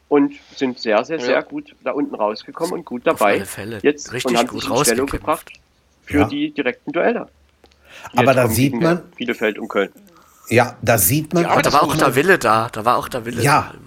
und 0.08 0.34
sind 0.56 0.78
sehr, 0.78 1.04
sehr, 1.04 1.20
sehr 1.20 1.30
ja. 1.30 1.40
gut 1.42 1.74
da 1.84 1.92
unten 1.92 2.14
rausgekommen 2.14 2.72
und 2.72 2.84
gut 2.84 3.06
dabei. 3.06 3.44
Jetzt 3.82 4.12
Richtig 4.12 4.30
und 4.30 4.38
haben 4.38 4.48
gut 4.48 4.62
sich 4.62 4.70
in 4.70 4.84
Stellung 4.84 5.06
gebracht 5.06 5.52
für 6.04 6.20
ja. 6.20 6.28
die 6.28 6.50
direkten 6.50 6.92
Duelle. 6.92 7.28
Aber 8.16 8.34
da 8.34 8.48
sieht 8.48 8.74
man. 8.80 9.02
Bielefeld 9.16 9.58
und 9.58 9.68
Köln. 9.68 9.90
Ja, 10.48 10.76
da 10.82 10.98
sieht 10.98 11.32
man. 11.32 11.44
Ja, 11.44 11.50
aber 11.50 11.62
da 11.62 11.72
war 11.72 11.82
auch 11.84 11.96
der 11.96 12.14
Wille 12.16 12.38
da. 12.38 12.68
Da 12.72 12.84
war 12.84 12.96
auch 12.96 13.08
der 13.08 13.24
Wille 13.24 13.42
ja. 13.42 13.72
da. 13.72 13.78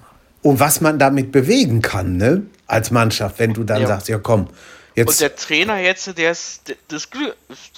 Und 0.50 0.60
was 0.60 0.82
man 0.82 0.98
damit 0.98 1.32
bewegen 1.32 1.82
kann, 1.82 2.18
ne? 2.18 2.44
Als 2.68 2.92
Mannschaft, 2.92 3.40
wenn 3.40 3.54
du 3.54 3.64
dann 3.64 3.82
ja. 3.82 3.88
sagst, 3.88 4.08
ja 4.08 4.18
komm. 4.18 4.48
Jetzt, 4.96 5.10
und 5.10 5.22
der 5.22 5.36
Trainer 5.36 5.80
jetzt, 5.80 6.18
der 6.18 6.32
ist, 6.32 6.76
das, 6.90 7.10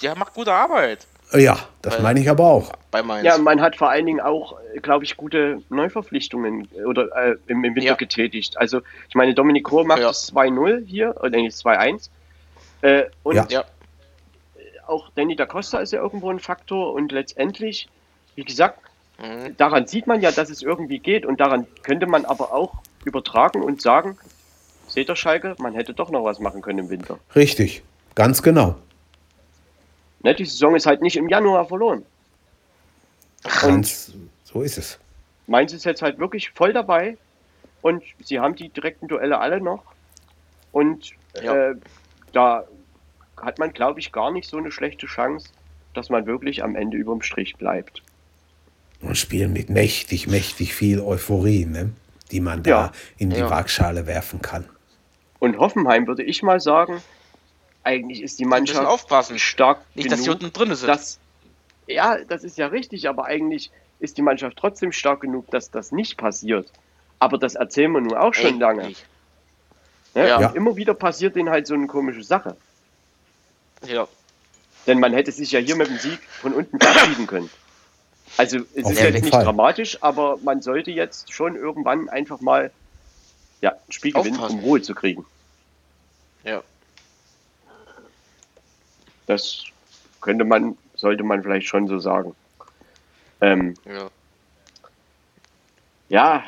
der 0.02 0.16
macht 0.16 0.34
gute 0.34 0.52
Arbeit. 0.52 1.06
Ja, 1.32 1.58
das 1.82 2.00
meine 2.00 2.20
ich 2.20 2.30
aber 2.30 2.44
auch. 2.44 2.72
Bei 2.92 3.02
Ja, 3.22 3.36
man 3.38 3.60
hat 3.60 3.74
vor 3.76 3.90
allen 3.90 4.06
Dingen 4.06 4.20
auch, 4.20 4.56
glaube 4.80 5.04
ich, 5.04 5.16
gute 5.16 5.60
Neuverpflichtungen 5.70 6.68
oder 6.86 7.08
äh, 7.16 7.36
im, 7.48 7.64
im, 7.64 7.74
Winter 7.74 7.88
ja. 7.88 7.94
getätigt. 7.94 8.56
Also, 8.56 8.80
ich 9.08 9.14
meine, 9.16 9.34
Dominik 9.34 9.70
Rohr 9.72 9.84
macht 9.84 10.00
ja. 10.00 10.08
das 10.08 10.32
2-0 10.32 10.84
hier, 10.86 11.16
oder 11.18 11.30
nee, 11.30 11.48
2-1. 11.48 12.10
Äh, 12.82 13.04
und 13.24 13.50
ja 13.50 13.64
auch 14.86 15.10
Danny 15.14 15.36
da 15.36 15.46
Costa 15.46 15.78
ist 15.78 15.92
ja 15.92 16.00
irgendwo 16.00 16.30
ein 16.30 16.40
Faktor 16.40 16.92
und 16.92 17.12
letztendlich, 17.12 17.88
wie 18.34 18.44
gesagt, 18.44 18.78
mhm. 19.18 19.56
daran 19.56 19.86
sieht 19.86 20.06
man 20.06 20.20
ja, 20.20 20.30
dass 20.30 20.50
es 20.50 20.62
irgendwie 20.62 20.98
geht 20.98 21.26
und 21.26 21.40
daran 21.40 21.66
könnte 21.82 22.06
man 22.06 22.24
aber 22.24 22.52
auch 22.52 22.74
übertragen 23.04 23.62
und 23.62 23.82
sagen, 23.82 24.18
seht 24.96 25.10
ihr 25.10 25.16
Schalke, 25.16 25.54
man 25.58 25.74
hätte 25.74 25.92
doch 25.92 26.10
noch 26.10 26.24
was 26.24 26.40
machen 26.40 26.62
können 26.62 26.78
im 26.78 26.88
Winter. 26.88 27.18
Richtig, 27.34 27.82
ganz 28.14 28.42
genau. 28.42 28.76
Ne, 30.22 30.34
die 30.34 30.46
Saison 30.46 30.74
ist 30.74 30.86
halt 30.86 31.02
nicht 31.02 31.18
im 31.18 31.28
Januar 31.28 31.66
verloren. 31.66 32.02
Ganz, 33.60 34.14
so 34.42 34.62
ist 34.62 34.78
es. 34.78 34.98
Mainz 35.46 35.74
ist 35.74 35.84
jetzt 35.84 36.00
halt 36.00 36.18
wirklich 36.18 36.50
voll 36.50 36.72
dabei 36.72 37.18
und 37.82 38.02
sie 38.24 38.40
haben 38.40 38.56
die 38.56 38.70
direkten 38.70 39.06
Duelle 39.06 39.38
alle 39.38 39.60
noch 39.60 39.84
und 40.72 41.12
ja. 41.42 41.72
äh, 41.72 41.74
da 42.32 42.64
hat 43.36 43.58
man, 43.58 43.74
glaube 43.74 44.00
ich, 44.00 44.12
gar 44.12 44.32
nicht 44.32 44.48
so 44.48 44.56
eine 44.56 44.72
schlechte 44.72 45.06
Chance, 45.06 45.50
dass 45.92 46.08
man 46.08 46.24
wirklich 46.24 46.64
am 46.64 46.74
Ende 46.74 46.96
überm 46.96 47.20
Strich 47.20 47.56
bleibt. 47.56 48.02
Und 49.02 49.18
spielen 49.18 49.52
mit 49.52 49.68
mächtig, 49.68 50.26
mächtig 50.26 50.74
viel 50.74 51.02
Euphorie, 51.02 51.66
ne? 51.66 51.92
die 52.30 52.40
man 52.40 52.62
da 52.62 52.70
ja. 52.70 52.92
in 53.18 53.28
die 53.28 53.40
ja. 53.40 53.50
Waagschale 53.50 54.06
werfen 54.06 54.40
kann. 54.40 54.64
Und 55.38 55.58
Hoffenheim 55.58 56.06
würde 56.06 56.22
ich 56.22 56.42
mal 56.42 56.60
sagen, 56.60 57.02
eigentlich 57.84 58.22
ist 58.22 58.38
die 58.38 58.44
Mannschaft 58.44 58.86
aufpassen. 58.86 59.38
stark 59.38 59.80
Nicht, 59.94 60.04
genug, 60.04 60.10
dass 60.10 60.24
sie 60.24 60.30
unten 60.30 60.52
drin 60.52 60.74
sind. 60.74 60.88
Dass, 60.88 61.18
ja, 61.86 62.18
das 62.24 62.42
ist 62.42 62.58
ja 62.58 62.66
richtig, 62.66 63.08
aber 63.08 63.26
eigentlich 63.26 63.70
ist 64.00 64.18
die 64.18 64.22
Mannschaft 64.22 64.56
trotzdem 64.58 64.92
stark 64.92 65.20
genug, 65.20 65.50
dass 65.50 65.70
das 65.70 65.92
nicht 65.92 66.16
passiert. 66.16 66.70
Aber 67.18 67.38
das 67.38 67.54
erzählen 67.54 67.92
wir 67.92 68.00
nun 68.00 68.14
auch 68.14 68.34
schon 68.34 68.54
Ey, 68.54 68.58
lange. 68.58 68.88
Ne? 70.14 70.28
Ja, 70.28 70.40
ja. 70.40 70.48
Immer 70.50 70.76
wieder 70.76 70.94
passiert 70.94 71.36
denen 71.36 71.50
halt 71.50 71.66
so 71.66 71.74
eine 71.74 71.86
komische 71.86 72.22
Sache. 72.22 72.56
Ja. 73.86 74.08
Denn 74.86 75.00
man 75.00 75.12
hätte 75.12 75.32
sich 75.32 75.52
ja 75.52 75.60
hier 75.60 75.76
mit 75.76 75.88
dem 75.88 75.98
Sieg 75.98 76.18
von 76.40 76.52
unten 76.52 76.78
verabschieden 76.78 77.26
können. 77.26 77.50
Also 78.36 78.58
es 78.74 78.84
Auf 78.84 78.92
ist 78.92 79.00
jetzt 79.00 79.22
nicht 79.22 79.34
Fall. 79.34 79.44
dramatisch, 79.44 79.98
aber 80.02 80.38
man 80.42 80.60
sollte 80.60 80.90
jetzt 80.90 81.32
schon 81.32 81.56
irgendwann 81.56 82.08
einfach 82.08 82.40
mal 82.40 82.70
ja, 83.66 83.72
ein 83.72 83.92
Spiel 83.92 84.12
gewinnen, 84.12 84.38
um 84.38 84.60
Ruhe 84.60 84.80
zu 84.80 84.94
kriegen. 84.94 85.26
Ja. 86.44 86.62
Das 89.26 89.64
könnte 90.20 90.44
man, 90.44 90.78
sollte 90.94 91.24
man 91.24 91.42
vielleicht 91.42 91.66
schon 91.66 91.88
so 91.88 91.98
sagen. 91.98 92.34
Ähm, 93.40 93.74
ja. 93.84 94.08
Ja. 96.08 96.44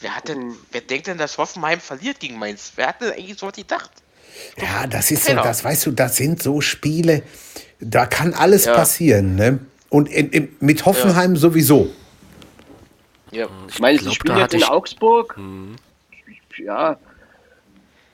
Wer 0.00 0.16
hat 0.16 0.26
denn, 0.26 0.56
wer 0.72 0.80
denkt 0.80 1.06
denn, 1.06 1.18
dass 1.18 1.38
Hoffenheim 1.38 1.78
verliert 1.78 2.18
gegen 2.18 2.40
Mainz? 2.40 2.72
Wer 2.74 2.88
hat 2.88 3.00
denn 3.00 3.12
eigentlich 3.12 3.38
so 3.38 3.46
was 3.46 3.54
gedacht? 3.54 3.90
Ja, 4.56 4.88
das 4.88 5.12
ist 5.12 5.26
genau. 5.26 5.42
so, 5.42 5.48
das 5.48 5.62
weißt 5.62 5.86
du, 5.86 5.92
das 5.92 6.16
sind 6.16 6.42
so 6.42 6.60
Spiele, 6.60 7.22
da 7.78 8.06
kann 8.06 8.34
alles 8.34 8.64
ja. 8.64 8.74
passieren, 8.74 9.36
ne? 9.36 9.60
Und 9.90 10.08
in, 10.08 10.30
in, 10.30 10.56
mit 10.58 10.86
Hoffenheim 10.86 11.34
ja. 11.34 11.40
sowieso. 11.40 11.92
Ja, 13.32 13.48
ich 13.68 13.80
meine, 13.80 13.98
sie 13.98 14.14
spielen 14.14 14.38
jetzt 14.38 14.54
in 14.54 14.64
Augsburg. 14.64 15.36
Hm. 15.36 15.76
Ja, 16.58 16.98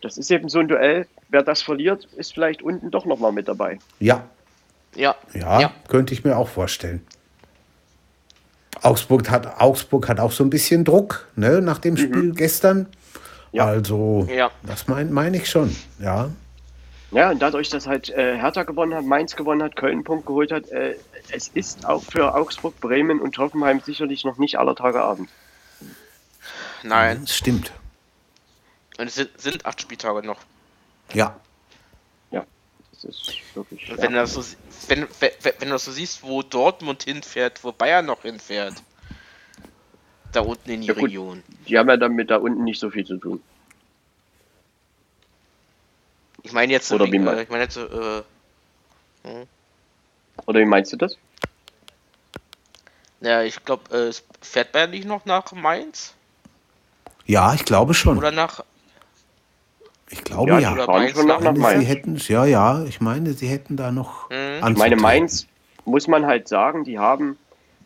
das 0.01 0.17
ist 0.17 0.31
eben 0.31 0.49
so 0.49 0.61
ein 0.61 0.69
Duell. 0.69 1.07
Wer 1.29 1.43
das 1.43 1.61
verliert, 1.61 2.09
ist 2.17 2.33
vielleicht 2.33 2.63
unten 2.63 2.91
doch 2.91 3.05
nochmal 3.05 3.33
mit 3.33 3.49
dabei. 3.49 3.79
Ja. 4.01 4.25
Ja. 4.95 5.15
ja. 5.35 5.61
Ja, 5.61 5.73
könnte 5.89 6.15
ich 6.15 6.25
mir 6.25 6.37
auch 6.37 6.49
vorstellen. 6.49 7.07
Augsburg 8.81 9.29
hat, 9.29 9.61
Augsburg 9.61 10.09
hat 10.09 10.21
auch 10.21 10.33
so 10.33 10.45
ein 10.45 10.51
bisschen 10.51 10.85
Druck, 10.85 11.29
ne, 11.37 11.61
nach 11.61 11.79
dem 11.79 11.95
mhm. 11.95 11.99
Spiel 11.99 12.33
gestern. 12.33 12.87
Ja. 13.53 13.67
Also, 13.67 14.27
ja. 14.31 14.51
das 14.63 14.87
meine 14.89 15.11
mein 15.11 15.35
ich 15.35 15.51
schon, 15.51 15.75
ja. 15.99 16.31
Ja, 17.11 17.31
und 17.31 17.41
dadurch, 17.41 17.71
dass 17.71 17.87
halt 17.87 18.11
äh, 18.11 18.37
Hertha 18.37 18.65
gewonnen 18.65 18.95
hat, 18.95 19.05
Mainz 19.05 19.35
gewonnen 19.35 19.63
hat, 19.63 19.77
Köln 19.77 19.93
einen 19.93 20.05
Punkt 20.05 20.27
geholt 20.27 20.53
hat, 20.53 20.69
äh, 20.71 20.95
es 21.31 21.49
ist 21.49 21.87
auch 21.87 22.03
für 22.03 22.35
Augsburg, 22.35 22.81
Bremen 22.81 23.21
und 23.21 23.39
Hoffenheim 23.39 23.81
sicherlich 23.81 24.25
noch 24.25 24.39
nicht 24.39 24.59
aller 24.59 24.75
Tage 24.75 25.03
Abend. 25.03 25.31
Nein. 26.83 27.23
Das 27.23 27.37
stimmt. 27.37 27.73
Und 28.99 29.07
es 29.07 29.15
sind, 29.15 29.41
sind 29.41 29.67
acht 29.67 29.81
Spieltage 29.81 30.27
noch. 30.27 30.41
Ja. 31.13 31.39
Ja, 32.31 32.45
das 32.93 33.05
ist 33.05 33.33
wirklich. 33.55 33.91
Wenn, 33.97 34.15
ja. 34.15 34.23
du 34.23 34.27
so, 34.27 34.45
wenn, 34.89 35.07
wenn, 35.21 35.31
wenn 35.59 35.71
du 35.71 35.79
so 35.79 35.93
siehst, 35.93 36.23
wo 36.23 36.43
Dortmund 36.43 37.05
hinfährt, 37.05 37.63
wo 37.65 37.73
Bayern 37.73 38.07
noch 38.07 38.23
hinfährt, 38.23 38.83
da 40.33 40.41
unten 40.41 40.71
in 40.71 40.81
die 40.83 40.89
ja, 40.89 40.95
Region. 40.95 41.43
Die 41.67 41.79
haben 41.79 41.89
ja 41.89 41.97
damit 41.97 42.31
da 42.31 42.37
unten 42.37 42.65
nicht 42.65 42.81
so 42.81 42.91
viel 42.91 43.07
zu 43.07 43.17
tun. 43.17 43.43
Ich 46.43 46.53
meine 46.53 46.73
jetzt, 46.73 46.91
Oder 46.93 47.07
wie, 47.07 47.17
äh, 47.17 47.43
ich 47.43 47.49
meine 47.49 47.63
jetzt, 47.63 47.77
äh, 47.77 48.23
hm. 49.23 49.47
Oder 50.47 50.61
wie 50.61 50.65
meinst 50.65 50.93
du 50.93 50.97
das? 50.97 51.17
Ja, 53.21 53.43
ich 53.43 53.65
glaube, 53.65 53.97
äh, 53.97 54.13
fährt 54.41 54.73
Bayern 54.73 54.91
nicht 54.91 55.07
noch 55.07 55.25
nach 55.25 55.53
Mainz? 55.53 56.15
Ja, 57.27 57.53
ich 57.55 57.65
glaube 57.65 57.95
schon. 57.95 58.19
Oder 58.19 58.31
nach. 58.31 58.65
Ich 60.11 60.25
glaube 60.25 60.53
ja. 60.53 60.59
ja. 60.61 60.73
Oder 60.73 60.87
Mainz 60.87 61.17
schon 61.17 61.27
nach, 61.27 61.41
nach 61.41 61.55
Mainz. 61.55 61.81
Sie 61.81 61.87
hätten 61.87 62.17
ja, 62.17 62.45
ja, 62.47 62.85
ich 62.85 63.01
meine, 63.01 63.33
sie 63.33 63.49
hätten 63.49 63.77
da 63.77 63.91
noch. 63.91 64.31
Mhm. 64.31 64.67
Ich 64.69 64.77
meine, 64.77 64.97
Mainz 64.97 65.47
muss 65.85 66.07
man 66.07 66.27
halt 66.27 66.49
sagen, 66.49 66.85
die 66.85 66.99
haben 66.99 67.39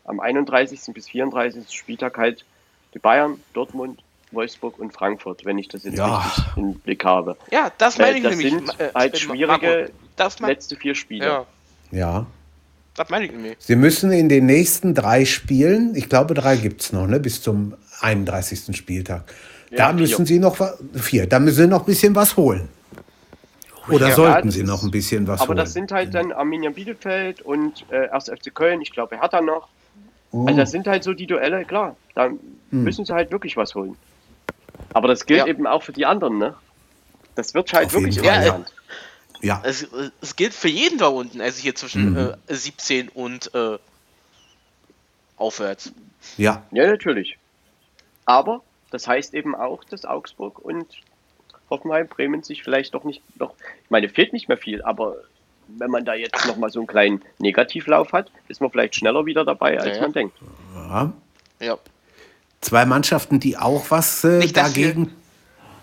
am 0.04 0.20
31. 0.20 0.80
bis 0.92 1.08
34. 1.08 1.70
Spieltag 1.70 2.18
halt 2.18 2.44
die 2.94 2.98
Bayern, 2.98 3.40
Dortmund, 3.54 4.02
Wolfsburg 4.32 4.78
und 4.78 4.92
Frankfurt, 4.92 5.44
wenn 5.44 5.58
ich 5.58 5.68
das 5.68 5.84
jetzt 5.84 5.98
ja. 5.98 6.18
richtig 6.18 6.44
im 6.56 6.74
Blick 6.74 7.04
habe. 7.04 7.36
Ja, 7.50 7.70
das 7.78 7.98
meine 7.98 8.18
ich 8.18 8.22
das 8.22 8.36
nämlich. 8.36 8.66
Das 8.66 8.76
sind 8.76 8.80
äh, 8.80 8.92
halt 8.94 9.18
schwierige 9.18 9.90
letzte 10.40 10.76
vier 10.76 10.94
Spiele. 10.94 11.26
Ja. 11.26 11.46
ja. 11.90 12.26
Das 12.94 13.08
meine 13.08 13.24
ich 13.24 13.32
nämlich. 13.32 13.56
Sie 13.58 13.76
müssen 13.76 14.12
in 14.12 14.28
den 14.28 14.46
nächsten 14.46 14.94
drei 14.94 15.24
Spielen, 15.24 15.94
ich 15.94 16.08
glaube 16.08 16.34
drei 16.34 16.56
gibt 16.56 16.82
es 16.82 16.92
noch, 16.92 17.06
ne, 17.06 17.20
bis 17.20 17.40
zum 17.42 17.74
31. 18.00 18.76
Spieltag. 18.76 19.24
Ja, 19.70 19.76
da 19.78 19.92
müssen. 19.94 20.26
Sie 20.26 20.38
noch 20.38 20.56
vier, 20.94 21.26
da 21.26 21.38
müssen 21.38 21.62
Sie 21.62 21.66
noch 21.66 21.80
ein 21.80 21.86
bisschen 21.86 22.14
was 22.14 22.36
holen. 22.36 22.68
Oder 23.88 24.08
ja, 24.08 24.14
sollten 24.14 24.50
Sie 24.50 24.62
noch 24.62 24.82
ein 24.82 24.90
bisschen 24.90 25.26
was 25.26 25.40
aber 25.40 25.48
holen? 25.48 25.58
Aber 25.58 25.64
das 25.64 25.72
sind 25.72 25.90
halt 25.90 26.14
dann 26.14 26.32
Arminia 26.32 26.70
Bielefeld 26.70 27.40
und 27.40 27.84
äh, 27.90 28.08
1. 28.08 28.26
FC 28.26 28.54
Köln, 28.54 28.80
ich 28.82 28.92
glaube, 28.92 29.16
er 29.16 29.22
hat 29.22 29.32
da 29.32 29.40
noch. 29.40 29.68
Oh. 30.30 30.46
Also 30.46 30.60
das 30.60 30.70
sind 30.70 30.86
halt 30.86 31.02
so 31.02 31.14
die 31.14 31.26
Duelle, 31.26 31.64
klar, 31.64 31.96
da 32.14 32.26
hm. 32.26 32.38
müssen 32.70 33.04
Sie 33.04 33.12
halt 33.12 33.30
wirklich 33.32 33.56
was 33.56 33.74
holen. 33.74 33.96
Aber 34.92 35.08
das 35.08 35.24
gilt 35.24 35.40
ja. 35.40 35.46
eben 35.46 35.66
auch 35.66 35.82
für 35.82 35.92
die 35.92 36.04
anderen, 36.04 36.38
ne? 36.38 36.54
Das 37.34 37.54
wird 37.54 37.72
halt 37.72 37.86
Auf 37.86 37.94
wirklich 37.94 38.18
interessant. 38.18 38.72
Ja. 39.42 39.60
Es, 39.64 39.86
es, 40.20 40.36
gilt 40.36 40.54
für 40.54 40.68
jeden 40.68 40.98
da 40.98 41.08
unten, 41.08 41.40
also 41.40 41.60
hier 41.60 41.74
zwischen 41.74 42.12
mhm. 42.12 42.34
äh, 42.46 42.54
17 42.54 43.08
und 43.08 43.52
äh, 43.54 43.78
aufwärts. 45.36 45.92
Ja. 46.36 46.62
Ja, 46.70 46.86
natürlich. 46.86 47.38
Aber 48.24 48.62
das 48.90 49.08
heißt 49.08 49.34
eben 49.34 49.54
auch, 49.54 49.82
dass 49.84 50.04
Augsburg 50.04 50.60
und 50.60 50.86
Hoffenheim, 51.68 52.06
Bremen 52.06 52.42
sich 52.42 52.62
vielleicht 52.62 52.94
doch 52.94 53.04
nicht 53.04 53.22
noch, 53.38 53.54
ich 53.84 53.90
meine, 53.90 54.08
fehlt 54.08 54.32
nicht 54.32 54.48
mehr 54.48 54.58
viel, 54.58 54.82
aber 54.82 55.16
wenn 55.66 55.90
man 55.90 56.04
da 56.04 56.14
jetzt 56.14 56.46
nochmal 56.46 56.70
so 56.70 56.80
einen 56.80 56.86
kleinen 56.86 57.22
Negativlauf 57.38 58.12
hat, 58.12 58.30
ist 58.48 58.60
man 58.60 58.70
vielleicht 58.70 58.94
schneller 58.94 59.26
wieder 59.26 59.44
dabei, 59.44 59.78
als 59.80 59.96
ja, 59.96 60.02
man 60.02 60.12
denkt. 60.12 60.36
Ja. 60.74 61.12
ja. 61.60 61.78
Zwei 62.60 62.84
Mannschaften, 62.84 63.40
die 63.40 63.56
auch 63.56 63.90
was 63.90 64.22
äh, 64.22 64.38
nicht, 64.38 64.56
dagegen. 64.56 65.12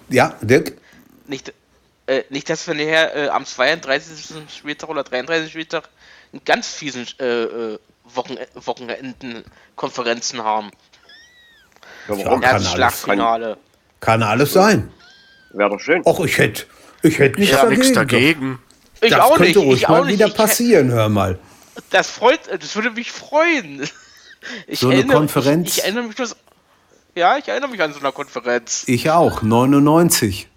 Ja, 0.10 0.36
Dirk? 0.42 0.78
Nicht, 1.28 1.54
äh, 2.10 2.24
nicht 2.30 2.50
dass 2.50 2.68
wir 2.68 2.74
nachher 2.74 3.16
äh, 3.16 3.30
am 3.30 3.46
32. 3.46 4.36
Spieltag 4.56 4.90
oder 4.90 5.04
33. 5.04 5.52
Spieltag 5.52 5.90
einen 6.34 6.44
ganz 6.44 6.68
fiesen 6.70 7.08
äh, 7.20 7.44
äh 7.44 7.80
Wochen 8.16 8.38
Wochenenden-Konferenzen 8.56 10.44
haben. 10.44 10.72
Ja, 12.08 12.26
warum? 12.26 12.42
Kann 12.42 12.66
alles, 12.66 13.04
kann, 13.04 13.56
kann 14.00 14.24
alles 14.24 14.54
sein. 14.54 14.92
Wäre 15.54 15.70
doch 15.70 15.80
schön. 15.80 16.02
Och, 16.06 16.26
ich 16.26 16.40
hätte 16.40 16.66
ich 17.04 17.20
hätt 17.20 17.38
nichts, 17.38 17.54
ja, 17.54 17.62
dagegen. 17.62 17.80
nichts 17.80 17.94
dagegen. 17.94 18.60
Ich 19.02 19.12
das 19.12 19.20
auch 19.20 19.38
könnte 19.38 19.60
nicht. 19.60 19.68
ruhig 19.68 19.82
ich 19.84 19.88
mal 19.88 20.08
wieder 20.08 20.26
nicht. 20.26 20.38
passieren, 20.38 20.92
hör 20.92 21.08
mal. 21.08 21.38
Das 21.92 22.10
freut, 22.10 22.40
das 22.52 22.76
würde 22.76 22.92
mich 22.92 23.12
freuen. 23.12 23.88
Ich 24.68 24.80
so 24.80 24.88
eine 24.88 25.00
erinnere, 25.00 25.18
Konferenz. 25.18 25.70
Ich, 25.70 25.78
ich, 25.78 25.84
erinnere 25.84 26.04
mich 26.06 26.16
das, 26.16 26.36
ja, 27.14 27.38
ich 27.38 27.48
erinnere 27.48 27.70
mich 27.70 27.82
an 27.82 27.94
so 27.94 28.00
eine 28.00 28.12
Konferenz. 28.12 28.84
Ich 28.88 29.12
auch, 29.12 29.42
99. 29.42 30.49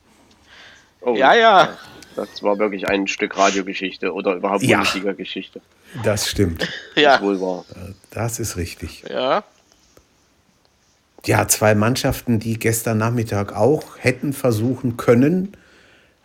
Oh, 1.04 1.14
ja, 1.14 1.34
ja. 1.34 1.76
Das 2.16 2.42
war 2.42 2.58
wirklich 2.58 2.88
ein 2.88 3.06
Stück 3.06 3.36
Radiogeschichte 3.36 4.12
oder 4.12 4.34
überhaupt 4.34 4.62
ja. 4.62 4.78
Bundesliga-Geschichte. 4.78 5.60
Das 6.04 6.28
stimmt. 6.28 6.68
ja. 6.94 7.12
Das 7.12 7.22
wohl 7.22 7.40
wahr. 7.40 7.64
Das 8.10 8.38
ist 8.38 8.56
richtig. 8.56 9.04
Ja. 9.08 9.44
Ja, 11.24 11.46
zwei 11.46 11.74
Mannschaften, 11.74 12.40
die 12.40 12.58
gestern 12.58 12.98
Nachmittag 12.98 13.54
auch 13.54 13.84
hätten 13.98 14.32
versuchen 14.32 14.96
können, 14.96 15.56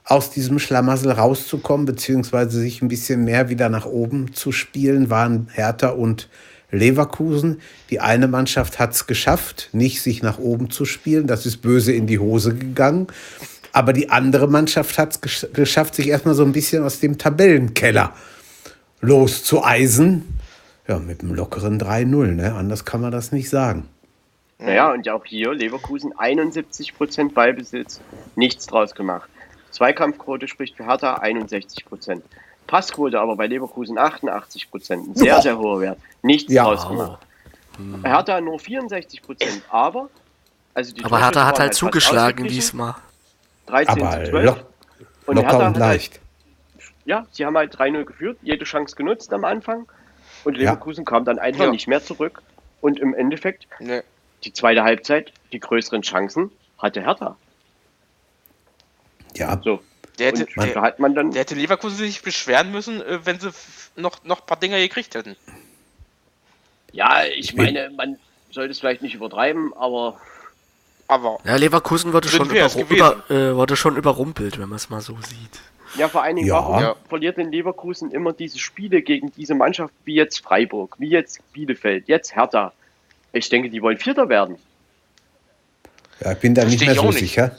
aus 0.03 0.31
diesem 0.31 0.57
Schlamassel 0.57 1.11
rauszukommen, 1.11 1.85
beziehungsweise 1.85 2.59
sich 2.59 2.81
ein 2.81 2.87
bisschen 2.87 3.23
mehr 3.23 3.49
wieder 3.49 3.69
nach 3.69 3.85
oben 3.85 4.33
zu 4.33 4.51
spielen, 4.51 5.09
waren 5.09 5.49
Hertha 5.53 5.89
und 5.89 6.29
Leverkusen. 6.71 7.61
Die 7.89 7.99
eine 7.99 8.27
Mannschaft 8.27 8.79
hat 8.79 8.93
es 8.93 9.05
geschafft, 9.05 9.69
nicht 9.71 10.01
sich 10.01 10.23
nach 10.23 10.39
oben 10.39 10.69
zu 10.69 10.85
spielen. 10.85 11.27
Das 11.27 11.45
ist 11.45 11.57
böse 11.57 11.93
in 11.93 12.07
die 12.07 12.19
Hose 12.19 12.55
gegangen. 12.55 13.07
Aber 13.77 13.93
die 13.93 14.09
andere 14.09 14.47
Mannschaft 14.47 14.97
hat 14.97 15.19
es 15.23 15.51
geschafft, 15.53 15.93
sich 15.93 16.07
erstmal 16.07 16.33
so 16.33 16.43
ein 16.43 16.51
bisschen 16.51 16.83
aus 16.83 16.99
dem 16.99 17.19
Tabellenkeller 17.19 18.11
loszueisen. 19.01 20.39
Ja, 20.87 20.97
mit 20.97 21.21
einem 21.21 21.35
lockeren 21.35 21.79
3-0, 21.79 22.33
ne? 22.33 22.55
Anders 22.55 22.85
kann 22.85 23.01
man 23.01 23.11
das 23.11 23.31
nicht 23.31 23.51
sagen. 23.51 23.87
Naja, 24.57 24.91
und 24.91 25.07
auch 25.09 25.23
hier 25.25 25.53
Leverkusen 25.53 26.11
71% 26.11 27.33
Ballbesitz, 27.33 28.01
nichts 28.35 28.65
draus 28.65 28.95
gemacht. 28.95 29.29
Zweikampfquote 29.69 30.47
spricht 30.47 30.75
für 30.75 30.87
Hertha 30.87 31.19
61%. 31.21 32.23
Passquote 32.65 33.19
aber 33.19 33.35
bei 33.35 33.45
Leverkusen 33.45 33.99
88%, 33.99 34.93
ein 34.93 35.13
sehr, 35.13 35.39
sehr 35.39 35.55
hoher 35.59 35.81
Wert, 35.81 35.99
nichts 36.23 36.51
ja. 36.51 36.63
draus 36.63 36.87
gemacht. 36.87 37.19
Hm. 37.75 38.03
Hertha 38.03 38.41
nur 38.41 38.57
64%, 38.57 39.21
aber 39.69 40.09
also 40.73 40.95
die 40.95 41.05
aber 41.05 41.19
Hertha 41.19 41.45
hat 41.45 41.59
halt 41.59 41.75
zugeschlagen 41.75 42.47
diesmal. 42.47 42.95
13 43.67 44.01
aber 44.01 44.23
zu 44.23 44.31
12. 44.31 44.45
Lo 44.45 44.55
und 45.25 45.35
locker 45.35 45.47
Hertha 45.47 45.57
und 45.57 45.63
halt 45.65 45.77
leicht. 45.77 46.13
Halt, 46.13 46.91
ja, 47.05 47.25
sie 47.31 47.45
haben 47.45 47.55
halt 47.55 47.75
3-0 47.75 48.03
geführt, 48.05 48.37
jede 48.41 48.65
Chance 48.65 48.95
genutzt 48.95 49.31
am 49.33 49.45
Anfang 49.45 49.87
und 50.43 50.57
Leverkusen 50.57 51.03
ja. 51.05 51.09
kam 51.09 51.25
dann 51.25 51.39
einfach 51.39 51.65
ja. 51.65 51.71
nicht 51.71 51.87
mehr 51.87 52.03
zurück 52.03 52.41
und 52.81 52.99
im 52.99 53.13
Endeffekt 53.13 53.67
nee 53.79 54.01
die 54.43 54.53
zweite 54.53 54.83
Halbzeit, 54.83 55.33
die 55.51 55.59
größeren 55.59 56.01
Chancen 56.01 56.51
hatte 56.77 57.01
Hertha. 57.01 57.37
Ja. 59.35 59.59
So. 59.63 59.81
Der 60.19 60.27
hätte, 60.27 60.45
der, 60.45 60.81
hat 60.81 60.99
man 60.99 61.13
dann 61.13 61.31
der 61.31 61.41
hätte 61.41 61.53
Leverkusen 61.53 61.97
sich 61.97 62.23
beschweren 62.23 62.71
müssen, 62.71 63.01
äh, 63.01 63.19
wenn 63.23 63.39
sie 63.39 63.51
noch, 63.95 64.23
noch 64.23 64.39
ein 64.39 64.45
paar 64.47 64.59
Dinger 64.59 64.79
gekriegt 64.79 65.13
hätten. 65.13 65.35
Ja, 66.91 67.23
ich 67.25 67.53
meine, 67.53 67.91
man 67.91 68.17
sollte 68.49 68.71
es 68.71 68.79
vielleicht 68.79 69.03
nicht 69.03 69.13
übertreiben, 69.13 69.73
aber. 69.75 70.19
Aber. 71.07 71.39
Ja, 71.45 71.55
Leverkusen 71.55 72.13
wurde 72.13 72.27
schon, 72.27 72.49
über, 72.49 72.69
über, 72.89 73.29
äh, 73.29 73.55
wurde 73.55 73.75
schon 73.75 73.95
überrumpelt, 73.95 74.59
wenn 74.59 74.69
man 74.69 74.75
es 74.75 74.89
mal 74.89 75.01
so 75.01 75.15
sieht. 75.21 75.61
Ja, 75.95 76.09
vor 76.09 76.23
allen 76.23 76.35
Dingen, 76.35 76.47
ja. 76.49 76.55
warum 76.55 76.81
ja. 76.81 76.95
verliert 77.07 77.37
denn 77.37 77.51
Leverkusen 77.51 78.11
immer 78.11 78.33
diese 78.33 78.59
Spiele 78.59 79.01
gegen 79.01 79.31
diese 79.31 79.55
Mannschaft 79.55 79.93
wie 80.03 80.15
jetzt 80.15 80.43
Freiburg, 80.43 80.95
wie 80.99 81.09
jetzt 81.09 81.39
Bielefeld, 81.53 82.07
jetzt 82.07 82.35
Hertha? 82.35 82.73
Ich 83.31 83.49
denke, 83.49 83.69
die 83.69 83.81
wollen 83.81 83.97
Vierter 83.97 84.27
werden. 84.29 84.57
Ja, 86.19 86.33
ich 86.33 86.39
bin 86.39 86.55
da 86.55 86.65
nicht 86.65 86.85
mehr 86.85 86.95
so 86.95 87.07
nicht. 87.07 87.19
sicher. 87.19 87.55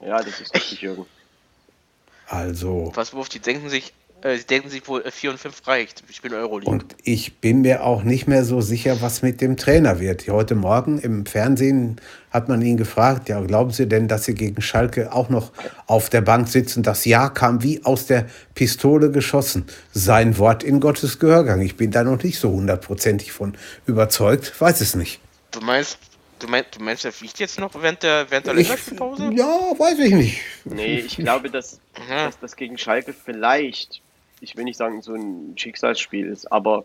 Ja, 0.00 0.18
das 0.18 0.40
ist 0.40 0.54
richtig, 0.54 0.82
Jürgen. 0.82 1.06
Also. 2.26 2.92
Was, 2.94 3.12
Wurf, 3.12 3.28
die 3.28 3.38
denken 3.38 3.68
sich, 3.68 3.92
äh, 4.24 4.38
die 4.38 4.46
denken 4.46 4.70
sich 4.70 4.88
wohl 4.88 5.04
4 5.08 5.28
äh, 5.28 5.32
und 5.32 5.38
5 5.38 5.66
reicht. 5.68 6.02
Ich 6.08 6.22
bin 6.22 6.32
Euroleague. 6.32 6.72
Und 6.72 6.96
ich 7.04 7.40
bin 7.40 7.60
mir 7.60 7.84
auch 7.84 8.02
nicht 8.02 8.26
mehr 8.26 8.44
so 8.44 8.62
sicher, 8.62 9.02
was 9.02 9.20
mit 9.20 9.42
dem 9.42 9.58
Trainer 9.58 10.00
wird. 10.00 10.26
Heute 10.28 10.54
Morgen 10.54 10.98
im 10.98 11.26
Fernsehen 11.26 12.00
hat 12.30 12.48
man 12.48 12.62
ihn 12.62 12.78
gefragt, 12.78 13.28
ja, 13.28 13.40
glauben 13.42 13.70
Sie 13.70 13.86
denn, 13.86 14.08
dass 14.08 14.24
Sie 14.24 14.34
gegen 14.34 14.62
Schalke 14.62 15.12
auch 15.12 15.28
noch 15.28 15.52
auf 15.86 16.08
der 16.08 16.22
Bank 16.22 16.48
sitzen? 16.48 16.82
Das 16.82 17.04
Ja 17.04 17.28
kam 17.28 17.62
wie 17.62 17.84
aus 17.84 18.06
der 18.06 18.26
Pistole 18.54 19.10
geschossen. 19.10 19.66
Sein 19.92 20.38
Wort 20.38 20.64
in 20.64 20.80
Gottes 20.80 21.18
Gehörgang. 21.18 21.60
Ich 21.60 21.76
bin 21.76 21.90
da 21.90 22.02
noch 22.02 22.22
nicht 22.22 22.38
so 22.38 22.50
hundertprozentig 22.50 23.30
von 23.30 23.54
überzeugt. 23.86 24.58
Weiß 24.58 24.80
es 24.80 24.94
nicht. 24.94 25.20
Du 25.50 25.60
meinst, 25.60 25.98
Du 26.40 26.48
meinst, 26.48 26.76
du 26.76 26.82
meinst, 26.82 27.04
er 27.04 27.12
fliegt 27.12 27.38
jetzt 27.38 27.58
noch 27.58 27.72
während 27.80 28.02
der, 28.02 28.30
während 28.30 28.46
der 28.46 28.54
Länderspielpause? 28.54 29.30
Ja, 29.34 29.46
weiß 29.78 29.98
ich 30.00 30.12
nicht. 30.12 30.40
Nee, 30.64 30.98
ich 30.98 31.16
glaube, 31.16 31.48
dass, 31.48 31.80
dass 32.08 32.38
das 32.38 32.56
gegen 32.56 32.76
Schalke 32.76 33.14
vielleicht 33.14 34.02
ich 34.44 34.56
will 34.56 34.64
nicht 34.64 34.76
sagen, 34.76 35.02
so 35.02 35.14
ein 35.14 35.54
Schicksalsspiel 35.56 36.26
ist, 36.26 36.50
aber 36.52 36.84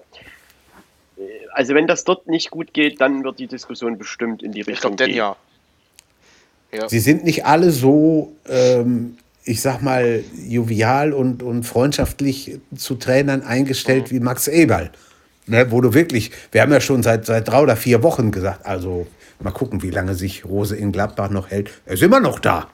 äh, 1.18 1.22
also 1.54 1.76
wenn 1.76 1.88
das 1.88 2.04
dort 2.04 2.28
nicht 2.28 2.50
gut 2.50 2.74
geht, 2.74 3.00
dann 3.02 3.24
wird 3.24 3.40
die 3.40 3.48
Diskussion 3.48 3.98
bestimmt 3.98 4.42
in 4.42 4.52
die 4.52 4.62
Richtung 4.62 4.92
ich 4.94 4.98
glaub, 4.98 5.08
gehen. 5.08 5.18
ja. 5.18 5.36
Ja. 6.72 6.88
Sie 6.88 7.00
sind 7.00 7.24
nicht 7.24 7.46
alle 7.46 7.72
so, 7.72 8.36
ähm, 8.48 9.18
ich 9.44 9.62
sag 9.62 9.82
mal, 9.82 10.24
jovial 10.48 11.14
und, 11.14 11.42
und 11.42 11.64
freundschaftlich 11.64 12.60
zu 12.76 12.96
Trainern 12.96 13.42
eingestellt 13.42 14.12
mhm. 14.12 14.16
wie 14.16 14.20
Max 14.20 14.48
Eberl. 14.48 14.92
Ne, 15.48 15.72
wo 15.72 15.82
du 15.82 15.96
wirklich, 15.96 16.30
wir 16.52 16.62
haben 16.62 16.72
ja 16.72 16.80
schon 16.80 17.02
seit, 17.02 17.26
seit 17.26 17.48
drei 17.48 17.62
oder 17.62 17.76
vier 17.76 18.04
Wochen 18.04 18.32
gesagt, 18.32 18.68
also 18.68 19.08
mal 19.40 19.50
gucken, 19.50 19.82
wie 19.82 19.90
lange 19.90 20.14
sich 20.14 20.46
Rose 20.46 20.76
in 20.76 20.92
Gladbach 20.92 21.32
noch 21.32 21.50
hält. 21.50 21.72
Er 21.88 21.96
ist 21.96 22.04
immer 22.04 22.20
noch 22.20 22.38
da. 22.38 22.70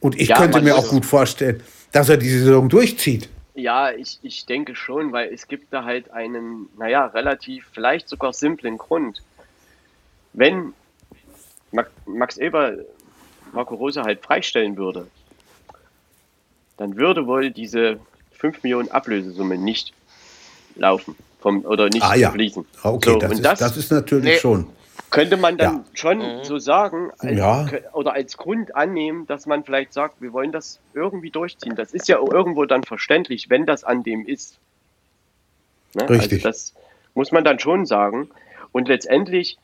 Und 0.00 0.20
ich 0.20 0.30
ja, 0.30 0.38
könnte 0.38 0.60
mir 0.60 0.76
auch 0.76 0.88
gut 0.88 1.06
vorstellen, 1.06 1.62
dass 1.92 2.08
er 2.08 2.16
die 2.16 2.28
Saison 2.28 2.68
durchzieht. 2.68 3.28
Ja, 3.54 3.92
ich, 3.92 4.18
ich 4.22 4.46
denke 4.46 4.74
schon, 4.74 5.12
weil 5.12 5.32
es 5.32 5.46
gibt 5.46 5.72
da 5.72 5.84
halt 5.84 6.10
einen, 6.10 6.68
naja, 6.78 7.06
relativ, 7.06 7.66
vielleicht 7.72 8.08
sogar 8.08 8.32
simplen 8.32 8.78
Grund. 8.78 9.22
Wenn 10.32 10.72
Max 12.06 12.38
Eber 12.38 12.76
Marco 13.52 13.74
Rose 13.74 14.02
halt 14.02 14.22
freistellen 14.22 14.76
würde, 14.76 15.06
dann 16.78 16.96
würde 16.96 17.26
wohl 17.26 17.50
diese 17.50 18.00
5 18.32 18.62
Millionen 18.62 18.90
Ablösesumme 18.90 19.58
nicht 19.58 19.92
laufen 20.74 21.14
vom, 21.40 21.64
oder 21.64 21.88
nicht 21.88 22.02
ah, 22.02 22.14
ja. 22.14 22.30
fließen. 22.30 22.64
Ah, 22.82 22.90
okay, 22.90 23.10
so, 23.10 23.18
das, 23.18 23.32
ist, 23.32 23.44
das, 23.44 23.58
das, 23.58 23.76
ist, 23.76 23.90
natürlich 23.90 24.24
nee, 24.24 24.38
schon. 24.38 24.66
Könnte 25.10 25.36
man 25.36 25.58
dann 25.58 25.76
ja. 25.76 25.84
schon 25.94 26.18
mhm. 26.18 26.44
so 26.44 26.58
sagen 26.58 27.10
als, 27.18 27.36
ja. 27.36 27.66
oder 27.92 28.14
als 28.14 28.36
Grund 28.36 28.74
annehmen, 28.74 29.26
dass 29.26 29.46
man 29.46 29.62
vielleicht 29.64 29.92
sagt, 29.92 30.22
wir 30.22 30.32
wollen 30.32 30.52
das 30.52 30.80
irgendwie 30.94 31.30
durchziehen. 31.30 31.76
Das 31.76 31.92
ist 31.92 32.08
ja 32.08 32.18
irgendwo 32.18 32.64
dann 32.64 32.82
verständlich, 32.82 33.50
wenn 33.50 33.66
das 33.66 33.84
an 33.84 34.02
dem 34.02 34.26
ist. 34.26 34.58
Ne? 35.94 36.08
Richtig. 36.08 36.44
Also 36.44 36.48
das 36.48 36.74
muss 37.14 37.30
man 37.30 37.44
dann 37.44 37.58
schon 37.58 37.84
sagen. 37.84 38.30
Und 38.72 38.88
letztendlich, 38.88 39.58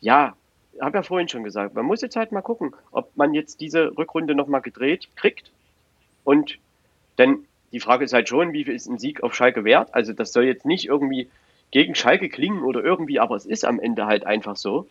ja, 0.00 0.34
habe 0.80 0.98
ja 0.98 1.02
vorhin 1.02 1.28
schon 1.28 1.44
gesagt, 1.44 1.74
man 1.74 1.84
muss 1.84 2.00
jetzt 2.00 2.16
halt 2.16 2.32
mal 2.32 2.42
gucken, 2.42 2.74
ob 2.90 3.16
man 3.16 3.34
jetzt 3.34 3.60
diese 3.60 3.96
Rückrunde 3.96 4.34
nochmal 4.34 4.60
gedreht 4.60 5.08
kriegt. 5.16 5.50
Und 6.24 6.58
denn 7.18 7.46
die 7.72 7.80
Frage 7.80 8.04
ist 8.04 8.12
halt 8.12 8.28
schon, 8.28 8.52
wie 8.52 8.64
viel 8.64 8.74
ist 8.74 8.86
ein 8.86 8.98
Sieg 8.98 9.22
auf 9.22 9.34
Schalke 9.34 9.64
wert? 9.64 9.92
Also 9.92 10.12
das 10.12 10.32
soll 10.32 10.44
jetzt 10.44 10.64
nicht 10.64 10.86
irgendwie 10.86 11.28
gegen 11.74 11.96
Schalke 11.96 12.28
klingen 12.28 12.62
oder 12.62 12.84
irgendwie, 12.84 13.18
aber 13.18 13.34
es 13.34 13.44
ist 13.44 13.64
am 13.64 13.80
Ende 13.80 14.06
halt 14.06 14.24
einfach 14.24 14.56
so. 14.56 14.86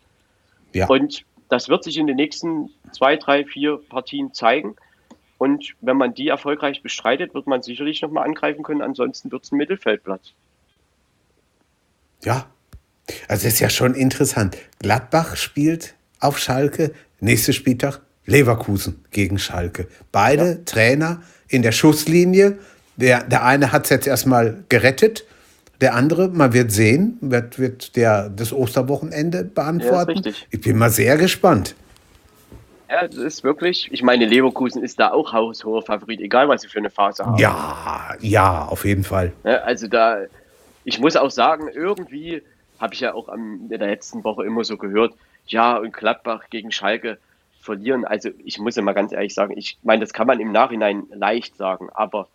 Ja. 0.74 0.88
Und 0.88 1.24
das 1.48 1.70
wird 1.70 1.86
sich 1.86 1.98
in 1.98 2.08
den 2.08 2.18
nächsten 2.18 2.70
zwei, 2.92 3.16
drei, 3.16 3.46
vier 3.46 3.78
Partien 3.78 4.34
zeigen. 4.34 4.76
Und 5.38 5.76
wenn 5.80 5.96
man 5.96 6.14
die 6.14 6.28
erfolgreich 6.28 6.84
bestreitet, 6.84 7.34
wird 7.34 7.48
man 7.48 7.64
sicherlich 7.64 8.02
nochmal 8.02 8.26
angreifen 8.26 8.64
können. 8.64 8.82
Ansonsten 8.82 9.32
wird 9.32 9.46
es 9.46 9.52
ein 9.54 9.58
Mittelfeldplatz. 9.58 10.34
Ja, 12.22 12.48
also 13.30 13.48
ist 13.48 13.62
ja 13.62 13.70
schon 13.70 13.96
interessant. 13.96 14.58
Gladbach 14.80 15.38
spielt 15.38 15.96
auf 16.20 16.38
Schalke, 16.38 16.94
nächster 17.22 17.54
Spieltag 17.54 18.02
Leverkusen 18.26 19.06
gegen 19.12 19.40
Schalke. 19.40 19.88
Beide 20.12 20.50
ja. 20.50 20.58
Trainer 20.66 21.24
in 21.48 21.62
der 21.62 21.72
Schusslinie. 21.72 22.60
Der, 22.98 23.24
der 23.24 23.46
eine 23.46 23.72
hat 23.72 23.86
es 23.86 23.90
jetzt 23.90 24.08
erstmal 24.08 24.66
gerettet. 24.68 25.26
Der 25.84 25.96
andere, 25.96 26.30
man 26.30 26.54
wird 26.54 26.72
sehen, 26.72 27.18
wird, 27.20 27.60
wird 27.60 27.98
der 27.98 28.30
das 28.30 28.54
Osterwochenende 28.54 29.44
beantworten. 29.44 30.22
Ja, 30.24 30.32
ich 30.50 30.62
bin 30.62 30.78
mal 30.78 30.90
sehr 30.90 31.18
gespannt. 31.18 31.76
Ja, 32.90 33.06
das 33.06 33.18
ist 33.18 33.44
wirklich, 33.44 33.90
ich 33.92 34.02
meine, 34.02 34.26
Leverkusen 34.26 34.82
ist 34.82 34.98
da 35.02 35.12
auch 35.12 35.34
haushoher 35.34 35.82
Favorit, 35.82 36.22
egal 36.22 36.48
was 36.48 36.62
sie 36.62 36.70
für 36.70 36.80
eine 36.80 36.90
Phase 36.90 37.26
haben. 37.26 37.38
Ja, 37.38 38.16
ja, 38.22 38.64
auf 38.64 38.86
jeden 38.86 39.04
Fall. 39.04 39.34
Ja, 39.44 39.58
also 39.58 39.90
da, 39.90 40.20
ich 40.86 41.02
muss 41.02 41.18
auch 41.18 41.32
sagen, 41.32 41.68
irgendwie 41.68 42.42
habe 42.80 42.94
ich 42.94 43.02
ja 43.02 43.14
auch 43.14 43.28
am, 43.28 43.64
in 43.64 43.68
der 43.68 43.80
letzten 43.80 44.24
Woche 44.24 44.46
immer 44.46 44.64
so 44.64 44.78
gehört, 44.78 45.14
ja, 45.48 45.76
und 45.76 45.92
Gladbach 45.92 46.46
gegen 46.50 46.72
Schalke 46.72 47.18
verlieren. 47.60 48.06
Also 48.06 48.30
ich 48.46 48.58
muss 48.58 48.78
ja 48.78 48.84
mal 48.84 48.94
ganz 48.94 49.12
ehrlich 49.12 49.34
sagen, 49.34 49.58
ich 49.58 49.78
meine, 49.84 50.00
das 50.00 50.14
kann 50.14 50.28
man 50.28 50.40
im 50.40 50.54
Nachhinein 50.54 51.08
leicht 51.14 51.58
sagen, 51.58 51.90
aber 51.94 52.30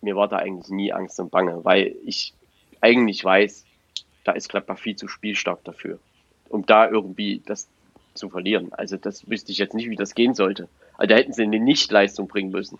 mir 0.00 0.16
war 0.16 0.26
da 0.26 0.38
eigentlich 0.38 0.68
nie 0.68 0.92
Angst 0.92 1.20
und 1.20 1.30
Bange, 1.30 1.60
weil 1.62 1.94
ich 2.04 2.34
eigentlich 2.82 3.24
weiß, 3.24 3.64
da 4.24 4.32
ist 4.32 4.50
Gladbach 4.50 4.78
viel 4.78 4.96
zu 4.96 5.08
spielstark 5.08 5.64
dafür, 5.64 5.98
um 6.48 6.66
da 6.66 6.88
irgendwie 6.88 7.42
das 7.46 7.68
zu 8.14 8.28
verlieren. 8.28 8.72
Also 8.72 8.96
das 8.96 9.28
wüsste 9.28 9.52
ich 9.52 9.58
jetzt 9.58 9.74
nicht, 9.74 9.88
wie 9.88 9.96
das 9.96 10.14
gehen 10.14 10.34
sollte. 10.34 10.68
Also 10.98 11.08
da 11.08 11.16
hätten 11.16 11.32
sie 11.32 11.42
eine 11.42 11.58
Nichtleistung 11.58 12.28
bringen 12.28 12.50
müssen. 12.50 12.78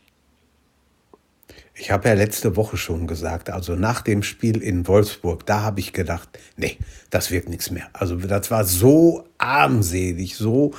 Ich 1.75 1.91
habe 1.91 2.09
ja 2.09 2.15
letzte 2.15 2.55
Woche 2.57 2.77
schon 2.77 3.07
gesagt, 3.07 3.49
also 3.49 3.75
nach 3.77 4.03
dem 4.03 4.23
Spiel 4.23 4.63
in 4.63 4.87
Wolfsburg, 4.87 5.47
da 5.47 5.63
habe 5.63 5.81
ich 5.81 5.95
gedacht, 5.95 6.29
nee, 6.57 6.77
das 7.09 7.31
wird 7.31 7.49
nichts 7.49 7.71
mehr. 7.71 7.89
Also 7.95 8.17
das 8.17 8.51
war 8.51 8.65
so 8.65 9.25
armselig, 9.39 10.37
so, 10.37 10.73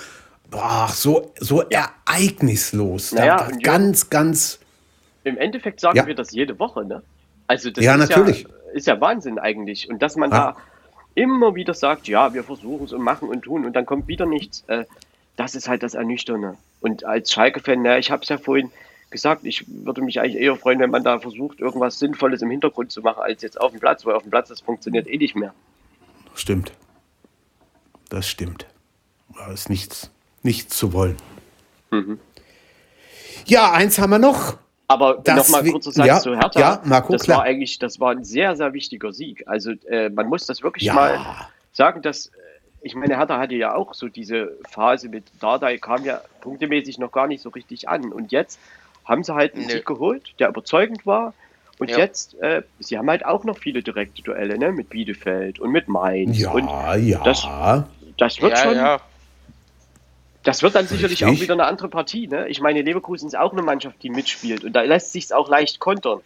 boah, 0.52 0.90
so, 0.94 1.34
so 1.40 1.64
ereignislos. 1.64 3.12
Naja, 3.12 3.50
ganz, 3.64 4.10
ganz. 4.12 4.60
Im 5.24 5.38
Endeffekt 5.38 5.80
sagen 5.80 5.98
ja. 5.98 6.06
wir 6.06 6.14
das 6.14 6.32
jede 6.32 6.60
Woche, 6.60 6.86
ne? 6.86 7.02
Also 7.48 7.72
das 7.72 7.84
ja, 7.84 7.98
natürlich. 7.98 8.44
Ja, 8.44 8.50
ist 8.74 8.88
ja 8.88 9.00
Wahnsinn 9.00 9.40
eigentlich. 9.40 9.90
Und 9.90 10.02
dass 10.02 10.16
man 10.16 10.32
ja. 10.32 10.54
da 10.54 10.58
immer 11.16 11.56
wieder 11.56 11.74
sagt, 11.74 12.08
ja, 12.08 12.34
wir 12.34 12.44
versuchen 12.44 12.86
es 12.86 12.94
und 12.94 13.02
machen 13.02 13.30
und 13.30 13.44
tun 13.44 13.66
und 13.66 13.74
dann 13.74 13.86
kommt 13.86 14.08
wieder 14.08 14.26
nichts, 14.26 14.64
äh, 14.68 14.86
das 15.36 15.56
ist 15.56 15.68
halt 15.68 15.84
das 15.84 15.94
Ernüchternde. 15.94 16.58
Und 16.82 17.06
als 17.06 17.32
Schalke-Fan, 17.32 17.86
ja, 17.86 17.98
ich 17.98 18.12
habe 18.12 18.24
es 18.24 18.30
ja 18.30 18.38
vorhin 18.38 18.72
gesagt, 19.10 19.46
ich 19.46 19.66
würde 19.68 20.02
mich 20.02 20.20
eigentlich 20.20 20.42
eher 20.42 20.56
freuen, 20.56 20.80
wenn 20.80 20.90
man 20.90 21.04
da 21.04 21.20
versucht, 21.20 21.60
irgendwas 21.60 22.00
Sinnvolles 22.00 22.42
im 22.42 22.50
Hintergrund 22.50 22.92
zu 22.92 23.02
machen, 23.02 23.22
als 23.22 23.42
jetzt 23.42 23.62
auf 23.62 23.72
dem 23.72 23.80
Platz, 23.80 24.06
weil 24.06 24.16
auf 24.16 24.24
dem 24.24 24.32
Platz 24.32 24.50
das 24.50 24.62
funktioniert 24.62 25.08
eh 25.08 25.18
nicht 25.18 25.36
mehr. 25.36 25.54
Stimmt. 26.36 26.74
Das 28.10 28.28
stimmt. 28.28 28.68
Da 29.36 29.52
ist 29.52 29.70
nichts, 29.70 30.12
nichts 30.42 30.78
zu 30.78 30.94
wollen. 30.94 31.18
Mhm. 31.92 32.20
Ja, 33.46 33.72
eins 33.72 34.00
haben 34.00 34.10
wir 34.12 34.20
noch. 34.20 34.58
Aber 34.88 35.24
nochmal 35.26 35.64
kurz 35.70 35.86
Satz 35.86 36.06
ja, 36.06 36.20
zu 36.20 36.36
Hertha. 36.36 36.60
Ja, 36.60 36.82
Marco, 36.84 37.14
das 37.14 37.24
klar. 37.24 37.40
war 37.40 37.46
eigentlich, 37.46 37.80
das 37.80 38.00
war 38.00 38.12
ein 38.12 38.24
sehr, 38.24 38.56
sehr 38.56 38.74
wichtiger 38.74 39.14
Sieg. 39.14 39.44
Also 39.48 39.72
äh, 39.90 40.10
man 40.10 40.28
muss 40.28 40.46
das 40.46 40.62
wirklich 40.62 40.84
ja. 40.84 40.94
mal 40.94 41.20
sagen, 41.72 42.02
dass 42.02 42.28
äh, 42.28 42.30
ich 42.82 42.96
meine, 42.96 43.18
Hertha 43.18 43.40
hatte 43.40 43.56
ja 43.56 43.74
auch 43.74 43.94
so 43.94 44.10
diese 44.10 44.58
Phase 44.70 45.08
mit 45.08 45.24
Dardai, 45.40 45.78
kam 45.78 46.04
ja 46.04 46.22
punktemäßig 46.42 47.00
noch 47.00 47.12
gar 47.12 47.28
nicht 47.28 47.42
so 47.42 47.50
richtig 47.50 47.88
an. 47.88 48.12
Und 48.12 48.32
jetzt 48.32 48.60
haben 49.06 49.24
sie 49.24 49.34
halt 49.34 49.56
einen 49.56 49.66
nee. 49.68 49.74
Sieg 49.74 49.86
geholt, 49.86 50.34
der 50.40 50.50
überzeugend 50.50 51.06
war. 51.06 51.34
Und 51.80 51.90
ja. 51.90 51.98
jetzt, 51.98 52.40
äh, 52.42 52.62
sie 52.80 52.98
haben 52.98 53.10
halt 53.10 53.26
auch 53.26 53.46
noch 53.46 53.58
viele 53.58 53.82
direkte 53.82 54.22
Duelle, 54.22 54.58
ne? 54.58 54.72
Mit 54.72 54.90
Bielefeld 54.90 55.60
und 55.60 55.72
mit 55.72 55.88
Mainz. 55.88 56.40
Ja, 56.40 56.52
und 56.52 56.68
ja. 57.02 57.24
Das, 57.24 57.48
das 58.18 58.42
wird 58.42 58.52
ja, 58.52 58.58
schon. 58.58 58.76
Ja. 58.76 59.00
Das 60.44 60.62
wird 60.62 60.76
dann 60.76 60.88
sicherlich 60.88 61.24
Richtig. 61.24 61.38
auch 61.38 61.42
wieder 61.42 61.54
eine 61.54 61.66
andere 61.66 61.88
Partie. 61.88 62.28
Ne? 62.28 62.48
Ich 62.50 62.60
meine, 62.60 62.82
Leverkusen 62.82 63.28
ist 63.28 63.36
auch 63.36 63.54
eine 63.54 63.62
Mannschaft, 63.62 64.04
die 64.04 64.10
mitspielt. 64.10 64.64
Und 64.64 64.74
da 64.74 64.82
lässt 64.82 65.14
sich 65.14 65.34
auch 65.34 65.50
leicht 65.50 65.80
kontern. 65.80 66.20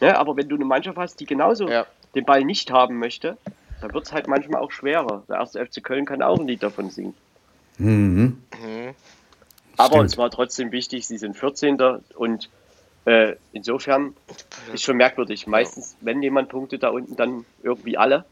Ne? 0.00 0.16
Aber 0.16 0.36
wenn 0.36 0.48
du 0.48 0.56
eine 0.56 0.64
Mannschaft 0.64 0.96
hast, 0.96 1.20
die 1.20 1.26
genauso 1.26 1.68
den 2.14 2.24
Ball 2.24 2.44
nicht 2.44 2.70
haben 2.70 2.98
möchte, 2.98 3.36
dann 3.80 3.92
wird 3.92 4.06
es 4.06 4.12
halt 4.12 4.26
manchmal 4.26 4.62
auch 4.62 4.70
schwerer. 4.70 5.22
Der 5.28 5.36
erste 5.36 5.64
FC 5.64 5.82
Köln 5.82 6.06
kann 6.06 6.22
auch 6.22 6.38
ein 6.38 6.46
Lied 6.46 6.62
davon 6.62 6.90
singen. 6.90 7.14
Mhm. 7.78 8.38
mhm. 8.60 8.94
Aber 9.76 9.94
Stimmt. 9.94 10.10
es 10.10 10.18
war 10.18 10.30
trotzdem 10.30 10.70
wichtig, 10.70 11.06
sie 11.06 11.16
sind 11.16 11.36
14. 11.36 11.78
und 12.14 12.50
äh, 13.04 13.34
insofern 13.52 14.14
ist 14.72 14.84
schon 14.84 14.96
merkwürdig. 14.96 15.46
Meistens, 15.46 15.96
wenn 16.00 16.22
jemand 16.22 16.50
punktet 16.50 16.82
da 16.82 16.90
unten, 16.90 17.16
dann 17.16 17.44
irgendwie 17.62 17.96
alle. 17.96 18.24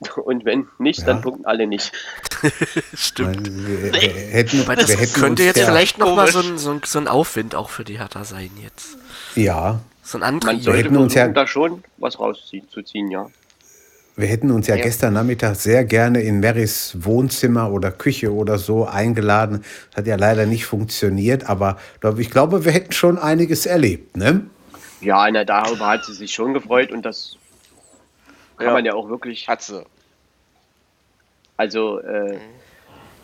Und 0.16 0.44
wenn 0.44 0.66
nicht, 0.78 1.00
ja. 1.00 1.06
dann 1.06 1.20
punkten 1.20 1.44
alle 1.44 1.66
nicht. 1.66 1.92
Stimmt. 2.94 3.50
Wir, 3.66 3.92
wir 3.92 4.00
hätten, 4.00 4.64
das 4.66 4.88
wir 4.88 4.96
hätten 4.96 5.20
könnte 5.20 5.42
jetzt 5.42 5.60
vielleicht 5.60 5.98
nochmal 5.98 6.30
so 6.30 6.40
ein, 6.40 6.58
so, 6.58 6.70
ein, 6.72 6.80
so 6.84 6.98
ein 6.98 7.08
Aufwind 7.08 7.54
auch 7.54 7.70
für 7.70 7.84
die 7.84 7.98
Hertha 7.98 8.24
sein 8.24 8.50
jetzt. 8.62 8.96
Ja. 9.34 9.80
So 10.02 10.18
ein 10.18 10.22
Antrieb. 10.22 10.52
Man 10.54 10.62
sollte 10.62 10.98
uns 10.98 11.14
ja 11.14 11.28
da 11.28 11.46
schon 11.46 11.84
was 11.98 12.18
rauszuziehen, 12.18 13.10
ja. 13.10 13.28
Wir 14.16 14.28
hätten 14.28 14.50
uns 14.50 14.66
ja, 14.66 14.74
ja, 14.74 14.82
gestern 14.82 15.14
Nachmittag 15.14 15.56
sehr 15.56 15.84
gerne 15.84 16.20
in 16.20 16.40
Marys 16.40 16.94
Wohnzimmer 16.98 17.70
oder 17.70 17.90
Küche 17.90 18.34
oder 18.34 18.58
so 18.58 18.86
eingeladen. 18.86 19.64
Das 19.90 19.98
hat 19.98 20.06
ja 20.06 20.16
leider 20.16 20.46
nicht 20.46 20.66
funktioniert, 20.66 21.48
aber 21.48 21.78
ich 22.18 22.30
glaube, 22.30 22.64
wir 22.64 22.72
hätten 22.72 22.92
schon 22.92 23.18
einiges 23.18 23.66
erlebt, 23.66 24.16
ne? 24.16 24.42
Ja, 25.00 25.30
na, 25.30 25.44
darüber 25.44 25.86
hat 25.86 26.04
sie 26.04 26.12
sich 26.12 26.34
schon 26.34 26.52
gefreut 26.52 26.92
und 26.92 27.02
das 27.02 27.38
kann 28.58 28.66
ja. 28.66 28.72
man 28.74 28.84
ja 28.84 28.92
auch 28.92 29.08
wirklich. 29.08 29.48
Hat 29.48 29.62
sie. 29.62 29.84
Also, 31.60 31.98
äh, 32.00 32.34
mhm. 32.34 32.40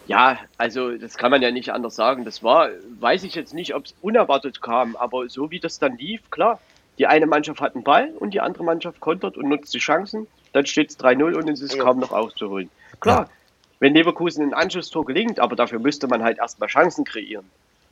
ja, 0.07 0.39
also 0.59 0.97
das 0.97 1.17
kann 1.17 1.31
man 1.31 1.43
ja 1.43 1.51
nicht 1.51 1.73
anders 1.73 1.97
sagen. 1.97 2.25
Das 2.25 2.43
war, 2.43 2.69
weiß 3.01 3.25
ich 3.25 3.35
jetzt 3.35 3.55
nicht, 3.55 3.75
ob 3.75 3.87
es 3.87 3.95
unerwartet 4.03 4.61
kam, 4.61 4.95
aber 4.97 5.29
so 5.29 5.51
wie 5.51 5.61
das 5.61 5.79
dann 5.79 5.97
lief, 5.97 6.31
klar. 6.31 6.61
Die 6.99 7.07
eine 7.07 7.27
Mannschaft 7.27 7.61
hat 7.61 7.75
einen 7.75 7.85
Ball 7.85 8.11
und 8.19 8.33
die 8.33 8.41
andere 8.41 8.65
Mannschaft 8.65 9.01
kontert 9.01 9.37
und 9.37 9.49
nutzt 9.49 9.75
die 9.75 9.79
Chancen 9.79 10.27
dann 10.57 10.65
steht 10.65 10.91
es 10.91 10.99
3-0 10.99 11.35
und 11.35 11.51
es 11.51 11.61
ist 11.61 11.75
ja. 11.75 11.83
kaum 11.83 11.99
noch 11.99 12.13
auszuholen. 12.13 12.71
Klar, 13.01 13.25
ja. 13.25 13.31
wenn 13.79 13.95
Leverkusen 13.95 14.43
ein 14.43 14.55
Anschlusstor 14.55 15.05
gelingt, 15.05 15.39
aber 15.39 15.55
dafür 15.55 15.79
müsste 15.79 16.09
man 16.09 16.23
halt 16.23 16.39
erstmal 16.39 16.71
Chancen 16.71 17.05
kreieren, 17.05 17.45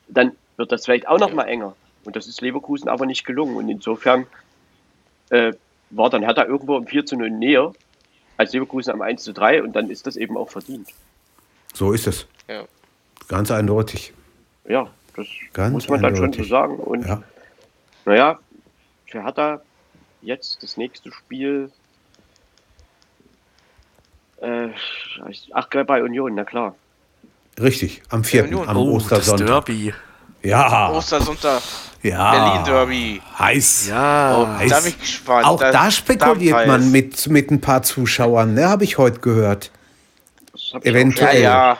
dann 0.09 0.33
wird 0.57 0.73
das 0.73 0.87
vielleicht 0.87 1.07
auch 1.07 1.19
noch 1.19 1.35
mal 1.35 1.45
enger. 1.45 1.77
Und 2.05 2.17
das 2.17 2.27
ist 2.27 2.41
Leverkusen 2.41 2.89
aber 2.89 3.05
nicht 3.05 3.27
gelungen. 3.27 3.57
Und 3.57 3.69
insofern 3.69 4.27
äh, 5.29 5.53
war 5.91 6.09
dann 6.09 6.23
Hertha 6.23 6.45
irgendwo 6.45 6.77
um 6.77 6.87
4 6.87 7.05
zu 7.05 7.17
0 7.17 7.31
näher 7.31 7.75
als 8.37 8.53
Leverkusen 8.53 8.93
am 8.93 9.03
1 9.03 9.23
zu 9.23 9.33
3 9.33 9.63
und 9.63 9.73
dann 9.75 9.91
ist 9.91 10.07
das 10.07 10.17
eben 10.17 10.37
auch 10.37 10.51
verdient. 10.51 10.89
So 11.73 11.93
ist 11.93 12.07
es. 12.07 12.27
Ja. 12.49 12.65
Ganz 13.29 13.51
eindeutig. 13.51 14.13
Ja, 14.69 14.89
das 15.17 15.27
Ganz 15.53 15.73
muss 15.73 15.89
man 15.89 16.03
dann 16.03 16.15
schon 16.17 16.27
eindeutig. 16.27 16.49
so 16.49 16.51
sagen. 16.51 16.77
Und 16.77 17.07
Ja. 17.07 17.23
naja, 18.05 18.39
für 19.07 19.23
Hertha 19.25 19.61
jetzt 20.23 20.63
das 20.63 20.77
nächste 20.77 21.13
Spiel. 21.13 21.71
Äh, 24.41 24.69
ach, 25.53 25.71
gleich 25.71 25.87
bei 25.87 26.03
Union, 26.03 26.35
na 26.35 26.45
klar. 26.45 26.75
Richtig, 27.61 28.03
am 28.09 28.25
4. 28.25 28.45
Union. 28.45 28.69
am 28.69 28.77
Oh, 28.77 28.95
das 28.99 29.05
Ostersonntag. 29.05 29.47
Derby. 29.67 29.95
Ja, 30.43 30.91
Ostersonntag, 30.91 31.63
ja. 32.05 32.31
Berlin-Derby. 32.33 33.23
Heiß. 33.39 33.89
Ja. 33.89 34.39
Oh, 34.39 34.47
heiß. 34.47 34.71
da 34.71 34.81
bin 34.81 34.89
ich 34.91 35.01
gespannt. 35.01 35.47
Auch 35.47 35.59
da 35.61 35.91
spekuliert 35.91 36.67
man 36.67 36.83
heiß. 36.83 36.91
mit, 36.91 37.27
mit 37.29 37.51
ein 37.51 37.61
paar 37.61 37.83
Zuschauern, 37.83 38.55
ne, 38.55 38.69
habe 38.69 38.85
ich 38.85 38.99
heute 38.99 39.21
gehört. 39.21 39.71
Das 40.53 40.61
auch 40.75 40.85
Ja, 40.85 40.91
Eventuell. 40.91 41.43
ja, 41.43 41.79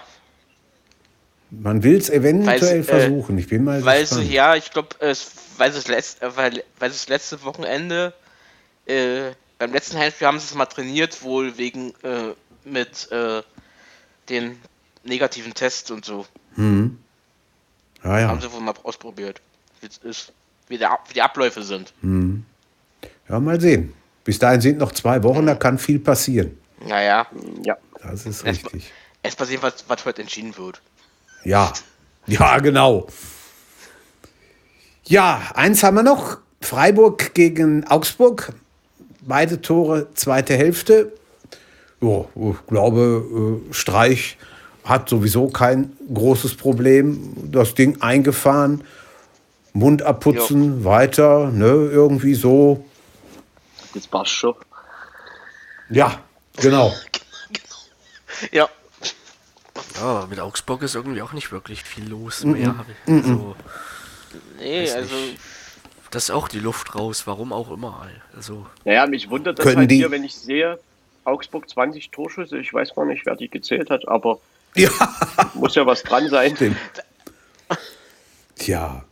Man 1.51 1.83
will 1.83 1.97
es 1.97 2.11
eventuell 2.11 2.61
Weil 2.61 2.61
sie, 2.61 2.75
äh, 2.79 2.83
versuchen. 2.83 3.39
Ich 3.39 3.49
bin 3.49 3.65
mal 3.65 3.85
weil 3.85 4.01
gespannt. 4.01 4.31
ja, 4.31 4.55
ich 4.57 4.71
glaube, 4.71 4.89
es, 4.99 5.31
weil 5.57 5.71
sie 5.71 5.79
das 5.79 5.89
letzte, 5.89 6.27
äh, 6.27 6.37
weil, 6.37 6.65
weil 6.79 6.89
das 6.91 7.09
letzte 7.09 7.43
Wochenende, 7.45 8.13
äh, 8.87 9.31
beim 9.59 9.73
letzten 9.73 9.99
Heimspiel 9.99 10.27
haben 10.27 10.39
sie 10.41 10.47
es 10.47 10.55
mal 10.55 10.67
trainiert, 10.67 11.23
wohl 11.23 11.57
wegen, 11.59 11.91
äh, 12.03 12.35
mit, 12.65 13.11
äh, 13.13 13.43
den 14.29 14.59
negativen 15.05 15.55
Tests 15.55 15.91
und 15.91 16.05
so. 16.05 16.27
Hm. 16.57 16.99
Ja, 18.03 18.21
ja. 18.21 18.29
Haben 18.29 18.41
sie 18.41 18.51
wohl 18.53 18.61
mal 18.61 18.75
ausprobiert. 18.83 19.41
Wie 19.85 19.89
es 19.89 19.99
ist, 19.99 20.33
wie, 20.69 20.79
der, 20.79 20.91
Ab- 20.93 21.05
wie 21.11 21.13
die 21.15 21.21
Abläufe 21.21 21.63
sind. 21.63 21.93
ja, 23.29 23.39
mal 23.39 23.61
sehen. 23.61 23.93
Bis 24.25 24.39
dahin 24.39 24.63
sind 24.63 24.79
noch 24.79 24.93
zwei 24.93 25.23
Wochen, 25.23 25.45
da 25.45 25.55
kann 25.55 25.77
viel 25.79 25.99
passieren. 25.99 26.57
Naja, 26.87 27.27
Ja, 27.63 27.77
Das 28.03 28.25
ist 28.25 28.45
richtig. 28.47 28.91
es 29.23 29.37
passiert, 29.37 29.63
was, 29.63 29.85
was 29.89 30.03
heute 30.07 30.23
entschieden 30.23 30.57
wird. 30.57 30.81
Ja, 31.45 31.71
ja, 32.27 32.59
genau. 32.61 33.07
Ja, 35.07 35.43
eins 35.55 35.83
haben 35.83 35.97
wir 35.97 36.03
noch. 36.03 36.39
Freiburg 36.63 37.35
gegen 37.35 37.87
Augsburg. 37.87 38.55
Beide 39.21 39.61
Tore, 39.61 40.07
zweite 40.15 40.55
Hälfte. 40.57 41.13
Ja, 42.01 42.25
ich 42.35 42.67
glaube, 42.67 43.61
äh, 43.71 43.75
Streich 43.75 44.39
hat 44.85 45.11
sowieso 45.11 45.49
kein 45.49 45.93
großes 46.13 46.55
Problem. 46.57 47.35
Das 47.53 47.75
Ding 47.75 48.01
eingefahren, 48.01 48.83
Mund 49.75 50.03
abputzen, 50.03 50.85
weiter, 50.85 51.51
ne, 51.51 51.67
irgendwie 51.67 52.35
so. 52.35 52.85
das 53.93 54.07
passt 54.07 54.31
schon. 54.31 54.55
Ja, 55.91 56.21
genau. 56.57 56.93
Ja, 58.53 58.69
Ja, 60.01 60.27
mit 60.31 60.39
Augsburg 60.41 60.83
ist 60.83 60.95
irgendwie 60.95 61.23
auch 61.23 61.33
nicht 61.33 61.51
wirklich 61.53 61.83
viel 61.83 62.09
los 62.09 62.45
mehr. 62.45 62.77
hab 62.79 62.87
ich- 62.89 63.15
Also, 63.15 63.57
nee, 64.59 64.91
also, 64.91 65.15
nicht. 65.15 65.39
das 66.11 66.25
ist 66.25 66.31
auch 66.31 66.49
die 66.49 66.59
Luft 66.61 66.95
raus, 66.95 67.27
warum 67.27 67.53
auch 67.53 67.71
immer. 67.71 68.07
Also, 68.37 68.67
Naja, 68.85 69.07
mich 69.07 69.29
wundert 69.31 69.59
das 69.59 69.75
halt 69.77 69.91
die- 69.91 69.97
hier, 69.97 70.11
wenn 70.11 70.25
ich 70.25 70.35
sehe, 70.37 70.79
Augsburg 71.25 71.69
20 71.69 72.11
Torschüsse, 72.11 72.59
ich 72.59 72.73
weiß 72.73 72.95
gar 72.95 73.05
nicht, 73.07 73.27
wer 73.27 73.35
die 73.37 73.49
gezählt 73.49 73.91
hat, 73.91 74.07
aber 74.09 74.39
Ja, 74.77 74.91
muss 75.55 75.75
ja 75.75 75.85
was 75.87 76.03
dran 76.03 76.29
sein. 76.29 76.55
stimmt. 76.57 76.77
Tja, 78.57 79.05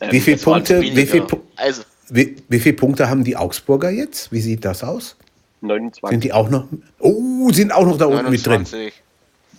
also 0.00 0.12
Wie 0.12 0.20
viele 0.20 0.36
Punkte- 0.36 0.80
wie 0.80 1.06
viel 1.06 1.26
Also, 1.56 1.82
wie, 2.10 2.36
wie 2.48 2.60
viele 2.60 2.76
Punkte 2.76 3.08
haben 3.08 3.24
die 3.24 3.36
Augsburger 3.36 3.90
jetzt? 3.90 4.30
Wie 4.32 4.40
sieht 4.40 4.64
das 4.64 4.82
aus? 4.84 5.16
29. 5.62 6.10
Sind 6.10 6.24
die 6.24 6.32
auch 6.32 6.48
noch? 6.50 6.66
Oh, 6.98 7.50
sind 7.52 7.72
auch 7.72 7.84
noch 7.86 7.98
da 7.98 8.06
unten 8.06 8.30
mit 8.30 8.44
drin. 8.44 8.62
29. 8.62 8.92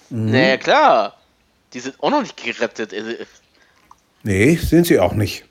Naja, 0.09 0.57
klar. 0.57 1.17
Die 1.73 1.79
sind 1.79 1.95
auch 2.01 2.09
noch 2.11 2.21
nicht 2.21 2.35
gerettet. 2.43 2.93
Also, 2.93 3.11
Nee, 4.23 4.55
sind 4.55 4.85
sie 4.87 4.99
auch 4.99 5.13
nicht. 5.13 5.45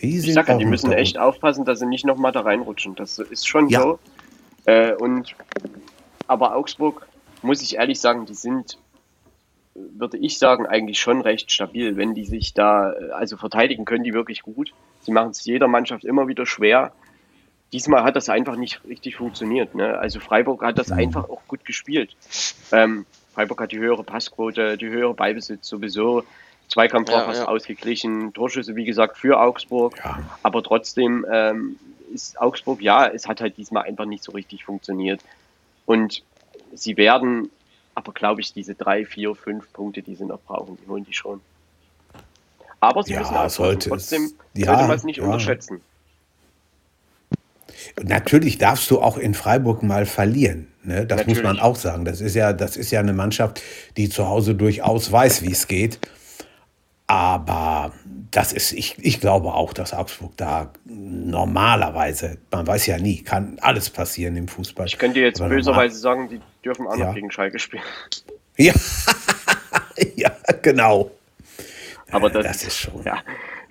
Die 0.00 0.18
sind 0.18 0.30
Ich 0.30 0.34
sag 0.34 0.48
ja, 0.48 0.56
die 0.56 0.64
müssen 0.64 0.92
echt 0.92 1.18
aufpassen, 1.18 1.64
dass 1.64 1.78
sie 1.80 1.86
nicht 1.86 2.04
nochmal 2.06 2.32
da 2.32 2.40
reinrutschen. 2.40 2.94
Das 2.94 3.18
ist 3.18 3.46
schon 3.46 3.68
Ja. 3.68 3.82
so. 3.82 3.98
Äh, 4.64 4.94
und 4.94 5.34
aber 6.26 6.56
Augsburg, 6.56 7.06
muss 7.42 7.60
ich 7.62 7.76
ehrlich 7.76 8.00
sagen, 8.00 8.24
die 8.26 8.34
sind, 8.34 8.78
würde 9.92 10.18
ich 10.18 10.38
sagen, 10.38 10.66
eigentlich 10.66 11.00
schon 11.00 11.20
recht 11.20 11.50
stabil. 11.50 11.96
Wenn 11.96 12.14
die 12.14 12.24
sich 12.24 12.54
da, 12.54 12.92
äh, 12.92 13.10
also 13.12 13.36
verteidigen 13.36 13.84
können 13.84 14.04
die 14.04 14.14
wirklich 14.14 14.42
gut. 14.42 14.72
Sie 15.00 15.12
machen 15.12 15.30
es 15.30 15.44
jeder 15.44 15.68
Mannschaft 15.68 16.04
immer 16.04 16.28
wieder 16.28 16.46
schwer. 16.46 16.92
Diesmal 17.72 18.02
hat 18.02 18.16
das 18.16 18.28
einfach 18.28 18.56
nicht 18.56 18.84
richtig 18.88 19.16
funktioniert. 19.16 19.74
Ne? 19.74 19.98
Also 19.98 20.20
Freiburg 20.20 20.62
hat 20.62 20.78
das 20.78 20.90
einfach 20.90 21.28
auch 21.28 21.42
gut 21.46 21.64
gespielt. 21.64 22.16
Ähm, 22.72 23.06
Freiburg 23.32 23.60
hat 23.60 23.72
die 23.72 23.78
höhere 23.78 24.02
Passquote, 24.02 24.76
die 24.76 24.88
höhere 24.88 25.14
Beibesitz 25.14 25.68
sowieso. 25.68 26.24
Zweikampf 26.68 27.10
war 27.10 27.20
Ja, 27.20 27.24
fast 27.24 27.42
ja. 27.42 27.48
ausgeglichen, 27.48 28.32
Torschüsse 28.32 28.76
wie 28.76 28.84
gesagt 28.84 29.18
für 29.18 29.40
Augsburg. 29.40 29.96
Ja. 29.98 30.20
Aber 30.42 30.62
trotzdem 30.62 31.26
ähm, 31.30 31.76
ist 32.12 32.40
Augsburg, 32.40 32.80
ja, 32.82 33.06
es 33.06 33.26
hat 33.26 33.40
halt 33.40 33.56
diesmal 33.56 33.84
einfach 33.84 34.04
nicht 34.04 34.22
so 34.22 34.32
richtig 34.32 34.64
funktioniert. 34.64 35.20
Und 35.86 36.22
sie 36.72 36.96
werden, 36.96 37.50
aber 37.94 38.12
glaube 38.12 38.40
ich, 38.40 38.52
diese 38.52 38.74
drei, 38.74 39.04
vier, 39.04 39.34
fünf 39.34 39.72
Punkte, 39.72 40.02
die 40.02 40.14
sie 40.14 40.24
noch 40.24 40.40
brauchen, 40.40 40.78
die 40.82 40.88
holen 40.88 41.04
die 41.04 41.12
schon. 41.12 41.40
Aber 42.80 43.02
sie 43.02 43.12
Ja, 43.12 43.20
müssen 43.20 43.34
aufpassen. 43.34 43.56
sollte 43.62 43.78
es- 43.78 43.90
trotzdem 43.90 44.32
ja, 44.54 44.66
sollte 44.66 44.82
man 44.88 44.96
es 44.96 45.04
nicht 45.04 45.18
ja. 45.18 45.24
unterschätzen. 45.24 45.80
Natürlich 48.02 48.58
darfst 48.58 48.90
du 48.90 49.00
auch 49.00 49.16
in 49.16 49.34
Freiburg 49.34 49.82
mal 49.82 50.06
verlieren. 50.06 50.68
Ne? 50.82 51.06
Das 51.06 51.26
muss 51.26 51.36
man 51.36 51.56
Natürlich. 51.56 51.62
auch 51.62 51.76
sagen. 51.76 52.04
Das 52.04 52.20
ist, 52.20 52.34
ja, 52.34 52.52
das 52.52 52.76
ist 52.76 52.90
ja 52.90 53.00
eine 53.00 53.12
Mannschaft, 53.12 53.62
die 53.96 54.08
zu 54.08 54.26
Hause 54.28 54.54
durchaus 54.54 55.10
weiß, 55.10 55.42
wie 55.42 55.52
es 55.52 55.66
geht. 55.66 55.98
Aber 57.10 57.92
das 58.30 58.52
ist, 58.52 58.70
ich, 58.70 58.96
ich 59.00 59.18
glaube 59.20 59.52
auch, 59.52 59.72
dass 59.72 59.92
Augsburg 59.92 60.32
da 60.36 60.70
normalerweise, 60.84 62.38
man 62.52 62.64
weiß 62.68 62.86
ja 62.86 62.98
nie, 62.98 63.22
kann 63.24 63.58
alles 63.62 63.90
passieren 63.90 64.36
im 64.36 64.46
Fußball. 64.46 64.86
Ich 64.86 64.96
könnte 64.96 65.18
jetzt 65.18 65.40
böserweise 65.40 65.98
sagen, 65.98 66.28
die 66.28 66.40
dürfen 66.64 66.86
auch 66.86 66.96
Ja. 66.96 67.06
noch 67.06 67.14
gegen 67.16 67.32
Schalke 67.32 67.58
spielen. 67.58 67.82
Ja, 68.56 68.72
ja 70.14 70.30
genau. 70.62 71.10
Aber 72.12 72.28
Äh, 72.28 72.42
das, 72.44 72.46
das 72.46 72.62
ist 72.68 72.76
schon. 72.78 73.02
Ja, 73.02 73.18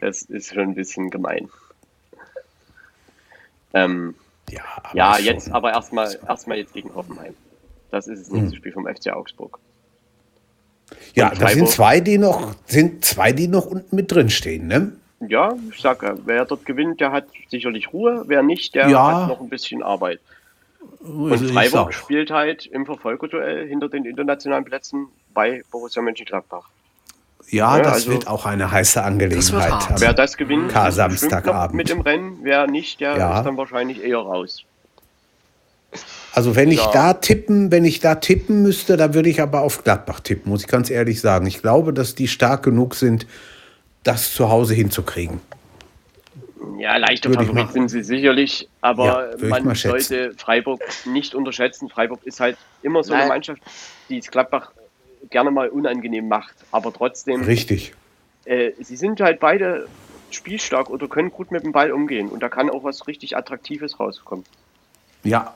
das 0.02 0.24
ist 0.24 0.50
schon 0.54 0.60
ein 0.64 0.76
bisschen 0.76 1.10
gemein. 1.10 1.48
Ähm, 3.74 4.16
Ja, 4.50 4.64
aber 4.84 4.98
ja, 4.98 5.18
jetzt 5.18 5.50
aber 5.50 5.72
erstmal 5.72 6.20
erstmal 6.28 6.58
jetzt 6.58 6.74
gegen 6.74 6.94
Hoffenheim. 6.94 7.36
Das 7.90 8.08
ist 8.08 8.24
das 8.24 8.30
Hm. 8.32 8.40
nächste 8.42 8.58
Spiel 8.58 8.74
vom 8.74 8.86
FC 8.86 9.14
Augsburg. 9.14 9.60
Ja, 11.16 11.32
das 11.38 11.54
sind 11.54 11.68
zwei, 11.70 12.00
die 12.00 12.18
noch, 12.18 12.54
sind 12.66 13.04
zwei, 13.06 13.32
die 13.32 13.48
noch 13.48 13.66
unten 13.66 13.96
mit 13.96 14.12
drin 14.12 14.30
stehen, 14.30 14.68
ne? 14.68 14.92
Ja, 15.28 15.54
ich 15.74 15.82
sag 15.82 16.02
ja, 16.04 16.16
wer 16.26 16.46
dort 16.46 16.66
gewinnt, 16.66 17.02
der 17.02 17.12
hat 17.12 17.26
sicherlich 17.50 17.92
Ruhe. 17.92 18.24
Wer 18.28 18.42
nicht, 18.42 18.74
der 18.76 18.88
Ja. 18.90 19.22
hat 19.24 19.28
noch 19.30 19.42
ein 19.42 19.50
bisschen 19.50 19.84
Arbeit. 19.84 20.20
Also 21.02 21.14
Und 21.14 21.46
ich 21.46 21.52
Freiburg 21.52 21.94
spielt 21.94 22.32
halt 22.32 22.66
im 22.68 22.86
Verfolgerduell 22.86 23.68
hinter 23.68 23.90
den 23.90 24.06
internationalen 24.06 24.64
Plätzen 24.64 25.08
bei 25.34 25.62
Borussia 25.72 26.02
Mönchengladbach. 26.02 26.70
Ja, 27.50 27.78
Ja, 27.78 27.84
das 27.84 27.94
also- 27.94 28.12
wird 28.12 28.28
auch 28.28 28.46
eine 28.46 28.72
heiße 28.72 29.04
Angelegenheit. 29.04 29.72
Aber- 29.72 30.00
Wer 30.00 30.14
das 30.14 30.38
gewinnt, 30.38 30.72
Samstagabend. 30.72 31.76
mit 31.76 31.90
im 31.90 32.02
Rennen. 32.02 32.38
Wer 32.44 32.68
nicht, 32.68 33.00
der 33.02 33.18
Ja. 33.18 33.40
ist 33.40 33.46
dann 33.46 33.58
wahrscheinlich 33.58 34.04
eher 34.04 34.20
raus. 34.20 34.64
Also 36.34 36.56
wenn 36.56 36.70
ich 36.72 36.78
Ja. 36.84 36.92
da 36.92 37.14
tippen, 37.14 37.72
wenn 37.72 37.86
ich 37.86 38.00
da 38.00 38.16
tippen 38.16 38.62
müsste, 38.62 38.98
dann 38.98 39.14
würde 39.14 39.30
ich 39.30 39.42
aber 39.42 39.62
auf 39.62 39.84
Gladbach 39.84 40.20
tippen, 40.20 40.50
muss 40.52 40.62
ich 40.62 40.68
ganz 40.68 40.90
ehrlich 40.90 41.22
sagen. 41.22 41.46
Ich 41.48 41.62
glaube, 41.62 41.94
dass 41.94 42.16
die 42.16 42.28
stark 42.28 42.64
genug 42.64 42.96
sind, 42.96 43.26
das 44.04 44.34
zu 44.34 44.50
Hause 44.50 44.74
hinzukriegen. 44.74 45.42
Ja, 46.78 46.98
leichter 46.98 47.30
Würde 47.30 47.44
ich 47.44 47.50
Favorit 47.50 47.74
sind 47.74 47.90
sie 47.90 48.04
sicherlich, 48.04 48.62
Ja, 48.62 48.68
aber 48.82 49.36
ich 49.36 49.50
man 49.50 49.76
sollte 49.76 50.34
Freiburg 50.38 50.82
nicht 51.06 51.36
unterschätzen. 51.36 51.90
Freiburg 51.90 52.20
ist 52.24 52.40
halt 52.40 52.58
immer 52.84 53.04
so 53.04 53.14
eine 53.14 53.24
Nein. 53.24 53.30
Mannschaft, 53.30 53.62
die 54.08 54.20
es 54.20 54.30
Gladbach 54.30 54.72
gerne 55.30 55.52
mal 55.52 55.68
unangenehm 55.70 56.28
macht. 56.28 56.56
Aber 56.72 56.94
trotzdem, 56.94 57.42
Richtig. 57.44 57.94
äh, 58.46 58.72
sie 58.80 58.96
sind 58.96 59.20
halt 59.20 59.40
beide 59.40 59.88
spielstark 60.32 60.90
oder 60.90 61.08
können 61.08 61.32
gut 61.32 61.52
mit 61.52 61.64
dem 61.64 61.72
Ball 61.72 61.92
umgehen. 61.92 62.30
Und 62.30 62.42
da 62.42 62.50
kann 62.50 62.70
auch 62.70 62.84
was 62.84 63.08
richtig 63.08 63.36
Attraktives 63.36 64.00
rauskommen. 64.00 64.46
Ja. 65.24 65.56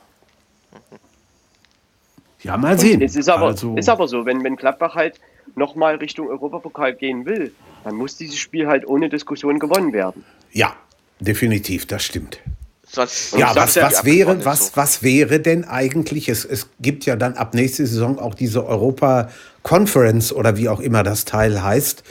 Ja, 2.42 2.56
mal 2.56 2.78
sehen. 2.78 3.00
Es 3.00 3.16
ist 3.16 3.28
aber, 3.28 3.46
also, 3.46 3.74
ist 3.76 3.88
aber 3.88 4.06
so, 4.06 4.26
wenn, 4.26 4.44
wenn 4.44 4.56
Gladbach 4.56 4.94
halt 4.94 5.18
nochmal 5.56 5.96
Richtung 5.96 6.28
Europapokal 6.28 6.94
gehen 6.94 7.24
will, 7.24 7.52
dann 7.84 7.94
muss 7.94 8.16
dieses 8.16 8.36
Spiel 8.36 8.66
halt 8.66 8.86
ohne 8.86 9.08
Diskussion 9.08 9.58
gewonnen 9.58 9.92
werden. 9.92 10.24
ja, 10.52 10.74
definitiv, 11.20 11.86
das 11.86 12.02
stimmt. 12.04 12.40
sonst, 12.86 13.36
Ja, 13.36 13.54
was, 13.54 13.76
ja, 13.76 13.84
was, 13.86 14.04
wäre, 14.04 14.44
was, 14.44 14.66
so. 14.68 14.76
was 14.76 15.02
wäre 15.02 15.40
denn 15.40 15.64
eigentlich? 15.64 16.28
Es, 16.28 16.44
es 16.44 16.68
gibt 16.80 17.06
ja 17.06 17.16
dann 17.16 17.34
ab 17.34 17.54
nächste 17.54 17.86
Saison 17.86 18.18
auch 18.18 18.34
diese 18.34 18.66
Europa 18.66 19.30
Conference 19.62 20.32
oder 20.32 20.56
wie 20.58 20.68
auch 20.68 20.80
immer 20.80 21.02
das 21.02 21.24
Teil 21.24 21.62
heißt, 21.62 22.02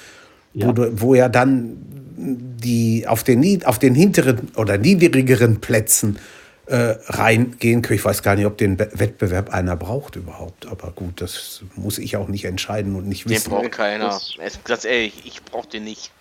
Wo, 0.56 0.72
du, 0.72 1.02
wo 1.02 1.16
ja 1.16 1.30
dann 1.30 1.78
die 2.16 3.06
auf 3.08 3.24
den, 3.24 3.66
auf 3.66 3.80
den 3.80 3.96
hinteren 3.96 4.52
oder 4.56 4.78
niedrigeren 4.78 5.60
Plätzen 5.60 6.18
äh, 6.66 6.96
reingehen 7.08 7.82
können. 7.82 8.00
Ich 8.00 8.06
weiß 8.06 8.24
gar 8.24 8.36
nicht, 8.36 8.46
ob 8.46 8.58
den 8.58 8.80
Wettbewerb 8.80 9.54
einer 9.54 9.76
braucht 9.76 10.16
überhaupt. 10.16 10.66
Aber 10.68 10.92
gut, 10.92 11.22
das 11.22 11.62
muss 11.76 11.98
ich 11.98 12.16
auch 12.18 12.28
nicht 12.28 12.46
entscheiden 12.46 12.96
und 12.96 13.08
nicht 13.08 13.28
wissen. 13.28 13.50
Den 13.50 13.60
braucht 13.60 13.72
keiner. 13.72 14.20
Ganz 14.64 14.86
ehrlich, 14.86 15.14
ich 15.26 15.44
brauche 15.44 15.68
den 15.68 15.84
nicht. 15.84 16.12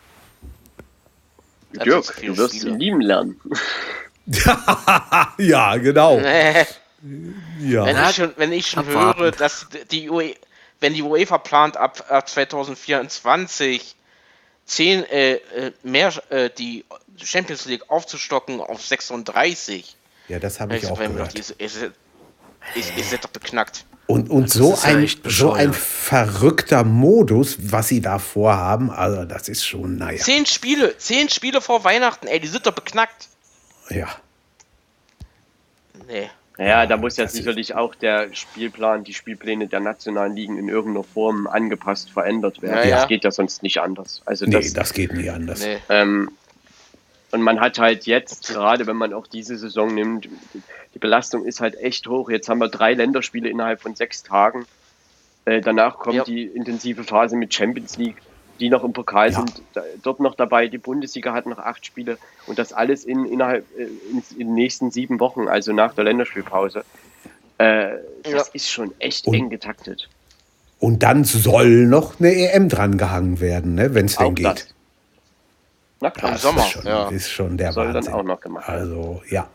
Dirk, 1.73 2.21
du 2.21 2.37
wirst 2.37 2.65
ihn 2.65 2.79
lieben 2.79 3.01
lernen. 3.01 3.41
ja, 5.39 5.77
genau. 5.77 6.19
ja. 6.19 7.85
Wenn 7.87 7.97
ich 7.97 8.15
schon, 8.15 8.33
wenn 8.37 8.53
ich 8.53 8.67
schon 8.67 8.87
höre, 8.87 9.31
dass 9.31 9.69
die 9.91 10.11
UE, 10.11 10.35
wenn 10.81 10.95
die 10.95 11.03
UEFA 11.03 11.39
plant 11.39 11.77
ab, 11.77 12.05
ab 12.09 12.29
2024 12.29 13.97
zehn, 14.67 15.05
äh, 15.05 15.35
äh, 15.35 15.73
mehr 15.83 16.13
äh, 16.31 16.51
die 16.51 16.85
Champions 17.17 17.65
League 17.67 17.89
aufzustocken 17.91 18.61
auf 18.61 18.85
36. 18.85 19.97
Ja, 20.33 20.39
das 20.39 20.61
habe 20.61 20.75
ich, 20.77 20.85
ich 20.85 20.91
auch 20.91 20.99
gehört. 20.99 21.39
Ist, 21.39 21.51
ist, 21.51 21.77
ist, 22.75 22.97
ist 22.97 23.23
doch 23.23 23.29
beknackt. 23.29 23.85
Und, 24.07 24.31
und 24.31 24.51
so, 24.51 24.79
ein, 24.83 25.07
so 25.25 25.53
ein 25.53 25.75
verrückter 25.75 26.85
Modus, 26.85 27.59
was 27.71 27.89
sie 27.89 28.01
da 28.01 28.19
vorhaben, 28.19 28.91
also 28.91 29.27
das 29.27 29.51
ist 29.51 29.63
schon, 29.63 29.99
naja. 29.99 30.17
Zehn 30.17 30.47
Spiele, 30.47 30.97
zehn 30.97 31.29
Spiele 31.29 31.61
vor 31.61 31.85
Weihnachten, 31.85 32.29
ey, 32.29 32.41
die 32.41 32.49
sind 32.49 32.67
doch 32.67 32.73
beknackt. 32.73 33.29
Ja. 33.91 34.09
Nee. 36.09 36.31
Ja, 36.57 36.87
da 36.87 36.97
muss 36.97 37.19
ja 37.19 37.29
sicherlich 37.29 37.75
auch 37.75 37.95
der 37.95 38.33
Spielplan, 38.33 39.05
die 39.05 39.13
Spielpläne 39.13 39.67
der 39.67 39.81
nationalen 39.81 40.35
Ligen 40.35 40.57
in 40.57 40.71
irgendeiner 40.71 41.05
Form 41.05 41.47
angepasst, 41.47 42.11
verändert 42.11 42.63
werden. 42.63 42.89
Ja, 42.89 43.01
das 43.01 43.09
geht 43.09 43.25
ja 43.25 43.31
sonst 43.31 43.63
nicht 43.63 43.83
anders. 43.83 44.23
Also 44.25 44.47
nee, 44.47 44.53
das, 44.53 44.73
das 44.73 44.95
geht 44.95 45.13
nie 45.13 45.29
anders. 45.29 45.61
Nee. 45.61 45.77
Ähm, 45.91 46.31
und 47.33 47.41
man 47.41 47.61
hat 47.61 47.79
halt 47.79 48.05
jetzt, 48.05 48.49
gerade 48.49 48.87
wenn 48.87 48.97
man 48.97 49.15
auch 49.15 49.27
diese 49.27 49.57
Saison 49.57 49.95
nimmt, 49.95 50.29
die 50.95 50.99
Belastung 50.99 51.45
ist 51.45 51.61
halt 51.61 51.77
echt 51.77 52.07
hoch. 52.07 52.29
Jetzt 52.31 52.49
haben 52.49 52.59
wir 52.59 52.69
drei 52.69 52.93
Länderspiele 52.93 53.49
innerhalb 53.49 53.81
von 53.81 53.95
sechs 53.95 54.23
Tagen. 54.23 54.67
Äh, 55.47 55.63
danach 55.63 55.99
kommt 55.99 56.17
ja. 56.17 56.25
die 56.25 56.45
intensive 56.45 57.05
Phase 57.05 57.35
mit 57.37 57.55
Champions 57.55 57.97
League, 57.97 58.19
die 58.61 58.69
noch 58.69 58.85
im 58.85 58.93
Pokal 58.93 59.31
ja. 59.31 59.39
sind, 59.39 59.63
da, 59.73 59.83
dort 60.03 60.21
noch 60.21 60.35
dabei. 60.35 60.69
Die 60.69 60.77
Bundesliga 60.77 61.33
hat 61.33 61.47
noch 61.47 61.59
acht 61.59 61.87
Spiele 61.87 62.19
und 62.47 62.59
das 62.59 62.75
alles 62.75 63.05
in, 63.05 63.25
innerhalb 63.25 63.65
äh, 63.79 63.85
in, 63.85 64.23
in 64.33 64.49
den 64.49 64.55
nächsten 64.55 64.91
sieben 64.91 65.19
Wochen, 65.19 65.49
also 65.49 65.73
nach 65.73 65.95
der 65.95 66.05
Länderspielpause. 66.05 66.85
Äh, 67.57 67.93
das 68.25 68.33
ja. 68.33 68.45
ist 68.53 68.71
schon 68.71 68.93
echt 68.99 69.27
und, 69.27 69.35
eng 69.35 69.49
getaktet. 69.49 70.11
Und 70.79 71.03
dann 71.03 71.25
soll 71.25 71.87
noch 71.87 72.21
eine 72.21 72.35
EM 72.35 72.69
dran 72.69 72.99
gehangen 72.99 73.41
werden, 73.41 73.75
ne, 73.75 73.95
wenn 73.95 74.05
es 74.05 74.17
denn 74.17 74.35
geht. 74.35 74.45
Das. 74.45 74.67
Na 76.03 76.11
klar, 76.11 76.33
im 76.33 76.39
Sommer. 76.39 76.63
Ist 76.63 76.73
schon, 76.73 76.85
ja. 76.85 77.09
ist 77.11 77.31
schon 77.31 77.57
der 77.57 77.73
Soll 77.73 77.95
Wahnsinn. 77.95 78.13
dann 78.13 78.21
auch 78.21 78.25
noch 78.25 78.41
gemacht 78.41 78.69
Also, 78.69 79.23
ja. 79.31 79.49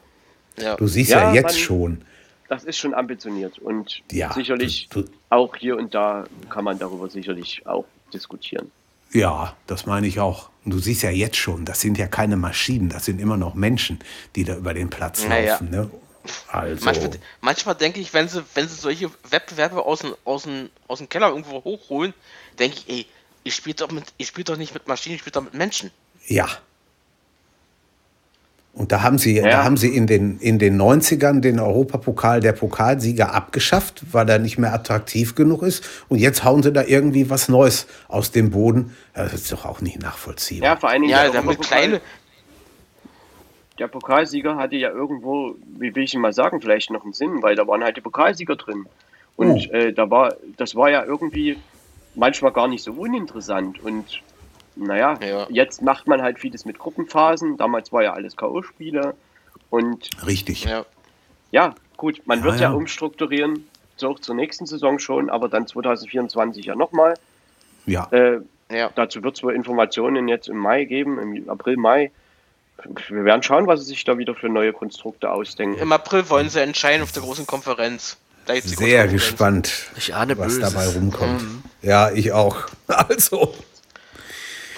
ja. 0.57 0.77
Du 0.77 0.87
siehst 0.87 1.11
ja, 1.11 1.27
ja 1.27 1.33
jetzt 1.33 1.43
man, 1.43 1.55
schon. 1.55 2.01
Das 2.47 2.63
ist 2.63 2.77
schon 2.77 2.93
ambitioniert 2.93 3.59
und 3.59 4.01
ja, 4.09 4.31
sicherlich 4.31 4.87
du, 4.89 5.01
du, 5.01 5.11
auch 5.29 5.53
hier 5.57 5.75
und 5.75 5.93
da 5.93 6.23
kann 6.49 6.63
man 6.63 6.79
darüber 6.79 7.09
sicherlich 7.09 7.67
auch 7.67 7.83
diskutieren. 8.13 8.71
Ja, 9.11 9.57
das 9.67 9.85
meine 9.85 10.07
ich 10.07 10.21
auch. 10.21 10.49
Und 10.63 10.73
du 10.73 10.79
siehst 10.79 11.03
ja 11.03 11.09
jetzt 11.09 11.35
schon, 11.35 11.65
das 11.65 11.81
sind 11.81 11.97
ja 11.97 12.07
keine 12.07 12.37
Maschinen, 12.37 12.87
das 12.87 13.03
sind 13.03 13.19
immer 13.19 13.35
noch 13.35 13.53
Menschen, 13.53 13.99
die 14.37 14.45
da 14.45 14.55
über 14.55 14.73
den 14.73 14.89
Platz 14.89 15.27
naja. 15.27 15.51
laufen. 15.51 15.69
Ne? 15.69 15.91
Also. 16.47 16.85
Manchmal, 16.85 17.09
manchmal, 17.41 17.75
denke 17.75 17.99
ich, 17.99 18.13
wenn 18.13 18.29
sie, 18.29 18.41
wenn 18.53 18.69
sie 18.69 18.75
solche 18.75 19.11
Wettbewerbe 19.29 19.85
aus 19.85 19.99
dem, 19.99 20.15
aus, 20.23 20.43
dem, 20.43 20.69
aus 20.87 20.99
dem 20.99 21.09
Keller 21.09 21.27
irgendwo 21.27 21.61
hochholen, 21.65 22.13
denke 22.57 22.77
ich, 22.77 22.89
ey, 22.89 23.05
ihr 23.43 23.51
spielt 23.51 23.81
doch, 23.81 23.91
mit, 23.91 24.05
ihr 24.17 24.25
spielt 24.25 24.47
doch 24.47 24.57
nicht 24.57 24.73
mit 24.73 24.87
Maschinen, 24.87 25.15
ihr 25.15 25.19
spielt 25.19 25.35
doch 25.35 25.43
mit 25.43 25.53
Menschen. 25.53 25.91
Ja. 26.27 26.47
Und 28.77 28.91
da 28.91 29.01
haben 29.01 29.17
sie, 29.17 29.37
ja. 29.37 29.49
da 29.49 29.63
haben 29.63 29.75
sie 29.75 29.95
in 29.95 30.05
den, 30.05 30.37
in 30.37 30.59
den 30.59 30.79
90ern 30.79 31.39
den 31.41 31.59
Europapokal 31.59 32.41
der 32.41 32.51
Pokalsieger 32.51 33.33
abgeschafft, 33.33 34.03
weil 34.11 34.29
er 34.29 34.37
nicht 34.37 34.59
mehr 34.59 34.71
attraktiv 34.71 35.33
genug 35.33 35.63
ist. 35.63 35.83
Und 36.09 36.19
jetzt 36.19 36.43
hauen 36.43 36.61
sie 36.61 36.71
da 36.71 36.83
irgendwie 36.83 37.27
was 37.31 37.49
Neues 37.49 37.87
aus 38.07 38.31
dem 38.31 38.51
Boden. 38.51 38.95
Das 39.15 39.33
ist 39.33 39.51
doch 39.51 39.65
auch 39.65 39.81
nicht 39.81 39.99
nachvollziehbar. 39.99 40.69
Ja, 40.69 40.75
vor 40.75 40.89
allen 40.89 41.01
Dingen 41.01 41.11
ja, 41.11 41.27
der, 41.27 41.41
kleine. 41.55 42.01
der 43.79 43.87
Pokalsieger 43.87 44.57
hatte 44.57 44.75
ja 44.75 44.91
irgendwo, 44.91 45.55
wie 45.79 45.95
will 45.95 46.03
ich 46.03 46.13
ihn 46.13 46.21
mal 46.21 46.33
sagen, 46.33 46.61
vielleicht 46.61 46.91
noch 46.91 47.03
einen 47.03 47.13
Sinn, 47.13 47.41
weil 47.41 47.55
da 47.55 47.67
waren 47.67 47.83
halt 47.83 47.97
die 47.97 48.01
Pokalsieger 48.01 48.57
drin. 48.57 48.85
Und 49.37 49.69
oh. 49.71 49.73
äh, 49.73 49.91
da 49.91 50.07
war, 50.11 50.35
das 50.57 50.75
war 50.75 50.91
ja 50.91 51.03
irgendwie 51.03 51.57
manchmal 52.13 52.51
gar 52.51 52.67
nicht 52.67 52.83
so 52.83 52.91
uninteressant. 52.91 53.83
Und 53.83 54.21
naja, 54.77 55.19
ja. 55.21 55.47
jetzt 55.49 55.81
macht 55.81 56.07
man 56.07 56.21
halt 56.21 56.39
vieles 56.39 56.65
mit 56.65 56.79
Gruppenphasen. 56.79 57.57
Damals 57.57 57.91
war 57.91 58.03
ja 58.03 58.13
alles 58.13 58.35
K.O.-Spiele. 58.35 59.13
Und. 59.69 60.09
Richtig. 60.25 60.65
Ja, 60.65 60.85
ja 61.51 61.75
gut, 61.97 62.21
man 62.25 62.43
wird 62.43 62.55
ja, 62.55 62.69
ja 62.69 62.71
umstrukturieren, 62.71 63.67
so 63.97 64.09
auch 64.09 64.19
zur 64.19 64.35
nächsten 64.35 64.65
Saison 64.65 64.99
schon, 64.99 65.29
aber 65.29 65.49
dann 65.49 65.67
2024 65.67 66.65
ja 66.65 66.75
nochmal. 66.75 67.15
Ja. 67.85 68.07
Äh, 68.11 68.41
ja. 68.71 68.91
Dazu 68.95 69.23
wird 69.23 69.35
es 69.35 69.43
wohl 69.43 69.53
Informationen 69.53 70.27
jetzt 70.27 70.47
im 70.47 70.57
Mai 70.57 70.85
geben, 70.85 71.19
im 71.19 71.49
April, 71.49 71.77
Mai. 71.77 72.11
Wir 73.09 73.25
werden 73.25 73.41
schauen, 73.41 73.65
was 73.65 73.79
sie 73.81 73.87
sich 73.87 74.03
da 74.03 74.17
wieder 74.17 74.35
für 74.35 74.49
neue 74.49 74.71
Konstrukte 74.71 75.31
ausdenken. 75.31 75.79
Im 75.79 75.91
April 75.91 76.29
wollen 76.29 76.49
sie 76.49 76.61
entscheiden 76.61 77.01
auf 77.01 77.11
der 77.11 77.23
großen 77.23 77.47
Konferenz. 77.47 78.17
Sehr 78.63 79.07
gespannt, 79.07 79.87
ich 79.97 80.15
ahne 80.15 80.37
was 80.37 80.55
Böses. 80.55 80.73
dabei 80.73 80.87
rumkommt. 80.87 81.41
Mhm. 81.41 81.63
Ja, 81.81 82.11
ich 82.11 82.31
auch. 82.31 82.67
Also. 82.87 83.53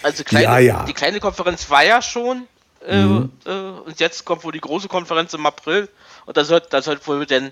Also 0.03 0.23
kleine, 0.23 0.45
ja, 0.45 0.59
ja. 0.59 0.85
die 0.85 0.93
kleine 0.93 1.19
Konferenz 1.19 1.69
war 1.69 1.83
ja 1.83 2.01
schon 2.01 2.47
äh, 2.85 3.03
mhm. 3.03 3.31
äh, 3.45 3.51
und 3.51 3.99
jetzt 3.99 4.25
kommt 4.25 4.43
wohl 4.43 4.51
die 4.51 4.61
große 4.61 4.87
Konferenz 4.87 5.33
im 5.33 5.45
April 5.45 5.89
und 6.25 6.37
da 6.37 6.45
soll, 6.45 6.61
da 6.69 6.81
soll 6.81 6.99
wohl 7.05 7.25
denn 7.25 7.51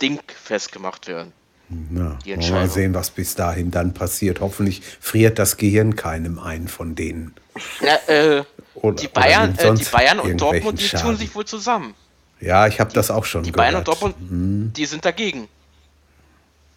Ding 0.00 0.20
festgemacht 0.42 1.06
werden. 1.06 1.32
Ja, 1.90 2.36
mal 2.50 2.68
sehen, 2.68 2.94
was 2.94 3.10
bis 3.10 3.34
dahin 3.34 3.70
dann 3.70 3.94
passiert. 3.94 4.40
Hoffentlich 4.40 4.82
friert 5.00 5.38
das 5.38 5.56
Gehirn 5.56 5.96
keinem 5.96 6.38
ein 6.38 6.68
von 6.68 6.94
denen. 6.94 7.34
Ja, 7.80 8.12
äh, 8.12 8.44
oder, 8.74 8.96
die, 8.96 9.08
Bayern, 9.08 9.56
äh, 9.56 9.74
die 9.74 9.84
Bayern 9.84 10.20
und 10.20 10.40
Dortmund, 10.40 10.80
die 10.80 10.88
tun 10.88 11.16
sich 11.16 11.34
wohl 11.34 11.46
zusammen. 11.46 11.94
Ja, 12.40 12.66
ich 12.66 12.80
habe 12.80 12.92
das 12.92 13.10
auch 13.10 13.24
schon 13.24 13.44
die 13.44 13.52
gehört. 13.52 13.68
Die 13.68 13.72
Bayern 13.72 13.78
und 13.78 13.88
Dortmund, 13.88 14.16
hm. 14.16 14.72
die 14.76 14.84
sind 14.84 15.04
dagegen. 15.04 15.48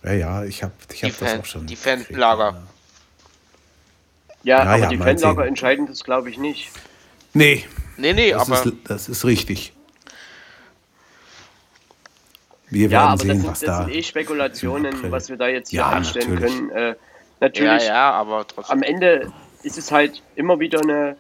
Ja, 0.04 0.14
ja, 0.14 0.44
ich 0.46 0.64
habe 0.64 0.74
ich 0.94 1.04
hab 1.04 1.10
das 1.20 1.32
Fan, 1.32 1.42
auch 1.42 1.46
schon. 1.46 1.68
Die 1.68 1.76
Fanlager. 1.76 2.64
Ja. 4.48 4.60
Ja, 4.60 4.64
naja, 4.64 4.86
aber 4.86 4.96
die 4.96 4.98
Fanlager 4.98 5.46
entscheiden 5.46 5.88
das, 5.88 6.06
glaube 6.06 6.30
ich, 6.30 6.38
nicht. 6.38 6.72
Nee. 7.34 7.66
Nee, 7.98 8.14
nee, 8.14 8.32
das 8.32 8.50
aber. 8.50 8.66
Ist, 8.66 8.76
das 8.86 9.10
ist 9.10 9.26
richtig. 9.26 9.74
Wir 12.70 12.88
ja, 12.88 12.92
werden 12.92 13.18
sehen, 13.18 13.28
das 13.28 13.38
sind, 13.38 13.48
was 13.48 13.60
das 13.60 13.68
da. 13.68 13.84
sind 13.84 13.96
eh 13.96 14.04
Spekulationen, 14.04 15.12
was 15.12 15.28
wir 15.28 15.36
da 15.36 15.50
jetzt 15.50 15.72
hier 15.72 15.80
ja, 15.82 15.90
anstellen 15.90 16.36
natürlich. 16.36 16.56
können. 16.56 16.72
Äh, 16.72 16.96
natürlich. 17.42 17.84
Ja, 17.84 17.94
ja, 17.94 18.12
aber 18.12 18.48
trotzdem. 18.48 18.78
Am 18.78 18.84
Ende 18.84 19.34
ist 19.64 19.78
es 19.78 19.92
halt 19.92 20.24
immer 20.36 20.62
wieder 20.62 20.80
eine. 20.82 21.18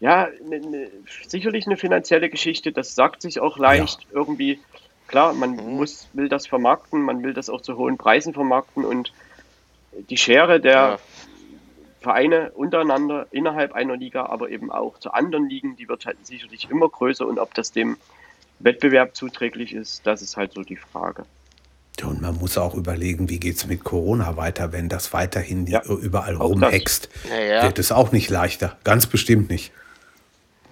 Ja, 0.00 0.28
eine, 0.44 0.56
eine, 0.56 0.90
sicherlich 1.26 1.66
eine 1.66 1.78
finanzielle 1.78 2.28
Geschichte. 2.28 2.72
Das 2.72 2.94
sagt 2.94 3.22
sich 3.22 3.40
auch 3.40 3.56
leicht 3.56 4.02
ja. 4.02 4.08
irgendwie. 4.12 4.60
Klar, 5.06 5.32
man 5.32 5.52
mhm. 5.52 5.76
muss, 5.76 6.08
will 6.12 6.28
das 6.28 6.46
vermarkten, 6.46 7.00
man 7.00 7.22
will 7.22 7.32
das 7.32 7.48
auch 7.48 7.62
zu 7.62 7.78
hohen 7.78 7.96
Preisen 7.96 8.34
vermarkten 8.34 8.84
und 8.84 9.14
die 10.10 10.16
Schere 10.18 10.60
der, 10.60 10.72
ja. 10.72 10.98
Vereine 12.00 12.52
untereinander 12.52 13.26
innerhalb 13.30 13.72
einer 13.72 13.96
Liga, 13.96 14.26
aber 14.26 14.50
eben 14.50 14.70
auch 14.70 14.98
zu 14.98 15.12
anderen 15.12 15.48
Ligen, 15.48 15.76
die 15.76 15.88
wird 15.88 16.06
halt 16.06 16.24
sicherlich 16.26 16.70
immer 16.70 16.88
größer 16.88 17.26
und 17.26 17.38
ob 17.38 17.54
das 17.54 17.72
dem 17.72 17.96
Wettbewerb 18.60 19.14
zuträglich 19.14 19.74
ist, 19.74 20.06
das 20.06 20.22
ist 20.22 20.36
halt 20.36 20.52
so 20.52 20.62
die 20.62 20.76
Frage. 20.76 21.24
Und 22.04 22.20
man 22.20 22.36
muss 22.36 22.56
auch 22.58 22.74
überlegen, 22.74 23.28
wie 23.28 23.40
geht 23.40 23.56
es 23.56 23.66
mit 23.66 23.82
Corona 23.82 24.36
weiter, 24.36 24.72
wenn 24.72 24.88
das 24.88 25.12
weiterhin 25.12 25.66
ja, 25.66 25.82
überall 25.84 26.36
rumhext. 26.36 27.08
Ja, 27.28 27.40
ja. 27.40 27.62
Wird 27.64 27.80
es 27.80 27.90
auch 27.90 28.12
nicht 28.12 28.30
leichter. 28.30 28.78
Ganz 28.84 29.06
bestimmt 29.08 29.50
nicht. 29.50 29.72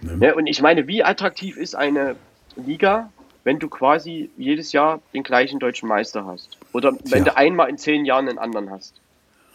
Ne? 0.02 0.18
Ja, 0.20 0.34
und 0.34 0.46
ich 0.46 0.62
meine, 0.62 0.86
wie 0.86 1.02
attraktiv 1.02 1.56
ist 1.56 1.74
eine 1.74 2.14
Liga, 2.54 3.10
wenn 3.42 3.58
du 3.58 3.68
quasi 3.68 4.30
jedes 4.36 4.72
Jahr 4.72 5.00
den 5.14 5.24
gleichen 5.24 5.58
deutschen 5.58 5.88
Meister 5.88 6.26
hast? 6.26 6.58
Oder 6.72 6.92
wenn 7.06 7.24
du 7.24 7.36
einmal 7.36 7.70
in 7.70 7.78
zehn 7.78 8.04
Jahren 8.04 8.28
einen 8.28 8.38
anderen 8.38 8.70
hast? 8.70 8.94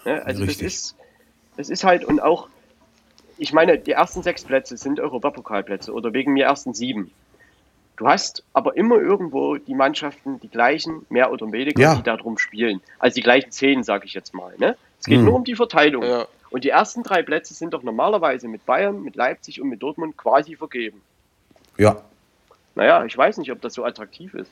also 0.03 0.43
Richtig. 0.43 0.65
das 0.65 0.73
ist, 0.73 0.95
es 1.57 1.69
ist 1.69 1.83
halt 1.83 2.05
und 2.05 2.21
auch, 2.21 2.47
ich 3.37 3.53
meine, 3.53 3.77
die 3.77 3.91
ersten 3.91 4.23
sechs 4.23 4.43
Plätze 4.43 4.77
sind 4.77 4.99
Europapokalplätze 4.99 5.93
oder 5.93 6.13
wegen 6.13 6.33
mir 6.33 6.45
ersten 6.45 6.73
sieben. 6.73 7.11
Du 7.97 8.07
hast 8.07 8.43
aber 8.53 8.77
immer 8.77 8.95
irgendwo 8.95 9.57
die 9.57 9.75
Mannschaften, 9.75 10.39
die 10.39 10.47
gleichen, 10.47 11.05
mehr 11.09 11.31
oder 11.31 11.51
weniger, 11.51 11.79
ja. 11.79 11.95
die 11.95 12.03
da 12.03 12.17
drum 12.17 12.37
spielen. 12.37 12.81
Also 12.97 13.15
die 13.15 13.21
gleichen 13.21 13.51
zehn, 13.51 13.83
sage 13.83 14.05
ich 14.05 14.13
jetzt 14.13 14.33
mal. 14.33 14.55
Ne? 14.57 14.75
Es 14.99 15.05
geht 15.05 15.17
hm. 15.17 15.25
nur 15.25 15.35
um 15.35 15.43
die 15.43 15.55
Verteilung. 15.55 16.03
Ja. 16.03 16.25
Und 16.49 16.63
die 16.63 16.69
ersten 16.69 17.03
drei 17.03 17.21
Plätze 17.21 17.53
sind 17.53 17.73
doch 17.73 17.83
normalerweise 17.83 18.47
mit 18.47 18.65
Bayern, 18.65 19.03
mit 19.03 19.15
Leipzig 19.15 19.61
und 19.61 19.69
mit 19.69 19.81
Dortmund 19.81 20.17
quasi 20.17 20.55
vergeben. 20.55 21.01
Ja. 21.77 22.01
Naja, 22.75 23.05
ich 23.05 23.17
weiß 23.17 23.37
nicht, 23.37 23.51
ob 23.51 23.61
das 23.61 23.73
so 23.73 23.85
attraktiv 23.85 24.33
ist. 24.33 24.51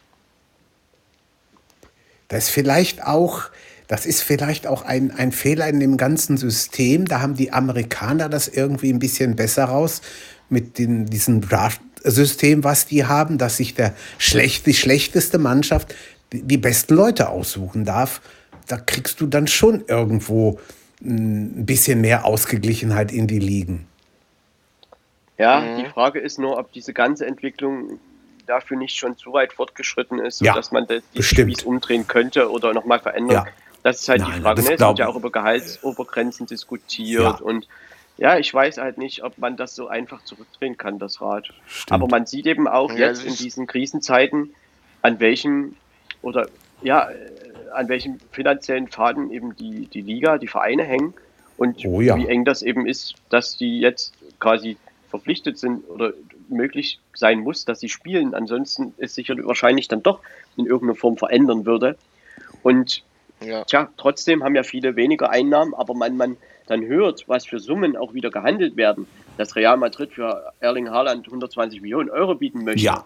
Das 2.27 2.45
ist 2.45 2.49
vielleicht 2.51 3.03
auch, 3.03 3.49
das 3.89 4.05
ist 4.05 4.21
vielleicht 4.21 4.67
auch 4.67 4.83
ein, 4.83 5.11
ein 5.11 5.31
Fehler 5.31 5.67
in 5.67 5.79
dem 5.79 5.97
ganzen 5.97 6.37
System. 6.37 7.05
Da 7.05 7.21
haben 7.21 7.33
die 7.33 7.51
Amerikaner 7.51 8.29
das 8.29 8.47
irgendwie 8.47 8.93
ein 8.93 8.99
bisschen 8.99 9.35
besser 9.35 9.65
raus 9.65 10.01
mit 10.47 10.77
den, 10.77 11.07
diesen 11.07 11.41
Draft, 11.41 11.81
System, 12.03 12.63
was 12.63 12.85
die 12.85 13.05
haben, 13.05 13.37
dass 13.37 13.57
sich 13.57 13.73
der 13.73 13.93
schlecht, 14.19 14.67
die 14.67 14.73
schlechteste 14.73 15.37
Mannschaft 15.37 15.95
die 16.31 16.57
besten 16.57 16.93
Leute 16.93 17.29
aussuchen 17.29 17.83
darf, 17.83 18.21
da 18.67 18.77
kriegst 18.77 19.19
du 19.19 19.25
dann 19.25 19.47
schon 19.47 19.83
irgendwo 19.87 20.59
ein 21.01 21.65
bisschen 21.65 21.99
mehr 21.99 22.25
Ausgeglichenheit 22.25 23.11
in 23.11 23.25
die 23.25 23.39
Ligen. 23.39 23.87
Ja, 25.39 25.61
mhm. 25.61 25.83
die 25.83 25.89
Frage 25.89 26.19
ist 26.19 26.37
nur, 26.37 26.59
ob 26.59 26.71
diese 26.71 26.93
ganze 26.93 27.25
Entwicklung 27.25 27.99
dafür 28.45 28.77
nicht 28.77 28.95
schon 28.95 29.17
zu 29.17 29.33
weit 29.33 29.53
fortgeschritten 29.53 30.19
ist, 30.19 30.41
ja, 30.41 30.53
dass 30.53 30.71
man 30.71 30.85
die 30.87 31.23
Spieß 31.23 31.63
umdrehen 31.63 32.07
könnte 32.07 32.51
oder 32.51 32.73
nochmal 32.73 32.99
verändern. 32.99 33.45
Ja. 33.45 33.68
Das 33.83 34.01
ist 34.01 34.09
halt 34.09 34.21
Nein, 34.21 34.33
die 34.35 34.41
Frage. 34.41 34.61
Ne? 34.61 34.73
Es 34.73 34.79
wird 34.79 34.99
ja 34.99 35.07
auch 35.07 35.15
über 35.15 35.31
Gehaltsobergrenzen 35.31 36.45
diskutiert 36.45 37.39
ja. 37.39 37.45
und 37.45 37.67
ja, 38.17 38.37
ich 38.37 38.53
weiß 38.53 38.79
halt 38.79 38.97
nicht, 38.97 39.23
ob 39.23 39.37
man 39.37 39.55
das 39.55 39.75
so 39.75 39.87
einfach 39.87 40.23
zurückdrehen 40.25 40.77
kann, 40.77 40.99
das 40.99 41.21
Rad. 41.21 41.53
Stimmt. 41.67 41.91
Aber 41.93 42.07
man 42.07 42.25
sieht 42.25 42.47
eben 42.47 42.67
auch 42.67 42.91
ja, 42.91 43.07
jetzt 43.07 43.23
in 43.23 43.33
diesen 43.33 43.65
Krisenzeiten, 43.65 44.53
an 45.01 45.21
welchem 45.21 45.77
oder 46.21 46.47
ja, 46.81 47.09
äh, 47.09 47.15
an 47.73 47.87
welchem 47.87 48.19
finanziellen 48.31 48.89
Faden 48.89 49.31
eben 49.31 49.55
die, 49.55 49.87
die 49.87 50.01
Liga, 50.01 50.37
die 50.37 50.47
Vereine 50.47 50.83
hängen 50.83 51.13
und 51.55 51.85
oh 51.85 52.01
ja. 52.01 52.17
wie 52.17 52.27
eng 52.27 52.43
das 52.43 52.61
eben 52.61 52.85
ist, 52.85 53.15
dass 53.29 53.55
die 53.55 53.79
jetzt 53.79 54.13
quasi 54.39 54.75
verpflichtet 55.09 55.57
sind 55.57 55.87
oder 55.89 56.13
möglich 56.49 56.99
sein 57.13 57.39
muss, 57.39 57.65
dass 57.65 57.79
sie 57.79 57.89
spielen. 57.89 58.33
Ansonsten 58.33 58.93
ist 58.97 59.15
sicher 59.15 59.35
wahrscheinlich 59.43 59.87
dann 59.87 60.03
doch 60.03 60.19
in 60.57 60.65
irgendeiner 60.65 60.97
Form 60.97 61.17
verändern 61.17 61.65
würde. 61.65 61.97
Und 62.63 63.03
ja. 63.41 63.63
tja, 63.63 63.89
trotzdem 63.97 64.43
haben 64.43 64.55
ja 64.55 64.63
viele 64.63 64.95
weniger 64.95 65.29
Einnahmen, 65.29 65.73
aber 65.73 65.93
man, 65.93 66.17
man 66.17 66.37
dann 66.67 66.85
hört, 66.85 67.27
was 67.27 67.45
für 67.45 67.59
Summen 67.59 67.97
auch 67.97 68.13
wieder 68.13 68.29
gehandelt 68.29 68.77
werden, 68.77 69.07
dass 69.37 69.55
Real 69.55 69.77
Madrid 69.77 70.13
für 70.13 70.53
Erling 70.59 70.89
Haaland 70.89 71.25
120 71.25 71.81
Millionen 71.81 72.09
Euro 72.09 72.35
bieten 72.35 72.63
möchte, 72.63 72.81
ja. 72.81 73.05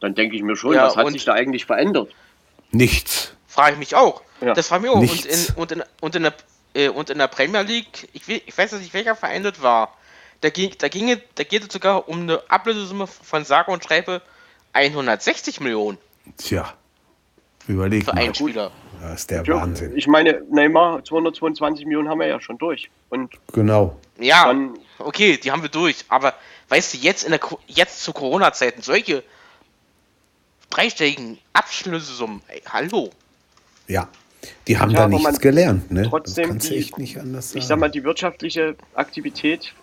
dann 0.00 0.14
denke 0.14 0.36
ich 0.36 0.42
mir 0.42 0.56
schon, 0.56 0.74
ja, 0.74 0.86
was 0.86 0.96
hat 0.96 1.08
sich 1.08 1.24
da 1.24 1.32
eigentlich 1.32 1.64
verändert? 1.64 2.10
Nichts. 2.72 3.34
Frage 3.46 3.72
ich 3.72 3.78
mich 3.78 3.94
auch. 3.94 4.22
Ja. 4.40 4.54
Das 4.54 4.68
frage 4.68 4.86
ich 4.86 4.94
mich 4.94 5.10
auch. 5.10 5.14
Und 5.14 5.24
in, 5.26 5.54
und, 5.56 5.72
in, 5.72 5.82
und, 6.00 6.14
in 6.16 6.22
der, 6.22 6.34
äh, 6.74 6.88
und 6.88 7.10
in 7.10 7.18
der 7.18 7.28
Premier 7.28 7.62
League, 7.62 8.08
ich, 8.12 8.28
ich 8.28 8.56
weiß 8.56 8.72
nicht, 8.72 8.92
welcher 8.92 9.16
Verein 9.16 9.42
das 9.42 9.62
war, 9.62 9.96
da, 10.40 10.50
ging, 10.50 10.72
da, 10.78 10.88
ginge, 10.88 11.20
da 11.34 11.44
geht 11.44 11.66
es 11.66 11.72
sogar 11.72 12.08
um 12.08 12.22
eine 12.22 12.40
Ablösesumme 12.48 13.06
von 13.06 13.44
sage 13.44 13.70
und 13.70 13.84
schreibe 13.84 14.22
160 14.72 15.60
Millionen. 15.60 15.98
Tja, 16.36 16.72
überleg 17.66 18.04
Für 18.04 18.14
mal. 18.14 18.22
einen 18.22 18.34
Spieler. 18.34 18.70
Das 19.00 19.20
ist 19.20 19.30
der 19.30 19.42
ja, 19.44 19.54
Wahnsinn. 19.54 19.96
Ich 19.96 20.06
meine, 20.06 20.42
Neymar, 20.50 21.02
222 21.04 21.86
Millionen 21.86 22.08
haben 22.08 22.20
wir 22.20 22.26
ja 22.26 22.40
schon 22.40 22.58
durch. 22.58 22.90
Und 23.08 23.32
genau. 23.52 23.96
Ja, 24.18 24.54
okay, 24.98 25.38
die 25.38 25.50
haben 25.50 25.62
wir 25.62 25.70
durch. 25.70 26.04
Aber 26.08 26.34
weißt 26.68 26.94
du, 26.94 26.98
jetzt, 26.98 27.24
in 27.24 27.30
der, 27.30 27.40
jetzt 27.66 28.02
zu 28.02 28.12
Corona-Zeiten 28.12 28.82
solche 28.82 29.22
dreistelligen 30.68 31.38
Abschlüssesummen, 31.52 32.42
ey, 32.48 32.62
hallo. 32.68 33.10
Ja, 33.88 34.08
die 34.68 34.78
haben 34.78 34.90
ja, 34.90 35.00
da 35.00 35.08
nichts 35.08 35.40
gelernt. 35.40 35.90
Ne? 35.90 36.06
Trotzdem, 36.08 36.58
das 36.58 36.68
die, 36.68 36.76
echt 36.76 36.98
nicht 36.98 37.18
anders 37.18 37.50
sagen. 37.50 37.58
ich 37.58 37.66
sag 37.66 37.78
mal, 37.78 37.90
die 37.90 38.04
wirtschaftliche 38.04 38.76
Aktivität 38.94 39.74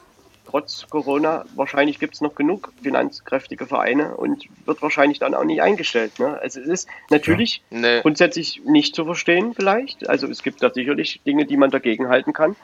trotz 0.49 0.87
Corona, 0.89 1.45
wahrscheinlich 1.55 1.99
gibt 1.99 2.15
es 2.15 2.21
noch 2.21 2.35
genug 2.35 2.71
finanzkräftige 2.81 3.65
Vereine 3.65 4.15
und 4.15 4.45
wird 4.65 4.81
wahrscheinlich 4.81 5.19
dann 5.19 5.33
auch 5.33 5.43
nicht 5.43 5.61
eingestellt. 5.61 6.19
Ne? 6.19 6.39
Also 6.39 6.61
es 6.61 6.67
ist 6.67 6.89
natürlich 7.09 7.61
ja. 7.69 7.79
nee. 7.79 8.01
grundsätzlich 8.01 8.61
nicht 8.65 8.95
zu 8.95 9.05
verstehen 9.05 9.53
vielleicht. 9.53 10.09
Also 10.09 10.27
es 10.27 10.43
gibt 10.43 10.63
da 10.63 10.71
sicherlich 10.71 11.21
Dinge, 11.25 11.45
die 11.45 11.57
man 11.57 11.69
dagegen 11.69 12.09
halten 12.09 12.33
kann. 12.33 12.55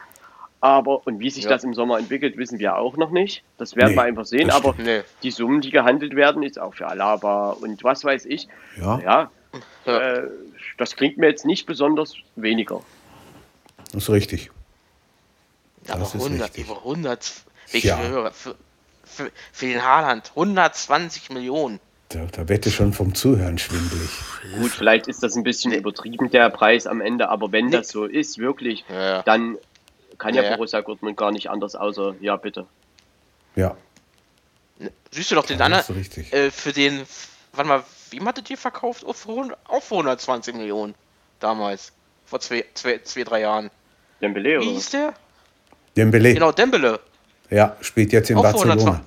Aber, 0.62 1.06
und 1.06 1.20
wie 1.20 1.30
sich 1.30 1.44
ja. 1.44 1.50
das 1.50 1.66
im 1.66 1.74
Sommer 1.74 2.00
entwickelt, 2.00 2.38
wissen 2.38 2.58
wir 2.58 2.78
auch 2.78 2.96
noch 2.96 3.12
nicht. 3.12 3.44
Das 3.58 3.76
werden 3.76 3.90
nee, 3.90 3.98
wir 3.98 4.04
einfach 4.04 4.26
sehen. 4.26 4.50
Aber 4.50 4.74
nee. 4.78 5.02
die 5.22 5.32
Summen, 5.32 5.60
die 5.60 5.72
gehandelt 5.72 6.16
werden, 6.16 6.42
ist 6.42 6.58
auch 6.58 6.74
für 6.74 6.88
Alaba 6.88 7.50
und 7.52 7.84
was 7.84 8.06
weiß 8.06 8.26
ich. 8.26 8.48
Ja. 8.80 9.00
ja, 9.00 9.32
ja. 9.86 10.00
Äh, 10.00 10.30
das 10.78 10.96
klingt 10.96 11.18
mir 11.18 11.28
jetzt 11.28 11.46
nicht 11.46 11.66
besonders 11.66 12.16
weniger. 12.38 12.82
Das 13.92 14.04
ist 14.04 14.10
richtig. 14.10 14.52
Das 15.84 16.16
aber 16.16 16.24
100, 16.24 16.44
richtig. 16.48 16.66
über 16.66 16.78
100, 16.78 17.44
ich 17.74 17.84
ja. 17.86 18.00
höre, 18.00 18.32
für, 18.32 18.56
für, 19.04 19.32
für, 19.52 19.66
den 19.66 19.84
Haaland 19.84 20.30
120 20.30 21.30
Millionen. 21.32 21.80
Da, 22.10 22.26
da 22.32 22.48
wette 22.48 22.70
schon 22.72 22.94
vom 22.94 23.16
Zuhören 23.16 23.58
schwindelig. 23.58 24.10
Gut, 24.60 24.72
vielleicht 24.72 25.08
ist 25.08 25.24
das 25.24 25.36
ein 25.36 25.44
bisschen 25.44 25.72
nee. 25.72 25.78
übertrieben, 25.78 26.30
der 26.30 26.50
Preis 26.50 26.86
am 26.86 27.02
Ende, 27.02 27.30
aber 27.30 27.52
wenn 27.52 27.66
nee. 27.66 27.72
das 27.72 27.90
so 27.90 28.06
ist, 28.06 28.38
wirklich, 28.38 28.86
ja. 28.90 29.24
dann 29.24 29.58
kann 30.18 30.36
ja, 30.36 30.44
ja 30.44 30.56
Borussia 30.56 30.82
Dortmund 30.82 31.18
gar 31.18 31.32
nicht 31.32 31.50
anders, 31.50 31.76
außer, 31.76 32.16
ja, 32.22 32.36
bitte. 32.36 32.66
Ja. 33.56 33.76
Ne, 34.80 34.92
siehst 35.12 35.32
du 35.32 35.36
doch 35.36 35.46
den 35.46 35.62
anderen, 35.62 35.84
äh, 36.32 36.52
für 36.52 36.72
den, 36.72 37.04
warte 37.54 37.68
mal, 37.68 37.84
wie 38.12 38.22
hattet 38.22 38.50
ihr 38.50 38.58
verkauft? 38.58 39.06
Auch 39.06 39.16
für, 39.16 39.58
auch 39.68 39.82
für 39.82 39.96
120 39.96 40.56
Millionen 40.56 40.94
damals, 41.40 41.94
vor 42.26 42.40
zwei, 42.40 42.66
zwei, 42.74 43.00
zwei 43.04 43.24
drei 43.24 43.42
Jahren. 43.42 43.70
Dembele, 44.22 44.60
oder? 44.60 44.68
Wie 44.68 44.74
hieß 44.74 44.92
der? 44.92 45.14
Dembele. 45.96 46.34
Genau, 46.34 46.52
Dembele. 46.52 47.00
Ja, 47.54 47.78
spielt 47.82 48.12
jetzt 48.12 48.32
in 48.32 48.38
auch 48.38 48.44
Barcelona. 48.44 49.02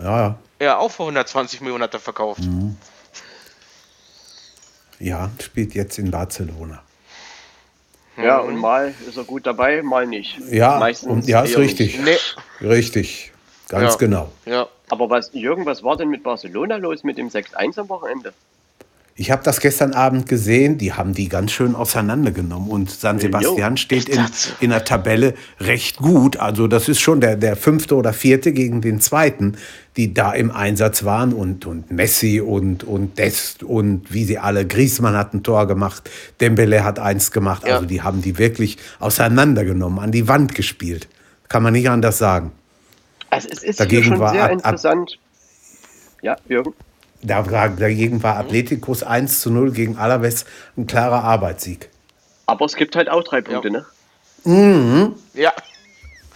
Ja, 0.00 0.04
ja. 0.04 0.38
Ja, 0.58 0.78
auch 0.78 0.90
für 0.90 1.04
120 1.04 1.60
Millionen 1.60 1.84
hat 1.84 1.94
er 1.94 2.00
verkauft. 2.00 2.40
Mhm. 2.40 2.76
Ja, 4.98 5.30
spielt 5.40 5.74
jetzt 5.74 5.98
in 5.98 6.10
Barcelona. 6.10 6.82
Ja, 8.16 8.38
und 8.38 8.56
mal 8.56 8.94
ist 9.06 9.16
er 9.16 9.24
gut 9.24 9.46
dabei, 9.46 9.82
mal 9.82 10.06
nicht. 10.06 10.38
Ja, 10.50 10.78
Meistens 10.78 11.12
und, 11.12 11.28
ja 11.28 11.42
ist 11.42 11.58
richtig. 11.58 12.00
Nee. 12.02 12.16
Richtig, 12.66 13.32
ganz 13.68 13.92
ja. 13.92 13.98
genau. 13.98 14.32
Ja. 14.46 14.66
Aber 14.88 15.10
was, 15.10 15.30
Jürgen, 15.34 15.66
was 15.66 15.82
war 15.82 15.96
denn 15.96 16.08
mit 16.08 16.22
Barcelona 16.22 16.76
los 16.76 17.04
mit 17.04 17.18
dem 17.18 17.28
6-1 17.28 17.78
am 17.78 17.88
Wochenende? 17.88 18.32
Ich 19.18 19.30
habe 19.30 19.42
das 19.42 19.60
gestern 19.60 19.94
Abend 19.94 20.28
gesehen, 20.28 20.76
die 20.76 20.92
haben 20.92 21.14
die 21.14 21.30
ganz 21.30 21.50
schön 21.50 21.74
auseinandergenommen 21.74 22.68
und 22.68 22.90
San 22.90 23.18
Sebastian 23.18 23.78
steht 23.78 24.10
in, 24.10 24.22
in 24.60 24.68
der 24.68 24.84
Tabelle 24.84 25.32
recht 25.58 25.96
gut. 25.96 26.36
Also 26.36 26.68
das 26.68 26.86
ist 26.86 27.00
schon 27.00 27.22
der, 27.22 27.36
der 27.36 27.56
fünfte 27.56 27.96
oder 27.96 28.12
vierte 28.12 28.52
gegen 28.52 28.82
den 28.82 29.00
zweiten, 29.00 29.56
die 29.96 30.12
da 30.12 30.32
im 30.32 30.50
Einsatz 30.50 31.04
waren 31.04 31.32
und, 31.32 31.64
und 31.64 31.90
Messi 31.90 32.42
und, 32.42 32.84
und 32.84 33.16
Dest 33.16 33.62
und 33.62 34.12
wie 34.12 34.24
sie 34.24 34.36
alle, 34.36 34.66
Griezmann 34.66 35.16
hat 35.16 35.32
ein 35.32 35.42
Tor 35.42 35.66
gemacht, 35.66 36.10
Dembele 36.42 36.84
hat 36.84 36.98
eins 36.98 37.30
gemacht. 37.30 37.66
Ja. 37.66 37.76
Also 37.76 37.86
die 37.86 38.02
haben 38.02 38.20
die 38.20 38.36
wirklich 38.36 38.76
auseinandergenommen, 38.98 39.98
an 39.98 40.12
die 40.12 40.28
Wand 40.28 40.54
gespielt. 40.54 41.08
Kann 41.48 41.62
man 41.62 41.72
nicht 41.72 41.88
anders 41.88 42.18
sagen. 42.18 42.52
Also 43.30 43.48
es 43.50 43.62
ist 43.62 43.80
Dagegen 43.80 44.04
schon 44.04 44.18
war 44.18 44.32
sehr 44.32 44.50
interessant. 44.50 45.18
Ja, 46.20 46.36
Jürgen. 46.46 46.74
Dagegen 47.26 48.22
war 48.22 48.36
Atleticos 48.36 49.02
1 49.02 49.40
zu 49.40 49.50
0 49.50 49.72
gegen 49.72 49.96
Alaves 49.96 50.44
ein 50.76 50.86
klarer 50.86 51.24
Arbeitssieg. 51.24 51.90
Aber 52.46 52.64
es 52.64 52.76
gibt 52.76 52.96
halt 52.96 53.08
auch 53.08 53.24
drei 53.24 53.40
Punkte, 53.40 53.68
ja. 53.68 53.72
ne? 53.72 53.86
Mhm. 54.44 55.14
Ja. 55.34 55.52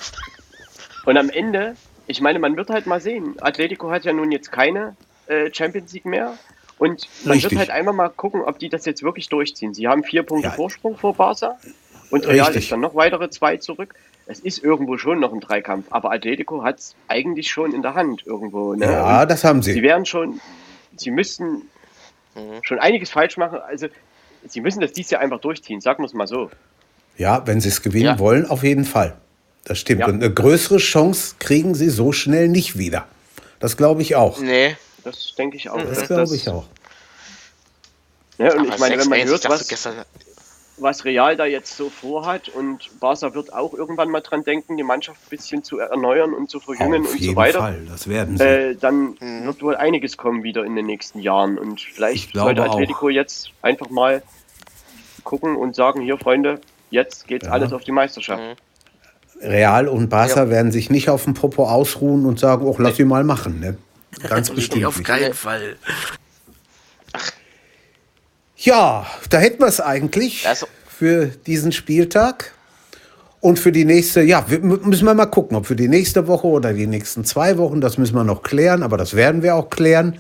Und 1.07 1.17
am 1.17 1.31
Ende, 1.31 1.77
ich 2.07 2.21
meine, 2.21 2.39
man 2.39 2.57
wird 2.57 2.71
halt 2.71 2.87
mal 2.87 3.01
sehen. 3.01 3.37
Atletico 3.41 3.91
hat 3.91 4.05
ja 4.05 4.13
nun 4.13 4.33
jetzt 4.33 4.51
keine 4.51 4.97
äh, 5.27 5.51
Champions 5.53 5.93
League 5.93 6.05
mehr. 6.05 6.35
Und 6.79 7.09
man 7.25 7.35
Richtig. 7.35 7.53
wird 7.53 7.61
halt 7.61 7.71
einfach 7.71 7.93
mal 7.93 8.09
gucken, 8.09 8.43
ob 8.43 8.59
die 8.59 8.69
das 8.69 8.87
jetzt 8.87 9.03
wirklich 9.03 9.29
durchziehen. 9.29 9.75
Sie 9.75 9.87
haben 9.87 10.03
vier 10.03 10.23
Punkte 10.23 10.49
ja. 10.49 10.55
Vorsprung 10.55 10.97
vor 10.97 11.15
Barca 11.15 11.59
und 12.11 12.27
Real 12.27 12.47
Richtig. 12.47 12.65
ist 12.65 12.73
dann 12.73 12.81
noch 12.81 12.95
weitere 12.95 13.31
zwei 13.31 13.59
zurück. 13.59 13.95
Es 14.27 14.41
ist 14.41 14.63
irgendwo 14.63 14.97
schon 14.97 15.21
noch 15.21 15.33
ein 15.33 15.41
Dreikampf, 15.41 15.87
aber 15.91 16.13
Atletico 16.13 16.63
hat 16.63 16.79
es 16.79 16.95
eigentlich 17.09 17.51
schon 17.51 17.75
in 17.75 17.83
der 17.83 17.95
Hand 17.95 18.27
irgendwo. 18.27 18.75
Ne? 18.75 18.87
Ja, 18.87 19.23
und 19.23 19.31
das 19.31 19.45
haben 19.45 19.63
sie. 19.63 19.73
Sie 19.73 19.83
werden 19.83 20.07
schon, 20.07 20.41
sie 21.01 21.11
müssten 21.11 21.69
mhm. 22.35 22.63
schon 22.63 22.79
einiges 22.79 23.11
falsch 23.11 23.37
machen. 23.37 23.59
Also, 23.59 23.89
sie 24.49 24.61
müssen 24.61 24.81
das 24.81 24.93
dies 24.93 25.11
Jahr 25.11 25.21
einfach 25.21 25.41
durchziehen, 25.41 25.81
sagen 25.81 26.03
wir 26.03 26.07
es 26.07 26.15
mal 26.15 26.27
so. 26.27 26.51
Ja, 27.17 27.47
wenn 27.47 27.61
sie 27.61 27.69
es 27.69 27.83
gewinnen 27.83 28.05
ja. 28.05 28.19
wollen, 28.19 28.47
auf 28.47 28.63
jeden 28.63 28.85
Fall. 28.85 29.17
Das 29.65 29.79
stimmt. 29.79 30.01
Ja. 30.01 30.07
Und 30.07 30.23
eine 30.23 30.33
größere 30.33 30.79
Chance 30.79 31.35
kriegen 31.39 31.75
sie 31.75 31.91
so 31.91 32.13
schnell 32.13 32.49
nicht 32.49 32.79
wieder. 32.79 33.07
Das 33.59 33.77
glaube 33.77 34.03
ich 34.03 34.17
auch. 34.17 34.39
Nee, 34.41 34.77
das 35.05 35.35
denke 35.37 35.57
ich 35.57 35.69
auch. 35.69 35.83
Das 35.83 36.07
glaube 36.07 36.35
ich 36.35 36.49
auch. 36.49 36.67
Ja, 38.39 38.55
und 38.55 38.61
Aber 38.61 38.69
ich 38.69 38.79
meine, 38.79 38.99
wenn 38.99 39.09
man 39.09 39.23
hört, 39.25 39.47
was, 39.51 39.69
was 40.81 41.05
Real 41.05 41.37
da 41.37 41.45
jetzt 41.45 41.77
so 41.77 41.91
vorhat 41.91 42.49
und 42.49 42.91
Barca 43.01 43.35
wird 43.35 43.53
auch 43.53 43.75
irgendwann 43.75 44.11
mal 44.11 44.21
dran 44.21 44.45
denken, 44.45 44.77
die 44.77 44.83
Mannschaft 44.83 45.21
ein 45.27 45.31
bisschen 45.31 45.63
zu 45.63 45.79
erneuern 45.79 46.33
und 46.33 46.51
zu 46.51 46.61
verjüngen 46.61 47.05
Auf 47.05 47.13
und 47.13 47.23
so 47.23 47.37
weiter. 47.37 47.59
Fall, 47.61 47.87
das 47.89 48.09
werden 48.09 48.37
sie. 48.37 48.45
Äh, 48.45 48.75
dann 48.77 49.17
mhm. 49.21 49.45
wird 49.45 49.63
wohl 49.63 49.77
einiges 49.77 50.17
kommen 50.17 50.43
wieder 50.43 50.65
in 50.65 50.77
den 50.77 50.87
nächsten 50.87 51.21
Jahren 51.21 51.59
und 51.59 51.81
vielleicht 51.81 52.35
sollte 52.35 52.63
Atletico 52.63 53.07
auch. 53.07 53.11
jetzt 53.11 53.51
einfach 53.63 53.91
mal 53.91 54.23
gucken 55.25 55.57
und 55.57 55.75
sagen, 55.75 56.01
hier 56.01 56.19
Freunde, 56.19 56.61
jetzt 56.91 57.27
geht's 57.27 57.47
ja. 57.47 57.53
alles 57.53 57.73
auf 57.73 57.85
die 57.85 57.93
Meisterschaft. 57.93 58.43
Mhm. 58.43 58.57
Real 59.43 59.89
und 59.89 60.09
Barca 60.09 60.45
ja. 60.45 60.51
werden 60.51 60.71
sich 60.71 60.91
nicht 60.91 61.09
auf 61.09 61.25
dem 61.25 61.35
Popo 61.35 61.67
ausruhen 61.67 62.27
und 62.27 62.39
sagen, 62.39 62.67
oh, 62.67 62.77
lass 62.79 62.97
sie 62.97 63.05
mal 63.05 63.25
machen. 63.25 63.61
Ne? 63.61 63.77
Ganz 64.29 64.51
bestimmt. 64.51 64.85
Auf 64.85 65.03
keinen 65.03 65.33
Fall. 65.33 65.77
Ja, 68.63 69.07
da 69.31 69.39
hätten 69.39 69.61
wir 69.61 69.69
es 69.69 69.81
eigentlich 69.81 70.47
also. 70.47 70.67
für 70.87 71.27
diesen 71.27 71.73
Spieltag. 71.73 72.53
Und 73.41 73.59
für 73.59 73.73
die 73.73 73.87
nächste, 73.87 74.21
ja, 74.21 74.45
müssen 74.61 75.07
wir 75.07 75.15
mal 75.15 75.25
gucken, 75.25 75.57
ob 75.57 75.65
für 75.65 75.77
die 75.77 75.89
nächste 75.89 76.27
Woche 76.27 76.47
oder 76.47 76.75
die 76.75 76.87
nächsten 76.87 77.25
zwei 77.25 77.57
Wochen, 77.57 77.81
das 77.81 77.97
müssen 77.97 78.15
wir 78.15 78.23
noch 78.23 78.43
klären, 78.43 78.83
aber 78.83 78.99
das 78.99 79.17
werden 79.17 79.43
wir 79.43 79.55
auch 79.55 79.71
klären. 79.71 80.19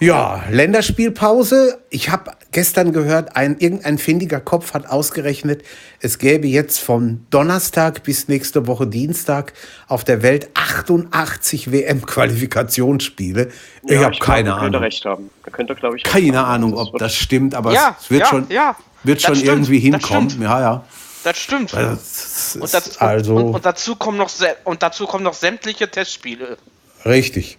Ja, 0.00 0.44
Länderspielpause. 0.48 1.80
Ich 1.90 2.10
habe 2.10 2.30
gestern 2.52 2.92
gehört, 2.92 3.34
ein, 3.36 3.58
irgendein 3.58 3.98
findiger 3.98 4.38
Kopf 4.38 4.72
hat 4.72 4.86
ausgerechnet, 4.86 5.64
es 6.00 6.18
gäbe 6.18 6.46
jetzt 6.46 6.78
von 6.78 7.26
Donnerstag 7.30 8.04
bis 8.04 8.28
nächste 8.28 8.68
Woche 8.68 8.86
Dienstag 8.86 9.54
auf 9.88 10.04
der 10.04 10.22
Welt 10.22 10.50
88 10.54 11.72
WM-Qualifikationsspiele. 11.72 13.48
Ja, 13.88 13.98
ich 13.98 14.04
habe 14.04 14.16
keine 14.18 14.50
glaub, 14.50 14.62
Ahnung. 14.62 14.82
recht 14.82 15.04
haben. 15.04 15.30
Da 15.44 15.50
könnt 15.50 15.76
glaube 15.76 15.96
ich, 15.96 16.04
keine 16.04 16.44
Ahnung, 16.44 16.74
ob 16.74 16.96
das 16.98 17.14
stimmt, 17.14 17.56
aber 17.56 17.72
ja, 17.72 17.96
es 18.00 18.08
wird 18.08 18.20
ja, 18.20 18.26
schon, 18.28 18.46
ja, 18.50 18.76
wird 19.02 19.20
schon 19.20 19.34
stimmt, 19.34 19.50
irgendwie 19.50 19.80
hinkommen. 19.80 20.42
Ja, 20.42 20.60
ja. 20.60 20.84
Das 21.24 21.38
stimmt. 21.38 21.72
Das 21.72 22.56
und, 22.60 22.72
dazu, 22.72 23.00
also, 23.00 23.34
und, 23.34 23.54
und, 23.54 23.66
dazu 23.66 23.96
kommen 23.96 24.16
noch, 24.16 24.30
und 24.62 24.80
dazu 24.80 25.06
kommen 25.06 25.24
noch 25.24 25.34
sämtliche 25.34 25.90
Testspiele. 25.90 26.56
Richtig. 27.04 27.58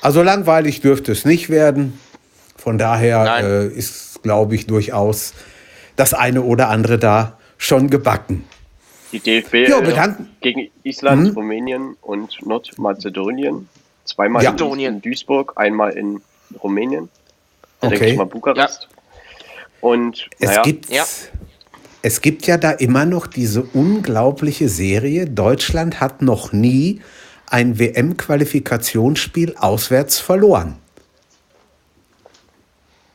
Also 0.00 0.22
langweilig 0.22 0.80
dürfte 0.80 1.12
es 1.12 1.24
nicht 1.24 1.50
werden. 1.50 1.98
Von 2.56 2.78
daher 2.78 3.42
äh, 3.42 3.66
ist, 3.68 4.22
glaube 4.22 4.54
ich, 4.54 4.66
durchaus 4.66 5.34
das 5.96 6.14
eine 6.14 6.42
oder 6.42 6.68
andere 6.68 6.98
da 6.98 7.38
schon 7.58 7.90
gebacken. 7.90 8.44
Die 9.12 9.20
DFB 9.20 9.68
ja, 9.68 9.78
äh, 9.78 10.14
gegen 10.40 10.70
Island, 10.82 11.30
mhm. 11.30 11.34
Rumänien 11.34 11.96
und 12.00 12.44
Nordmazedonien. 12.44 13.68
Zweimal 14.04 14.42
ja. 14.42 14.50
in 14.50 15.00
Duisburg, 15.00 15.52
einmal 15.56 15.92
in 15.92 16.20
Rumänien. 16.62 17.08
Okay. 17.80 17.90
Denke 17.90 18.06
ich 18.06 18.16
mal 18.16 18.26
Bukarest. 18.26 18.88
Ja. 18.90 18.98
Und 19.80 20.28
es, 20.38 20.48
naja. 20.48 20.62
gibt, 20.62 20.90
ja. 20.90 21.04
es 22.02 22.20
gibt 22.20 22.46
ja 22.46 22.56
da 22.56 22.70
immer 22.70 23.04
noch 23.04 23.26
diese 23.26 23.62
unglaubliche 23.62 24.68
Serie. 24.68 25.26
Deutschland 25.26 26.00
hat 26.00 26.22
noch 26.22 26.52
nie 26.52 27.00
ein 27.50 27.78
WM-Qualifikationsspiel 27.78 29.54
auswärts 29.56 30.18
verloren. 30.18 30.76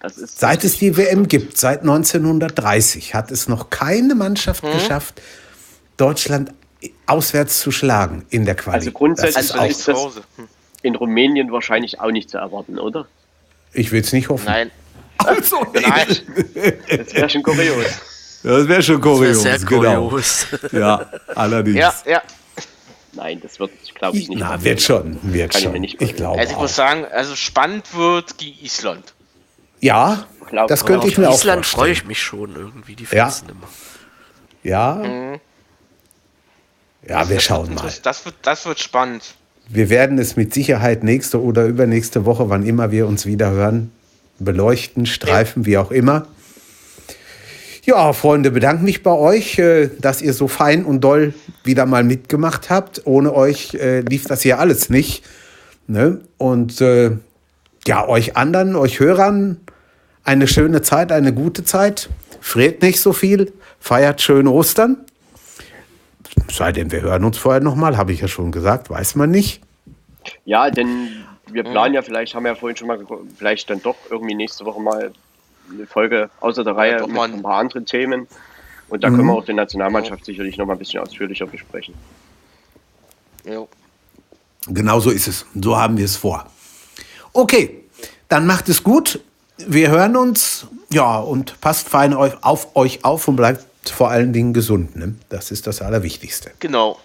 seit 0.02 0.64
es 0.64 0.78
die 0.78 0.96
WM 0.98 1.28
gibt, 1.28 1.58
seit 1.58 1.82
1930, 1.82 3.14
hat 3.16 3.32
es 3.32 3.48
noch 3.48 3.70
keine 3.70 4.16
Mannschaft 4.16 4.64
hm? 4.64 4.74
geschafft, 4.74 5.22
Deutschland 5.98 6.54
auswärts 7.06 7.60
zu 7.60 7.72
schlagen 7.72 8.26
in 8.30 8.46
der 8.46 8.56
Qualifikation. 8.56 9.12
Also 9.12 9.32
grundsätzlich 9.32 9.52
das 9.52 9.72
ist, 9.72 9.88
ist 9.88 9.88
das 9.88 10.22
in 10.82 10.96
Rumänien 10.96 11.52
wahrscheinlich 11.52 12.00
auch 12.00 12.12
nicht 12.12 12.30
zu 12.30 12.38
erwarten, 12.38 12.80
oder? 12.80 13.08
Ich 13.74 13.92
will 13.92 14.02
es 14.02 14.14
nicht 14.14 14.30
hoffen. 14.30 14.46
Nein. 14.46 14.72
Also, 15.22 15.68
nein. 15.74 16.08
Das 16.88 17.14
wäre 17.14 17.30
schon 17.30 17.44
kurios. 17.44 17.86
Das 18.42 18.68
wäre 18.70 18.82
schon 18.82 19.02
kurios, 19.02 19.44
wär 19.44 19.60
genau. 19.60 20.08
kurios. 20.08 20.48
Ja, 20.72 21.06
allerdings. 21.36 21.78
Ja, 21.78 21.94
ja. 22.06 22.22
Nein, 23.14 23.40
das 23.42 23.60
wird, 23.60 23.72
glaube 23.96 24.18
ich, 24.18 24.30
nicht. 24.30 24.40
Na, 24.40 24.64
wird 24.64 24.82
schon, 24.82 25.18
wird 25.24 25.52
Kann 25.52 25.62
schon. 25.62 25.84
Ich, 25.84 26.00
ich 26.00 26.16
glaube. 26.16 26.40
Also 26.40 26.54
ich 26.54 26.60
muss 26.60 26.76
sagen, 26.76 27.06
also 27.06 27.36
spannend 27.36 27.96
wird 27.96 28.40
die 28.42 28.64
Island. 28.64 29.14
Ja, 29.80 30.28
glaub, 30.48 30.68
das 30.68 30.86
könnte 30.86 31.08
ich 31.08 31.18
mir 31.18 31.30
auch 31.30 31.36
Island 31.36 31.66
freue 31.66 31.92
ich 31.92 32.06
mich 32.06 32.22
schon 32.22 32.56
irgendwie, 32.56 32.96
die 32.96 33.06
Fans 33.06 33.44
ja. 33.46 33.52
immer. 33.52 33.68
Ja. 34.64 34.96
Mhm. 34.96 35.40
Ja, 37.08 37.30
wir 37.30 37.40
schauen 37.40 37.74
mal. 37.74 37.92
Das 38.04 38.26
wird, 38.26 38.36
das 38.42 38.66
wird 38.66 38.80
spannend. 38.80 39.24
Wir 39.70 39.90
werden 39.90 40.18
es 40.18 40.36
mit 40.36 40.54
Sicherheit 40.54 41.04
nächste 41.04 41.42
oder 41.42 41.66
übernächste 41.66 42.26
Woche, 42.26 42.50
wann 42.50 42.66
immer 42.66 42.92
wir 42.92 43.08
uns 43.08 43.26
wieder 43.26 43.52
hören, 43.52 43.92
beleuchten, 44.40 45.06
streifen, 45.06 45.64
ja. 45.64 45.68
wie 45.68 45.78
auch 45.78 45.92
immer. 45.92 46.28
Ja, 47.90 48.14
Freunde, 48.14 48.52
bedanke 48.52 48.84
mich 48.84 49.02
bei 49.02 49.14
euch, 49.14 49.58
äh, 49.58 49.90
dass 50.00 50.22
ihr 50.22 50.34
so 50.34 50.48
fein 50.48 50.86
und 50.86 51.02
doll 51.02 51.34
wieder 51.64 51.88
mal 51.88 52.04
mitgemacht 52.04 52.70
habt. 52.70 53.02
Ohne 53.08 53.34
euch 53.34 53.74
äh, 53.74 54.02
lief 54.02 54.26
das 54.26 54.44
hier 54.44 54.60
alles 54.60 54.92
nicht. 54.92 55.26
Ne? 55.88 56.22
Und 56.38 56.82
äh, 56.82 57.18
ja, 57.88 58.08
euch 58.08 58.38
anderen, 58.38 58.76
euch 58.76 59.00
Hörern, 59.00 59.60
eine 60.24 60.48
schöne 60.48 60.84
Zeit, 60.84 61.12
eine 61.12 61.34
gute 61.34 61.64
Zeit. 61.64 62.12
Friert 62.42 62.84
nicht 62.84 63.02
so 63.02 63.12
viel, 63.12 63.54
feiert 63.80 64.22
schön 64.22 64.48
Ostern. 64.48 64.98
Sei 66.52 66.72
denn, 66.72 66.92
wir 66.92 67.02
hören 67.02 67.24
uns 67.24 67.40
vorher 67.40 67.62
nochmal, 67.62 67.98
habe 67.98 68.12
ich 68.12 68.22
ja 68.22 68.28
schon 68.28 68.52
gesagt, 68.52 68.92
weiß 68.92 69.16
man 69.16 69.32
nicht. 69.32 69.64
Ja, 70.46 70.70
denn 70.70 71.26
wir 71.52 71.64
planen 71.64 71.96
ja 71.96 72.04
vielleicht, 72.04 72.36
haben 72.36 72.44
wir 72.44 72.52
ja 72.52 72.56
vorhin 72.56 72.78
schon 72.78 72.88
mal, 72.88 73.00
vielleicht 73.36 73.68
dann 73.72 73.82
doch 73.82 73.98
irgendwie 74.12 74.36
nächste 74.36 74.64
Woche 74.66 74.80
mal 74.80 75.12
eine 75.72 75.88
Folge 75.88 76.30
außer 76.40 76.64
der 76.64 76.76
Reihe 76.76 77.00
ja, 77.00 77.08
mit 77.08 77.18
ein 77.18 77.42
paar 77.42 77.60
anderen 77.60 77.86
Themen. 77.86 78.28
Und 78.90 79.04
da 79.04 79.10
mhm. 79.10 79.16
können 79.16 79.28
wir 79.28 79.34
auch 79.34 79.46
die 79.46 79.54
Nationalmannschaft 79.54 80.26
sicherlich 80.26 80.58
noch 80.58 80.66
mal 80.66 80.74
ein 80.74 80.80
bisschen 80.80 81.02
ausführlicher 81.02 81.46
besprechen. 81.46 81.94
Ja. 83.46 83.66
Genau 84.68 85.00
so 85.00 85.10
ist 85.10 85.28
es. 85.28 85.46
So 85.56 85.78
haben 85.78 85.98
wir 85.98 86.06
es 86.06 86.16
vor. 86.16 86.46
Okay, 87.34 87.84
dann 88.28 88.46
macht 88.46 88.70
es 88.70 88.84
gut. 88.84 89.22
Wir 89.58 89.90
hören 89.90 90.16
uns. 90.16 90.68
Ja, 90.92 91.20
und 91.20 91.60
passt 91.62 91.90
fein 91.90 92.14
auf 92.14 92.76
euch 92.76 93.06
auf 93.06 93.28
und 93.28 93.36
bleibt 93.36 93.66
vor 93.90 94.10
allen 94.10 94.34
Dingen 94.34 94.54
gesund. 94.54 94.96
Ne? 94.96 95.16
Das 95.30 95.52
ist 95.52 95.68
das 95.68 95.82
Allerwichtigste. 95.82 96.52
Genau. 96.60 97.00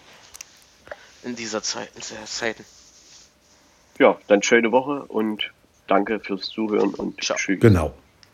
In 1.23 1.37
dieser 1.37 1.63
Zeit, 1.63 1.91
in 1.95 2.01
dieser 2.01 2.25
Zeiten. 2.25 2.65
Ja, 3.99 4.19
dann 4.27 4.43
schöne 4.43 4.73
Woche 4.73 5.05
und 5.05 5.51
danke 5.87 6.21
fürs 6.21 6.49
Zuhören 6.49 6.95
und 6.95 7.23
Ciao. 7.23 7.37
tschüss. 7.37 7.61
Genau. 7.61 7.95